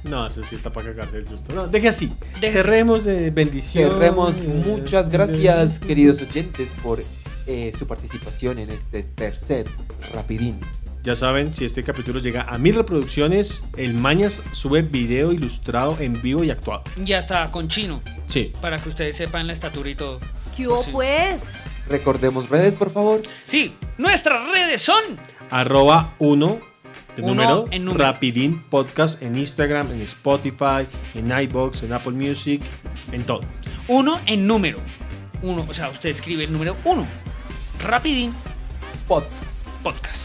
No, 0.03 0.25
eso 0.27 0.41
sí 0.45 0.55
está 0.55 0.71
para 0.71 0.93
cagarse 0.93 1.17
el 1.17 1.27
susto. 1.27 1.53
No, 1.53 1.67
deje 1.67 1.89
así. 1.89 2.13
Deje- 2.39 2.51
Cerremos 2.53 3.03
de 3.03 3.31
bendición. 3.31 3.91
Cerremos. 3.91 4.37
Muchas 4.37 5.09
gracias, 5.09 5.79
queridos 5.79 6.21
oyentes, 6.21 6.69
por 6.81 7.01
eh, 7.49 7.73
su 7.77 7.87
participación 7.87 8.59
en 8.59 8.69
este 8.69 9.01
tercer 9.03 9.65
Rapidín. 10.13 10.59
Ya 11.01 11.15
saben, 11.15 11.53
si 11.53 11.65
este 11.65 11.81
capítulo 11.83 12.19
llega 12.19 12.43
a 12.43 12.57
mil 12.57 12.75
reproducciones, 12.75 13.63
el 13.77 13.93
Mañas 13.95 14.43
sube 14.51 14.81
video 14.83 15.31
ilustrado 15.31 15.97
en 15.99 16.21
vivo 16.21 16.43
y 16.43 16.51
actuado. 16.51 16.83
Ya 17.03 17.17
está 17.17 17.49
con 17.51 17.67
chino, 17.69 18.01
Sí. 18.27 18.51
para 18.61 18.77
que 18.77 18.89
ustedes 18.89 19.15
sepan 19.15 19.47
la 19.47 19.53
estatura 19.53 19.89
y 19.89 19.95
todo. 19.95 20.19
¿Qué 20.55 20.67
hubo, 20.67 20.83
Sí. 20.83 20.91
pues? 20.91 21.63
Recordemos 21.87 22.49
redes, 22.49 22.75
por 22.75 22.91
favor. 22.91 23.21
Sí, 23.45 23.73
nuestras 23.97 24.47
redes 24.51 24.81
son 24.81 25.01
Arroba 25.49 26.13
1 26.19 26.59
de 27.15 27.23
Uno 27.23 27.33
número, 27.33 27.65
en 27.71 27.85
número. 27.85 28.03
Rapidín 28.03 28.61
Podcast 28.69 29.23
en 29.23 29.37
Instagram, 29.37 29.91
en 29.91 30.01
Spotify, 30.01 30.85
en 31.15 31.31
iBox, 31.31 31.81
en 31.83 31.93
Apple 31.93 32.11
Music, 32.11 32.61
en 33.11 33.23
todo. 33.23 33.41
uno 33.87 34.19
en 34.27 34.45
número. 34.45 34.77
Uno, 35.41 35.65
o 35.67 35.73
sea, 35.73 35.89
usted 35.89 36.09
escribe 36.09 36.43
el 36.43 36.51
número 36.51 36.75
uno. 36.83 37.07
Rapidín 37.83 38.33
Podcast. 39.07 39.67
Podcast. 39.83 40.19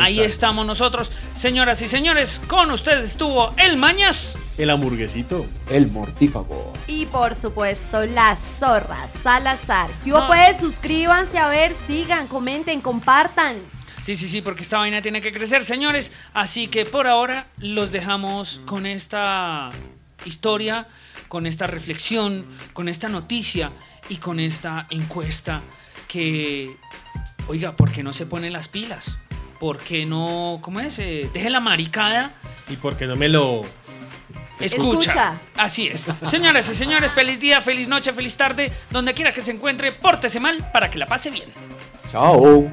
Ahí 0.00 0.18
estamos 0.20 0.66
nosotros, 0.66 1.12
señoras 1.34 1.80
y 1.82 1.86
señores. 1.88 2.40
Con 2.48 2.70
ustedes 2.72 3.04
estuvo 3.12 3.54
el 3.56 3.76
Mañas. 3.76 4.36
El 4.58 4.70
hamburguesito. 4.70 5.46
El 5.70 5.92
mortífago. 5.92 6.72
Y 6.88 7.06
por 7.06 7.34
supuesto, 7.36 8.04
las 8.06 8.38
zorras 8.40 9.12
Salazar. 9.12 9.90
¿Qué 10.02 10.10
hubo, 10.10 10.20
No. 10.20 10.26
pues? 10.26 10.58
Suscríbanse, 10.58 11.38
a 11.38 11.48
ver, 11.48 11.74
sigan, 11.86 12.26
comenten, 12.26 12.80
compartan. 12.80 13.58
Sí, 14.02 14.16
sí, 14.16 14.28
sí, 14.28 14.40
porque 14.40 14.62
esta 14.62 14.78
vaina 14.78 15.02
tiene 15.02 15.20
que 15.20 15.32
crecer, 15.32 15.64
señores. 15.64 16.10
Así 16.34 16.66
que 16.68 16.84
por 16.84 17.06
ahora 17.06 17.46
los 17.58 17.92
dejamos 17.92 18.60
con 18.66 18.86
esta 18.86 19.70
historia, 20.24 20.88
con 21.28 21.46
esta 21.46 21.66
reflexión, 21.68 22.44
con 22.72 22.88
esta 22.88 23.08
noticia 23.08 23.70
y 24.08 24.16
con 24.16 24.40
esta 24.40 24.86
encuesta 24.90 25.62
que, 26.16 26.76
oiga, 27.46 27.76
¿por 27.76 27.92
qué 27.92 28.02
no 28.02 28.14
se 28.14 28.24
ponen 28.24 28.54
las 28.54 28.68
pilas? 28.68 29.18
¿Por 29.60 29.78
qué 29.78 30.06
no, 30.06 30.60
cómo 30.62 30.80
es? 30.80 30.98
Eh, 30.98 31.28
deje 31.32 31.50
la 31.50 31.60
maricada, 31.60 32.32
¿Y 32.68 32.76
por 32.76 32.96
qué 32.96 33.06
no 33.06 33.16
me 33.16 33.28
lo 33.28 33.62
escucha. 34.58 34.64
Escucha. 34.64 35.40
Así 35.56 35.88
es. 35.88 36.06
Señoras 36.28 36.68
y 36.70 36.74
señores, 36.74 37.12
feliz 37.12 37.38
día, 37.38 37.60
feliz 37.60 37.86
noche, 37.86 38.12
feliz 38.14 38.36
tarde, 38.36 38.72
donde 38.90 39.12
quiera 39.12 39.32
que 39.32 39.42
se 39.42 39.52
encuentre, 39.52 39.92
pórtese 39.92 40.40
mal 40.40 40.70
para 40.72 40.90
que 40.90 40.98
la 40.98 41.06
pase 41.06 41.30
bien. 41.30 41.48
Chao. 42.10 42.70